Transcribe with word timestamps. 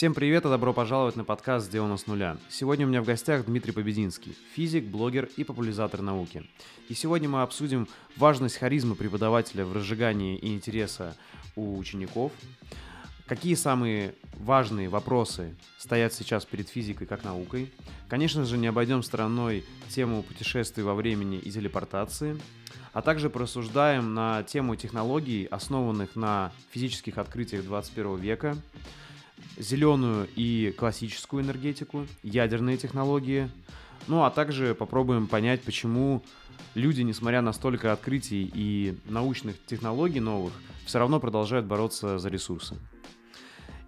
Всем 0.00 0.14
привет 0.14 0.46
и 0.46 0.48
добро 0.48 0.72
пожаловать 0.72 1.16
на 1.16 1.24
подкаст 1.24 1.66
«Сделано 1.66 1.98
с 1.98 2.06
нуля». 2.06 2.38
Сегодня 2.48 2.86
у 2.86 2.88
меня 2.88 3.02
в 3.02 3.04
гостях 3.04 3.44
Дмитрий 3.44 3.72
Побединский, 3.72 4.34
физик, 4.54 4.84
блогер 4.84 5.28
и 5.36 5.44
популяризатор 5.44 6.00
науки. 6.00 6.42
И 6.88 6.94
сегодня 6.94 7.28
мы 7.28 7.42
обсудим 7.42 7.86
важность 8.16 8.56
харизмы 8.56 8.94
преподавателя 8.94 9.66
в 9.66 9.74
разжигании 9.74 10.38
и 10.38 10.54
интереса 10.54 11.18
у 11.54 11.76
учеников, 11.76 12.32
какие 13.26 13.54
самые 13.56 14.14
важные 14.38 14.88
вопросы 14.88 15.54
стоят 15.76 16.14
сейчас 16.14 16.46
перед 16.46 16.70
физикой 16.70 17.06
как 17.06 17.22
наукой. 17.22 17.70
Конечно 18.08 18.46
же, 18.46 18.56
не 18.56 18.68
обойдем 18.68 19.02
стороной 19.02 19.66
тему 19.90 20.22
путешествий 20.22 20.82
во 20.82 20.94
времени 20.94 21.36
и 21.36 21.50
телепортации, 21.50 22.40
а 22.94 23.02
также 23.02 23.28
порассуждаем 23.28 24.14
на 24.14 24.44
тему 24.44 24.76
технологий, 24.76 25.44
основанных 25.44 26.16
на 26.16 26.52
физических 26.70 27.18
открытиях 27.18 27.64
21 27.64 28.16
века, 28.16 28.56
зеленую 29.56 30.28
и 30.36 30.74
классическую 30.76 31.42
энергетику, 31.42 32.06
ядерные 32.22 32.76
технологии. 32.76 33.50
Ну 34.06 34.24
а 34.24 34.30
также 34.30 34.74
попробуем 34.74 35.26
понять, 35.26 35.62
почему 35.62 36.22
люди, 36.74 37.02
несмотря 37.02 37.42
на 37.42 37.52
столько 37.52 37.92
открытий 37.92 38.50
и 38.52 38.98
научных 39.06 39.56
технологий 39.66 40.20
новых, 40.20 40.52
все 40.86 40.98
равно 40.98 41.20
продолжают 41.20 41.66
бороться 41.66 42.18
за 42.18 42.28
ресурсы. 42.28 42.76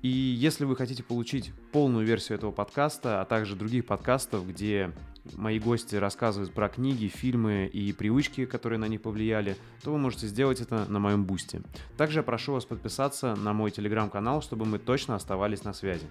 И 0.02 0.08
если 0.08 0.64
вы 0.64 0.74
хотите 0.74 1.02
получить 1.02 1.52
полную 1.70 2.04
версию 2.04 2.38
этого 2.38 2.50
подкаста, 2.50 3.20
а 3.20 3.24
также 3.24 3.54
других 3.54 3.86
подкастов, 3.86 4.48
где 4.48 4.92
мои 5.34 5.58
гости 5.58 5.96
рассказывают 5.96 6.52
про 6.52 6.68
книги, 6.68 7.06
фильмы 7.06 7.70
и 7.72 7.92
привычки, 7.92 8.46
которые 8.46 8.78
на 8.78 8.88
них 8.88 9.02
повлияли, 9.02 9.56
то 9.82 9.92
вы 9.92 9.98
можете 9.98 10.26
сделать 10.26 10.60
это 10.60 10.86
на 10.90 10.98
моем 10.98 11.24
бусте. 11.24 11.62
Также 11.96 12.20
я 12.20 12.22
прошу 12.22 12.52
вас 12.52 12.64
подписаться 12.64 13.34
на 13.36 13.52
мой 13.52 13.70
телеграм-канал, 13.70 14.42
чтобы 14.42 14.64
мы 14.64 14.78
точно 14.78 15.14
оставались 15.14 15.64
на 15.64 15.72
связи. 15.72 16.06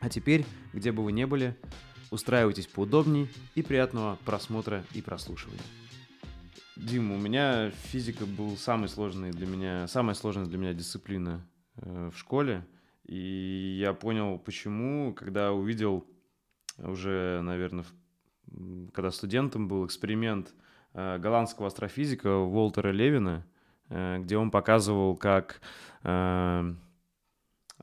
А 0.00 0.08
теперь, 0.08 0.44
где 0.72 0.92
бы 0.92 1.04
вы 1.04 1.12
ни 1.12 1.24
были, 1.24 1.56
устраивайтесь 2.10 2.66
поудобней 2.66 3.30
и 3.54 3.62
приятного 3.62 4.18
просмотра 4.24 4.84
и 4.94 5.00
прослушивания. 5.00 5.62
Дим, 6.76 7.12
у 7.12 7.18
меня 7.18 7.70
физика 7.70 8.26
был 8.26 8.56
самый 8.56 8.88
сложный 8.88 9.30
для 9.30 9.46
меня, 9.46 9.86
самая 9.88 10.14
сложная 10.14 10.46
для 10.46 10.58
меня 10.58 10.72
дисциплина 10.72 11.46
э, 11.76 12.10
в 12.12 12.18
школе. 12.18 12.66
И 13.04 13.76
я 13.78 13.92
понял, 13.92 14.38
почему, 14.38 15.12
когда 15.12 15.52
увидел 15.52 16.06
уже, 16.78 17.40
наверное, 17.42 17.84
когда 18.92 19.10
студентом 19.10 19.68
был 19.68 19.86
эксперимент 19.86 20.54
э, 20.94 21.18
голландского 21.18 21.68
астрофизика 21.68 22.36
Уолтера 22.36 22.90
Левина, 22.90 23.46
э, 23.88 24.18
где 24.20 24.36
он 24.36 24.50
показывал, 24.50 25.16
как 25.16 25.60
э, 26.04 26.74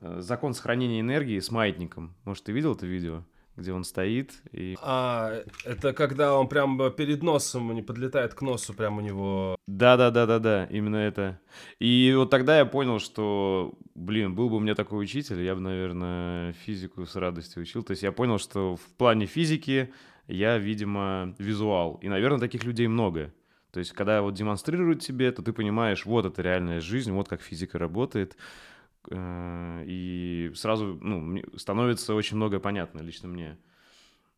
закон 0.00 0.54
сохранения 0.54 1.00
энергии 1.00 1.38
с 1.38 1.50
маятником. 1.50 2.14
Может, 2.24 2.44
ты 2.44 2.52
видел 2.52 2.74
это 2.74 2.86
видео? 2.86 3.24
где 3.60 3.72
он 3.72 3.84
стоит 3.84 4.32
и... 4.52 4.76
А, 4.82 5.42
это 5.64 5.92
когда 5.92 6.34
он 6.36 6.48
прям 6.48 6.92
перед 6.92 7.22
носом 7.22 7.72
не 7.74 7.82
подлетает 7.82 8.34
к 8.34 8.42
носу 8.42 8.74
прям 8.74 8.98
у 8.98 9.00
него... 9.00 9.56
Да-да-да-да-да, 9.66 10.66
именно 10.66 10.96
это. 10.96 11.40
И 11.78 12.12
вот 12.16 12.30
тогда 12.30 12.58
я 12.58 12.64
понял, 12.64 12.98
что, 12.98 13.74
блин, 13.94 14.34
был 14.34 14.48
бы 14.48 14.56
у 14.56 14.60
меня 14.60 14.74
такой 14.74 15.02
учитель, 15.04 15.42
я 15.42 15.54
бы, 15.54 15.60
наверное, 15.60 16.52
физику 16.64 17.06
с 17.06 17.14
радостью 17.16 17.62
учил. 17.62 17.82
То 17.82 17.92
есть 17.92 18.02
я 18.02 18.12
понял, 18.12 18.38
что 18.38 18.76
в 18.76 18.96
плане 18.96 19.26
физики 19.26 19.92
я, 20.30 20.58
видимо, 20.58 21.34
визуал. 21.38 21.96
И, 22.02 22.08
наверное, 22.08 22.40
таких 22.40 22.64
людей 22.64 22.86
много. 22.86 23.32
То 23.72 23.78
есть, 23.78 23.92
когда 23.92 24.22
вот 24.22 24.34
демонстрируют 24.34 25.00
тебе, 25.00 25.30
то 25.30 25.42
ты 25.42 25.52
понимаешь, 25.52 26.04
вот 26.04 26.26
это 26.26 26.42
реальная 26.42 26.80
жизнь, 26.80 27.12
вот 27.12 27.28
как 27.28 27.40
физика 27.40 27.78
работает. 27.78 28.36
Э, 29.10 29.82
и 29.86 30.50
сразу 30.54 30.98
ну, 31.00 31.42
становится 31.56 32.14
очень 32.14 32.36
многое 32.36 32.60
понятно 32.60 33.00
лично 33.00 33.28
мне. 33.28 33.58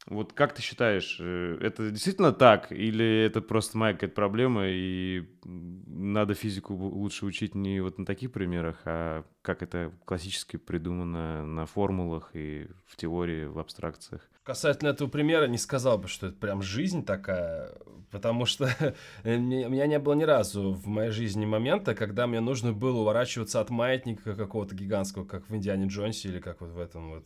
Вот 0.07 0.33
как 0.33 0.53
ты 0.53 0.63
считаешь, 0.63 1.19
э, 1.21 1.59
это 1.61 1.91
действительно 1.91 2.33
так, 2.33 2.73
или 2.73 3.25
это 3.25 3.41
просто 3.41 3.79
моя 3.79 3.95
какая-то 3.95 4.15
проблема, 4.15 4.65
и 4.67 5.25
надо 5.45 6.35
физику 6.35 6.75
лучше 6.75 7.25
учить 7.25 7.55
не 7.55 7.81
вот 7.81 7.99
на 7.99 8.05
таких 8.05 8.33
примерах, 8.33 8.81
а 8.85 9.25
как 9.43 9.63
это 9.63 9.93
классически 10.05 10.57
придумано 10.57 11.47
на 11.47 11.67
формулах 11.67 12.31
и 12.35 12.67
в 12.87 12.97
теории, 12.97 13.45
в 13.45 13.59
абстракциях? 13.61 14.29
Касательно 14.45 14.89
этого 14.89 15.09
примера 15.09 15.47
не 15.47 15.57
сказал 15.57 15.99
бы, 15.99 16.09
что 16.09 16.27
это 16.27 16.37
прям 16.37 16.63
жизнь 16.63 17.05
такая, 17.05 17.73
потому 18.11 18.45
что 18.45 18.75
у 19.25 19.29
меня 19.29 19.87
не 19.87 20.01
было 20.01 20.15
ни 20.15 20.25
разу 20.25 20.73
в 20.73 20.89
моей 20.89 21.11
жизни 21.11 21.47
момента, 21.47 21.95
когда 21.95 22.27
мне 22.27 22.41
нужно 22.41 22.73
было 22.73 22.99
уворачиваться 22.99 23.61
от 23.61 23.71
маятника 23.71 24.35
какого-то 24.35 24.75
гигантского, 24.75 25.25
как 25.25 25.49
в 25.49 25.55
Индиане 25.55 25.87
Джонсе 25.87 26.29
или 26.29 26.41
как 26.41 26.61
вот 26.61 26.71
в 26.71 26.81
этом 26.81 27.11
вот 27.11 27.25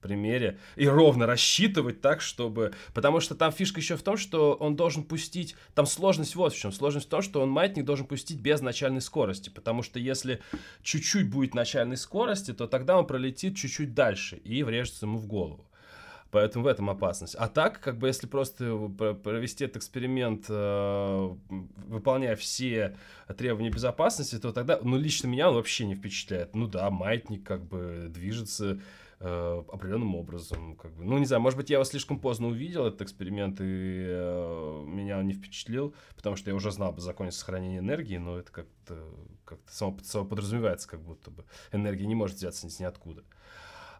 примере 0.00 0.58
и 0.76 0.86
ровно 0.86 1.26
рассчитывать 1.26 2.00
так, 2.00 2.20
чтобы... 2.20 2.72
Потому 2.92 3.20
что 3.20 3.34
там 3.34 3.52
фишка 3.52 3.80
еще 3.80 3.96
в 3.96 4.02
том, 4.02 4.16
что 4.18 4.52
он 4.54 4.76
должен 4.76 5.02
пустить... 5.02 5.56
Там 5.74 5.86
сложность 5.86 6.34
вот 6.34 6.52
в 6.52 6.58
чем. 6.58 6.72
Сложность 6.72 7.06
в 7.06 7.08
том, 7.08 7.22
что 7.22 7.40
он 7.40 7.48
маятник 7.48 7.86
должен 7.86 8.06
пустить 8.06 8.38
без 8.38 8.60
начальной 8.60 9.00
скорости. 9.00 9.48
Потому 9.48 9.82
что 9.82 9.98
если 9.98 10.42
чуть-чуть 10.82 11.30
будет 11.30 11.54
начальной 11.54 11.96
скорости, 11.96 12.52
то 12.52 12.66
тогда 12.66 12.98
он 12.98 13.06
пролетит 13.06 13.56
чуть-чуть 13.56 13.94
дальше 13.94 14.36
и 14.36 14.62
врежется 14.62 15.06
ему 15.06 15.16
в 15.16 15.26
голову. 15.26 15.66
Поэтому 16.34 16.64
в 16.64 16.66
этом 16.66 16.90
опасность. 16.90 17.36
А 17.36 17.46
так, 17.46 17.78
как 17.78 17.96
бы, 17.96 18.08
если 18.08 18.26
просто 18.26 18.76
провести 19.22 19.66
этот 19.66 19.76
эксперимент, 19.76 20.46
э, 20.48 21.34
выполняя 21.86 22.34
все 22.34 22.96
требования 23.38 23.70
безопасности, 23.70 24.40
то 24.40 24.52
тогда, 24.52 24.80
ну, 24.82 24.96
лично 24.98 25.28
меня 25.28 25.48
он 25.48 25.54
вообще 25.54 25.86
не 25.86 25.94
впечатляет. 25.94 26.56
Ну 26.56 26.66
да, 26.66 26.90
маятник 26.90 27.46
как 27.46 27.64
бы 27.64 28.06
движется 28.08 28.80
э, 29.20 29.62
определенным 29.72 30.16
образом. 30.16 30.74
Как 30.74 30.92
бы. 30.94 31.04
Ну, 31.04 31.18
не 31.18 31.26
знаю, 31.26 31.40
может 31.40 31.56
быть, 31.56 31.70
я 31.70 31.76
его 31.76 31.84
слишком 31.84 32.18
поздно 32.18 32.48
увидел, 32.48 32.84
этот 32.84 33.02
эксперимент, 33.02 33.60
и 33.60 34.04
э, 34.08 34.84
меня 34.88 35.20
он 35.20 35.28
не 35.28 35.34
впечатлил, 35.34 35.94
потому 36.16 36.34
что 36.34 36.50
я 36.50 36.56
уже 36.56 36.72
знал 36.72 36.90
бы 36.90 37.00
законе 37.00 37.30
сохранения 37.30 37.78
энергии, 37.78 38.16
но 38.16 38.40
это 38.40 38.50
как-то 38.50 38.98
как 39.44 39.60
само, 39.68 39.96
само 40.02 40.24
подразумевается, 40.24 40.88
как 40.88 41.00
будто 41.00 41.30
бы 41.30 41.44
энергия 41.70 42.06
не 42.06 42.16
может 42.16 42.38
взяться 42.38 42.66
ни 42.66 42.84
откуда. 42.84 43.22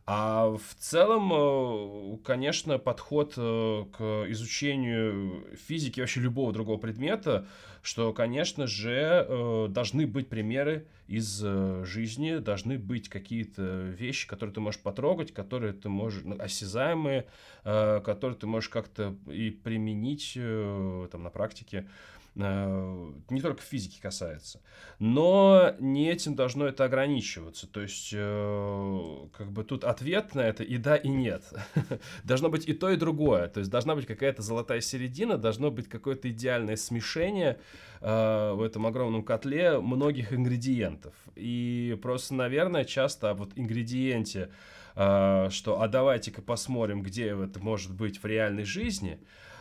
А 0.06 0.50
в 0.50 0.74
целом, 0.78 1.32
э, 1.32 2.18
конечно, 2.24 2.78
подход 2.78 3.34
э, 3.38 3.84
к 3.90 4.26
изучению 4.28 5.46
физики 5.66 6.00
вообще 6.00 6.20
любого 6.20 6.52
другого 6.52 6.76
предмета, 6.76 7.46
что, 7.80 8.12
конечно 8.12 8.66
же, 8.66 9.26
э, 9.26 9.68
должны 9.70 10.06
быть 10.06 10.28
примеры 10.28 10.86
из 11.06 11.38
жизни, 11.84 12.36
должны 12.36 12.78
быть 12.78 13.08
какие-то 13.08 13.62
вещи, 13.62 14.26
которые 14.26 14.54
ты 14.54 14.60
можешь 14.60 14.80
потрогать, 14.80 15.32
которые 15.32 15.72
ты 15.72 15.90
можешь, 15.90 16.22
ну, 16.24 16.36
осязаемые, 16.38 17.26
которые 17.62 18.38
ты 18.38 18.46
можешь 18.46 18.70
как-то 18.70 19.14
и 19.30 19.50
применить 19.50 20.32
там 20.32 21.22
на 21.22 21.28
практике. 21.28 21.86
Э, 22.36 23.12
не 23.30 23.40
только 23.40 23.62
физики 23.62 24.00
касается. 24.00 24.60
Но 24.98 25.74
не 25.78 26.10
этим 26.10 26.34
должно 26.34 26.66
это 26.66 26.84
ограничиваться. 26.84 27.68
То 27.68 27.80
есть, 27.80 28.10
э, 28.12 29.28
как 29.36 29.52
бы 29.52 29.62
тут 29.62 29.84
ответ 29.84 30.34
на 30.34 30.40
это 30.40 30.64
и 30.64 30.76
да, 30.76 30.96
и 30.96 31.08
нет. 31.08 31.44
должно 32.24 32.48
быть 32.48 32.68
и 32.68 32.72
то, 32.72 32.90
и 32.90 32.96
другое. 32.96 33.48
То 33.48 33.60
есть, 33.60 33.70
должна 33.70 33.94
быть 33.94 34.06
какая-то 34.06 34.42
золотая 34.42 34.80
середина, 34.80 35.38
должно 35.38 35.70
быть 35.70 35.88
какое-то 35.88 36.28
идеальное 36.30 36.76
смешение 36.76 37.60
э, 38.00 38.52
в 38.52 38.62
этом 38.62 38.86
огромном 38.86 39.22
котле 39.22 39.78
многих 39.78 40.32
ингредиентов. 40.32 41.14
И 41.36 41.96
просто, 42.02 42.34
наверное, 42.34 42.84
часто 42.84 43.34
вот 43.34 43.52
ингредиенте, 43.54 44.50
что 44.94 45.80
а 45.80 45.88
давайте-ка 45.88 46.40
посмотрим, 46.40 47.02
где 47.02 47.30
это 47.30 47.58
может 47.58 47.92
быть 47.92 48.22
в 48.22 48.26
реальной 48.26 48.62
жизни, 48.62 49.18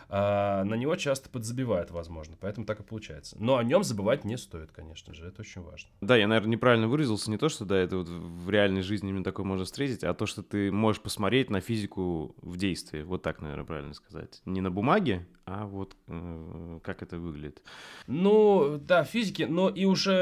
а, 0.09 0.64
на 0.64 0.75
него 0.75 0.96
часто 0.96 1.30
подзабивают, 1.30 1.91
возможно, 1.91 2.38
поэтому 2.40 2.66
так 2.66 2.80
и 2.80 2.84
получается. 2.84 3.36
Но 3.40 3.58
о 3.58 3.64
нем 3.64 3.84
забывать 3.84 4.24
не 4.25 4.38
стоит, 4.38 4.72
конечно 4.72 5.14
же, 5.14 5.28
это 5.28 5.41
очень 5.41 5.62
важно. 5.62 5.90
Да, 6.02 6.16
я, 6.16 6.28
наверное, 6.28 6.52
неправильно 6.52 6.88
выразился, 6.88 7.31
не 7.31 7.38
то, 7.38 7.50
что, 7.50 7.66
да, 7.66 7.78
это 7.78 7.97
вот 7.97 8.08
в 8.09 8.50
реальной 8.50 8.81
жизни 8.81 9.09
именно 9.09 9.24
такое 9.24 9.46
можно 9.46 9.66
встретить, 9.66 10.03
а 10.03 10.14
то, 10.14 10.25
что 10.25 10.44
ты 10.44 10.72
можешь 10.72 11.02
посмотреть 11.02 11.50
на 11.50 11.61
физику 11.61 12.35
в 12.41 12.58
действии, 12.58 13.03
вот 13.03 13.22
так, 13.22 13.41
наверное, 13.41 13.66
правильно 13.66 13.94
сказать. 13.94 14.41
Не 14.46 14.61
на 14.61 14.72
бумаге, 14.72 15.28
а 15.46 15.66
вот 15.66 15.96
э, 16.08 16.79
как 16.84 17.03
это 17.03 17.17
выглядит. 17.17 17.61
Ну, 18.08 18.79
да, 18.82 19.03
физики, 19.03 19.44
но 19.44 19.70
и 19.70 19.85
уже, 19.85 20.14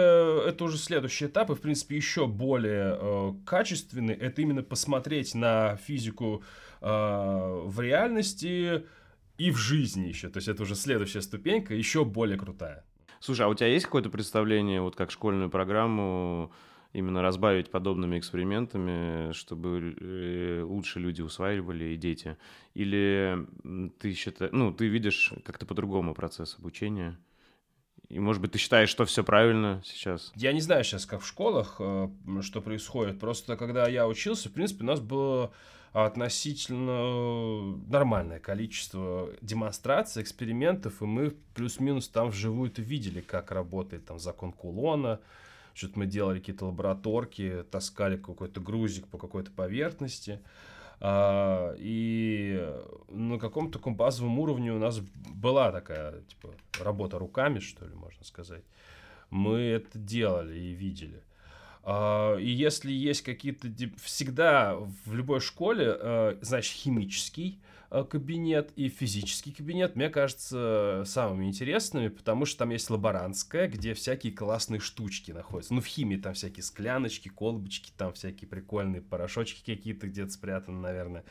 это 0.48 0.64
уже 0.64 0.78
следующий 0.78 1.28
этап, 1.28 1.52
и, 1.52 1.56
в 1.56 1.62
принципе, 1.62 1.96
еще 1.96 2.28
более 2.28 2.98
э, 3.00 3.34
качественный, 3.46 4.14
это 4.14 4.42
именно 4.42 4.64
посмотреть 4.64 5.36
на 5.36 5.76
физику 5.78 6.44
э, 6.82 6.86
в 6.88 7.80
реальности, 7.80 8.86
и 9.42 9.52
в 9.52 9.58
жизни 9.58 10.08
еще. 10.08 10.30
То 10.30 10.38
есть 10.38 10.48
это 10.48 10.64
уже 10.64 10.76
следующая 10.76 11.22
ступенька, 11.22 11.74
еще 11.74 12.06
более 12.06 12.38
крутая. 12.38 12.86
Слушай, 13.20 13.46
а 13.46 13.50
у 13.50 13.56
тебя 13.56 13.68
есть 13.68 13.86
какое-то 13.86 14.10
представление, 14.10 14.82
вот 14.82 14.96
как 14.96 15.12
школьную 15.12 15.50
программу 15.50 16.52
именно 16.94 17.22
разбавить 17.22 17.72
подобными 17.72 18.20
экспериментами, 18.20 19.32
чтобы 19.32 19.96
э, 20.00 20.62
лучше 20.64 21.00
люди 21.00 21.22
усваивали 21.22 21.86
и 21.86 21.98
дети? 21.98 22.38
Или 22.76 23.48
ты 24.00 24.14
считаешь, 24.14 24.52
ну, 24.54 24.74
ты 24.74 24.88
видишь 24.88 25.34
как-то 25.44 25.66
по-другому 25.66 26.14
процесс 26.14 26.56
обучения? 26.60 27.18
И, 28.10 28.20
может 28.20 28.42
быть, 28.42 28.52
ты 28.52 28.60
считаешь, 28.60 28.90
что 28.90 29.06
все 29.06 29.24
правильно 29.24 29.82
сейчас? 29.86 30.34
Я 30.36 30.52
не 30.52 30.62
знаю 30.62 30.84
сейчас, 30.84 31.06
как 31.06 31.22
в 31.22 31.28
школах, 31.28 31.78
э, 31.80 32.10
что 32.42 32.62
происходит. 32.62 33.20
Просто 33.20 33.58
когда 33.58 33.88
я 33.88 34.08
учился, 34.08 34.50
в 34.50 34.54
принципе, 34.54 34.84
у 34.84 34.88
нас 34.88 35.00
было 35.00 35.52
относительно 35.94 37.76
нормальное 37.88 38.40
количество 38.40 39.30
демонстраций, 39.42 40.24
экспериментов, 40.24 41.02
и 41.02 41.06
мы 41.06 41.36
плюс-минус 41.54 42.08
там 42.08 42.30
вживую-то 42.30 42.82
видели, 42.82 43.22
как 43.22 43.52
работает 43.52 44.06
там 44.06 44.18
закон 44.18 44.54
Кулона, 44.54 45.20
что-то 45.74 46.00
мы 46.00 46.06
делали 46.06 46.40
какие-то 46.40 46.66
лабораторки, 46.66 47.66
таскали 47.72 48.18
какой-то 48.18 48.62
грузик 48.62 49.08
по 49.08 49.18
какой-то 49.18 49.52
поверхности. 49.52 50.40
А, 51.04 51.74
и 51.78 52.64
на 53.10 53.40
каком-то 53.40 53.80
таком 53.80 53.96
базовом 53.96 54.38
уровне 54.40 54.72
у 54.72 54.78
нас 54.78 55.00
была 55.00 55.72
такая, 55.72 56.22
типа, 56.22 56.50
работа 56.84 57.18
руками, 57.18 57.60
что 57.60 57.86
ли, 57.86 57.94
можно 57.96 58.24
сказать. 58.24 58.64
Мы 59.30 59.60
это 59.60 59.98
делали 59.98 60.60
и 60.60 60.74
видели. 60.74 61.24
Uh, 61.84 62.40
и 62.42 62.50
если 62.50 62.92
есть 62.92 63.24
какие-то... 63.24 63.68
Всегда 64.04 64.76
в 65.06 65.14
любой 65.16 65.40
школе, 65.40 65.98
uh, 66.00 66.38
значит, 66.42 66.74
химический 66.74 67.60
Э, 67.94 68.06
кабинет 68.10 68.72
и 68.78 68.88
физический 68.88 69.52
кабинет, 69.52 69.98
мне 69.98 70.10
кажется, 70.10 71.04
самыми 71.06 71.48
интересными, 71.48 72.08
потому 72.08 72.46
что 72.46 72.60
там 72.60 72.70
есть 72.70 72.90
лаборантская, 72.90 73.68
где 73.68 73.94
всякие 73.94 74.32
классные 74.32 74.80
штучки 74.80 75.32
находятся. 75.32 75.74
Ну, 75.74 75.82
в 75.82 75.86
химии 75.86 76.16
там 76.16 76.34
всякие 76.34 76.64
скляночки, 76.64 77.28
колбочки, 77.28 77.92
там 77.98 78.14
всякие 78.14 78.48
прикольные 78.48 79.02
порошочки 79.02 79.60
какие-то 79.66 80.08
где-то 80.08 80.32
спрятаны, 80.32 80.80
наверное. 80.80 81.26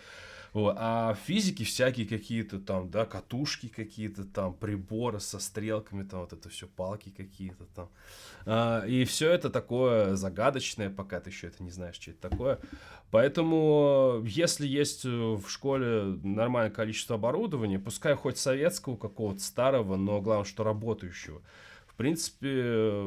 Вот. 0.53 0.77
А 0.79 1.15
физики 1.27 1.65
всякие 1.65 2.07
какие-то 2.07 2.59
там, 2.59 2.91
да, 2.91 3.07
катушки 3.07 3.69
какие-то 3.69 4.25
там, 4.25 4.55
приборы 4.55 5.21
со 5.21 5.39
стрелками, 5.39 6.03
там 6.03 6.21
вот 6.21 6.33
это 6.33 6.49
все, 6.49 6.67
палки 6.67 7.11
какие-то 7.11 7.67
там. 7.75 7.89
А, 8.47 8.85
и 8.87 9.05
все 9.05 9.31
это 9.31 9.51
такое 9.51 10.17
загадочное, 10.17 10.91
пока 10.91 11.21
ты 11.21 11.31
еще 11.31 11.47
это 11.47 11.63
не 11.63 11.71
знаешь, 11.71 11.97
что 11.97 12.11
это 12.11 12.29
такое. 12.29 12.59
Поэтому, 13.11 14.23
если 14.25 14.67
есть 14.67 15.05
в 15.05 15.49
школе 15.49 16.19
нормальное 16.23 16.73
количество 16.73 17.17
оборудования, 17.17 17.79
пускай 17.79 18.15
хоть 18.15 18.39
советского 18.39 18.97
какого-то 18.97 19.41
старого, 19.41 19.97
но 19.97 20.21
главное, 20.21 20.45
что 20.45 20.65
работающего, 20.65 21.43
в 21.87 21.95
принципе, 21.95 23.05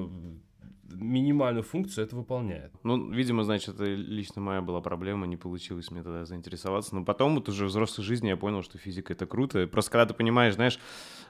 минимальную 1.04 1.64
функцию 1.64 2.06
это 2.06 2.16
выполняет. 2.16 2.72
Ну, 2.84 3.12
видимо, 3.12 3.44
значит, 3.44 3.76
это 3.76 3.86
лично 3.86 4.42
моя 4.42 4.62
была 4.62 4.82
проблема, 4.82 5.28
не 5.28 5.38
получилось 5.38 5.92
мне 5.92 6.04
тогда 6.04 6.26
заинтересоваться. 6.26 6.96
Но 6.96 7.04
потом 7.04 7.36
вот 7.36 7.50
уже 7.50 7.66
в 7.66 7.70
взрослой 7.70 8.04
жизни 8.04 8.30
я 8.30 8.38
понял, 8.38 8.64
что 8.64 8.78
физика— 8.78 9.14
это 9.14 9.26
круто. 9.26 9.68
Просто 9.68 9.92
когда 9.92 10.06
ты 10.06 10.14
понимаешь, 10.14 10.56
знаешь, 10.56 10.80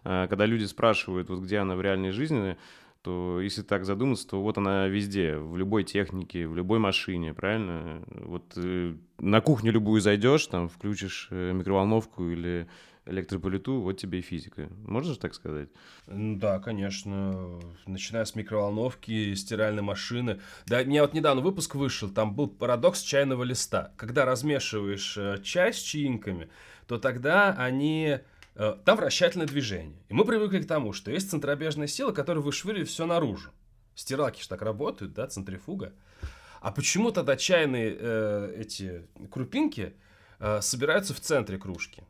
э, 0.03 0.27
когда 0.29 0.45
люди 0.45 0.65
спрашивают, 0.65 1.29
вот 1.29 1.39
где 1.39 1.57
она 1.57 1.75
в 1.75 1.81
реальной 1.81 2.11
жизни, 2.11 2.57
то 3.01 3.41
если 3.41 3.63
так 3.63 3.83
задуматься, 3.83 4.27
то 4.29 4.41
вот 4.41 4.57
она 4.57 4.87
везде, 4.87 5.37
в 5.37 5.57
любой 5.57 5.83
технике, 5.83 6.47
в 6.47 6.55
любой 6.55 6.79
машине, 6.79 7.33
правильно? 7.33 8.03
Вот 8.07 8.53
э, 8.55 8.95
на 9.19 9.41
кухню 9.41 9.71
любую 9.71 9.99
зайдешь, 9.99 10.47
там 10.47 10.69
включишь 10.69 11.27
э, 11.31 11.51
микроволновку 11.51 12.29
или 12.29 12.67
электрополиту, 13.05 13.81
вот 13.81 13.93
тебе 13.93 14.19
и 14.19 14.21
физика. 14.21 14.69
Можно 14.85 15.13
же 15.13 15.19
так 15.19 15.33
сказать? 15.33 15.69
Ну 16.07 16.37
да, 16.37 16.59
конечно. 16.59 17.59
Начиная 17.85 18.25
с 18.25 18.35
микроволновки, 18.35 19.33
стиральной 19.35 19.83
машины. 19.83 20.39
Да, 20.65 20.81
у 20.81 20.85
меня 20.85 21.01
вот 21.01 21.13
недавно 21.13 21.41
выпуск 21.41 21.75
вышел, 21.75 22.09
там 22.09 22.35
был 22.35 22.47
парадокс 22.47 23.01
чайного 23.01 23.43
листа. 23.43 23.93
Когда 23.97 24.25
размешиваешь 24.25 25.17
э, 25.17 25.39
чай 25.43 25.73
с 25.73 25.77
чаинками, 25.77 26.49
то 26.87 26.97
тогда 26.97 27.53
они 27.57 28.19
э, 28.55 28.75
там 28.85 28.97
вращательное 28.97 29.47
движение. 29.47 29.97
И 30.09 30.13
мы 30.13 30.25
привыкли 30.25 30.61
к 30.61 30.67
тому, 30.67 30.93
что 30.93 31.11
есть 31.11 31.29
центробежная 31.29 31.87
сила, 31.87 32.11
которая 32.11 32.43
вышвыривает 32.43 32.89
все 32.89 33.05
наружу. 33.05 33.51
Стиралки 33.95 34.41
же 34.41 34.49
так 34.49 34.61
работают, 34.61 35.13
да, 35.13 35.27
центрифуга. 35.27 35.93
А 36.61 36.71
почему 36.71 37.11
тогда 37.11 37.35
чайные 37.35 37.95
э, 37.99 38.55
эти 38.57 39.05
крупинки 39.29 39.93
э, 40.39 40.61
собираются 40.61 41.13
в 41.13 41.19
центре 41.19 41.57
кружки? 41.57 42.03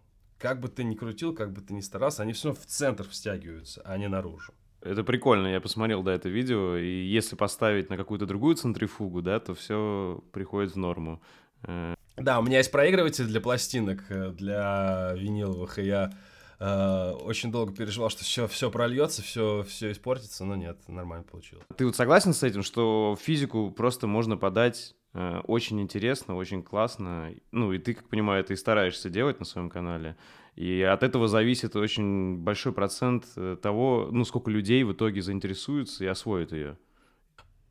Как 0.43 0.59
бы 0.59 0.67
ты 0.67 0.83
ни 0.83 0.93
крутил, 0.93 1.33
как 1.33 1.53
бы 1.53 1.61
ты 1.61 1.73
ни 1.73 1.79
старался, 1.79 2.21
они 2.21 2.33
все 2.33 2.49
равно 2.49 2.61
в 2.61 2.65
центр 2.65 3.07
встягиваются, 3.07 3.81
а 3.85 3.97
не 3.97 4.09
наружу. 4.09 4.53
Это 4.81 5.05
прикольно, 5.05 5.47
я 5.47 5.61
посмотрел, 5.61 6.03
да, 6.03 6.13
это 6.13 6.27
видео, 6.27 6.75
и 6.75 7.05
если 7.05 7.37
поставить 7.37 7.89
на 7.89 7.95
какую-то 7.95 8.25
другую 8.25 8.57
центрифугу, 8.57 9.21
да, 9.21 9.39
то 9.39 9.55
все 9.55 10.21
приходит 10.33 10.73
в 10.73 10.75
норму. 10.75 11.21
Э, 11.61 11.95
да, 12.17 12.39
у 12.39 12.43
меня 12.43 12.57
есть 12.57 12.71
проигрыватель 12.71 13.25
для 13.25 13.39
пластинок, 13.39 14.03
э, 14.09 14.31
для 14.31 15.13
виниловых, 15.15 15.79
и 15.79 15.85
я 15.85 16.11
э, 16.59 17.11
очень 17.21 17.49
долго 17.49 17.73
переживал, 17.73 18.09
что 18.09 18.25
все, 18.25 18.49
все 18.49 18.69
прольется, 18.69 19.21
все, 19.21 19.63
все 19.63 19.93
испортится, 19.93 20.43
но 20.43 20.57
нет, 20.57 20.77
нормально 20.89 21.23
получилось. 21.23 21.63
Ты 21.77 21.85
вот 21.85 21.95
согласен 21.95 22.33
с 22.33 22.43
этим, 22.43 22.63
что 22.63 23.17
физику 23.17 23.71
просто 23.71 24.07
можно 24.07 24.35
подать 24.35 24.93
очень 25.13 25.80
интересно, 25.80 26.36
очень 26.36 26.63
классно. 26.63 27.33
Ну, 27.51 27.71
и 27.71 27.77
ты, 27.77 27.94
как 27.94 28.10
понимаю, 28.10 28.42
это 28.42 28.54
и 28.54 28.56
стараешься 28.56 29.10
делать 29.10 29.39
на 29.39 29.45
своем 29.45 29.69
канале. 29.69 30.15
И 30.56 30.81
от 30.81 31.04
этого 31.04 31.27
зависит 31.27 31.75
очень 31.75 32.38
большой 32.38 32.74
процент 32.74 33.25
э, 33.36 33.57
того, 33.62 34.10
ну, 34.12 34.24
сколько 34.25 34.51
людей 34.51 34.83
в 34.83 34.94
итоге 34.94 35.21
заинтересуются 35.21 36.04
и 36.04 36.07
освоят 36.07 36.51
ее. 36.51 36.77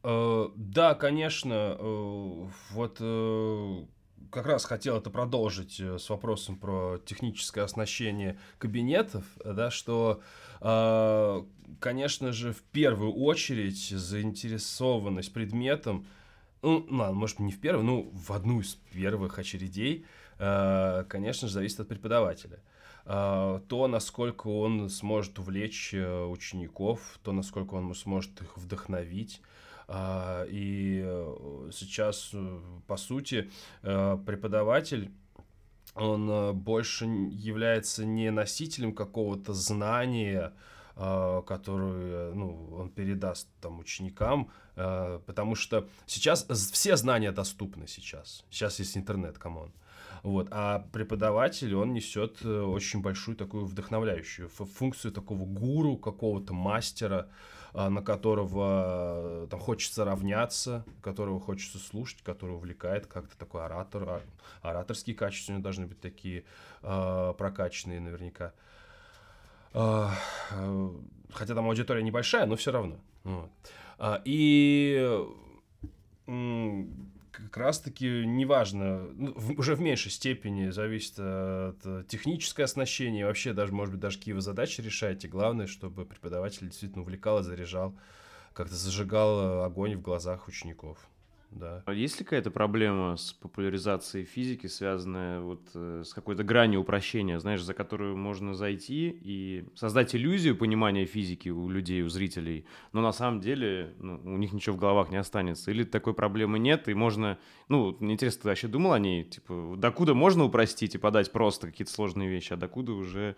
Э, 0.02 0.48
да, 0.56 0.94
конечно. 0.94 1.76
Вот 2.72 2.98
как 4.30 4.46
раз 4.46 4.64
хотел 4.64 4.96
это 4.96 5.10
продолжить 5.10 5.80
с 5.80 6.08
вопросом 6.08 6.56
про 6.56 6.98
техническое 7.04 7.62
оснащение 7.62 8.38
кабинетов, 8.58 9.24
да, 9.44 9.70
что, 9.70 10.22
конечно 11.80 12.32
же, 12.32 12.52
в 12.52 12.62
первую 12.62 13.12
очередь 13.12 13.88
заинтересованность 13.90 15.32
предметом– 15.32 16.06
ну, 16.62 16.86
ладно, 16.90 17.12
может, 17.12 17.40
не 17.40 17.52
в 17.52 17.60
первую, 17.60 17.84
ну, 17.84 18.10
в 18.12 18.32
одну 18.32 18.60
из 18.60 18.74
первых 18.92 19.38
очередей, 19.38 20.06
э, 20.38 21.04
конечно 21.08 21.48
же, 21.48 21.54
зависит 21.54 21.80
от 21.80 21.88
преподавателя. 21.88 22.60
Э, 23.04 23.60
то, 23.68 23.88
насколько 23.88 24.46
он 24.46 24.88
сможет 24.88 25.38
увлечь 25.38 25.92
э, 25.92 26.24
учеников, 26.24 27.18
то, 27.22 27.32
насколько 27.32 27.74
он 27.74 27.92
сможет 27.94 28.40
их 28.40 28.56
вдохновить. 28.56 29.42
И 30.48 31.04
сейчас, 31.72 32.32
по 32.86 32.96
сути, 32.96 33.50
преподаватель 33.82 35.10
он 35.94 36.56
больше 36.56 37.04
является 37.04 38.06
не 38.06 38.30
носителем 38.30 38.94
какого-то 38.94 39.52
знания, 39.52 40.54
которую 40.94 42.34
ну, 42.34 42.76
он 42.76 42.90
передаст 42.90 43.48
там 43.60 43.78
ученикам, 43.78 44.50
Э, 44.76 45.20
потому 45.26 45.54
что 45.54 45.88
сейчас 46.06 46.46
все 46.48 46.96
знания 46.96 47.32
доступны 47.32 47.86
сейчас. 47.86 48.44
Сейчас 48.50 48.78
есть 48.78 48.96
интернет, 48.96 49.38
come 49.38 49.58
on. 49.58 49.72
Вот. 50.22 50.48
А 50.50 50.86
преподаватель, 50.92 51.74
он 51.74 51.92
несет 51.92 52.38
э, 52.42 52.60
очень 52.62 53.02
большую 53.02 53.36
такую 53.36 53.66
вдохновляющую 53.66 54.48
функцию 54.48 55.12
такого 55.12 55.44
гуру, 55.44 55.96
какого-то 55.96 56.54
мастера, 56.54 57.28
э, 57.74 57.88
на 57.88 58.02
которого 58.02 59.46
там 59.50 59.60
хочется 59.60 60.04
равняться, 60.04 60.84
которого 61.02 61.40
хочется 61.40 61.78
слушать, 61.78 62.22
которого 62.22 62.56
увлекает 62.56 63.06
как-то 63.06 63.36
такой 63.36 63.64
оратор. 63.64 64.08
А, 64.08 64.22
ораторские 64.62 65.16
качества 65.16 65.52
у 65.52 65.56
него 65.56 65.64
должны 65.64 65.86
быть 65.86 66.00
такие 66.00 66.44
прокачанные 66.80 68.00
наверняка. 68.00 68.52
Хотя 69.72 71.54
там 71.54 71.66
аудитория 71.66 72.02
небольшая, 72.02 72.46
но 72.46 72.56
все 72.56 72.72
равно. 72.72 72.98
Вот. 73.24 73.50
А, 73.98 74.20
и 74.24 75.24
как 76.26 77.56
раз-таки 77.56 78.26
неважно, 78.26 79.08
ну, 79.14 79.34
уже 79.56 79.74
в 79.74 79.80
меньшей 79.80 80.10
степени 80.10 80.70
зависит 80.70 81.18
от 81.18 82.06
техническое 82.08 82.64
оснащение, 82.64 83.26
вообще 83.26 83.52
даже, 83.52 83.72
может 83.72 83.92
быть, 83.94 84.00
даже 84.00 84.18
какие 84.18 84.34
вы 84.34 84.40
задачи 84.42 84.80
решаете. 84.80 85.28
Главное, 85.28 85.66
чтобы 85.66 86.04
преподаватель 86.04 86.68
действительно 86.68 87.02
увлекал 87.02 87.40
и 87.40 87.42
заряжал, 87.42 87.94
как-то 88.52 88.74
зажигал 88.74 89.64
огонь 89.64 89.96
в 89.96 90.02
глазах 90.02 90.48
учеников 90.48 90.98
да. 91.54 91.82
А 91.86 91.92
есть 91.92 92.18
ли 92.18 92.24
какая-то 92.24 92.50
проблема 92.50 93.16
с 93.16 93.32
популяризацией 93.32 94.24
физики, 94.24 94.66
связанная 94.66 95.40
вот 95.40 95.60
э, 95.74 96.02
с 96.04 96.14
какой-то 96.14 96.44
гранью 96.44 96.80
упрощения, 96.80 97.38
знаешь, 97.38 97.62
за 97.62 97.74
которую 97.74 98.16
можно 98.16 98.54
зайти 98.54 99.10
и 99.22 99.64
создать 99.74 100.14
иллюзию 100.14 100.56
понимания 100.56 101.04
физики 101.04 101.50
у 101.50 101.68
людей, 101.68 102.02
у 102.02 102.08
зрителей, 102.08 102.64
но 102.92 103.02
на 103.02 103.12
самом 103.12 103.40
деле 103.40 103.94
ну, 103.98 104.20
у 104.24 104.36
них 104.38 104.52
ничего 104.52 104.76
в 104.76 104.78
головах 104.78 105.10
не 105.10 105.16
останется? 105.16 105.70
Или 105.70 105.84
такой 105.84 106.14
проблемы 106.14 106.58
нет, 106.58 106.88
и 106.88 106.94
можно... 106.94 107.38
Ну, 107.68 107.96
мне 108.00 108.14
интересно, 108.14 108.42
ты 108.42 108.48
вообще 108.48 108.68
думал 108.68 108.92
о 108.92 108.98
ней? 108.98 109.24
Типа, 109.24 109.74
докуда 109.76 110.14
можно 110.14 110.44
упростить 110.44 110.94
и 110.94 110.98
подать 110.98 111.32
просто 111.32 111.68
какие-то 111.68 111.92
сложные 111.92 112.28
вещи, 112.28 112.52
а 112.52 112.56
докуда 112.56 112.92
уже 112.92 113.36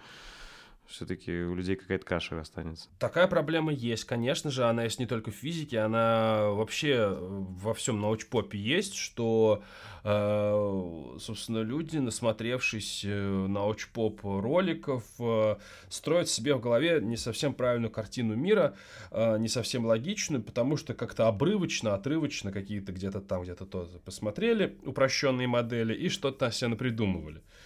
все-таки 0.87 1.33
у 1.33 1.55
людей 1.55 1.77
какая-то 1.77 2.05
каша 2.05 2.41
останется. 2.41 2.89
Такая 2.99 3.27
проблема 3.27 3.73
есть, 3.73 4.05
конечно 4.05 4.51
же, 4.51 4.65
она 4.65 4.85
есть 4.85 4.99
не 4.99 5.07
только 5.07 5.31
в 5.31 5.35
физике, 5.35 5.81
она 5.81 6.49
вообще 6.51 7.17
во 7.19 7.75
всем 7.75 8.01
научпопе 8.01 8.59
есть, 8.59 8.95
что, 8.95 9.63
э, 10.05 11.19
собственно, 11.21 11.61
люди, 11.61 11.97
насмотревшись 11.99 13.03
э, 13.05 13.47
научпоп 13.49 14.21
роликов, 14.23 15.05
э, 15.19 15.57
строят 15.89 16.29
себе 16.29 16.55
в 16.55 16.61
голове 16.61 17.01
не 17.01 17.17
совсем 17.17 17.55
правильную 17.55 17.91
картину 17.91 18.35
мира, 18.35 18.75
не 19.13 19.49
совсем 19.49 19.87
логичную, 19.87 20.43
потому 20.43 20.77
что 20.77 20.95
как-то 20.95 21.29
обрывочно, 21.29 21.95
отрывочно 21.95 22.53
какие-то 22.53 22.93
где-то 22.93 23.21
там, 23.21 23.43
где-то 23.43 23.67
то 23.67 23.89
посмотрели 24.05 24.77
упрощенные 24.85 25.47
модели 25.47 25.95
и 25.95 26.09
что-то 26.09 26.51
себе 26.51 26.69
напридумывали. 26.69 27.39
Э, 27.39 27.64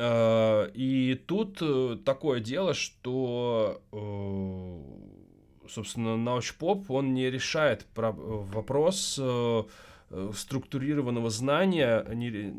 и 0.00 1.20
тут 1.26 1.58
э, 1.60 1.96
такое 2.04 2.38
дело, 2.38 2.72
что, 2.72 3.82
э, 3.90 5.68
собственно, 5.68 6.16
научпоп, 6.16 6.88
он 6.90 7.14
не 7.14 7.28
решает 7.30 7.86
вопрос 7.96 9.20
структурированного 10.32 11.30
знания, 11.30 12.02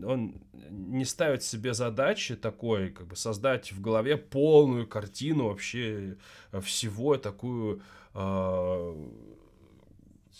он 0.05 0.35
не 0.69 1.05
ставит 1.05 1.41
себе 1.41 1.73
задачи 1.73 2.35
такой, 2.35 2.89
как 2.91 3.07
бы 3.07 3.15
создать 3.15 3.71
в 3.71 3.81
голове 3.81 4.17
полную 4.17 4.85
картину 4.85 5.47
вообще 5.47 6.17
всего, 6.61 7.17
такую 7.17 7.81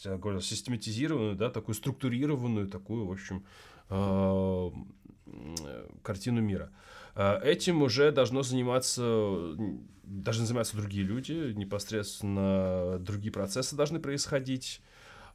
я 0.05 0.17
говорю, 0.17 0.39
систематизированную, 0.39 1.35
да, 1.35 1.49
такую 1.49 1.75
структурированную, 1.75 2.67
такую, 2.67 3.07
в 3.07 3.11
общем, 3.11 3.43
картину 6.03 6.41
мира. 6.41 6.71
А, 7.21 7.37
этим 7.43 7.81
уже 7.81 8.13
должно 8.13 8.43
заниматься, 8.43 9.53
должны 10.03 10.45
заниматься 10.45 10.77
другие 10.77 11.03
люди, 11.03 11.51
непосредственно 11.53 12.97
другие 12.99 13.33
процессы 13.33 13.75
должны 13.75 13.99
происходить. 13.99 14.81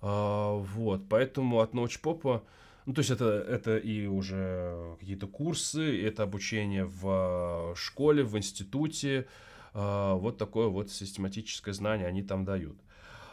А, 0.00 0.54
вот, 0.54 1.06
поэтому 1.10 1.60
от 1.60 1.74
научпопа, 1.74 2.42
ну, 2.86 2.94
то 2.94 3.00
есть 3.00 3.10
это, 3.10 3.26
это 3.26 3.76
и 3.76 4.06
уже 4.06 4.96
какие-то 4.98 5.26
курсы, 5.26 6.02
это 6.02 6.22
обучение 6.22 6.86
в 6.86 7.74
школе, 7.76 8.24
в 8.24 8.34
институте, 8.38 9.26
а, 9.74 10.14
вот 10.14 10.38
такое 10.38 10.68
вот 10.68 10.90
систематическое 10.90 11.74
знание 11.74 12.06
они 12.06 12.22
там 12.22 12.46
дают. 12.46 12.78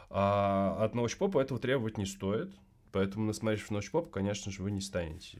А 0.09 0.75
от 0.83 0.93
научпопа 0.93 1.39
этого 1.39 1.57
требовать 1.57 1.97
не 1.97 2.05
стоит, 2.05 2.51
поэтому, 2.91 3.27
насмотревшись 3.27 3.69
в 3.69 3.71
научпоп, 3.71 4.11
конечно 4.11 4.51
же, 4.51 4.61
вы 4.61 4.71
не 4.71 4.81
станете 4.81 5.37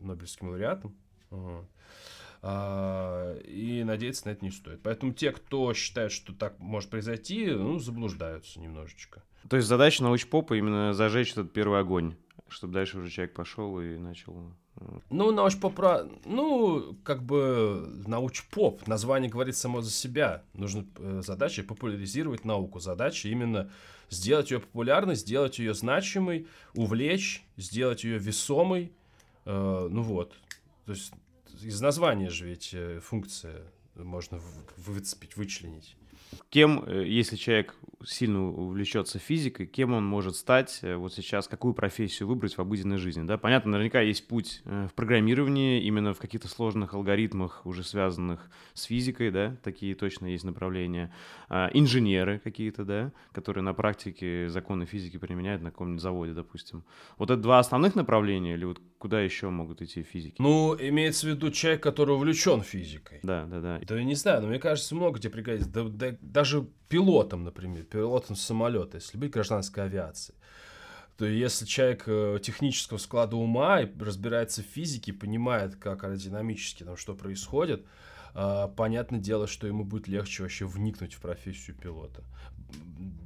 Нобелевским 0.00 0.48
лауреатом. 0.48 0.96
А, 1.30 1.64
и 2.42 3.82
надеяться 3.84 4.26
на 4.28 4.30
это 4.30 4.44
не 4.44 4.50
стоит. 4.50 4.80
Поэтому 4.82 5.12
те, 5.12 5.32
кто 5.32 5.74
считает, 5.74 6.12
что 6.12 6.32
так 6.32 6.58
может 6.60 6.88
произойти, 6.90 7.46
ну, 7.46 7.78
заблуждаются 7.78 8.60
немножечко. 8.60 9.22
То 9.48 9.56
есть 9.56 9.68
задача 9.68 10.02
научпопа 10.02 10.54
именно 10.54 10.92
зажечь 10.92 11.32
этот 11.32 11.52
первый 11.52 11.80
огонь, 11.80 12.14
чтобы 12.48 12.74
дальше 12.74 12.98
уже 12.98 13.10
человек 13.10 13.34
пошел 13.34 13.80
и 13.80 13.96
начал 13.96 14.52
э, 14.76 14.84
ну, 15.10 15.32
научпоп, 15.32 15.78
ну, 16.24 16.96
как 17.02 17.22
бы 17.22 18.02
научпоп, 18.06 18.86
название 18.86 19.30
говорит 19.30 19.56
само 19.56 19.80
за 19.80 19.90
себя. 19.90 20.42
Нужна 20.52 20.84
э, 20.96 21.22
задача 21.24 21.62
популяризировать 21.62 22.44
науку. 22.44 22.78
Задача 22.80 23.28
именно 23.28 23.70
сделать 24.10 24.50
ее 24.50 24.60
популярной, 24.60 25.14
сделать 25.14 25.58
ее 25.58 25.74
значимой, 25.74 26.46
увлечь, 26.74 27.44
сделать 27.56 28.04
ее 28.04 28.18
весомой. 28.18 28.92
Э, 29.44 29.88
ну 29.90 30.02
вот. 30.02 30.34
То 30.84 30.92
есть 30.92 31.12
из 31.62 31.80
названия 31.80 32.30
же 32.30 32.46
ведь 32.46 32.70
э, 32.72 33.00
функция 33.00 33.62
можно 33.94 34.40
выцепить, 34.76 35.36
вычленить. 35.36 35.96
Кем, 36.50 36.84
э, 36.84 37.06
если 37.06 37.36
человек 37.36 37.74
сильно 38.04 38.46
увлечется 38.46 39.18
физикой, 39.18 39.66
кем 39.66 39.92
он 39.92 40.04
может 40.04 40.36
стать 40.36 40.80
э, 40.82 40.96
вот 40.96 41.12
сейчас, 41.12 41.48
какую 41.48 41.74
профессию 41.74 42.28
выбрать 42.28 42.54
в 42.54 42.60
обыденной 42.60 42.98
жизни? 42.98 43.22
Да? 43.22 43.38
Понятно, 43.38 43.72
наверняка 43.72 44.00
есть 44.00 44.26
путь 44.26 44.62
в 44.64 44.90
программировании, 44.94 45.82
именно 45.82 46.14
в 46.14 46.18
каких-то 46.18 46.48
сложных 46.48 46.94
алгоритмах, 46.94 47.66
уже 47.66 47.82
связанных 47.82 48.50
с 48.74 48.84
физикой, 48.84 49.30
да, 49.30 49.56
такие 49.62 49.94
точно 49.94 50.26
есть 50.26 50.44
направления. 50.44 51.12
А, 51.48 51.70
инженеры 51.72 52.38
какие-то, 52.38 52.84
да, 52.84 53.12
которые 53.32 53.62
на 53.62 53.74
практике 53.74 54.48
законы 54.48 54.86
физики 54.86 55.16
применяют 55.16 55.62
на 55.62 55.70
каком-нибудь 55.70 56.02
заводе, 56.02 56.32
допустим. 56.32 56.84
Вот 57.16 57.30
это 57.30 57.40
два 57.40 57.58
основных 57.58 57.94
направления, 57.94 58.54
или 58.54 58.64
вот 58.64 58.80
куда 58.98 59.20
еще 59.20 59.48
могут 59.48 59.82
идти 59.82 60.02
физики? 60.02 60.36
Ну, 60.38 60.76
имеется 60.78 61.26
в 61.26 61.30
виду 61.30 61.50
человек, 61.50 61.82
который 61.82 62.14
увлечен 62.14 62.62
физикой. 62.62 63.20
Да, 63.22 63.46
да, 63.46 63.60
да. 63.60 63.80
Да 63.82 63.96
я 63.96 64.04
не 64.04 64.14
знаю, 64.14 64.42
но 64.42 64.48
мне 64.48 64.58
кажется, 64.58 64.94
много 64.94 65.18
где 65.18 65.30
пригодится. 65.30 65.70
Да, 65.70 65.84
да, 65.84 66.16
даже 66.20 66.66
пилотом, 66.88 67.44
например, 67.44 67.84
пилотом 67.88 68.36
самолета, 68.36 68.96
если 68.96 69.18
быть 69.18 69.30
гражданской 69.30 69.84
авиацией. 69.84 70.36
То 71.18 71.26
если 71.26 71.66
человек 71.66 72.04
э, 72.06 72.38
технического 72.40 72.98
склада 72.98 73.34
ума 73.34 73.80
и 73.80 73.88
разбирается 73.98 74.62
в 74.62 74.66
физике, 74.66 75.12
понимает, 75.12 75.74
как 75.74 76.04
аэродинамически 76.04 76.84
там 76.84 76.96
что 76.96 77.14
происходит, 77.14 77.84
э, 78.36 78.68
понятное 78.76 79.18
дело, 79.18 79.48
что 79.48 79.66
ему 79.66 79.84
будет 79.84 80.06
легче 80.06 80.44
вообще 80.44 80.64
вникнуть 80.64 81.14
в 81.14 81.20
профессию 81.20 81.74
пилота. 81.74 82.22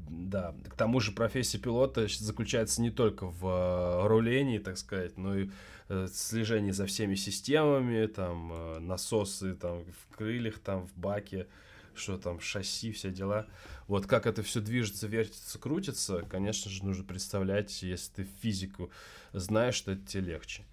Да, 0.08 0.54
к 0.70 0.74
тому 0.74 1.00
же 1.00 1.12
профессия 1.12 1.58
пилота 1.58 2.06
заключается 2.08 2.80
не 2.80 2.90
только 2.90 3.26
в 3.26 3.46
э, 3.46 4.06
рулении, 4.06 4.56
так 4.56 4.78
сказать, 4.78 5.18
но 5.18 5.36
и 5.36 5.50
э, 5.90 6.06
слежении 6.10 6.70
за 6.70 6.86
всеми 6.86 7.14
системами, 7.14 8.06
там, 8.06 8.86
насосы 8.86 9.52
там, 9.52 9.84
в 9.84 10.16
крыльях, 10.16 10.60
там, 10.60 10.86
в 10.86 10.98
баке, 10.98 11.46
что 11.96 12.18
там, 12.18 12.40
шасси, 12.40 12.92
все 12.92 13.10
дела. 13.10 13.46
Вот 13.88 14.06
как 14.06 14.26
это 14.26 14.42
все 14.42 14.60
движется, 14.60 15.06
вертится, 15.06 15.58
крутится, 15.58 16.22
конечно 16.22 16.70
же, 16.70 16.84
нужно 16.84 17.04
представлять, 17.04 17.82
если 17.82 18.12
ты 18.12 18.28
физику 18.40 18.90
знаешь, 19.32 19.74
что 19.74 19.92
это 19.92 20.06
тебе 20.06 20.32
легче. 20.32 20.64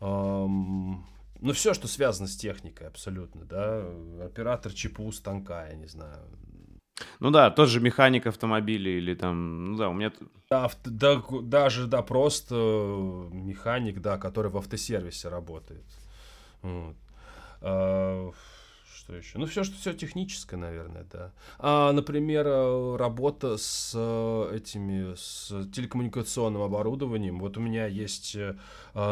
Um, 0.00 1.02
ну, 1.40 1.52
все, 1.52 1.74
что 1.74 1.88
связано 1.88 2.28
с 2.28 2.36
техникой, 2.36 2.86
абсолютно, 2.88 3.44
да. 3.44 3.84
Оператор 4.24 4.72
ЧПУ 4.72 5.12
станка, 5.12 5.68
я 5.68 5.74
не 5.74 5.86
знаю, 5.86 6.26
ну 7.18 7.30
да, 7.30 7.50
тот 7.50 7.68
же 7.68 7.80
механик 7.80 8.26
автомобиля 8.26 8.90
или 8.90 9.14
там, 9.14 9.72
ну 9.72 9.76
да, 9.76 9.88
у 9.88 9.92
меня... 9.92 10.12
Да, 10.50 10.70
да, 10.84 11.22
даже, 11.42 11.86
да, 11.86 12.02
просто 12.02 12.54
механик, 13.32 14.00
да, 14.00 14.18
который 14.18 14.50
в 14.50 14.56
автосервисе 14.56 15.28
работает. 15.28 15.84
Вот. 16.62 16.96
А, 19.10 19.12
что 19.12 19.16
еще? 19.16 19.38
Ну, 19.38 19.46
все, 19.46 19.64
что 19.64 19.76
все 19.76 19.92
техническое, 19.92 20.56
наверное, 20.56 21.06
да. 21.12 21.32
А, 21.58 21.92
например, 21.92 22.46
э, 22.46 22.96
работа 22.96 23.56
с 23.56 23.92
э, 23.94 24.56
этими, 24.56 25.14
с 25.14 25.48
телекоммуникационным 25.72 26.62
оборудованием. 26.62 27.38
Вот 27.40 27.56
у 27.56 27.60
меня 27.60 27.86
есть 27.86 28.36
э, 28.36 28.54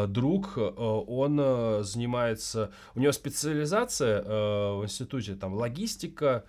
друг, 0.07 0.57
он 0.57 1.83
занимается, 1.83 2.71
у 2.95 2.99
него 2.99 3.11
специализация 3.11 4.21
в 4.21 4.83
институте, 4.83 5.35
там, 5.35 5.53
логистика, 5.53 6.43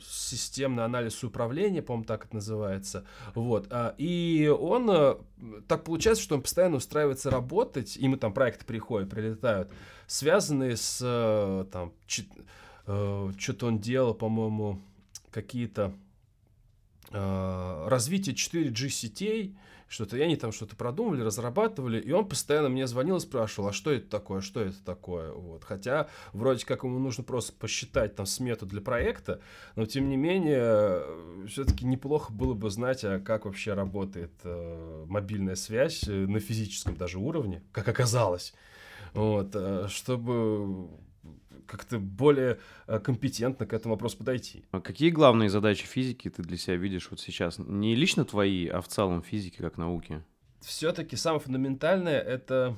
системный 0.00 0.84
анализ 0.84 1.22
управления, 1.24 1.82
по-моему, 1.82 2.04
так 2.04 2.26
это 2.26 2.36
называется. 2.36 3.04
Вот. 3.34 3.66
А, 3.70 3.94
и 3.98 4.46
он, 4.48 5.18
так 5.66 5.84
получается, 5.84 6.22
что 6.22 6.36
он 6.36 6.42
постоянно 6.42 6.76
устраивается 6.76 7.30
работать, 7.30 7.96
ему 7.96 8.16
там 8.16 8.32
проекты 8.32 8.64
приходят, 8.64 9.10
прилетают, 9.10 9.70
связанные 10.06 10.76
с, 10.76 11.00
э, 11.02 11.64
там, 11.72 11.92
что-то 13.38 13.66
он 13.66 13.80
делал, 13.80 14.14
по-моему, 14.14 14.80
какие-то 15.30 15.92
развитие 17.10 18.34
4G 18.34 18.88
сетей, 18.88 19.56
что-то, 19.88 20.16
и 20.16 20.20
они 20.20 20.36
там 20.36 20.52
что-то 20.52 20.74
продумывали, 20.74 21.22
разрабатывали, 21.22 22.00
и 22.00 22.10
он 22.10 22.28
постоянно 22.28 22.68
мне 22.68 22.86
звонил 22.86 23.16
и 23.16 23.20
спрашивал, 23.20 23.68
а 23.68 23.72
что 23.72 23.92
это 23.92 24.08
такое, 24.08 24.40
что 24.40 24.60
это 24.60 24.82
такое, 24.84 25.32
вот. 25.32 25.62
Хотя 25.64 26.08
вроде 26.32 26.66
как 26.66 26.82
ему 26.82 26.98
нужно 26.98 27.22
просто 27.22 27.52
посчитать 27.52 28.16
там 28.16 28.26
смету 28.26 28.66
для 28.66 28.80
проекта, 28.80 29.40
но 29.76 29.86
тем 29.86 30.08
не 30.08 30.16
менее 30.16 31.02
все-таки 31.46 31.86
неплохо 31.86 32.32
было 32.32 32.54
бы 32.54 32.68
знать, 32.70 33.04
а 33.04 33.20
как 33.20 33.44
вообще 33.44 33.74
работает 33.74 34.32
э, 34.42 35.04
мобильная 35.06 35.54
связь 35.54 36.02
э, 36.08 36.12
на 36.12 36.40
физическом 36.40 36.96
даже 36.96 37.18
уровне, 37.18 37.62
как 37.70 37.86
оказалось, 37.86 38.54
вот, 39.16 39.50
э, 39.54 39.86
чтобы 39.88 40.88
как-то 41.66 41.98
более 41.98 42.58
э, 42.86 42.98
компетентно 43.00 43.66
к 43.66 43.72
этому 43.72 43.94
вопросу 43.94 44.18
подойти. 44.18 44.64
А 44.70 44.80
какие 44.80 45.10
главные 45.10 45.48
задачи 45.48 45.86
физики 45.86 46.30
ты 46.30 46.42
для 46.42 46.56
себя 46.56 46.76
видишь 46.76 47.08
вот 47.10 47.20
сейчас? 47.20 47.58
Не 47.58 47.94
лично 47.94 48.24
твои, 48.24 48.68
а 48.68 48.80
в 48.80 48.88
целом 48.88 49.22
физики 49.22 49.56
как 49.58 49.76
науки? 49.76 50.22
Все-таки 50.60 51.16
самое 51.16 51.40
фундаментальное 51.40 52.20
это 52.20 52.76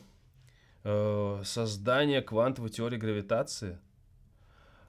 э, 0.85 1.43
создание 1.45 2.23
квантовой 2.23 2.71
теории 2.71 2.97
гравитации 2.97 3.79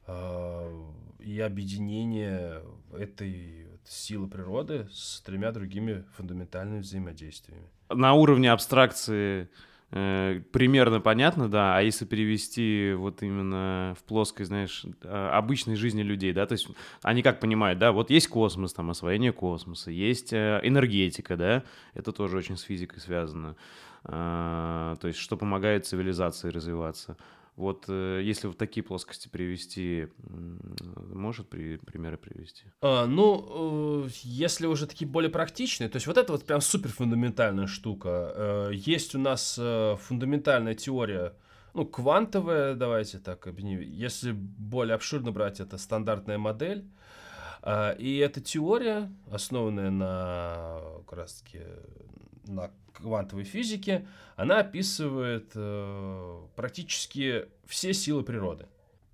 э, 0.08 0.86
и 1.20 1.40
объединение 1.40 2.64
этой 2.94 3.68
силы 3.86 4.28
природы 4.28 4.88
с 4.92 5.22
тремя 5.22 5.52
другими 5.52 6.06
фундаментальными 6.16 6.80
взаимодействиями. 6.80 7.70
На 7.90 8.14
уровне 8.14 8.52
абстракции 8.52 9.50
примерно 9.92 11.02
понятно, 11.02 11.50
да, 11.50 11.76
а 11.76 11.82
если 11.82 12.06
перевести 12.06 12.94
вот 12.94 13.24
именно 13.24 13.96
в 14.00 14.04
плоскость, 14.04 14.50
знаешь, 14.50 14.86
а, 15.04 15.36
обычной 15.36 15.76
жизни 15.76 16.04
людей, 16.04 16.32
да, 16.32 16.46
то 16.46 16.54
есть 16.54 16.68
они 17.02 17.24
как 17.24 17.40
понимают, 17.40 17.80
да, 17.80 17.92
вот 17.92 18.12
есть 18.12 18.28
космос, 18.28 18.74
там, 18.74 18.92
освоение 18.92 19.32
космоса, 19.32 19.90
есть 19.90 20.32
э, 20.32 20.60
энергетика, 20.62 21.36
да, 21.36 21.64
это 21.96 22.12
тоже 22.12 22.38
очень 22.38 22.56
с 22.56 22.62
физикой 22.62 23.00
связано, 23.00 23.56
а, 24.04 24.96
то 24.98 25.08
есть 25.08 25.20
что 25.20 25.38
помогает 25.38 25.88
цивилизации 25.88 26.50
развиваться. 26.50 27.18
Вот 27.60 27.90
э, 27.90 28.22
если 28.24 28.48
в 28.48 28.56
такие 28.56 28.84
плоскости 28.84 29.28
привести, 29.28 30.08
может 31.14 31.50
при, 31.50 31.76
примеры 31.76 32.16
привести? 32.16 32.64
А, 32.82 33.06
ну, 33.06 34.06
э, 34.06 34.10
если 34.24 34.66
уже 34.66 34.88
такие 34.88 35.06
более 35.06 35.30
практичные, 35.30 35.90
то 35.90 35.98
есть 35.98 36.08
вот 36.08 36.18
это 36.18 36.32
вот 36.32 36.46
прям 36.46 36.62
супер 36.62 36.90
фундаментальная 36.90 37.68
штука. 37.68 38.32
Э, 38.34 38.72
есть 38.74 39.14
у 39.14 39.20
нас 39.20 39.56
фундаментальная 39.56 40.74
теория, 40.74 41.34
ну, 41.74 41.86
квантовая, 41.86 42.76
давайте 42.76 43.20
так 43.20 43.46
объединим. 43.46 43.82
Если 43.82 44.32
более 44.32 44.96
обширно 44.96 45.34
брать, 45.34 45.60
это 45.60 45.78
стандартная 45.78 46.38
модель. 46.38 46.86
И 48.00 48.24
эта 48.26 48.40
теория, 48.40 49.12
основанная 49.30 49.90
на 49.90 50.80
как 51.06 51.18
раз 51.18 51.42
таки 51.42 51.60
на 52.48 52.72
квантовой 53.02 53.44
физике, 53.44 54.08
она 54.36 54.60
описывает 54.60 55.52
э, 55.56 56.42
практически 56.56 57.46
все 57.66 57.94
силы 57.94 58.24
природы. 58.24 58.68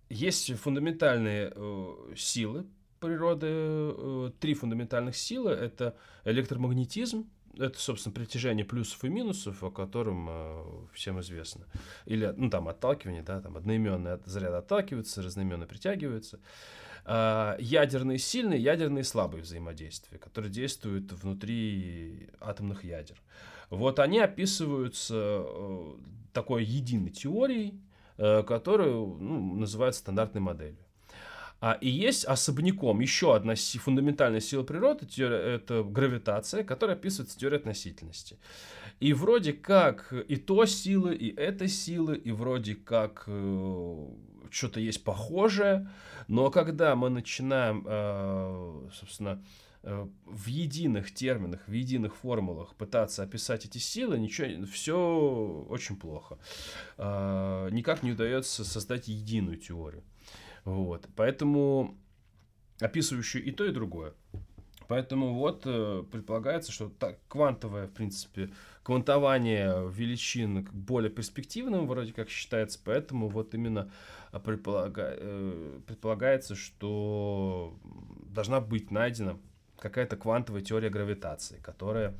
Есть 0.09 0.53
фундаментальные 0.59 1.51
э, 1.55 2.13
силы 2.15 2.65
природы, 2.99 3.47
э, 3.49 4.31
три 4.39 4.53
фундаментальных 4.53 5.15
силы. 5.15 5.51
Это 5.51 5.95
электромагнетизм, 6.25 7.29
это, 7.57 7.79
собственно, 7.79 8.13
притяжение 8.13 8.65
плюсов 8.65 9.03
и 9.03 9.09
минусов, 9.09 9.63
о 9.63 9.71
котором 9.71 10.27
э, 10.29 10.63
всем 10.93 11.19
известно. 11.21 11.65
Или, 12.05 12.33
ну, 12.35 12.49
там, 12.49 12.67
отталкивание, 12.67 13.23
да, 13.23 13.41
там, 13.41 13.57
одноименные 13.57 14.19
заряды 14.25 14.57
отталкиваются, 14.57 15.21
разноименные 15.21 15.67
притягиваются. 15.67 16.39
Э, 17.05 17.55
ядерные 17.59 18.17
сильные, 18.17 18.59
ядерные 18.59 19.03
слабые 19.03 19.43
взаимодействия, 19.43 20.17
которые 20.17 20.51
действуют 20.51 21.11
внутри 21.13 22.29
атомных 22.39 22.83
ядер. 22.83 23.21
Вот 23.69 23.99
они 23.99 24.19
описываются 24.19 25.15
э, 25.15 25.95
такой 26.33 26.63
единой 26.63 27.09
теорией, 27.09 27.79
э, 28.17 28.43
которую 28.43 29.17
ну, 29.19 29.55
называют 29.55 29.95
стандартной 29.95 30.41
моделью. 30.41 30.77
А, 31.61 31.77
и 31.81 31.89
есть 31.89 32.25
особняком 32.25 32.99
еще 32.99 33.35
одна 33.35 33.55
фундаментальная 33.55 34.41
сила 34.41 34.63
природы, 34.63 35.05
теория, 35.05 35.37
это 35.37 35.83
гравитация, 35.83 36.63
которая 36.63 36.97
описывается 36.97 37.39
теорией 37.39 37.59
относительности. 37.59 38.37
И 38.99 39.13
вроде 39.13 39.53
как 39.53 40.13
и 40.13 40.35
то 40.35 40.65
силы, 40.65 41.15
и 41.15 41.33
это 41.35 41.67
силы, 41.67 42.17
и 42.17 42.31
вроде 42.31 42.75
как 42.75 43.23
э, 43.27 44.07
что-то 44.51 44.79
есть 44.79 45.03
похожее, 45.03 45.89
но 46.27 46.51
когда 46.51 46.95
мы 46.95 47.09
начинаем, 47.09 47.83
э, 47.87 48.89
собственно, 48.93 49.41
Э, 49.41 49.64
в 49.85 50.47
единых 50.47 51.13
терминах, 51.13 51.61
в 51.67 51.71
единых 51.71 52.15
формулах 52.15 52.75
пытаться 52.75 53.21
описать 53.21 53.65
эти 53.65 53.77
силы, 53.77 54.17
ничего, 54.17 54.65
все 54.65 55.65
очень 55.69 55.95
плохо. 55.95 56.39
А, 56.97 57.69
никак 57.69 58.01
не 58.01 58.13
удается 58.13 58.65
создать 58.65 59.07
единую 59.07 59.57
теорию. 59.57 60.03
Вот. 60.63 61.07
Поэтому 61.15 61.97
описывающую 62.79 63.43
и 63.43 63.51
то, 63.51 63.63
и 63.63 63.71
другое. 63.71 64.13
Поэтому 64.87 65.33
вот 65.33 65.63
э, 65.65 66.03
предполагается, 66.11 66.71
что 66.71 66.89
так, 66.89 67.19
квантовое, 67.27 67.87
в 67.87 67.91
принципе, 67.91 68.51
квантование 68.83 69.89
величин 69.91 70.67
более 70.71 71.09
перспективным 71.09 71.87
вроде 71.87 72.13
как 72.13 72.29
считается, 72.29 72.79
поэтому 72.83 73.29
вот 73.29 73.55
именно 73.55 73.91
предполага, 74.43 75.15
э, 75.17 75.79
предполагается, 75.87 76.53
что 76.55 77.79
должна 78.29 78.61
быть 78.61 78.91
найдена 78.91 79.39
какая-то 79.79 80.15
квантовая 80.17 80.61
теория 80.61 80.89
гравитации, 80.89 81.59
которая 81.61 82.15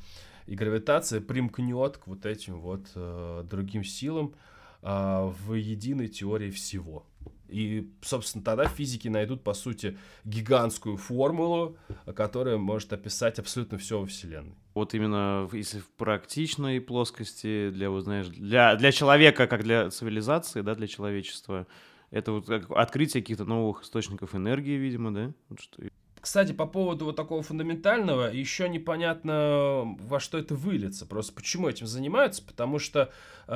и 0.48 0.56
гравитация 0.56 1.22
примкнет 1.22 1.98
к 1.98 2.08
вот 2.08 2.26
этим 2.26 2.60
вот 2.60 2.88
э, 2.96 3.44
другим 3.50 3.84
силам 3.84 4.36
э, 4.82 5.32
в 5.48 5.54
единой 5.54 6.08
теории 6.08 6.52
всего. 6.52 7.06
И, 7.48 7.92
собственно, 8.02 8.44
тогда 8.44 8.68
физики 8.68 9.08
найдут, 9.08 9.44
по 9.44 9.54
сути, 9.54 9.98
гигантскую 10.24 10.98
формулу, 10.98 11.78
которая 12.16 12.58
может 12.58 12.92
описать 12.92 13.40
абсолютно 13.40 13.78
все 13.78 14.00
во 14.00 14.08
Вселенной. 14.08 14.56
Вот 14.74 14.94
именно 14.94 15.48
если 15.52 15.80
в 15.80 15.90
практичной 15.90 16.82
плоскости, 16.82 17.70
для, 17.70 17.90
вот, 17.90 18.04
знаешь, 18.04 18.28
для, 18.28 18.76
для 18.76 18.92
человека, 18.92 19.48
как 19.48 19.64
для 19.64 19.90
цивилизации, 19.90 20.62
да, 20.62 20.76
для 20.76 20.88
человечества, 20.88 21.68
это 22.10 22.32
вот 22.32 22.50
открытие 22.50 23.22
каких-то 23.22 23.46
новых 23.46 23.84
источников 23.84 24.36
энергии, 24.36 24.78
видимо, 24.78 25.13
да? 25.13 25.34
Вот 25.50 25.60
что... 25.62 25.84
Кстати, 26.26 26.54
по 26.54 26.66
поводу 26.66 27.06
вот 27.06 27.16
такого 27.16 27.44
фундаментального, 27.44 28.34
еще 28.34 28.68
непонятно, 28.68 29.96
во 30.00 30.20
что 30.20 30.40
это 30.40 30.56
выльется. 30.56 31.06
Просто 31.06 31.32
почему 31.34 31.70
этим 31.70 31.86
занимаются? 31.86 32.44
Потому 32.44 32.80
что 32.80 33.12
э, 33.48 33.54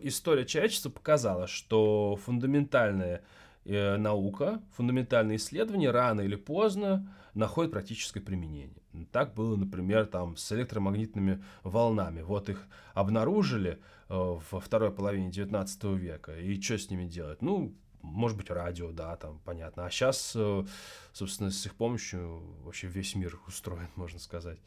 история 0.00 0.46
человечества 0.46 0.88
показала, 0.88 1.46
что 1.46 2.18
фундаментальная 2.24 3.22
э, 3.66 3.98
наука, 3.98 4.62
фундаментальные 4.74 5.36
исследования 5.36 5.90
рано 5.90 6.22
или 6.22 6.36
поздно 6.36 7.14
находят 7.34 7.72
практическое 7.72 8.20
применение. 8.20 8.80
Так 9.12 9.34
было, 9.34 9.56
например, 9.56 10.06
там 10.06 10.34
с 10.38 10.50
электромагнитными 10.50 11.44
волнами. 11.62 12.22
Вот 12.22 12.48
их 12.48 12.68
обнаружили 12.94 13.80
э, 14.08 14.38
во 14.50 14.60
второй 14.60 14.92
половине 14.92 15.30
19 15.30 15.84
века. 15.84 16.34
И 16.38 16.58
что 16.58 16.78
с 16.78 16.88
ними 16.88 17.04
делать? 17.04 17.42
Ну, 17.42 17.74
может 18.02 18.36
быть, 18.36 18.50
радио, 18.50 18.92
да, 18.92 19.16
там, 19.16 19.40
понятно. 19.44 19.86
А 19.86 19.90
сейчас, 19.90 20.32
э, 20.34 20.64
собственно, 21.12 21.50
с 21.50 21.66
их 21.66 21.74
помощью 21.74 22.42
вообще 22.64 22.86
весь 22.86 23.14
мир 23.14 23.38
устроен, 23.46 23.88
можно 23.96 24.18
сказать. 24.18 24.58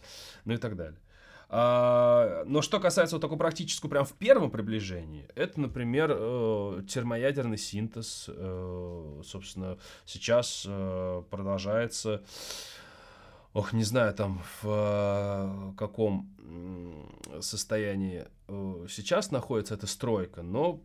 Ну 0.46 0.54
и 0.54 0.58
так 0.58 0.76
далее. 0.76 1.00
А, 1.54 2.44
но 2.46 2.62
что 2.62 2.80
касается 2.80 3.16
вот 3.16 3.22
такого 3.22 3.38
практического, 3.38 3.90
прям 3.90 4.06
в 4.06 4.14
первом 4.14 4.52
приближении, 4.52 5.28
это, 5.36 5.60
например, 5.60 6.12
э, 6.14 6.84
термоядерный 6.88 7.58
синтез. 7.58 8.26
Э, 8.30 9.22
собственно, 9.26 9.78
сейчас 10.06 10.62
продолжается, 11.30 12.24
ох, 13.54 13.74
не 13.74 13.84
знаю, 13.84 14.14
там 14.14 14.42
в 14.62 15.74
каком 15.78 16.30
состоянии 17.42 18.28
сейчас 18.48 19.32
находится 19.32 19.74
эта 19.74 19.88
стройка, 19.88 20.42
но 20.42 20.82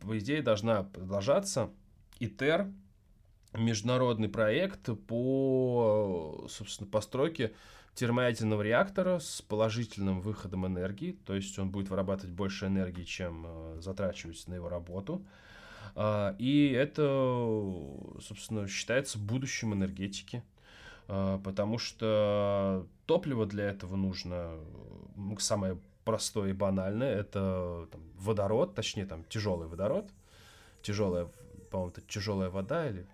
по 0.00 0.18
идее 0.18 0.42
должна 0.42 0.84
продолжаться 0.84 1.70
ИТЕР 2.20 2.70
международный 3.54 4.28
проект 4.28 4.88
по, 5.06 6.46
собственно, 6.48 6.88
постройке 6.88 7.52
термоядерного 7.94 8.62
реактора 8.62 9.18
с 9.18 9.40
положительным 9.42 10.20
выходом 10.20 10.66
энергии, 10.66 11.12
то 11.24 11.34
есть 11.34 11.58
он 11.58 11.70
будет 11.70 11.88
вырабатывать 11.88 12.34
больше 12.34 12.66
энергии, 12.66 13.04
чем 13.04 13.46
э, 13.46 13.78
затрачивается 13.80 14.50
на 14.50 14.54
его 14.54 14.68
работу. 14.68 15.24
Э, 15.94 16.34
и 16.38 16.72
это, 16.72 17.02
собственно, 18.20 18.68
считается 18.68 19.18
будущим 19.18 19.72
энергетики, 19.72 20.42
э, 21.08 21.40
потому 21.42 21.78
что 21.78 22.86
топливо 23.06 23.46
для 23.46 23.64
этого 23.64 23.96
нужно 23.96 24.58
самое 25.38 25.78
простое 26.04 26.50
и 26.50 26.52
банальное, 26.52 27.16
это 27.16 27.88
там, 27.90 28.02
водород, 28.18 28.74
точнее 28.74 29.06
там 29.06 29.24
тяжелый 29.24 29.68
водород, 29.68 30.10
тяжелая 30.82 31.28
по-моему, 31.68 31.92
это 31.92 32.00
тяжелая 32.02 32.50
вода 32.50 32.88
или... 32.88 33.06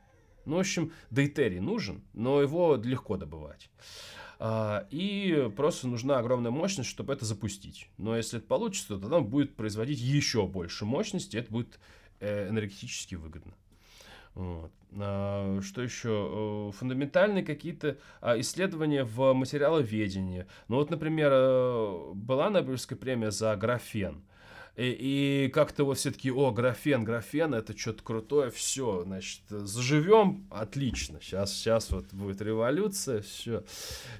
Ну, 0.44 0.56
в 0.56 0.60
общем, 0.60 0.92
дейтерий 1.10 1.60
нужен, 1.60 2.02
но 2.14 2.42
его 2.42 2.74
легко 2.76 3.16
добывать. 3.16 3.70
А, 4.38 4.88
и 4.90 5.50
просто 5.56 5.86
нужна 5.86 6.18
огромная 6.18 6.50
мощность, 6.50 6.90
чтобы 6.90 7.12
это 7.12 7.24
запустить. 7.24 7.88
Но 7.96 8.16
если 8.16 8.38
это 8.38 8.48
получится, 8.48 8.88
то 8.88 8.98
тогда 8.98 9.18
он 9.18 9.26
будет 9.26 9.54
производить 9.54 10.00
еще 10.00 10.48
больше 10.48 10.84
мощности, 10.84 11.36
и 11.36 11.38
это 11.38 11.52
будет 11.52 11.78
э, 12.18 12.48
энергетически 12.48 13.14
выгодно. 13.14 13.54
Вот. 14.34 14.72
А, 14.98 15.60
что 15.62 15.82
еще? 15.82 16.08
Э, 16.30 16.72
фундаментальные 16.72 17.44
какие-то 17.44 17.98
а, 18.20 18.38
исследования 18.40 19.04
в 19.04 19.32
материаловедении. 19.32 20.46
Ну 20.68 20.76
вот, 20.76 20.90
например, 20.90 21.30
э, 21.32 22.12
была 22.14 22.50
Нобелевская 22.50 22.98
премия 22.98 23.30
за 23.30 23.54
графен. 23.56 24.24
И, 24.74 25.44
и 25.46 25.48
как-то 25.50 25.84
вот 25.84 25.98
все 25.98 26.10
таки 26.10 26.30
о, 26.30 26.50
графен, 26.50 27.04
графен, 27.04 27.52
это 27.52 27.76
что-то 27.76 28.02
крутое, 28.02 28.50
все, 28.50 29.02
значит, 29.04 29.42
заживем, 29.48 30.46
отлично, 30.50 31.18
сейчас, 31.20 31.52
сейчас 31.52 31.90
вот 31.90 32.06
будет 32.12 32.40
революция, 32.40 33.20
все. 33.20 33.64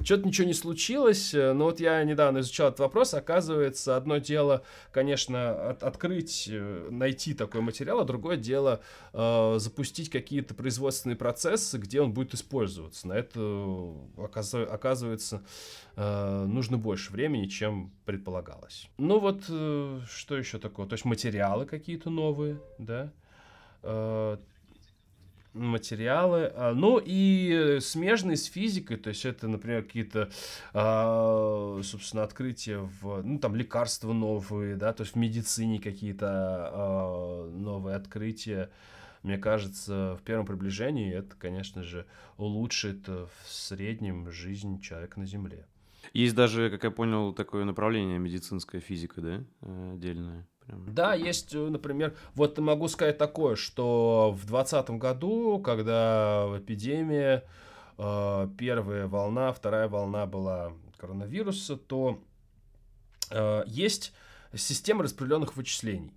Что-то 0.05 0.29
ничего 0.29 0.47
не 0.47 0.53
случилось, 0.53 1.33
но 1.33 1.65
вот 1.65 1.81
я 1.81 2.05
недавно 2.05 2.41
изучал 2.41 2.69
этот 2.69 2.81
вопрос, 2.81 3.15
оказывается, 3.15 3.97
одно 3.97 4.19
дело, 4.19 4.63
конечно, 4.93 5.71
от, 5.71 5.83
открыть, 5.83 6.49
э, 6.51 6.89
найти 6.91 7.33
такой 7.33 7.63
материал, 7.63 8.01
а 8.01 8.05
другое 8.05 8.37
дело 8.37 8.83
э, 9.15 9.55
запустить 9.59 10.11
какие-то 10.11 10.55
производственные 10.55 11.17
процессы, 11.17 11.79
где 11.79 12.03
он 12.03 12.13
будет 12.13 12.35
использоваться. 12.35 13.09
На 13.09 13.15
это, 13.15 13.95
оказывается, 14.19 15.43
э, 15.97 16.45
нужно 16.47 16.79
больше 16.79 17.13
времени, 17.13 17.47
чем 17.47 17.93
предполагалось. 18.05 18.89
Ну 18.99 19.19
вот, 19.19 19.45
э, 19.49 20.01
что 20.09 20.37
еще 20.37 20.59
такое? 20.59 20.87
То 20.87 20.95
есть 20.95 21.05
материалы 21.05 21.67
какие-то 21.67 22.11
новые, 22.11 22.61
да? 22.79 23.13
Э, 23.83 24.37
материалы, 25.55 26.51
а, 26.55 26.73
ну 26.75 27.01
и 27.03 27.79
смежные 27.81 28.37
с 28.37 28.47
физикой, 28.47 28.97
то 28.97 29.11
есть 29.11 29.25
это, 29.25 29.49
например, 29.49 29.83
какие-то, 29.83 30.31
а, 30.73 31.81
собственно, 31.83 32.23
открытия 32.23 32.79
в, 32.79 33.23
ну 33.23 33.39
там 33.39 33.55
лекарства 33.55 34.13
новые, 34.13 34.77
да, 34.77 34.93
то 34.93 35.03
есть 35.03 35.15
в 35.15 35.19
медицине 35.19 35.79
какие-то 35.79 36.27
а, 36.29 37.51
новые 37.51 37.97
открытия, 37.97 38.71
мне 39.23 39.39
кажется, 39.39 40.17
в 40.21 40.25
первом 40.25 40.47
приближении 40.47 41.13
это, 41.15 41.37
конечно 41.39 41.83
же, 41.83 42.07
улучшит 42.39 43.07
в 43.07 43.31
среднем 43.47 44.31
жизнь 44.33 44.81
человека 44.81 45.21
на 45.21 45.27
Земле. 45.27 45.67
Есть 46.13 46.35
даже, 46.35 46.71
как 46.71 46.85
я 46.85 46.91
понял, 46.91 47.33
такое 47.33 47.65
направление 47.65 48.19
медицинская 48.19 48.81
физика, 48.81 49.21
да, 49.21 49.45
отдельное. 49.95 50.47
Прям. 50.67 50.95
Да, 50.95 51.15
есть, 51.15 51.55
э, 51.55 51.59
например, 51.59 52.15
вот 52.35 52.59
могу 52.59 52.87
сказать 52.89 53.19
такое, 53.19 53.57
что 53.57 54.31
в 54.33 54.47
2020 54.47 54.91
году, 54.91 55.61
когда 55.61 56.47
эпидемия, 56.57 57.45
э, 57.99 58.49
первая 58.59 59.09
волна, 59.09 59.53
вторая 59.53 59.89
волна 59.89 60.27
была 60.27 60.73
коронавируса, 60.99 61.77
то 61.77 62.23
э, 63.31 63.65
есть 63.67 64.13
система 64.55 65.03
распределенных 65.03 65.57
вычислений. 65.57 66.13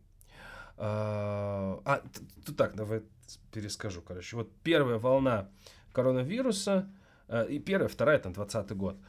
А, 0.78 2.02
так, 2.58 2.76
давай 2.76 3.02
перескажу, 3.54 4.02
короче. 4.02 4.36
Вот 4.36 4.52
первая 4.62 4.98
волна 5.00 5.50
коронавируса, 5.94 6.90
и 7.50 7.60
первая, 7.60 7.88
вторая, 7.88 8.20
там, 8.20 8.34
20 8.34 8.76
год– 8.76 8.98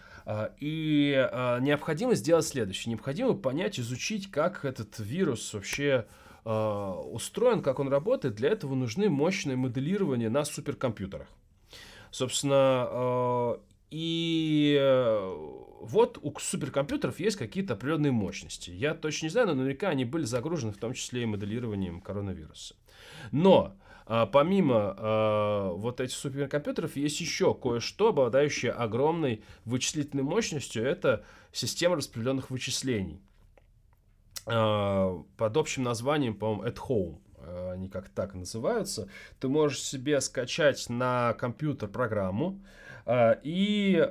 и 0.59 1.15
а, 1.17 1.61
необходимо 1.61 2.15
сделать 2.15 2.47
следующее. 2.47 2.93
Необходимо 2.93 3.35
понять, 3.35 3.79
изучить, 3.79 4.31
как 4.31 4.65
этот 4.65 4.99
вирус 4.99 5.55
вообще 5.55 6.07
а, 6.45 7.01
устроен, 7.01 7.63
как 7.63 7.79
он 7.79 7.89
работает. 7.89 8.35
Для 8.35 8.51
этого 8.51 8.75
нужны 8.75 9.09
мощные 9.09 9.57
моделирования 9.57 10.29
на 10.29 10.45
суперкомпьютерах. 10.45 11.29
Собственно, 12.11 13.59
и 13.91 14.81
вот 15.81 16.19
у 16.23 16.35
суперкомпьютеров 16.39 17.21
есть 17.21 17.37
какие-то 17.37 17.75
определенные 17.75 18.13
мощности. 18.13 18.71
Я 18.71 18.95
точно 18.95 19.27
не 19.27 19.31
знаю, 19.31 19.49
но 19.49 19.55
наверняка 19.55 19.91
они 19.91 20.05
были 20.05 20.25
загружены 20.25 20.73
в 20.73 20.79
том 20.79 20.95
числе 20.95 21.23
и 21.23 21.27
моделированием 21.27 22.01
коронавируса. 22.01 22.75
Но 23.33 23.77
а, 24.07 24.27
помимо 24.27 24.95
а, 24.97 25.71
вот 25.73 26.01
этих 26.01 26.17
суперкомпьютеров 26.17 26.97
есть 26.97 27.21
еще 27.21 27.55
кое-что, 27.55 28.09
обладающее 28.09 28.73
огромной 28.73 29.43
вычислительной 29.65 30.23
мощностью. 30.23 30.85
Это 30.85 31.25
система 31.53 31.97
распределенных 31.97 32.51
вычислений. 32.51 33.21
А, 34.47 35.23
под 35.37 35.57
общим 35.57 35.83
названием, 35.83 36.35
по-моему, 36.35 36.65
at 36.65 36.77
home 36.77 37.19
они 37.71 37.89
как 37.89 38.09
так 38.09 38.35
называются, 38.35 39.09
ты 39.39 39.47
можешь 39.47 39.81
себе 39.81 40.21
скачать 40.21 40.89
на 40.89 41.33
компьютер 41.35 41.89
программу, 41.89 42.61
и 43.09 44.05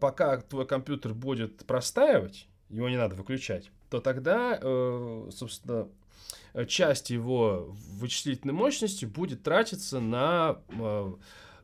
пока 0.00 0.38
твой 0.38 0.66
компьютер 0.66 1.14
будет 1.14 1.64
простаивать, 1.64 2.48
его 2.70 2.88
не 2.88 2.96
надо 2.96 3.14
выключать, 3.14 3.70
то 3.88 4.00
тогда, 4.00 4.58
э, 4.60 5.28
собственно, 5.30 5.86
часть 6.68 7.10
его 7.10 7.74
вычислительной 7.94 8.54
мощности 8.54 9.04
будет 9.04 9.42
тратиться 9.42 10.00
на 10.00 10.58
э, 10.68 11.12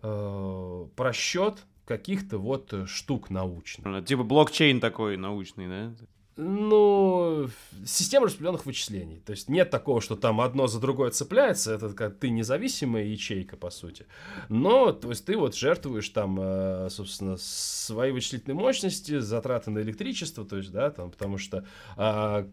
э, 0.03 0.87
просчет 0.97 1.59
каких-то 1.85 2.39
вот 2.39 2.75
штук 2.87 3.31
научных. 3.31 4.05
Типа 4.05 4.23
блокчейн 4.23 4.81
такой 4.81 5.17
научный, 5.17 5.69
да? 5.69 5.95
Ну, 6.41 7.49
система 7.85 8.27
распределенных 8.27 8.65
вычислений. 8.65 9.19
То 9.19 9.33
есть 9.33 9.49
нет 9.49 9.71
такого, 9.71 10.01
что 10.01 10.15
там 10.15 10.41
одно 10.41 10.69
за 10.69 10.79
другое 10.79 11.11
цепляется, 11.11 11.75
это 11.75 11.93
как 11.95 12.17
ты 12.19 12.31
независимая 12.31 13.07
ячейка, 13.07 13.57
по 13.57 13.71
сути. 13.71 14.07
Но, 14.49 14.93
то 14.93 15.09
есть 15.09 15.25
ты 15.25 15.37
вот 15.37 15.57
жертвуешь 15.57 16.09
там, 16.11 16.89
собственно, 16.91 17.37
свои 17.39 18.13
вычислительные 18.13 18.55
мощности, 18.57 19.19
затраты 19.19 19.73
на 19.73 19.81
электричество, 19.81 20.45
то 20.45 20.59
есть, 20.59 20.71
да, 20.71 20.91
там, 20.91 21.11
потому 21.11 21.39
что 21.39 21.67
а, 21.97 22.47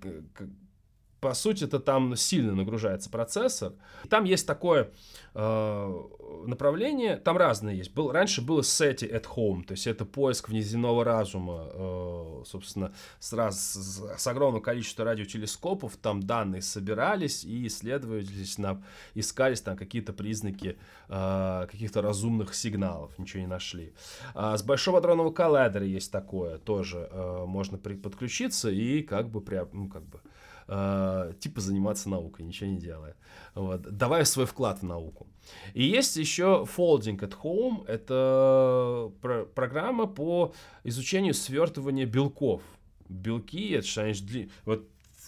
по 1.25 1.33
сути, 1.33 1.63
это 1.63 1.79
там 1.79 2.15
сильно 2.15 2.53
нагружается 2.53 3.09
процессор. 3.09 3.73
Там 4.09 4.25
есть 4.25 4.45
такое 4.45 4.91
э, 5.33 6.03
направление, 6.45 7.17
там 7.17 7.35
разные 7.35 7.79
есть. 7.79 7.95
Был, 7.95 8.11
раньше 8.11 8.43
было 8.43 8.61
SETI 8.61 9.11
at 9.11 9.25
home, 9.35 9.63
то 9.65 9.71
есть 9.71 9.88
это 9.88 10.05
поиск 10.05 10.49
внеземного 10.49 11.03
разума, 11.03 11.67
э, 11.73 12.43
собственно, 12.45 12.93
с, 13.19 13.33
раз, 13.33 13.73
с, 13.73 14.19
с 14.19 14.27
огромным 14.27 14.61
количеством 14.61 15.07
радиотелескопов, 15.07 15.97
там 15.97 16.21
данные 16.21 16.61
собирались 16.61 17.43
и 17.43 17.65
исследовались, 17.65 18.59
на, 18.59 18.83
искались 19.15 19.61
там 19.61 19.77
какие-то 19.77 20.13
признаки 20.13 20.77
э, 21.09 21.67
каких-то 21.71 22.03
разумных 22.03 22.53
сигналов, 22.53 23.17
ничего 23.17 23.41
не 23.41 23.47
нашли. 23.47 23.93
А 24.35 24.55
с 24.55 24.61
Большого 24.61 25.01
дронного 25.01 25.31
коллайдера 25.31 25.88
есть 25.88 26.11
такое, 26.11 26.59
тоже 26.59 27.09
э, 27.11 27.45
можно 27.47 27.79
при, 27.79 27.95
подключиться 27.95 28.69
и 28.69 29.01
как 29.01 29.31
бы, 29.31 29.41
при, 29.41 29.65
ну, 29.73 29.89
как 29.89 30.03
бы 30.03 30.21
э, 30.67 31.34
типа 31.39 31.62
заниматься 31.62 32.10
наукой, 32.10 32.45
ничего 32.45 32.69
не 32.69 32.78
делая. 32.78 33.15
Вот. 33.54 33.82
Давая 33.82 34.25
свой 34.25 34.45
вклад 34.45 34.80
в 34.80 34.84
науку. 34.84 35.28
И 35.73 35.84
есть 35.84 36.15
еще 36.17 36.65
Folding 36.75 37.19
at 37.19 37.36
Home. 37.43 37.86
Это 37.88 39.12
про- 39.21 39.45
программа 39.45 40.08
по 40.08 40.54
изучению 40.84 41.34
свертывания 41.34 42.06
белков. 42.06 42.62
Белки, 43.08 43.71
это 43.71 43.88
что 43.88 44.04
они 44.04 44.13
дли... 44.13 44.49
Вот 44.65 44.88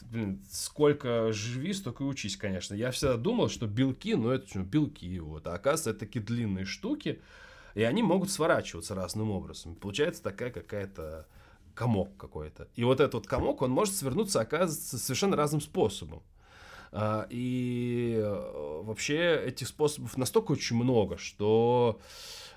блин, 0.10 0.44
сколько 0.50 1.32
живи, 1.32 1.74
столько 1.74 2.04
и 2.04 2.08
учись, 2.08 2.38
конечно. 2.38 2.76
Я 2.76 2.92
всегда 2.92 3.18
думал, 3.18 3.50
что 3.50 3.68
белки, 3.68 4.16
ну 4.16 4.30
это 4.30 4.48
что, 4.48 4.60
белки, 4.60 5.20
вот. 5.20 5.48
А 5.48 5.54
оказывается, 5.54 5.92
это 5.92 6.00
такие 6.00 6.24
длинные 6.24 6.66
штуки, 6.66 7.22
и 7.76 7.84
они 7.84 8.04
могут 8.04 8.30
сворачиваться 8.30 8.96
разным 8.96 9.32
образом. 9.32 9.76
Получается 9.76 10.24
такая 10.24 10.52
какая-то 10.52 11.28
комок 11.78 12.18
какой-то. 12.18 12.68
И 12.76 12.84
вот 12.84 13.00
этот 13.00 13.14
вот 13.14 13.28
комок, 13.28 13.62
он 13.62 13.72
может 13.72 13.96
свернуться, 13.96 14.42
оказывается, 14.42 14.98
совершенно 14.98 15.38
разным 15.38 15.62
способом. 15.62 16.24
А, 16.92 17.28
и 17.30 18.16
э, 18.18 18.82
вообще 18.84 19.44
этих 19.46 19.68
способов 19.68 20.18
настолько 20.18 20.54
очень 20.54 20.76
много, 20.76 21.18
что 21.18 22.00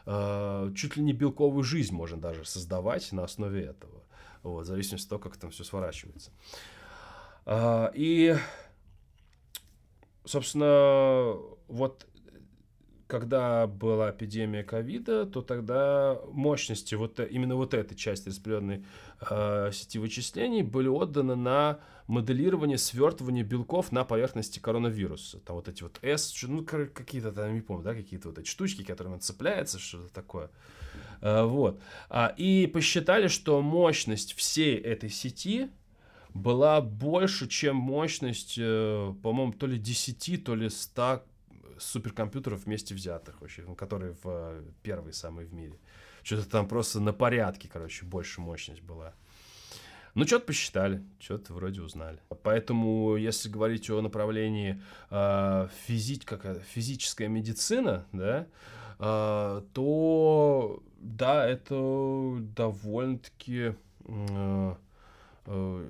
а, 0.07 0.73
чуть 0.75 0.97
ли 0.97 1.03
не 1.03 1.13
белковую 1.13 1.63
жизнь 1.63 1.95
можно 1.95 2.19
даже 2.19 2.45
создавать 2.45 3.13
на 3.13 3.25
основе 3.25 3.63
этого. 3.63 4.03
Вот, 4.43 4.65
в 4.65 4.67
зависимости 4.67 5.05
от 5.05 5.11
того, 5.11 5.21
как 5.21 5.37
там 5.37 5.51
все 5.51 5.65
сворачивается. 5.65 6.31
А, 7.45 7.93
и, 7.95 8.37
собственно, 10.25 11.37
вот 11.69 12.07
когда 13.11 13.67
была 13.67 14.11
эпидемия 14.11 14.63
ковида, 14.63 15.27
то 15.27 15.43
тогда 15.43 16.19
мощности 16.33 16.95
вот 16.95 17.19
э, 17.21 17.29
именно 17.29 17.57
вот 17.57 17.75
этой 17.75 17.97
части 17.97 18.29
распределенной 18.29 18.85
э, 19.29 19.71
сети 19.73 19.99
вычислений 19.99 20.63
были 20.63 20.89
отданы 20.89 21.35
на 21.35 21.81
моделирование 22.07 22.79
свертывания 22.79 23.43
белков 23.43 23.93
на 23.93 24.05
поверхности 24.05 24.59
коронавируса. 24.59 25.41
Там 25.41 25.57
вот 25.57 25.69
эти 25.69 25.83
вот 25.83 25.99
S, 26.03 26.35
ну 26.43 26.65
какие-то 26.65 27.33
там, 27.33 27.53
не 27.53 27.61
помню, 27.61 27.83
да, 27.83 27.95
какие-то 27.95 28.29
вот 28.29 28.39
эти 28.39 28.49
штучки, 28.49 28.83
которыми 28.83 29.15
он 29.15 29.21
цепляется, 29.21 29.79
что-то 29.79 30.13
такое. 30.13 30.51
Э, 31.21 31.43
вот. 31.43 31.81
А, 32.09 32.33
и 32.37 32.67
посчитали, 32.67 33.27
что 33.27 33.61
мощность 33.61 34.35
всей 34.35 34.77
этой 34.77 35.11
сети 35.11 35.71
была 36.33 36.81
больше, 36.81 37.49
чем 37.49 37.77
мощность, 37.77 38.55
э, 38.59 39.15
по-моему, 39.23 39.53
то 39.53 39.67
ли 39.67 39.79
10, 39.79 40.45
то 40.45 40.55
ли 40.55 40.71
100 40.71 41.25
суперкомпьютеров 41.81 42.65
вместе 42.65 42.95
взятых 42.95 43.41
вообще, 43.41 43.63
ну, 43.63 43.75
которые 43.75 44.15
в 44.23 44.27
э, 44.27 44.63
первые 44.83 45.13
самые 45.13 45.47
в 45.47 45.53
мире. 45.53 45.79
Что-то 46.23 46.49
там 46.49 46.69
просто 46.69 47.01
на 47.01 47.13
порядке, 47.13 47.69
короче, 47.73 48.05
больше 48.05 48.41
мощность 48.41 48.83
была. 48.83 49.15
Ну, 50.15 50.27
что-то 50.27 50.47
посчитали, 50.47 51.03
что-то 51.21 51.55
вроде 51.55 51.83
узнали. 51.83 52.19
Поэтому, 52.43 53.17
если 53.17 53.49
говорить 53.49 53.89
о 53.91 54.01
направлении 54.01 54.81
э, 55.11 55.69
физи- 55.87 56.25
как, 56.25 56.63
физическая 56.63 57.29
медицина, 57.29 58.07
да, 58.13 58.47
э, 58.99 59.63
то 59.73 60.83
да, 60.99 61.49
это 61.49 62.39
довольно-таки 62.41 63.75
э, 64.05 64.75
э, 65.47 65.89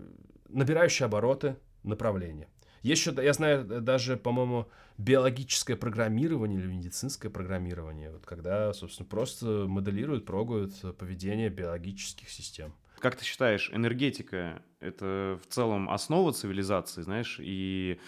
набирающие 0.48 1.06
обороты 1.06 1.56
направление. 1.82 2.48
Есть 2.82 3.06
еще, 3.06 3.22
я 3.22 3.32
знаю, 3.32 3.64
даже, 3.64 4.16
по-моему, 4.16 4.68
биологическое 5.00 5.76
программирование 5.76 6.60
или 6.60 6.66
медицинское 6.66 7.30
программирование, 7.30 8.10
вот 8.10 8.26
когда, 8.26 8.72
собственно, 8.72 9.08
просто 9.08 9.64
моделируют, 9.66 10.26
прогают 10.26 10.74
поведение 10.98 11.48
биологических 11.48 12.28
систем. 12.28 12.74
Как 12.98 13.16
ты 13.16 13.24
считаешь, 13.24 13.70
энергетика— 13.72 14.62
это 14.80 15.40
в 15.42 15.52
целом 15.52 15.88
основа 15.90 16.32
цивилизации, 16.32 17.02
знаешь, 17.02 17.38
и... 17.40 17.98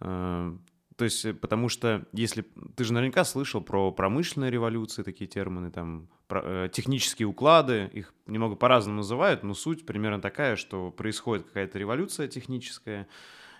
Э, 0.00 0.56
то 0.96 1.04
есть, 1.04 1.38
потому 1.40 1.68
что 1.68 2.06
если... 2.12 2.44
Ты 2.74 2.84
же 2.84 2.92
наверняка 2.92 3.24
слышал 3.24 3.60
про 3.60 3.92
промышленные 3.92 4.50
революции, 4.50 5.02
такие 5.02 5.28
термины, 5.28 5.70
там, 5.70 6.08
про, 6.28 6.42
э, 6.42 6.68
технические 6.72 7.28
уклады, 7.28 7.90
их 7.92 8.14
немного 8.26 8.56
по-разному 8.56 8.98
называют, 8.98 9.42
но 9.42 9.54
суть 9.54 9.84
примерно 9.84 10.20
такая, 10.20 10.56
что 10.56 10.90
происходит 10.90 11.46
какая-то 11.46 11.78
революция 11.78 12.26
техническая, 12.26 13.06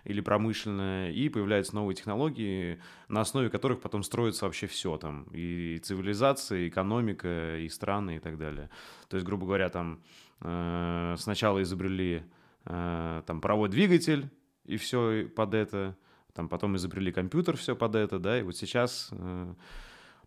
или 0.08 0.20
промышленное, 0.22 1.12
и 1.12 1.28
появляются 1.28 1.74
новые 1.74 1.94
технологии, 1.94 2.80
на 3.08 3.20
основе 3.20 3.50
которых 3.50 3.80
потом 3.80 4.02
строится 4.02 4.46
вообще 4.46 4.66
все 4.66 4.96
там, 4.96 5.26
и 5.32 5.78
цивилизация, 5.82 6.60
и 6.60 6.68
экономика, 6.68 7.58
и 7.58 7.68
страны, 7.68 8.16
и 8.16 8.18
так 8.18 8.38
далее. 8.38 8.70
То 9.08 9.16
есть, 9.16 9.26
грубо 9.26 9.44
говоря, 9.44 9.68
там 9.68 10.00
э, 10.40 11.14
сначала 11.18 11.62
изобрели 11.62 12.22
э, 12.64 13.22
там 13.26 13.40
паровой 13.42 13.68
двигатель, 13.68 14.30
и 14.64 14.78
все 14.78 15.28
под 15.36 15.52
это, 15.52 15.94
там 16.32 16.48
потом 16.48 16.76
изобрели 16.76 17.12
компьютер, 17.12 17.58
все 17.58 17.76
под 17.76 17.94
это, 17.94 18.18
да, 18.18 18.38
и 18.38 18.42
вот 18.42 18.56
сейчас 18.56 19.10
э, 19.12 19.54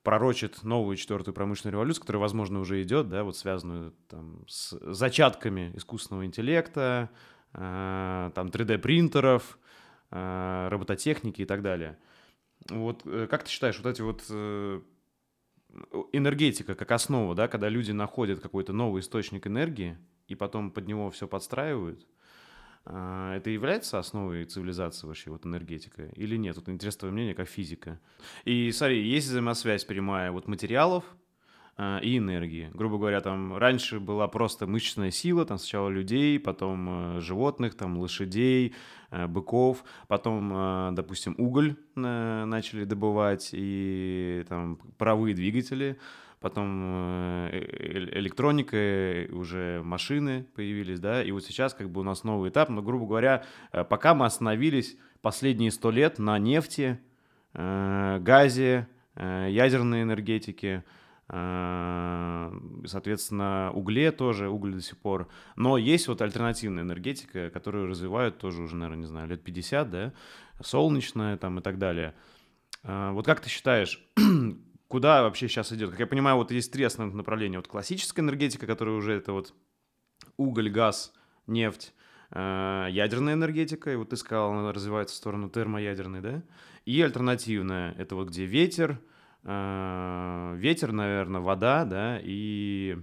пророчит 0.04 0.64
новую 0.64 0.96
четвертую 0.96 1.34
промышленную 1.34 1.74
революцию, 1.74 2.02
которая, 2.02 2.22
возможно, 2.22 2.60
уже 2.60 2.84
идет, 2.84 3.10
да, 3.10 3.24
вот 3.24 3.36
связанную 3.36 3.94
там 4.08 4.46
с 4.48 4.78
зачатками 4.94 5.72
искусственного 5.76 6.26
интеллекта, 6.28 7.10
э, 7.54 8.32
там 8.36 8.48
3D-принтеров, 8.48 9.58
э, 9.58 9.61
робототехники 10.12 11.42
и 11.42 11.46
так 11.46 11.62
далее. 11.62 11.98
Вот 12.70 13.02
э, 13.06 13.28
как 13.30 13.44
ты 13.44 13.50
считаешь, 13.50 13.80
вот 13.80 13.92
эти 13.92 14.02
вот 14.02 14.24
э, 14.30 14.82
энергетика 16.12 16.76
как 16.76 16.92
основа, 16.92 17.34
да, 17.34 17.48
когда 17.48 17.70
люди 17.70 17.92
находят 17.92 18.40
какой-то 18.40 18.74
новый 18.74 19.02
источник 19.02 19.48
энергии 19.48 19.98
и 20.28 20.36
потом 20.36 20.72
под 20.72 20.88
него 20.88 21.10
все 21.10 21.28
подстраивают, 21.28 22.06
это 22.84 23.44
является 23.46 24.00
основой 24.00 24.46
цивилизации 24.46 25.06
вообще, 25.06 25.30
вот 25.30 25.46
энергетика, 25.46 26.06
или 26.16 26.36
нет? 26.36 26.56
Вот 26.56 26.68
интересно 26.68 27.02
твое 27.02 27.14
мнение 27.14 27.36
как 27.36 27.48
физика. 27.48 28.00
И 28.44 28.72
смотри, 28.72 29.08
есть 29.08 29.28
взаимосвязь 29.28 29.86
прямая 29.86 30.32
вот 30.32 30.48
материалов 30.48 31.06
и 32.02 32.18
энергии. 32.18 32.70
Грубо 32.74 32.98
говоря, 32.98 33.22
там 33.22 33.58
раньше 33.58 34.00
была 34.00 34.28
просто 34.28 34.68
мышечная 34.68 35.10
сила, 35.10 35.46
там 35.46 35.58
сначала 35.58 35.90
людей, 35.90 36.40
потом 36.40 37.18
э, 37.18 37.22
животных, 37.22 37.76
там 37.76 37.98
лошадей, 37.98 38.76
э, 39.10 39.26
быков, 39.26 39.84
потом, 40.08 40.52
э, 40.54 40.90
допустим, 40.94 41.34
уголь 41.38 41.76
начали 41.96 42.84
добывать 42.84 43.50
и 43.54 44.46
там 44.48 44.78
паровые 44.98 45.34
двигатели, 45.34 45.98
потом 46.40 47.48
электроника, 47.50 49.28
уже 49.32 49.82
машины 49.84 50.46
появились, 50.56 51.00
да, 51.00 51.24
и 51.24 51.32
вот 51.32 51.44
сейчас 51.44 51.74
как 51.74 51.90
бы 51.90 52.02
у 52.02 52.04
нас 52.04 52.24
новый 52.24 52.50
этап, 52.50 52.70
но, 52.70 52.82
грубо 52.82 53.06
говоря, 53.08 53.44
пока 53.72 54.14
мы 54.14 54.26
остановились 54.26 54.98
последние 55.22 55.72
сто 55.72 55.92
лет 55.92 56.18
на 56.18 56.40
нефти, 56.40 57.00
газе, 57.54 58.88
ядерной 59.16 60.04
энергетике, 60.04 60.84
соответственно, 62.86 63.72
угле 63.74 64.12
тоже, 64.12 64.50
уголь 64.50 64.74
до 64.74 64.82
сих 64.82 64.98
пор. 64.98 65.30
Но 65.56 65.78
есть 65.78 66.10
вот 66.10 66.22
альтернативная 66.22 66.84
энергетика, 66.84 67.50
которую 67.50 67.88
развивают 67.88 68.38
тоже 68.38 68.62
уже, 68.62 68.76
наверное, 68.76 69.04
не 69.04 69.08
знаю, 69.08 69.30
лет 69.30 69.42
50, 69.42 69.90
да, 69.90 70.14
солнечная 70.62 71.38
там 71.38 71.60
и 71.60 71.62
так 71.62 71.78
далее. 71.78 72.14
Вот 72.84 73.26
как 73.26 73.40
ты 73.40 73.50
считаешь, 73.50 74.06
куда 74.90 75.24
вообще 75.24 75.48
сейчас 75.48 75.72
идет? 75.72 75.92
Как 75.92 76.02
я 76.02 76.08
понимаю, 76.08 76.36
вот 76.36 76.52
есть 76.52 76.74
три 76.74 76.84
основных 76.84 77.16
направления. 77.16 77.58
Вот 77.58 77.68
классическая 77.68 78.22
энергетика, 78.22 78.68
которая 78.68 78.96
уже 78.96 79.14
это 79.14 79.32
вот 79.32 79.54
уголь, 80.36 80.70
газ, 80.70 81.14
нефть, 81.48 81.94
э, 82.32 82.88
ядерная 82.90 83.36
энергетика, 83.36 83.94
и 83.94 83.96
вот 83.96 84.10
ты 84.10 84.18
сказал, 84.18 84.52
она 84.52 84.74
развивается 84.74 85.16
в 85.16 85.18
сторону 85.18 85.50
термоядерной, 85.50 86.22
да? 86.22 86.44
И 86.86 87.02
альтернативная, 87.02 87.94
это 87.94 88.16
вот 88.16 88.30
где 88.30 88.46
ветер, 88.46 88.92
э, 88.92 89.11
ветер, 89.44 90.92
наверное, 90.92 91.42
вода, 91.42 91.86
да, 91.86 92.20
и, 92.22 92.98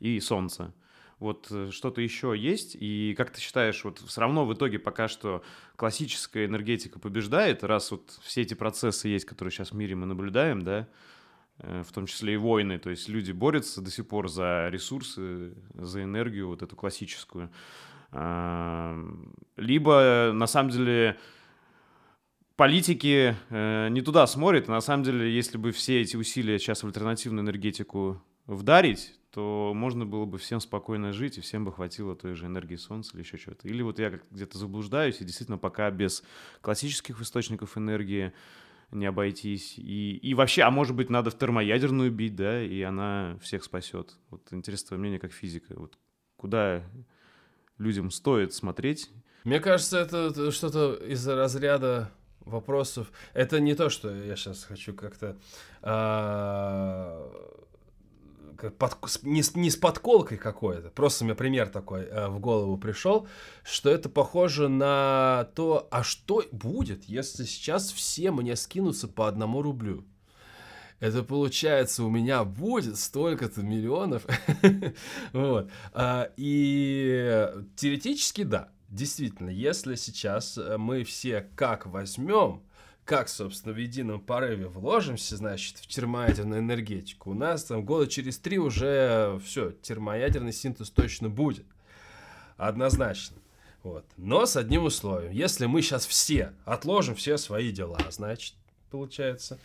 и 0.00 0.20
солнце. 0.20 0.72
Вот 1.18 1.46
э, 1.50 1.70
что-то 1.70 2.02
еще 2.02 2.34
есть, 2.36 2.76
и 2.78 3.14
как 3.16 3.30
ты 3.30 3.40
считаешь, 3.40 3.82
вот 3.84 4.00
все 4.00 4.20
равно 4.20 4.44
в 4.44 4.52
итоге 4.52 4.78
пока 4.78 5.08
что 5.08 5.42
классическая 5.76 6.44
энергетика 6.44 6.98
побеждает, 6.98 7.64
раз 7.64 7.90
вот 7.90 8.18
все 8.22 8.42
эти 8.42 8.52
процессы 8.52 9.08
есть, 9.08 9.24
которые 9.24 9.50
сейчас 9.50 9.70
в 9.70 9.76
мире 9.76 9.94
мы 9.94 10.04
наблюдаем, 10.04 10.60
да, 10.60 10.86
э, 11.58 11.82
в 11.88 11.92
том 11.92 12.04
числе 12.04 12.34
и 12.34 12.36
войны, 12.36 12.78
то 12.78 12.90
есть 12.90 13.08
люди 13.08 13.32
борются 13.32 13.80
до 13.80 13.90
сих 13.90 14.06
пор 14.06 14.28
за 14.28 14.68
ресурсы, 14.68 15.54
за 15.74 16.02
энергию 16.02 16.48
вот 16.48 16.62
эту 16.62 16.76
классическую. 16.76 17.50
Либо, 18.12 20.30
на 20.32 20.46
самом 20.46 20.70
деле, 20.70 21.18
политики 22.56 23.36
э, 23.50 23.88
не 23.90 24.02
туда 24.02 24.26
смотрят. 24.26 24.68
На 24.68 24.80
самом 24.80 25.04
деле, 25.04 25.32
если 25.34 25.58
бы 25.58 25.72
все 25.72 26.00
эти 26.00 26.16
усилия 26.16 26.58
сейчас 26.58 26.82
в 26.82 26.86
альтернативную 26.86 27.44
энергетику 27.44 28.22
вдарить, 28.46 29.14
то 29.30 29.72
можно 29.74 30.06
было 30.06 30.24
бы 30.24 30.38
всем 30.38 30.60
спокойно 30.60 31.12
жить, 31.12 31.36
и 31.36 31.42
всем 31.42 31.64
бы 31.64 31.72
хватило 31.72 32.16
той 32.16 32.34
же 32.34 32.46
энергии 32.46 32.76
солнца 32.76 33.12
или 33.14 33.22
еще 33.22 33.36
чего-то. 33.36 33.68
Или 33.68 33.82
вот 33.82 33.98
я 33.98 34.18
где-то 34.30 34.56
заблуждаюсь, 34.56 35.20
и 35.20 35.24
действительно 35.24 35.58
пока 35.58 35.90
без 35.90 36.22
классических 36.62 37.20
источников 37.20 37.76
энергии 37.76 38.32
не 38.92 39.04
обойтись. 39.04 39.74
И, 39.76 40.16
и 40.16 40.32
вообще, 40.32 40.62
а 40.62 40.70
может 40.70 40.96
быть, 40.96 41.10
надо 41.10 41.30
в 41.30 41.38
термоядерную 41.38 42.10
бить, 42.10 42.36
да, 42.36 42.62
и 42.62 42.80
она 42.80 43.36
всех 43.42 43.64
спасет. 43.64 44.16
Вот 44.30 44.50
интересно 44.52 44.88
твое 44.88 45.00
мнение 45.00 45.20
как 45.20 45.32
физика. 45.32 45.74
Вот 45.76 45.98
куда 46.36 46.82
людям 47.76 48.10
стоит 48.10 48.54
смотреть? 48.54 49.10
Мне 49.44 49.60
кажется, 49.60 49.98
это 49.98 50.50
что-то 50.50 50.94
из 50.94 51.26
разряда 51.28 52.10
вопросов. 52.40 53.10
Это 53.34 53.60
не 53.60 53.74
то, 53.74 53.90
что 53.90 54.14
я 54.14 54.36
сейчас 54.36 54.64
хочу 54.64 54.94
как-то 54.94 55.36
а, 55.82 57.30
под, 58.78 58.96
не, 59.22 59.42
не 59.54 59.70
с 59.70 59.76
подколкой 59.76 60.38
какой-то, 60.38 60.90
просто 60.90 61.24
мне 61.24 61.34
пример 61.34 61.68
такой 61.68 62.02
э, 62.02 62.28
в 62.28 62.38
голову 62.38 62.78
пришел, 62.78 63.28
что 63.62 63.90
это 63.90 64.08
похоже 64.08 64.68
на 64.68 65.48
то, 65.54 65.86
а 65.90 66.02
что 66.02 66.42
будет, 66.52 67.04
если 67.04 67.44
сейчас 67.44 67.90
все 67.92 68.30
мне 68.30 68.56
скинутся 68.56 69.08
по 69.08 69.28
одному 69.28 69.62
рублю? 69.62 70.04
Это 70.98 71.22
получается 71.22 72.04
у 72.04 72.10
меня 72.10 72.42
будет 72.44 72.98
столько-то 72.98 73.62
миллионов. 73.62 74.26
вот. 75.34 75.70
А, 75.92 76.30
и 76.38 77.50
теоретически 77.76 78.44
да, 78.44 78.70
действительно, 78.96 79.50
если 79.50 79.94
сейчас 79.94 80.58
мы 80.78 81.04
все 81.04 81.48
как 81.54 81.86
возьмем, 81.86 82.62
как, 83.04 83.28
собственно, 83.28 83.72
в 83.72 83.78
едином 83.78 84.20
порыве 84.20 84.66
вложимся, 84.66 85.36
значит, 85.36 85.76
в 85.76 85.86
термоядерную 85.86 86.60
энергетику, 86.60 87.30
у 87.30 87.34
нас 87.34 87.62
там 87.62 87.84
года 87.84 88.08
через 88.08 88.38
три 88.38 88.58
уже 88.58 89.40
все, 89.44 89.70
термоядерный 89.70 90.52
синтез 90.52 90.90
точно 90.90 91.28
будет. 91.28 91.66
Однозначно. 92.56 93.36
Вот. 93.84 94.04
Но 94.16 94.44
с 94.44 94.56
одним 94.56 94.84
условием. 94.84 95.30
Если 95.30 95.66
мы 95.66 95.82
сейчас 95.82 96.04
все 96.04 96.52
отложим 96.64 97.14
все 97.14 97.38
свои 97.38 97.70
дела, 97.70 98.00
значит, 98.10 98.54
получается, 98.90 99.60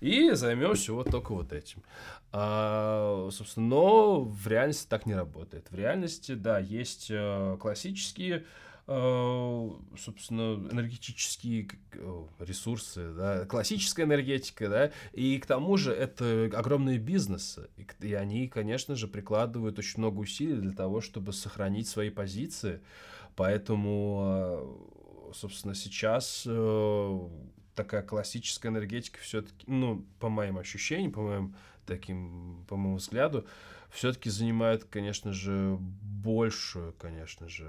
и 0.00 0.32
займемся 0.32 0.92
вот 0.92 1.10
только 1.10 1.32
вот 1.32 1.52
этим. 1.52 1.84
А, 2.32 3.28
собственно, 3.30 3.68
но 3.68 4.22
в 4.22 4.48
реальности 4.48 4.88
так 4.88 5.06
не 5.06 5.14
работает. 5.14 5.70
В 5.70 5.76
реальности, 5.76 6.32
да, 6.32 6.58
есть 6.58 7.06
э, 7.10 7.56
классические 7.60 8.38
Э, 8.38 8.44
собственно, 8.90 10.54
энергетические 10.72 11.68
ресурсы, 12.40 13.12
да, 13.12 13.44
классическая 13.44 14.02
энергетика, 14.02 14.68
да, 14.68 14.90
и 15.12 15.38
к 15.38 15.46
тому 15.46 15.76
же 15.76 15.92
это 15.92 16.50
огромные 16.52 16.98
бизнесы, 16.98 17.70
и 18.00 18.14
они, 18.14 18.48
конечно 18.48 18.96
же, 18.96 19.06
прикладывают 19.06 19.78
очень 19.78 20.00
много 20.00 20.18
усилий 20.18 20.56
для 20.56 20.72
того, 20.72 21.00
чтобы 21.00 21.32
сохранить 21.32 21.86
свои 21.86 22.10
позиции, 22.10 22.80
поэтому, 23.36 25.28
э, 25.30 25.34
собственно, 25.34 25.76
сейчас 25.76 26.42
э, 26.48 27.18
такая 27.76 28.02
классическая 28.02 28.70
энергетика 28.70 29.20
все-таки, 29.20 29.64
ну, 29.68 30.04
по 30.18 30.28
моим 30.28 30.58
ощущениям, 30.58 31.12
по 31.12 31.20
моим 31.20 31.54
таким, 31.86 32.64
по 32.68 32.76
моему 32.76 32.96
взгляду, 32.96 33.46
все-таки 33.92 34.30
занимает, 34.30 34.84
конечно 34.84 35.32
же, 35.32 35.76
большую, 35.80 36.92
конечно 36.94 37.48
же, 37.48 37.66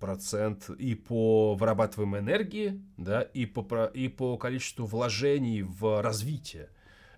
процент 0.00 0.70
и 0.70 0.94
по 0.94 1.54
вырабатываемой 1.54 2.20
энергии, 2.20 2.82
да, 2.96 3.22
и 3.22 3.46
по, 3.46 3.86
и 3.86 4.08
по 4.08 4.36
количеству 4.36 4.86
вложений 4.86 5.62
в 5.62 6.02
развитие 6.02 6.68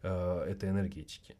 э, 0.03 0.45
этой 0.49 0.71
энергетики. 0.71 1.37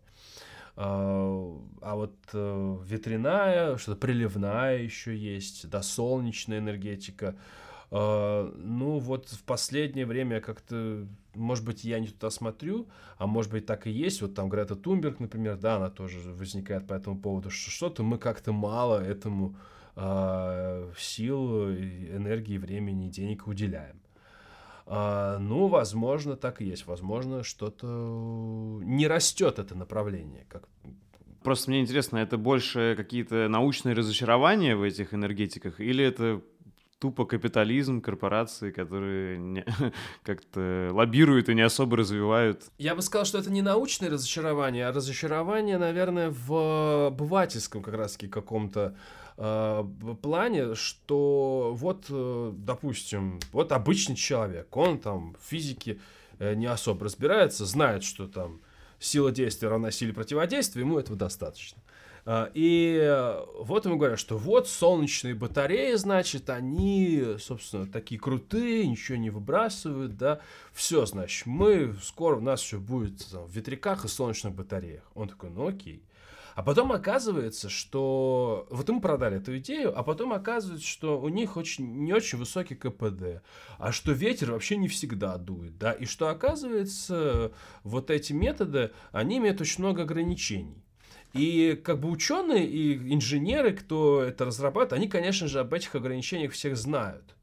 А, 0.77 1.61
а 1.83 1.97
вот 1.97 2.17
э, 2.33 2.79
ветряная, 2.85 3.77
что-то 3.77 3.99
приливная 4.01 4.79
еще 4.79 5.17
есть, 5.17 5.69
да, 5.69 5.83
солнечная 5.83 6.59
энергетика– 6.59 7.37
ну, 7.91 8.99
вот 8.99 9.29
в 9.29 9.45
последнее 9.45 10.05
время 10.05 10.41
как-то, 10.41 11.07
может 11.35 11.65
быть, 11.65 11.85
я 11.85 11.99
не 12.01 12.09
туда 12.09 12.29
смотрю, 12.31 12.89
а 13.17 13.27
может 13.27 13.51
быть, 13.51 13.65
так 13.65 13.87
и 13.87 13.91
есть. 13.91 14.21
Вот 14.21 14.35
там 14.35 14.49
Грета 14.49 14.77
Тунберг, 14.77 15.21
например, 15.21 15.57
да, 15.57 15.77
она 15.77 15.89
тоже 15.89 16.19
возникает 16.33 16.87
по 16.87 16.93
этому 16.93 17.19
поводу, 17.19 17.51
что 17.51 17.71
что-то 17.71 18.03
мы 18.03 18.19
как-то 18.19 18.53
мало 18.53 19.03
этому 19.03 19.57
э, 19.97 20.93
сил, 20.99 21.71
энергии, 21.71 22.59
времени, 22.59 23.09
денег 23.09 23.47
уделяем. 23.47 24.01
Uh, 24.89 25.37
ну, 25.37 25.67
возможно, 25.67 26.35
так 26.35 26.63
и 26.63 26.65
есть. 26.65 26.87
Возможно, 26.87 27.43
что-то 27.43 28.81
не 28.83 29.07
растет 29.07 29.59
это 29.59 29.75
направление. 29.75 30.47
Как... 30.49 30.67
Просто 31.43 31.71
мне 31.71 31.81
интересно, 31.81 32.17
это 32.17 32.39
больше 32.39 32.95
какие-то 32.97 33.49
научные 33.49 33.95
разочарования 33.95 34.77
в 34.77 34.83
этих 34.83 35.13
энергетиках, 35.13 35.79
или 35.79 36.03
это 36.03 36.41
тупо 36.99 37.25
капитализм, 37.25 38.01
корпорации, 38.01 38.71
которые 38.71 39.39
не, 39.39 39.65
как-то 40.23 40.91
лоббируют 40.93 41.49
и 41.49 41.55
не 41.55 41.63
особо 41.63 41.97
развивают. 41.97 42.65
Я 42.79 42.95
бы 42.95 43.03
сказал, 43.03 43.25
что 43.25 43.39
это 43.39 43.51
не 43.51 43.63
научное 43.63 44.11
разочарование, 44.11 44.87
а 44.87 44.93
разочарование, 44.93 45.79
наверное, 45.79 46.31
в 46.31 47.07
обывательском 47.09 47.83
как 47.83 47.95
раз-таки 47.95 48.29
каком-то 48.29 48.97
э, 49.37 49.85
плане, 50.21 50.75
что 50.75 51.73
вот, 51.75 52.07
э, 52.11 52.53
допустим, 52.57 53.39
вот 53.53 53.73
обычный 53.73 54.17
человек, 54.17 54.77
он 54.77 54.99
там 54.99 55.37
в 55.41 55.49
физике 55.49 56.01
э, 56.39 56.55
не 56.55 56.67
особо 56.67 57.05
разбирается, 57.05 57.65
знает, 57.65 58.03
что 58.03 58.27
там 58.27 58.61
сила 58.99 59.31
действия 59.31 59.69
равна 59.69 59.93
силе 59.93 60.13
противодействия, 60.13 60.83
ему 60.83 60.99
этого 60.99 61.17
достаточно. 61.17 61.81
А, 62.31 62.51
и 62.53 63.35
вот 63.59 63.87
ему 63.87 63.97
говорят, 63.97 64.19
что 64.19 64.37
вот 64.37 64.69
солнечные 64.69 65.35
батареи, 65.35 65.95
значит, 65.95 66.51
они, 66.51 67.25
собственно, 67.39 67.87
такие 67.87 68.21
крутые, 68.21 68.87
ничего 68.87 69.17
не 69.17 69.31
выбрасывают, 69.31 70.19
да. 70.19 70.41
Все, 70.75 71.07
значит, 71.07 71.47
мы, 71.47 71.97
скоро 72.03 72.37
у 72.37 72.41
нас 72.43 72.61
все 72.61 72.79
будет 72.79 73.27
там, 73.33 73.47
в 73.47 73.57
ветряках 73.57 74.05
и 74.05 74.09
солнечных 74.09 74.55
батареях. 74.55 75.11
Он 75.15 75.27
такой, 75.27 75.49
ну 75.49 75.69
окей. 75.69 76.03
А 76.55 76.63
потом 76.63 76.93
оказывается, 76.93 77.71
что... 77.71 78.67
Вот 78.69 78.87
ему 78.91 79.01
продали 79.01 79.39
эту 79.39 79.57
идею, 79.57 79.99
а 79.99 80.03
потом 80.03 80.35
оказывается, 80.35 80.87
что 80.87 81.19
у 81.19 81.31
них 81.31 81.57
очень, 81.57 82.05
не 82.05 82.13
очень 82.13 82.37
высокий 82.37 82.75
КПД, 82.75 83.43
а 83.79 83.91
что 83.91 84.13
ветер 84.13 84.53
вообще 84.53 84.77
не 84.77 84.89
всегда 84.89 85.39
дует, 85.39 85.79
да, 85.79 85.93
и 85.93 86.05
что 86.05 86.29
оказывается, 86.29 87.53
вот 87.85 88.11
эти 88.11 88.35
методы, 88.35 88.91
они 89.13 89.39
имеют 89.39 89.63
очень 89.63 89.83
много 89.83 90.03
ограничений. 90.03 90.85
И 91.35 91.81
как 91.85 92.01
бы 92.01 92.11
ученые 92.11 92.67
и 92.67 93.15
инженеры, 93.15 93.73
кто 93.73 94.23
это 94.23 94.47
разрабатывает, 94.47 94.93
они, 94.93 95.09
конечно 95.09 95.47
же, 95.47 95.61
об 95.61 95.75
этих 95.75 95.95
ограничениях 95.95 96.53
всех 96.53 96.77
знают. 96.77 97.35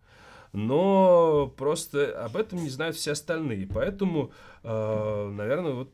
Но 0.54 1.54
просто 1.58 2.24
об 2.24 2.38
этом 2.38 2.64
не 2.64 2.70
знают 2.70 2.96
все 2.96 3.12
остальные. 3.12 3.68
Поэтому, 3.68 4.32
э, 4.64 5.30
наверное, 5.34 5.74
вот 5.74 5.94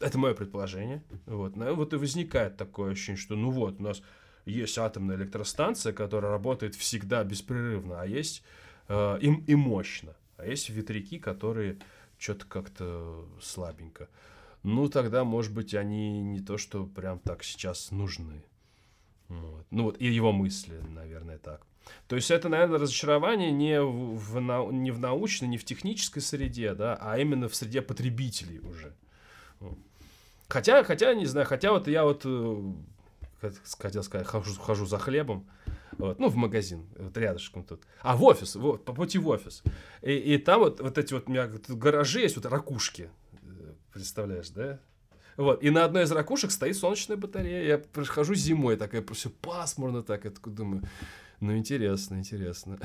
это 0.00 0.18
мое 0.18 0.34
предположение. 0.34 1.02
Вот. 1.26 1.56
вот 1.56 1.92
и 1.92 1.96
возникает 1.96 2.56
такое 2.56 2.92
ощущение, 2.92 3.20
что 3.20 3.34
ну 3.34 3.50
вот, 3.50 3.80
у 3.80 3.82
нас 3.82 4.02
есть 4.46 4.78
атомная 4.78 5.16
электростанция, 5.16 5.92
которая 5.92 6.30
работает 6.30 6.74
всегда 6.74 7.22
беспрерывно, 7.24 8.00
а 8.00 8.06
есть 8.06 8.42
э, 8.88 9.18
и, 9.20 9.26
и 9.26 9.54
мощно. 9.54 10.14
А 10.36 10.46
есть 10.46 10.70
ветряки, 10.70 11.18
которые 11.18 11.78
что-то 12.18 12.46
как-то 12.46 13.24
слабенько 13.40 14.08
ну 14.62 14.88
тогда, 14.88 15.24
может 15.24 15.52
быть, 15.52 15.74
они 15.74 16.20
не 16.20 16.40
то, 16.40 16.58
что 16.58 16.86
прям 16.86 17.18
так 17.18 17.44
сейчас 17.44 17.90
нужны. 17.90 18.44
Вот. 19.28 19.66
Ну 19.70 19.84
вот, 19.84 20.00
и 20.00 20.06
его 20.06 20.32
мысли, 20.32 20.80
наверное, 20.88 21.38
так. 21.38 21.66
То 22.06 22.16
есть 22.16 22.30
это, 22.30 22.48
наверное, 22.48 22.78
разочарование 22.78 23.50
не 23.50 23.80
в, 23.80 24.16
в, 24.16 24.72
не 24.72 24.90
в 24.90 24.98
научной, 24.98 25.48
не 25.48 25.58
в 25.58 25.64
технической 25.64 26.22
среде, 26.22 26.74
да, 26.74 26.98
а 27.00 27.18
именно 27.18 27.48
в 27.48 27.54
среде 27.54 27.82
потребителей 27.82 28.60
уже. 28.60 28.94
Хотя, 30.48 30.82
хотя, 30.82 31.12
не 31.14 31.26
знаю, 31.26 31.46
хотя 31.46 31.72
вот 31.72 31.88
я 31.88 32.04
вот, 32.04 32.22
э, 32.24 32.72
хотел 33.78 34.02
сказать, 34.02 34.26
хожу, 34.26 34.54
хожу 34.54 34.86
за 34.86 34.98
хлебом, 34.98 35.46
вот, 35.98 36.18
ну, 36.18 36.28
в 36.28 36.36
магазин, 36.36 36.86
вот 36.96 37.16
рядышком 37.16 37.64
тут. 37.64 37.82
А, 38.00 38.16
в 38.16 38.24
офис, 38.24 38.54
вот, 38.54 38.84
по 38.84 38.94
пути 38.94 39.18
в 39.18 39.28
офис. 39.28 39.62
И, 40.00 40.12
и 40.12 40.38
там 40.38 40.60
вот, 40.60 40.80
вот 40.80 40.96
эти 40.96 41.12
вот 41.12 41.24
у 41.26 41.30
меня 41.30 41.50
гаражи 41.68 42.20
есть, 42.20 42.36
вот 42.36 42.46
ракушки, 42.46 43.10
Представляешь, 43.98 44.50
да? 44.50 44.78
Вот, 45.36 45.60
и 45.60 45.70
на 45.70 45.84
одной 45.84 46.04
из 46.04 46.12
ракушек 46.12 46.52
стоит 46.52 46.76
солнечная 46.76 47.16
батарея. 47.16 47.64
Я 47.64 47.78
прихожу 47.78 48.34
зимой, 48.34 48.76
такая 48.76 49.04
все 49.12 49.28
пасмурно 49.28 50.04
так, 50.04 50.24
я 50.24 50.30
такой 50.30 50.52
думаю, 50.52 50.84
ну, 51.40 51.56
интересно, 51.56 52.14
интересно. 52.14 52.78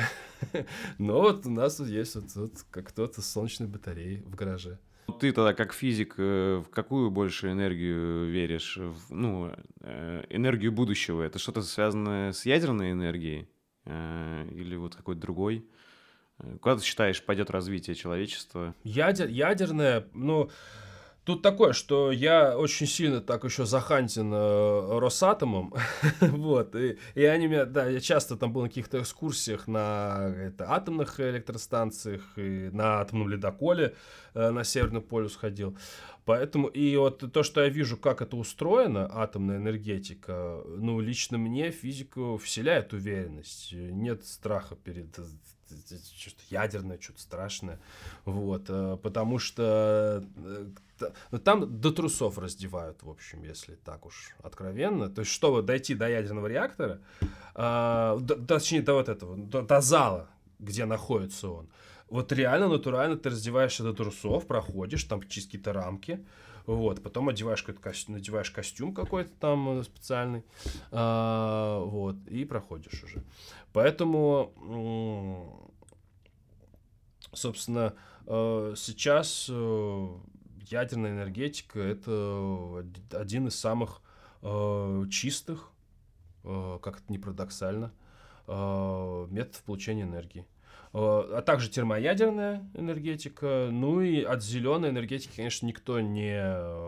Но 0.98 1.22
вот 1.22 1.46
у 1.46 1.52
нас 1.52 1.76
тут 1.76 1.88
есть 1.88 2.16
вот, 2.16 2.36
вот 2.36 2.66
как 2.72 2.88
кто-то 2.88 3.22
с 3.22 3.28
солнечной 3.28 3.70
батареей 3.70 4.24
в 4.24 4.34
гараже. 4.34 4.80
Ты 5.20 5.32
тогда 5.34 5.54
как 5.54 5.72
физик 5.72 6.16
э, 6.18 6.64
в 6.66 6.72
какую 6.72 7.12
больше 7.12 7.52
энергию 7.52 8.26
веришь? 8.26 8.78
В, 8.78 9.14
ну, 9.14 9.52
э, 9.82 10.26
энергию 10.32 10.72
будущего. 10.72 11.22
Это 11.22 11.38
что-то 11.38 11.62
связанное 11.62 12.32
с 12.32 12.44
ядерной 12.48 12.92
энергией? 12.92 13.48
Э, 13.86 14.48
или 14.52 14.76
вот 14.76 14.96
какой-то 14.96 15.22
другой? 15.22 15.68
Куда 16.60 16.78
ты 16.78 16.84
считаешь, 16.84 17.24
пойдет 17.24 17.52
развитие 17.52 17.96
человечества? 17.96 18.74
Ядер, 18.84 19.28
ядерное, 19.28 20.08
ну... 20.14 20.50
Тут 21.26 21.42
такое, 21.42 21.72
что 21.72 22.12
я 22.12 22.58
очень 22.58 22.86
сильно 22.86 23.22
так 23.22 23.46
еще 23.46 23.66
захантен 23.66 24.34
э, 24.34 25.00
Росатомом, 25.00 25.74
вот, 26.20 26.76
и, 26.76 26.98
и 27.16 27.24
они 27.24 27.48
меня, 27.48 27.64
да, 27.64 27.88
я 27.88 28.02
часто 28.02 28.36
там 28.36 28.52
был 28.52 28.64
на 28.64 28.68
каких-то 28.68 29.00
экскурсиях 29.00 29.68
на 29.68 30.34
это, 30.36 30.70
атомных 30.70 31.22
электростанциях 31.22 32.22
и 32.36 32.70
на 32.74 33.00
атомном 33.00 33.30
ледоколе 33.30 33.96
э, 34.34 34.50
на 34.50 34.66
Северный 34.66 35.00
полюс 35.00 35.38
ходил, 35.38 35.78
поэтому, 36.26 36.68
и 36.68 36.98
вот 36.98 37.32
то, 37.32 37.44
что 37.44 37.64
я 37.64 37.70
вижу, 37.70 37.96
как 37.96 38.22
это 38.22 38.36
устроено, 38.36 39.10
атомная 39.10 39.58
энергетика, 39.60 40.62
ну, 40.66 41.00
лично 41.00 41.38
мне 41.38 41.72
физику 41.72 42.38
вселяет 42.38 42.92
уверенность, 42.92 43.72
нет 43.72 44.26
страха 44.26 44.76
перед 44.76 45.18
что-то 46.16 46.44
ядерное, 46.50 47.00
что-то 47.00 47.22
страшное, 47.22 47.80
вот, 48.26 48.66
э, 48.68 48.98
потому 49.02 49.40
что 49.40 50.24
ну, 51.32 51.40
там 51.40 51.80
до 51.80 51.92
трусов 51.92 52.38
раздевают, 52.38 53.04
в 53.04 53.10
общем, 53.10 53.44
если 53.44 53.76
так 53.76 54.06
уж 54.06 54.36
откровенно. 54.44 55.10
То 55.10 55.22
есть, 55.22 55.32
чтобы 55.32 55.62
дойти 55.62 55.96
до 55.96 56.10
ядерного 56.10 56.48
реактора, 56.48 57.02
э, 57.56 58.18
до, 58.22 58.36
точнее, 58.46 58.82
до 58.82 58.94
вот 58.94 59.10
этого, 59.10 59.38
до, 59.38 59.62
до 59.62 59.82
зала, 59.82 60.30
где 60.60 60.86
находится 60.86 61.50
он, 61.50 61.70
вот 62.10 62.32
реально, 62.32 62.68
натурально 62.68 63.18
ты 63.18 63.30
раздеваешься 63.30 63.84
до 63.84 63.94
трусов, 63.94 64.46
проходишь, 64.46 65.04
там 65.06 65.28
через 65.28 65.46
какие-то 65.46 65.74
рамки, 65.74 66.24
вот, 66.66 67.02
потом 67.02 67.30
одеваешь 67.30 67.62
какой-то 67.62 67.82
костюм, 67.82 68.16
надеваешь 68.16 68.52
костюм 68.52 68.94
какой-то 68.94 69.32
там 69.40 69.80
э, 69.80 69.84
специальный, 69.84 70.44
а, 70.92 71.80
вот, 71.84 72.16
и 72.28 72.46
проходишь 72.46 73.04
уже. 73.04 73.24
Поэтому, 73.74 74.54
собственно, 77.34 77.96
э, 78.28 78.74
сейчас 78.78 79.48
э, 79.50 80.08
ядерная 80.74 81.12
энергетика 81.12 81.80
это 81.80 82.86
один 83.12 83.48
из 83.48 83.60
самых 83.60 84.02
э, 84.42 85.04
чистых, 85.12 85.72
э, 86.44 86.80
как 86.82 86.98
это 86.98 87.06
не 87.12 87.20
парадоксально, 87.20 87.94
э, 88.48 89.28
методов 89.30 89.62
получения 89.64 90.04
энергии. 90.04 90.46
Э, 90.94 91.38
а 91.38 91.42
также 91.46 91.70
термоядерная 91.70 92.68
энергетика, 92.74 93.70
ну 93.72 94.02
и 94.02 94.24
от 94.24 94.44
зеленой 94.44 94.90
энергетики, 94.90 95.36
конечно, 95.36 95.68
никто 95.68 96.00
не 96.00 96.36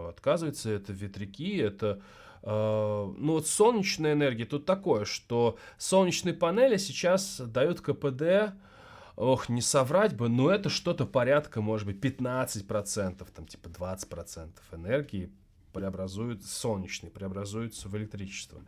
отказывается. 0.10 0.72
Это 0.72 0.92
ветряки, 0.92 1.58
это 1.58 2.02
э, 2.42 3.14
ну 3.18 3.34
вот 3.34 3.48
солнечная 3.48 4.14
энергия 4.14 4.46
тут 4.46 4.66
такое, 4.66 5.06
что 5.06 5.58
солнечные 5.78 6.34
панели 6.34 6.78
сейчас 6.78 7.40
дают 7.40 7.82
КПД 7.82 8.56
ох, 9.16 9.50
не 9.50 9.62
соврать 9.62 10.16
бы, 10.16 10.30
но 10.30 10.52
это 10.52 10.70
что-то 10.70 11.06
порядка, 11.06 11.62
может 11.62 11.88
быть, 11.88 11.98
15%, 11.98 13.28
там 13.34 13.48
типа 13.48 13.68
20% 13.68 14.52
энергии 14.72 15.32
преобразуют, 15.74 16.46
солнечный 16.46 17.10
преобразуется 17.10 17.90
в 17.90 17.98
электричество. 17.98 18.62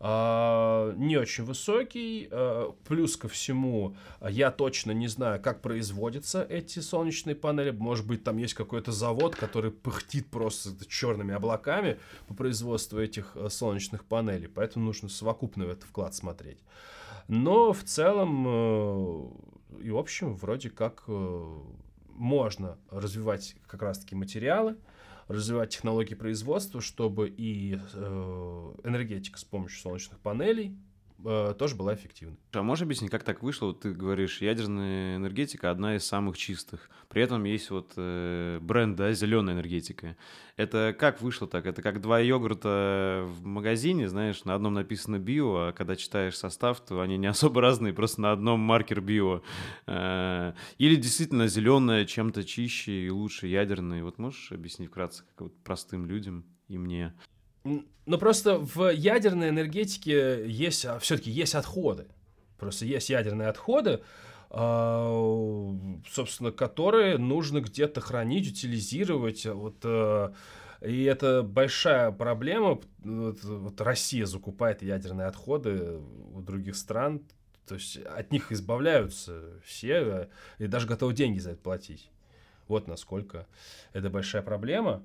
Uh, 0.00 0.96
не 0.96 1.16
очень 1.16 1.44
высокий. 1.44 2.26
Uh, 2.26 2.74
плюс 2.88 3.16
ко 3.16 3.28
всему, 3.28 3.94
я 4.20 4.50
точно 4.50 4.90
не 4.90 5.06
знаю, 5.06 5.40
как 5.40 5.62
производятся 5.62 6.42
эти 6.42 6.80
солнечные 6.80 7.36
панели. 7.36 7.70
Может 7.70 8.04
быть, 8.04 8.24
там 8.24 8.36
есть 8.38 8.54
какой-то 8.54 8.90
завод, 8.90 9.36
который 9.36 9.70
пыхтит 9.70 10.26
просто 10.26 10.70
черными 10.88 11.32
облаками 11.32 12.00
по 12.26 12.34
производству 12.34 12.98
этих 12.98 13.36
uh, 13.36 13.48
солнечных 13.48 14.04
панелей. 14.04 14.48
Поэтому 14.48 14.86
нужно 14.86 15.08
совокупно 15.08 15.66
в 15.66 15.70
этот 15.70 15.84
вклад 15.84 16.16
смотреть. 16.16 16.58
Но 17.28 17.72
в 17.72 17.84
целом 17.84 19.32
и, 19.80 19.90
в 19.90 19.96
общем, 19.96 20.34
вроде 20.34 20.70
как 20.70 21.04
э, 21.08 21.62
можно 22.08 22.78
развивать 22.90 23.56
как 23.66 23.82
раз-таки 23.82 24.14
материалы, 24.14 24.76
развивать 25.28 25.70
технологии 25.70 26.14
производства, 26.14 26.80
чтобы 26.80 27.28
и 27.28 27.78
э, 27.94 28.74
энергетика 28.84 29.38
с 29.38 29.44
помощью 29.44 29.80
солнечных 29.80 30.18
панелей 30.20 30.76
э, 31.24 31.54
тоже 31.58 31.74
была 31.74 31.94
эффективной. 31.94 32.38
А 32.52 32.62
можешь 32.62 32.82
объяснить, 32.82 33.10
как 33.10 33.22
так 33.22 33.42
вышло? 33.42 33.66
Вот 33.66 33.80
ты 33.80 33.92
говоришь, 33.92 34.40
ядерная 34.40 35.16
энергетика 35.16 35.70
одна 35.70 35.96
из 35.96 36.04
самых 36.04 36.36
чистых. 36.36 36.90
При 37.08 37.22
этом 37.22 37.44
есть 37.44 37.70
вот 37.70 37.92
э, 37.96 38.58
бренд, 38.60 38.96
да, 38.96 39.12
зеленая 39.12 39.54
энергетика. 39.54 40.16
Это 40.56 40.94
как 40.98 41.20
вышло 41.20 41.46
так? 41.46 41.66
Это 41.66 41.82
как 41.82 42.00
два 42.00 42.20
йогурта 42.20 43.24
в 43.26 43.44
магазине, 43.44 44.08
знаешь, 44.08 44.44
на 44.44 44.54
одном 44.54 44.74
написано 44.74 45.18
био, 45.18 45.68
а 45.68 45.72
когда 45.72 45.96
читаешь 45.96 46.36
состав, 46.36 46.80
то 46.80 47.00
они 47.00 47.18
не 47.18 47.26
особо 47.26 47.60
разные, 47.60 47.92
просто 47.92 48.20
на 48.20 48.32
одном 48.32 48.60
маркер 48.60 49.00
био. 49.00 49.42
Э, 49.86 50.52
или 50.78 50.96
действительно 50.96 51.48
зеленая 51.48 52.04
чем-то 52.04 52.44
чище 52.44 53.06
и 53.06 53.10
лучше 53.10 53.46
ядерная. 53.46 54.02
Вот 54.02 54.18
можешь 54.18 54.52
объяснить 54.52 54.90
вкратце, 54.90 55.24
как 55.24 55.42
вот 55.42 55.56
простым 55.64 56.06
людям 56.06 56.44
и 56.68 56.78
мне? 56.78 57.14
Ну 57.64 58.18
просто 58.18 58.58
в 58.58 58.90
ядерной 58.90 59.50
энергетике 59.50 60.48
есть, 60.48 60.84
а, 60.84 60.98
все-таки 60.98 61.30
есть 61.30 61.54
отходы. 61.54 62.06
Просто 62.58 62.84
есть 62.84 63.10
ядерные 63.10 63.48
отходы, 63.48 64.02
а, 64.50 65.76
собственно, 66.10 66.52
которые 66.52 67.18
нужно 67.18 67.60
где-то 67.60 68.00
хранить, 68.00 68.50
утилизировать. 68.50 69.46
Вот, 69.46 69.76
э, 69.84 70.32
и 70.82 71.04
это 71.04 71.42
большая 71.42 72.10
проблема. 72.10 72.80
Вот, 72.98 73.42
вот 73.44 73.80
Россия 73.80 74.26
закупает 74.26 74.82
ядерные 74.82 75.28
отходы 75.28 76.00
у 76.34 76.40
других 76.40 76.76
стран, 76.76 77.22
то 77.66 77.76
есть 77.76 77.98
от 77.98 78.32
них 78.32 78.50
избавляются 78.50 79.60
все, 79.64 80.28
и 80.58 80.66
даже 80.66 80.88
готовы 80.88 81.14
деньги 81.14 81.38
за 81.38 81.52
это 81.52 81.60
платить. 81.60 82.10
Вот 82.68 82.88
насколько 82.88 83.46
это 83.92 84.10
большая 84.10 84.42
проблема. 84.42 85.04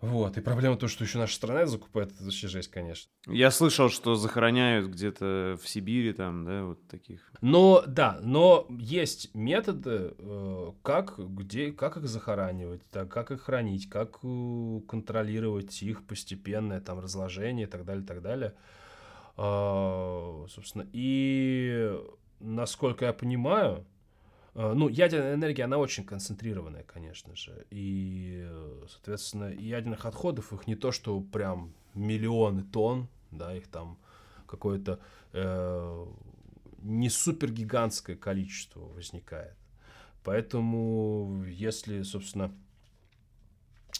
Вот, 0.00 0.38
и 0.38 0.40
проблема 0.40 0.76
то, 0.76 0.88
что 0.88 1.04
еще 1.04 1.18
наша 1.18 1.34
страна 1.34 1.66
закупает, 1.66 2.12
это 2.12 2.24
вообще 2.24 2.48
жесть, 2.48 2.70
конечно. 2.70 3.10
Я 3.26 3.50
слышал, 3.50 3.90
что 3.90 4.14
захороняют 4.14 4.86
где-то 4.86 5.58
в 5.62 5.68
Сибири 5.68 6.14
там, 6.14 6.46
да, 6.46 6.64
вот 6.64 6.86
таких. 6.88 7.30
Но, 7.42 7.84
да, 7.86 8.18
но 8.22 8.66
есть 8.70 9.34
методы, 9.34 10.14
э, 10.16 10.72
как, 10.82 11.18
где, 11.18 11.72
как 11.72 11.98
их 11.98 12.08
захоранивать, 12.08 12.82
так, 12.90 13.10
как 13.10 13.30
их 13.30 13.42
хранить, 13.42 13.90
как 13.90 14.20
э, 14.22 14.80
контролировать 14.88 15.82
их 15.82 16.06
постепенное 16.06 16.80
там 16.80 16.98
разложение 17.00 17.66
и 17.66 17.70
так 17.70 17.84
далее, 17.84 18.02
и 18.02 18.06
так 18.06 18.22
далее. 18.22 18.54
А, 19.36 20.46
собственно, 20.48 20.86
и 20.94 21.94
насколько 22.40 23.04
я 23.04 23.12
понимаю, 23.12 23.84
ну, 24.74 24.88
ядерная 24.88 25.34
энергия, 25.34 25.64
она 25.64 25.78
очень 25.78 26.04
концентрированная, 26.04 26.82
конечно 26.82 27.34
же. 27.36 27.66
И, 27.70 28.48
соответственно, 28.88 29.52
ядерных 29.52 30.06
отходов, 30.06 30.52
их 30.52 30.66
не 30.66 30.74
то, 30.74 30.92
что 30.92 31.20
прям 31.20 31.72
миллионы 31.94 32.62
тонн, 32.62 33.08
да, 33.30 33.54
их 33.54 33.68
там 33.68 33.98
какое-то 34.46 35.00
э, 35.32 36.06
не 36.82 37.08
супер 37.08 37.52
гигантское 37.52 38.16
количество 38.16 38.80
возникает. 38.80 39.54
Поэтому, 40.24 41.44
если, 41.46 42.02
собственно, 42.02 42.52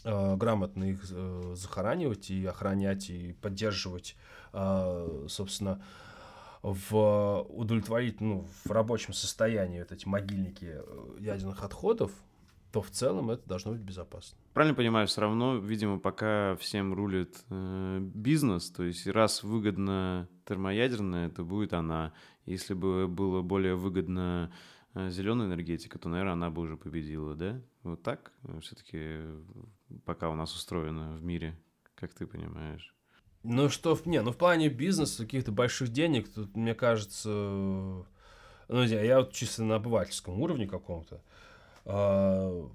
э, 0.05 0.37
грамотно 0.37 0.85
их 0.85 1.05
э, 1.11 1.53
захоранивать 1.57 2.31
и 2.31 2.45
охранять 2.45 3.11
и 3.11 3.33
поддерживать, 3.33 4.17
э, 4.53 5.27
собственно, 5.29 5.83
в 6.63 7.47
удовлетворить, 7.49 8.21
ну, 8.21 8.47
в 8.65 8.71
рабочем 8.71 9.13
состоянии 9.13 9.81
вот 9.81 9.93
эти 9.93 10.07
могильники 10.07 10.67
э, 10.75 11.17
ядерных 11.19 11.63
отходов, 11.65 12.13
то 12.73 12.83
в 12.83 12.91
целом 12.91 13.31
это 13.31 13.49
должно 13.49 13.73
быть 13.73 13.81
безопасно. 13.81 14.39
Правильно 14.53 14.77
понимаю, 14.77 15.07
все 15.07 15.23
равно, 15.23 15.57
видимо, 15.57 15.99
пока 15.99 16.57
всем 16.57 16.93
рулит 16.95 17.43
э, 17.49 17.99
бизнес, 18.01 18.71
то 18.71 18.85
есть 18.85 19.07
раз 19.07 19.43
выгодно 19.43 20.29
термоядерная, 20.45 21.31
то 21.31 21.45
будет 21.45 21.73
она. 21.73 22.13
Если 22.45 22.75
бы 22.75 23.09
было 23.09 23.43
более 23.43 23.75
выгодно 23.75 24.53
э, 24.95 25.11
зеленая 25.11 25.49
энергетика, 25.49 25.99
то, 25.99 26.09
наверное, 26.09 26.35
она 26.35 26.51
бы 26.51 26.63
уже 26.63 26.77
победила, 26.77 27.35
да? 27.35 27.61
Вот 27.83 28.03
так 28.03 28.33
все-таки 28.61 29.19
пока 30.05 30.29
у 30.29 30.35
нас 30.35 30.55
устроено 30.55 31.15
в 31.15 31.23
мире, 31.23 31.59
как 31.95 32.13
ты 32.13 32.27
понимаешь? 32.27 32.95
Ну 33.43 33.71
что, 33.71 33.99
не, 34.05 34.21
ну 34.21 34.33
в 34.33 34.37
плане 34.37 34.69
бизнеса, 34.69 35.25
каких-то 35.25 35.51
больших 35.51 35.89
денег, 35.89 36.29
тут, 36.29 36.55
мне 36.57 36.75
кажется, 36.75 37.29
ну, 37.31 38.05
я 38.69 39.19
вот 39.21 39.33
чисто 39.33 39.63
на 39.65 39.77
обывательском 39.77 40.41
уровне 40.41 40.67
каком-то, 40.67 41.23
а, 41.87 42.69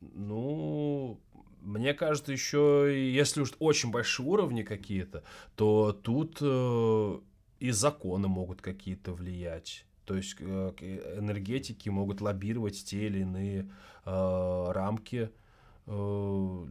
ну, 0.00 1.18
мне 1.60 1.94
кажется, 1.94 2.32
еще 2.32 3.12
если 3.12 3.40
уж 3.40 3.52
очень 3.58 3.90
большие 3.90 4.26
уровни 4.26 4.62
какие-то, 4.62 5.24
то 5.56 5.92
тут 5.92 6.38
э, 6.40 7.18
и 7.58 7.70
законы 7.72 8.28
могут 8.28 8.62
какие-то 8.62 9.12
влиять. 9.12 9.84
То 10.04 10.14
есть 10.14 10.36
э, 10.38 10.72
энергетики 11.18 11.88
могут 11.88 12.20
лоббировать 12.20 12.84
те 12.84 13.06
или 13.06 13.20
иные 13.20 13.70
э, 14.04 14.70
рамки 14.70 15.30
э, 15.86 16.66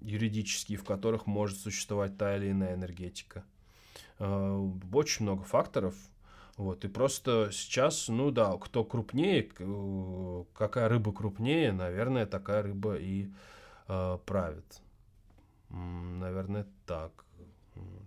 юридические, 0.00 0.78
в 0.78 0.84
которых 0.84 1.26
может 1.26 1.58
существовать 1.58 2.16
та 2.16 2.36
или 2.36 2.50
иная 2.50 2.74
энергетика. 2.74 3.44
Э, 4.18 4.70
очень 4.92 5.24
много 5.24 5.44
факторов. 5.44 5.94
Вот, 6.56 6.84
и 6.84 6.88
просто 6.88 7.50
сейчас, 7.52 8.08
ну 8.08 8.32
да, 8.32 8.56
кто 8.58 8.84
крупнее, 8.84 9.44
какая 10.52 10.88
рыба 10.88 11.12
крупнее, 11.12 11.70
наверное, 11.70 12.26
такая 12.26 12.62
рыба 12.62 12.96
и 12.96 13.30
э, 13.86 14.18
правит. 14.26 14.80
Наверное, 15.70 16.66
так. 16.84 17.24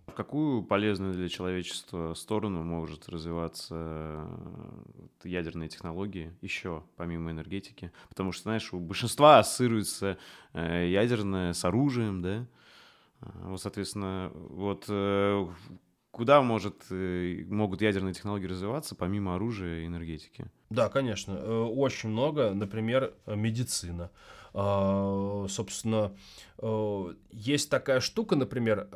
В 0.08 0.14
какую 0.14 0.64
полезную 0.64 1.14
для 1.14 1.30
человечества 1.30 2.14
сторону 2.16 2.64
может 2.64 3.08
развиваться 3.08 3.76
э, 3.78 4.98
ядерные 5.24 5.70
технологии 5.70 6.34
еще, 6.42 6.84
помимо 6.98 7.32
энергетики? 7.32 7.92
Потому 8.10 8.34
что, 8.34 8.44
знаешь, 8.44 8.74
у 8.74 8.80
большинства 8.80 9.40
ассоциируется 9.40 10.18
э, 10.54 10.90
ядерное 10.90 11.54
с 11.54 11.64
оружием, 11.64 12.22
да? 12.22 12.46
А, 13.22 13.48
вот, 13.48 13.62
соответственно, 13.62 14.32
вот 14.34 14.86
э, 14.90 15.48
куда 16.12 16.42
может, 16.42 16.84
могут 16.90 17.82
ядерные 17.82 18.14
технологии 18.14 18.48
развиваться, 18.48 18.96
помимо 18.96 19.36
оружия 19.36 19.84
и 19.84 19.86
энергетики? 19.86 20.48
Да, 20.70 20.90
конечно, 20.90 21.66
очень 21.68 22.10
много. 22.10 22.54
Например, 22.54 23.14
медицина. 23.28 24.12
А, 24.54 25.46
собственно, 25.48 26.14
есть 27.32 27.70
такая 27.70 28.02
штука, 28.02 28.36
например, 28.36 28.90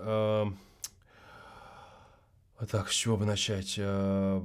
так, 2.66 2.89
с 2.89 2.93
чего 2.93 3.18
бы 3.18 3.26
начать? 3.26 3.76
Э, 3.78 4.39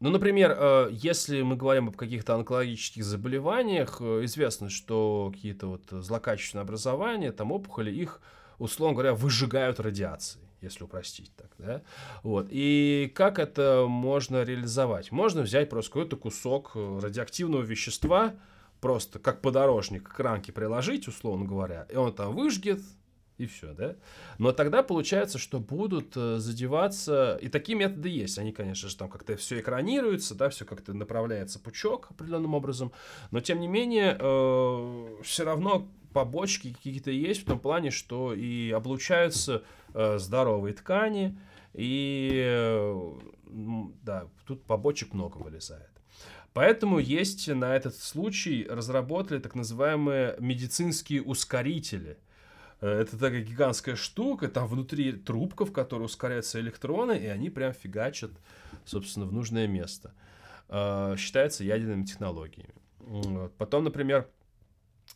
ну, 0.00 0.10
например, 0.10 0.56
э, 0.56 0.88
если 0.92 1.42
мы 1.42 1.56
говорим 1.56 1.88
об 1.88 1.96
каких-то 1.96 2.34
онкологических 2.34 3.04
заболеваниях, 3.04 4.00
э, 4.00 4.24
известно, 4.24 4.70
что 4.70 5.32
какие-то 5.34 5.66
вот 5.66 5.82
злокачественные 5.90 6.62
образования, 6.62 7.32
там 7.32 7.50
опухоли, 7.50 7.90
их, 7.90 8.20
условно 8.58 8.94
говоря, 8.94 9.14
выжигают 9.14 9.80
радиацией 9.80 10.44
если 10.60 10.82
упростить 10.82 11.30
так, 11.36 11.52
да, 11.58 11.82
вот, 12.24 12.48
и 12.50 13.12
как 13.14 13.38
это 13.38 13.86
можно 13.88 14.42
реализовать? 14.42 15.12
Можно 15.12 15.42
взять 15.42 15.70
просто 15.70 15.92
какой-то 15.92 16.16
кусок 16.16 16.72
радиоактивного 16.74 17.62
вещества, 17.62 18.34
просто 18.80 19.20
как 19.20 19.40
подорожник 19.40 20.08
к 20.08 20.18
рамке 20.18 20.50
приложить, 20.50 21.06
условно 21.06 21.44
говоря, 21.44 21.86
и 21.92 21.94
он 21.94 22.12
там 22.12 22.34
выжгет, 22.34 22.80
и 23.38 23.46
все, 23.46 23.72
да? 23.72 23.94
Но 24.38 24.52
тогда 24.52 24.82
получается, 24.82 25.38
что 25.38 25.60
будут 25.60 26.16
э, 26.16 26.38
задеваться, 26.38 27.38
и 27.40 27.48
такие 27.48 27.78
методы 27.78 28.08
есть, 28.08 28.36
они, 28.38 28.52
конечно 28.52 28.88
же, 28.88 28.96
там 28.96 29.08
как-то 29.08 29.36
все 29.36 29.60
экранируется, 29.60 30.34
да, 30.34 30.48
все 30.48 30.64
как-то 30.64 30.92
направляется 30.92 31.60
пучок 31.60 32.10
определенным 32.10 32.54
образом, 32.54 32.92
но 33.30 33.40
тем 33.40 33.60
не 33.60 33.68
менее 33.68 34.16
э, 34.18 35.22
все 35.22 35.44
равно 35.44 35.88
побочки 36.12 36.72
какие-то 36.72 37.12
есть 37.12 37.42
в 37.42 37.46
том 37.46 37.60
плане, 37.60 37.90
что 37.92 38.34
и 38.34 38.72
облучаются 38.72 39.62
э, 39.94 40.18
здоровые 40.18 40.74
ткани, 40.74 41.38
и 41.74 42.42
э, 42.44 43.12
да, 44.02 44.26
тут 44.46 44.64
побочек 44.64 45.14
много 45.14 45.38
вылезает. 45.38 45.90
Поэтому 46.54 46.98
есть 46.98 47.46
на 47.46 47.76
этот 47.76 47.94
случай 47.94 48.66
разработали 48.68 49.38
так 49.38 49.54
называемые 49.54 50.34
медицинские 50.40 51.22
ускорители– 51.22 52.18
это 52.80 53.18
такая 53.18 53.42
гигантская 53.42 53.96
штука, 53.96 54.48
там 54.48 54.66
внутри 54.68 55.12
трубка, 55.12 55.64
в 55.64 55.72
которой 55.72 56.04
ускоряются 56.04 56.60
электроны, 56.60 57.18
и 57.18 57.26
они 57.26 57.50
прям 57.50 57.72
фигачат, 57.72 58.30
собственно, 58.84 59.26
в 59.26 59.32
нужное 59.32 59.66
место. 59.66 60.14
Э, 60.68 61.16
считается 61.18 61.64
ядерными 61.64 62.04
технологиями. 62.04 62.74
Потом, 63.58 63.84
например, 63.84 64.28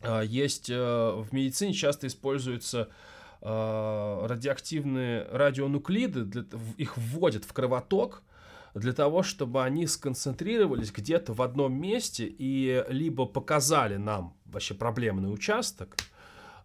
э, 0.00 0.22
есть 0.24 0.68
в 0.68 1.28
медицине 1.30 1.72
часто 1.74 2.06
используются 2.06 2.88
радиоактивные 3.40 5.24
радионуклиды, 5.24 6.24
для, 6.24 6.44
их 6.76 6.96
вводят 6.96 7.44
в 7.44 7.52
кровоток, 7.52 8.22
для 8.74 8.92
того, 8.92 9.22
чтобы 9.22 9.62
они 9.62 9.86
сконцентрировались 9.86 10.92
где-то 10.92 11.32
в 11.32 11.42
одном 11.42 11.74
месте 11.74 12.24
и 12.26 12.84
либо 12.88 13.26
показали 13.26 13.96
нам 13.96 14.36
вообще 14.44 14.74
проблемный 14.74 15.32
участок, 15.32 15.96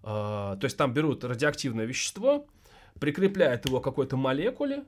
то 0.01 0.59
есть 0.61 0.77
там 0.77 0.93
берут 0.93 1.23
радиоактивное 1.23 1.85
вещество, 1.85 2.47
прикрепляют 2.99 3.65
его 3.65 3.79
к 3.79 3.83
какой-то 3.83 4.17
молекуле, 4.17 4.85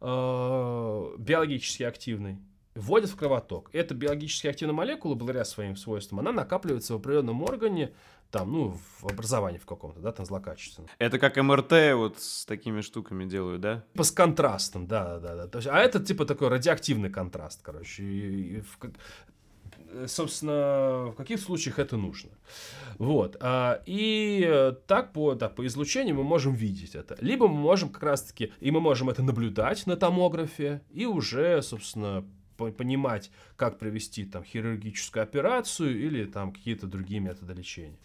а, 0.00 1.14
биологически 1.16 1.84
активной, 1.84 2.38
вводят 2.74 3.10
в 3.10 3.16
кровоток. 3.16 3.70
Эта 3.72 3.94
биологически 3.94 4.48
активная 4.48 4.74
молекула, 4.74 5.14
благодаря 5.14 5.44
своим 5.44 5.76
свойствам, 5.76 6.20
она 6.20 6.32
накапливается 6.32 6.94
в 6.94 6.96
определенном 6.96 7.42
органе, 7.42 7.92
там, 8.30 8.50
ну, 8.50 8.78
в 9.00 9.06
образовании 9.06 9.58
в 9.58 9.66
каком-то, 9.66 10.00
да, 10.00 10.10
там 10.10 10.24
злокачественном. 10.24 10.88
Это 10.98 11.18
как 11.18 11.36
МРТ 11.36 11.94
вот 11.94 12.18
с 12.18 12.46
такими 12.46 12.80
штуками 12.80 13.26
делают, 13.26 13.60
да? 13.60 13.84
По 13.94 14.04
с 14.04 14.10
контрастом, 14.10 14.86
да, 14.86 15.18
да, 15.18 15.36
да. 15.36 15.46
То 15.46 15.58
есть, 15.58 15.68
а 15.68 15.78
это 15.78 16.00
типа 16.02 16.24
такой 16.24 16.48
радиоактивный 16.48 17.10
контраст, 17.10 17.60
короче. 17.62 18.02
И, 18.02 18.56
и 18.56 18.60
в, 18.62 18.78
собственно, 20.06 21.10
в 21.10 21.14
каких 21.16 21.40
случаях 21.40 21.78
это 21.78 21.96
нужно. 21.96 22.30
Вот. 22.98 23.36
А, 23.40 23.82
и 23.86 24.72
так 24.86 25.12
по, 25.12 25.34
да, 25.34 25.48
по 25.48 25.66
излучению 25.66 26.16
мы 26.16 26.24
можем 26.24 26.54
видеть 26.54 26.94
это. 26.94 27.16
Либо 27.20 27.48
мы 27.48 27.58
можем 27.58 27.88
как 27.88 28.02
раз-таки, 28.02 28.52
и 28.60 28.70
мы 28.70 28.80
можем 28.80 29.10
это 29.10 29.22
наблюдать 29.22 29.86
на 29.86 29.96
томографе, 29.96 30.82
и 30.90 31.06
уже, 31.06 31.62
собственно, 31.62 32.24
понимать, 32.56 33.30
как 33.56 33.78
провести 33.78 34.24
там 34.24 34.44
хирургическую 34.44 35.22
операцию 35.22 35.98
или 35.98 36.24
там 36.24 36.52
какие-то 36.52 36.86
другие 36.86 37.20
методы 37.20 37.54
лечения. 37.54 37.98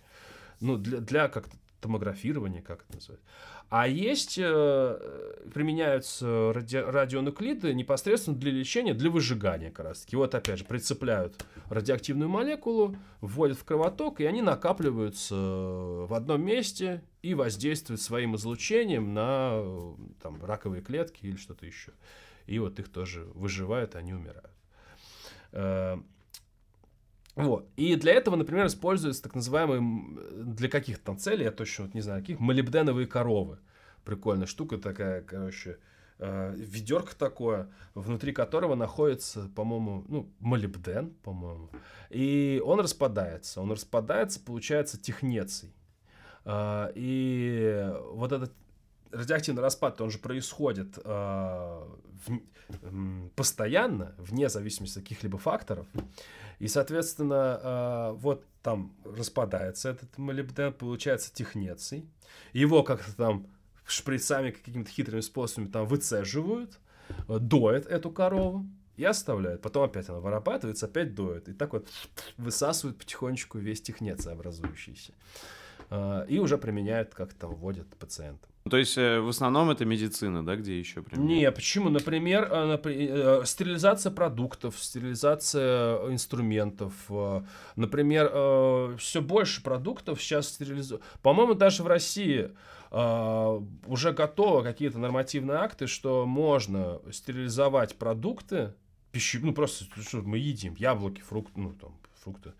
Ну, 0.59 0.77
для, 0.77 0.99
для 0.99 1.27
как-то 1.27 1.55
томографирования, 1.79 2.61
как 2.61 2.83
это 2.83 2.95
называется. 2.95 3.25
А 3.69 3.87
есть, 3.87 4.37
э, 4.39 5.39
применяются 5.53 6.53
ради, 6.53 6.77
радионуклиды 6.77 7.73
непосредственно 7.73 8.37
для 8.37 8.51
лечения, 8.51 8.93
для 8.93 9.09
выжигания 9.09 9.71
как 9.71 9.85
раз 9.87 10.01
таки. 10.01 10.15
Вот 10.15 10.33
опять 10.35 10.59
же, 10.59 10.65
прицепляют 10.65 11.45
радиоактивную 11.69 12.29
молекулу, 12.29 12.95
вводят 13.19 13.57
в 13.57 13.65
кровоток, 13.65 14.21
и 14.21 14.25
они 14.25 14.41
накапливаются 14.41 15.35
в 15.35 16.13
одном 16.13 16.43
месте 16.43 17.03
и 17.21 17.33
воздействуют 17.33 18.01
своим 18.01 18.35
излучением 18.37 19.13
на 19.13 19.61
там, 20.21 20.43
раковые 20.43 20.81
клетки 20.81 21.25
или 21.25 21.35
что-то 21.35 21.65
еще. 21.65 21.91
И 22.45 22.59
вот 22.59 22.79
их 22.79 22.89
тоже 22.89 23.25
выживают, 23.33 23.95
они 23.95 24.13
умирают. 24.13 24.51
Вот. 27.37 27.69
И 27.75 27.95
для 27.95 28.13
этого, 28.13 28.35
например, 28.35 28.65
используются 28.65 29.21
так 29.21 29.35
называемые, 29.35 30.43
для 30.43 30.69
каких-то 30.69 31.05
там 31.05 31.17
целей, 31.19 31.43
я 31.43 31.51
точно 31.51 31.85
вот 31.85 31.93
не 31.93 32.01
знаю, 32.01 32.21
каких, 32.21 32.39
молибденовые 32.39 33.05
коровы. 33.05 33.59
Прикольная 34.03 34.47
штука 34.47 34.79
такая, 34.79 35.21
короче, 35.21 35.77
э, 36.17 36.55
ведерко 36.57 37.15
такое, 37.15 37.69
внутри 37.93 38.31
которого 38.31 38.73
находится, 38.73 39.49
по-моему, 39.55 40.03
ну, 40.07 40.31
молибден, 40.39 41.13
по-моему. 41.23 41.69
И 42.09 42.59
он 42.65 42.79
распадается. 42.79 43.61
Он 43.61 43.71
распадается, 43.71 44.39
получается, 44.39 44.99
технеций. 44.99 45.75
Э, 46.43 46.91
и 46.95 47.87
вот 48.13 48.31
этот 48.31 48.51
радиоактивный 49.11 49.61
распад, 49.61 49.99
он 50.01 50.11
же 50.11 50.19
происходит 50.19 50.97
э, 50.97 51.01
в, 51.03 52.39
э, 52.69 53.29
постоянно, 53.35 54.15
вне 54.17 54.49
зависимости 54.49 54.99
от 54.99 55.03
каких-либо 55.03 55.37
факторов. 55.37 55.87
И, 56.59 56.67
соответственно, 56.67 57.59
э, 57.61 58.11
вот 58.17 58.45
там 58.61 58.93
распадается 59.05 59.89
этот 59.89 60.17
молибден, 60.17 60.73
получается 60.73 61.33
технеций. 61.33 62.09
Его 62.53 62.83
как-то 62.83 63.15
там 63.15 63.47
шприцами, 63.85 64.51
какими-то 64.51 64.89
хитрыми 64.89 65.21
способами 65.21 65.69
там 65.69 65.85
выцеживают, 65.85 66.79
э, 67.27 67.39
доят 67.39 67.85
эту 67.85 68.11
корову 68.11 68.65
и 68.97 69.03
оставляют. 69.05 69.61
Потом 69.61 69.83
опять 69.83 70.09
она 70.09 70.19
вырабатывается, 70.19 70.87
опять 70.87 71.15
доят. 71.15 71.47
И 71.47 71.53
так 71.53 71.73
вот 71.73 71.87
высасывают 72.37 72.97
потихонечку 72.97 73.59
весь 73.59 73.81
технеций 73.81 74.31
образующийся. 74.31 75.13
Э, 75.89 76.25
и 76.27 76.39
уже 76.39 76.57
применяют, 76.57 77.13
как 77.13 77.33
то 77.33 77.47
вводят 77.47 77.87
пациентам. 77.95 78.49
То 78.69 78.75
есть 78.75 78.97
э, 78.97 79.21
в 79.21 79.29
основном 79.29 79.69
это 79.69 79.85
медицина, 79.85 80.45
да, 80.45 80.57
где 80.57 80.77
еще 80.77 81.01
применяют? 81.01 81.29
Не, 81.29 81.51
почему? 81.51 81.89
Например, 81.89 82.49
например, 82.65 83.45
стерилизация 83.45 84.11
продуктов, 84.11 84.77
стерилизация 84.77 86.11
инструментов. 86.11 86.93
Например, 87.77 88.97
все 88.97 89.21
больше 89.21 89.63
продуктов 89.63 90.21
сейчас 90.21 90.49
стерилизуют. 90.49 91.01
По-моему, 91.21 91.53
даже 91.53 91.83
в 91.83 91.87
России 91.87 92.51
уже 92.91 94.13
готовы 94.13 94.63
какие-то 94.63 94.97
нормативные 94.97 95.57
акты, 95.57 95.87
что 95.87 96.25
можно 96.25 97.01
стерилизовать 97.11 97.95
продукты, 97.95 98.73
пищи, 99.11 99.39
ну 99.41 99.53
просто 99.53 99.85
что 100.01 100.21
мы 100.21 100.37
едим, 100.37 100.75
яблоки, 100.75 101.21
фрукты, 101.21 101.59
ну 101.59 101.73
там 101.73 101.97
фрукты, 102.23 102.53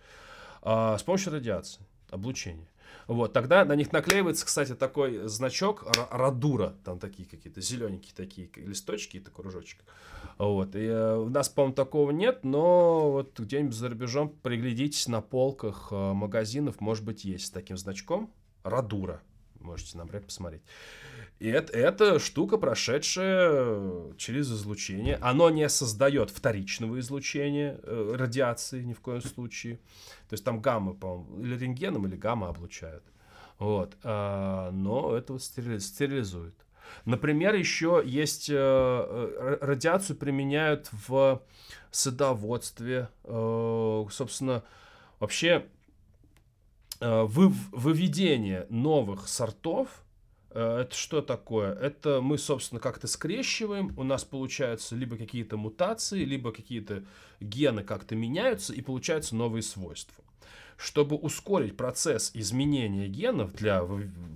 с 0.62 1.04
помощью 1.04 1.34
радиации, 1.34 1.82
облучения. 2.10 2.68
Вот, 3.08 3.32
тогда 3.32 3.64
на 3.64 3.74
них 3.74 3.94
наклеивается, 3.94 4.46
кстати, 4.46 4.76
такой 4.76 5.28
значок 5.30 5.86
радура, 6.12 6.76
там 6.84 7.00
такие 7.00 7.28
какие-то 7.28 7.62
зелененькие 7.62 8.14
такие 8.14 8.50
листочки, 8.58 9.18
это 9.18 9.32
кружочек. 9.32 9.80
Вот, 10.38 10.76
и 10.76 10.80
э, 10.80 11.16
у 11.16 11.30
нас, 11.30 11.48
по-моему, 11.48 11.74
такого 11.74 12.12
нет, 12.12 12.44
но 12.44 13.12
вот 13.12 13.40
где-нибудь 13.40 13.74
за 13.74 13.90
рубежом 13.90 14.30
приглядитесь 14.44 15.08
на 15.08 15.22
полках 15.22 15.88
э, 15.92 15.96
магазинов, 16.14 16.82
может 16.82 17.06
быть, 17.06 17.24
есть 17.24 17.48
с 17.48 17.50
таким 17.50 17.78
значком 17.78 18.32
радура. 18.64 19.22
Можете, 19.60 19.98
например, 19.98 20.24
посмотреть. 20.24 20.62
И 21.40 21.48
это, 21.48 21.72
это 21.78 22.20
штука, 22.20 22.58
прошедшая 22.58 24.14
через 24.18 24.52
излучение. 24.52 25.18
Оно 25.22 25.50
не 25.50 25.68
создает 25.70 26.30
вторичного 26.30 27.00
излучения, 27.00 27.80
э, 27.84 28.14
радиации 28.16 28.84
ни 28.84 28.94
в 28.94 29.02
коем 29.02 29.22
случае. 29.22 29.80
То 30.30 30.34
есть 30.34 30.44
там 30.44 30.62
гамма, 30.62 30.94
по-моему, 30.94 31.40
или 31.42 31.58
рентгеном, 31.58 32.06
или 32.08 32.16
гамма 32.16 32.50
облучают. 32.50 33.04
Вот. 33.60 33.96
А, 34.04 34.72
но 34.72 35.16
это 35.16 35.40
стерилизует. 35.40 36.56
Например, 37.06 37.54
еще 37.54 38.02
есть 38.06 38.50
э, 38.50 38.56
э, 38.56 39.58
радиацию 39.62 40.16
применяют 40.18 40.90
в 41.08 41.42
садоводстве. 41.92 43.10
Э, 43.24 44.06
собственно, 44.10 44.64
вообще 45.20 45.66
вы, 47.00 47.50
выведение 47.72 48.66
новых 48.70 49.28
сортов– 49.28 49.88
это 50.58 50.96
что 50.96 51.22
такое? 51.22 51.74
Это 51.74 52.20
мы, 52.22 52.38
собственно, 52.38 52.82
как-то 52.82 53.08
скрещиваем, 53.08 53.94
у 53.98 54.04
нас 54.04 54.24
получаются 54.24 54.96
либо 54.96 55.18
какие-то 55.18 55.58
мутации, 55.58 56.24
либо 56.24 56.52
какие-то 56.52 57.04
гены 57.40 57.84
как-то 57.84 58.16
меняются, 58.16 58.74
и 58.74 58.82
получаются 58.82 59.36
новые 59.36 59.62
свойства. 59.62 60.24
Чтобы 60.78 61.16
ускорить 61.16 61.78
процесс 61.78 62.32
изменения 62.34 63.08
генов 63.08 63.54
для 63.54 63.84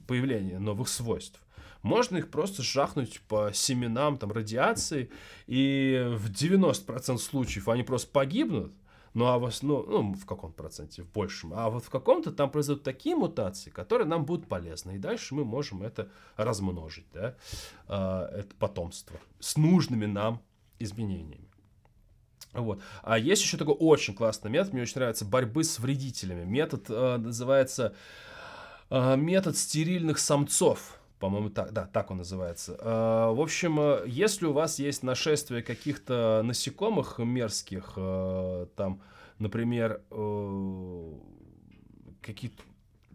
появления 0.07 0.59
новых 0.59 0.89
свойств, 0.89 1.39
можно 1.83 2.17
их 2.17 2.29
просто 2.29 2.61
жахнуть 2.61 3.21
по 3.27 3.51
семенам 3.53 4.17
там, 4.17 4.31
радиации, 4.31 5.09
и 5.47 6.03
в 6.17 6.29
90% 6.29 7.17
случаев 7.17 7.67
они 7.67 7.83
просто 7.83 8.11
погибнут, 8.11 8.71
ну, 9.13 9.25
а 9.25 9.39
в 9.39 9.45
основном, 9.45 9.85
ну, 9.89 10.13
в 10.13 10.25
каком 10.25 10.53
проценте, 10.53 11.03
в 11.03 11.11
большем. 11.11 11.53
А 11.53 11.69
вот 11.69 11.83
в 11.83 11.89
каком-то 11.89 12.31
там 12.31 12.49
произойдут 12.49 12.83
такие 12.83 13.15
мутации, 13.15 13.69
которые 13.69 14.07
нам 14.07 14.25
будут 14.25 14.47
полезны. 14.47 14.95
И 14.95 14.97
дальше 14.97 15.35
мы 15.35 15.43
можем 15.43 15.83
это 15.83 16.09
размножить, 16.37 17.05
да, 17.13 17.35
э, 17.87 18.39
это 18.39 18.55
потомство 18.55 19.19
с 19.39 19.57
нужными 19.57 20.05
нам 20.05 20.41
изменениями. 20.79 21.49
Вот. 22.53 22.81
А 23.03 23.17
есть 23.17 23.41
еще 23.41 23.57
такой 23.57 23.75
очень 23.75 24.13
классный 24.13 24.51
метод, 24.51 24.73
мне 24.73 24.81
очень 24.83 24.95
нравится, 24.95 25.25
борьбы 25.25 25.63
с 25.63 25.79
вредителями. 25.79 26.43
Метод 26.45 26.85
э, 26.89 27.17
называется 27.17 27.95
э, 28.89 29.15
метод 29.17 29.57
стерильных 29.57 30.19
самцов. 30.19 31.00
По-моему, 31.21 31.51
так, 31.51 31.71
да, 31.71 31.85
так 31.85 32.09
он 32.09 32.17
называется. 32.17 32.75
Э, 32.79 33.31
в 33.31 33.39
общем, 33.39 33.79
э, 33.79 34.03
если 34.07 34.47
у 34.47 34.53
вас 34.53 34.79
есть 34.79 35.03
нашествие 35.03 35.61
каких-то 35.61 36.41
насекомых 36.43 37.19
мерзких, 37.19 37.93
э, 37.95 38.65
там, 38.75 39.01
например, 39.37 40.01
какие-то, 42.21 42.63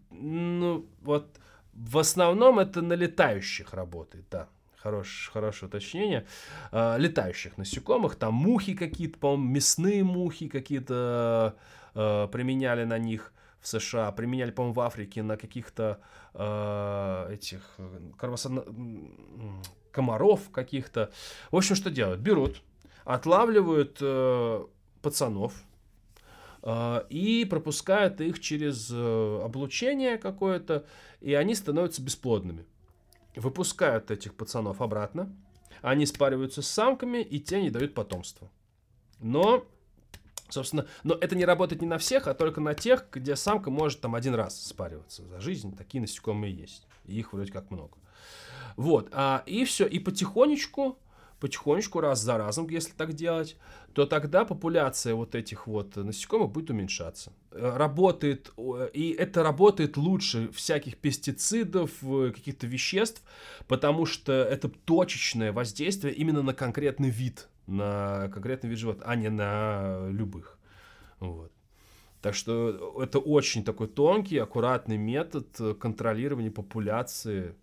ну, 0.09 0.85
вот, 1.01 1.37
в 1.73 1.97
основном 1.97 2.59
это 2.59 2.81
на 2.81 2.93
летающих 2.93 3.73
работает, 3.73 4.25
да. 4.31 4.47
Хорош, 4.77 5.29
хорошее 5.33 5.67
уточнение. 5.67 6.25
летающих 6.71 7.57
насекомых, 7.57 8.15
там 8.15 8.33
мухи 8.35 8.73
какие-то, 8.73 9.19
по-моему, 9.19 9.53
мясные 9.55 10.03
мухи 10.03 10.47
какие-то 10.47 11.55
применяли 11.93 12.85
на 12.85 12.97
них 12.97 13.33
в 13.61 13.67
США, 13.67 14.11
применяли, 14.11 14.51
по-моему, 14.51 14.73
в 14.73 14.79
Африке 14.81 15.23
на 15.23 15.37
каких-то 15.37 15.99
э, 16.33 17.33
этих 17.33 17.77
кровосо... 18.17 18.65
комаров 19.91 20.49
каких-то. 20.51 21.11
В 21.51 21.55
общем, 21.55 21.75
что 21.75 21.89
делают? 21.89 22.19
Берут, 22.21 22.61
отлавливают 23.03 23.97
э, 24.01 24.65
пацанов 25.01 25.53
э, 26.61 27.03
и 27.09 27.45
пропускают 27.45 28.21
их 28.21 28.39
через 28.39 28.89
э, 28.91 29.41
облучение 29.43 30.17
какое-то, 30.17 30.85
и 31.21 31.33
они 31.33 31.55
становятся 31.55 32.01
бесплодными. 32.01 32.65
Выпускают 33.35 34.11
этих 34.11 34.35
пацанов 34.35 34.81
обратно, 34.81 35.35
они 35.81 36.05
спариваются 36.05 36.61
с 36.61 36.67
самками, 36.67 37.19
и 37.19 37.39
те 37.39 37.61
не 37.61 37.69
дают 37.69 37.93
потомства. 37.93 38.49
Но 39.19 39.65
Собственно, 40.49 40.87
но 41.03 41.15
это 41.15 41.35
не 41.35 41.45
работает 41.45 41.81
не 41.81 41.87
на 41.87 41.97
всех, 41.97 42.27
а 42.27 42.33
только 42.33 42.61
на 42.61 42.73
тех, 42.73 43.05
где 43.11 43.35
самка 43.35 43.69
может 43.69 44.01
там 44.01 44.15
один 44.15 44.33
раз 44.35 44.65
спариваться 44.65 45.23
за 45.25 45.39
жизнь. 45.41 45.75
Такие 45.75 46.01
насекомые 46.01 46.53
есть. 46.53 46.87
И 47.05 47.19
их 47.19 47.33
вроде 47.33 47.51
как 47.51 47.69
много. 47.71 47.97
Вот. 48.75 49.09
А, 49.11 49.43
и 49.45 49.65
все. 49.65 49.85
И 49.85 49.99
потихонечку, 49.99 50.97
потихонечку, 51.39 51.99
раз 51.99 52.21
за 52.21 52.37
разом, 52.37 52.69
если 52.69 52.91
так 52.91 53.13
делать, 53.13 53.57
то 53.93 54.05
тогда 54.05 54.45
популяция 54.45 55.15
вот 55.15 55.35
этих 55.35 55.67
вот 55.67 55.95
насекомых 55.95 56.51
будет 56.51 56.69
уменьшаться. 56.69 57.33
Работает, 57.51 58.53
и 58.93 59.15
это 59.17 59.43
работает 59.43 59.97
лучше 59.97 60.51
всяких 60.51 60.97
пестицидов, 60.97 61.91
э, 62.03 62.31
каких-то 62.33 62.67
веществ, 62.67 63.23
потому 63.67 64.05
что 64.05 64.31
это 64.33 64.69
точечное 64.69 65.51
воздействие 65.51 66.13
именно 66.13 66.43
на 66.43 66.53
конкретный 66.53 67.09
вид 67.09 67.49
на 67.67 68.29
конкретный 68.29 68.69
вид 68.69 68.79
животных, 68.79 69.05
а 69.07 69.15
не 69.15 69.29
на 69.29 70.09
любых. 70.09 70.57
Вот. 71.19 71.51
Так 72.21 72.33
что 72.33 73.01
это 73.01 73.19
очень 73.19 73.63
такой 73.63 73.87
тонкий, 73.87 74.37
аккуратный 74.37 74.97
метод 74.97 75.47
контролирования 75.79 76.51
популяции 76.51 77.55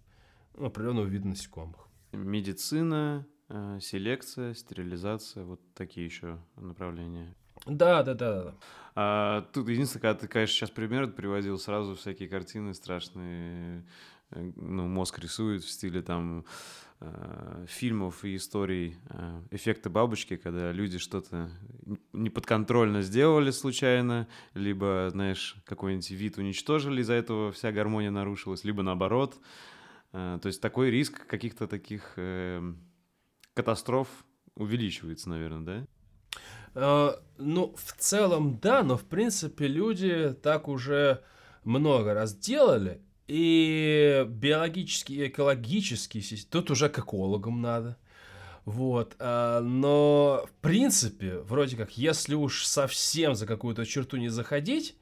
ну, 0.56 0.66
определенного 0.66 1.06
вида 1.06 1.28
насекомых. 1.28 1.88
Медицина, 2.12 3.26
э, 3.48 3.78
селекция, 3.80 4.54
стерилизация, 4.54 5.44
вот 5.44 5.60
такие 5.74 6.06
еще 6.06 6.38
направления. 6.56 7.34
Да, 7.66 8.02
да, 8.02 8.14
да. 8.14 8.54
А, 8.94 9.42
тут 9.52 9.68
единственное, 9.68 10.02
когда 10.02 10.20
ты, 10.20 10.28
конечно, 10.28 10.54
сейчас 10.54 10.70
пример 10.70 11.08
приводил, 11.08 11.58
сразу 11.58 11.94
всякие 11.96 12.28
картины 12.28 12.74
страшные, 12.74 13.84
ну, 14.30 14.86
мозг 14.86 15.18
рисует 15.18 15.62
в 15.62 15.70
стиле 15.70 16.02
там 16.02 16.44
э, 17.00 17.66
фильмов 17.68 18.24
и 18.24 18.36
историй 18.36 18.96
э, 19.08 19.42
эффекта 19.50 19.90
бабочки, 19.90 20.36
когда 20.36 20.72
люди 20.72 20.98
что-то 20.98 21.50
неподконтрольно 22.12 23.02
сделали 23.02 23.50
случайно, 23.50 24.28
либо, 24.54 25.08
знаешь, 25.10 25.56
какой-нибудь 25.64 26.10
вид 26.10 26.38
уничтожили, 26.38 27.02
из-за 27.02 27.14
этого 27.14 27.52
вся 27.52 27.72
гармония 27.72 28.10
нарушилась, 28.10 28.64
либо 28.64 28.82
наоборот. 28.82 29.38
Э, 30.12 30.38
то 30.40 30.46
есть 30.46 30.60
такой 30.60 30.90
риск 30.90 31.26
каких-то 31.26 31.66
таких 31.66 32.14
э, 32.16 32.60
катастроф 33.54 34.08
увеличивается, 34.56 35.28
наверное, 35.28 35.60
да? 35.60 35.86
Ну, 37.38 37.72
в 37.76 37.92
целом, 37.98 38.58
да, 38.58 38.82
но 38.82 38.96
в 38.96 39.04
принципе 39.04 39.68
люди 39.68 40.34
так 40.42 40.66
уже 40.66 41.22
много 41.62 42.14
раз 42.14 42.34
делали, 42.34 43.00
и 43.26 44.24
биологически, 44.28 45.12
и 45.12 45.26
экологически, 45.28 46.22
тут 46.50 46.70
уже 46.70 46.88
к 46.88 46.98
экологам 46.98 47.60
надо. 47.60 47.96
Вот, 48.64 49.14
uh, 49.18 49.60
но 49.60 50.46
в 50.46 50.52
принципе, 50.62 51.38
вроде 51.40 51.76
как, 51.76 51.98
если 51.98 52.34
уж 52.34 52.64
совсем 52.64 53.34
за 53.34 53.46
какую-то 53.46 53.84
черту 53.84 54.16
не 54.16 54.30
заходить, 54.30 54.96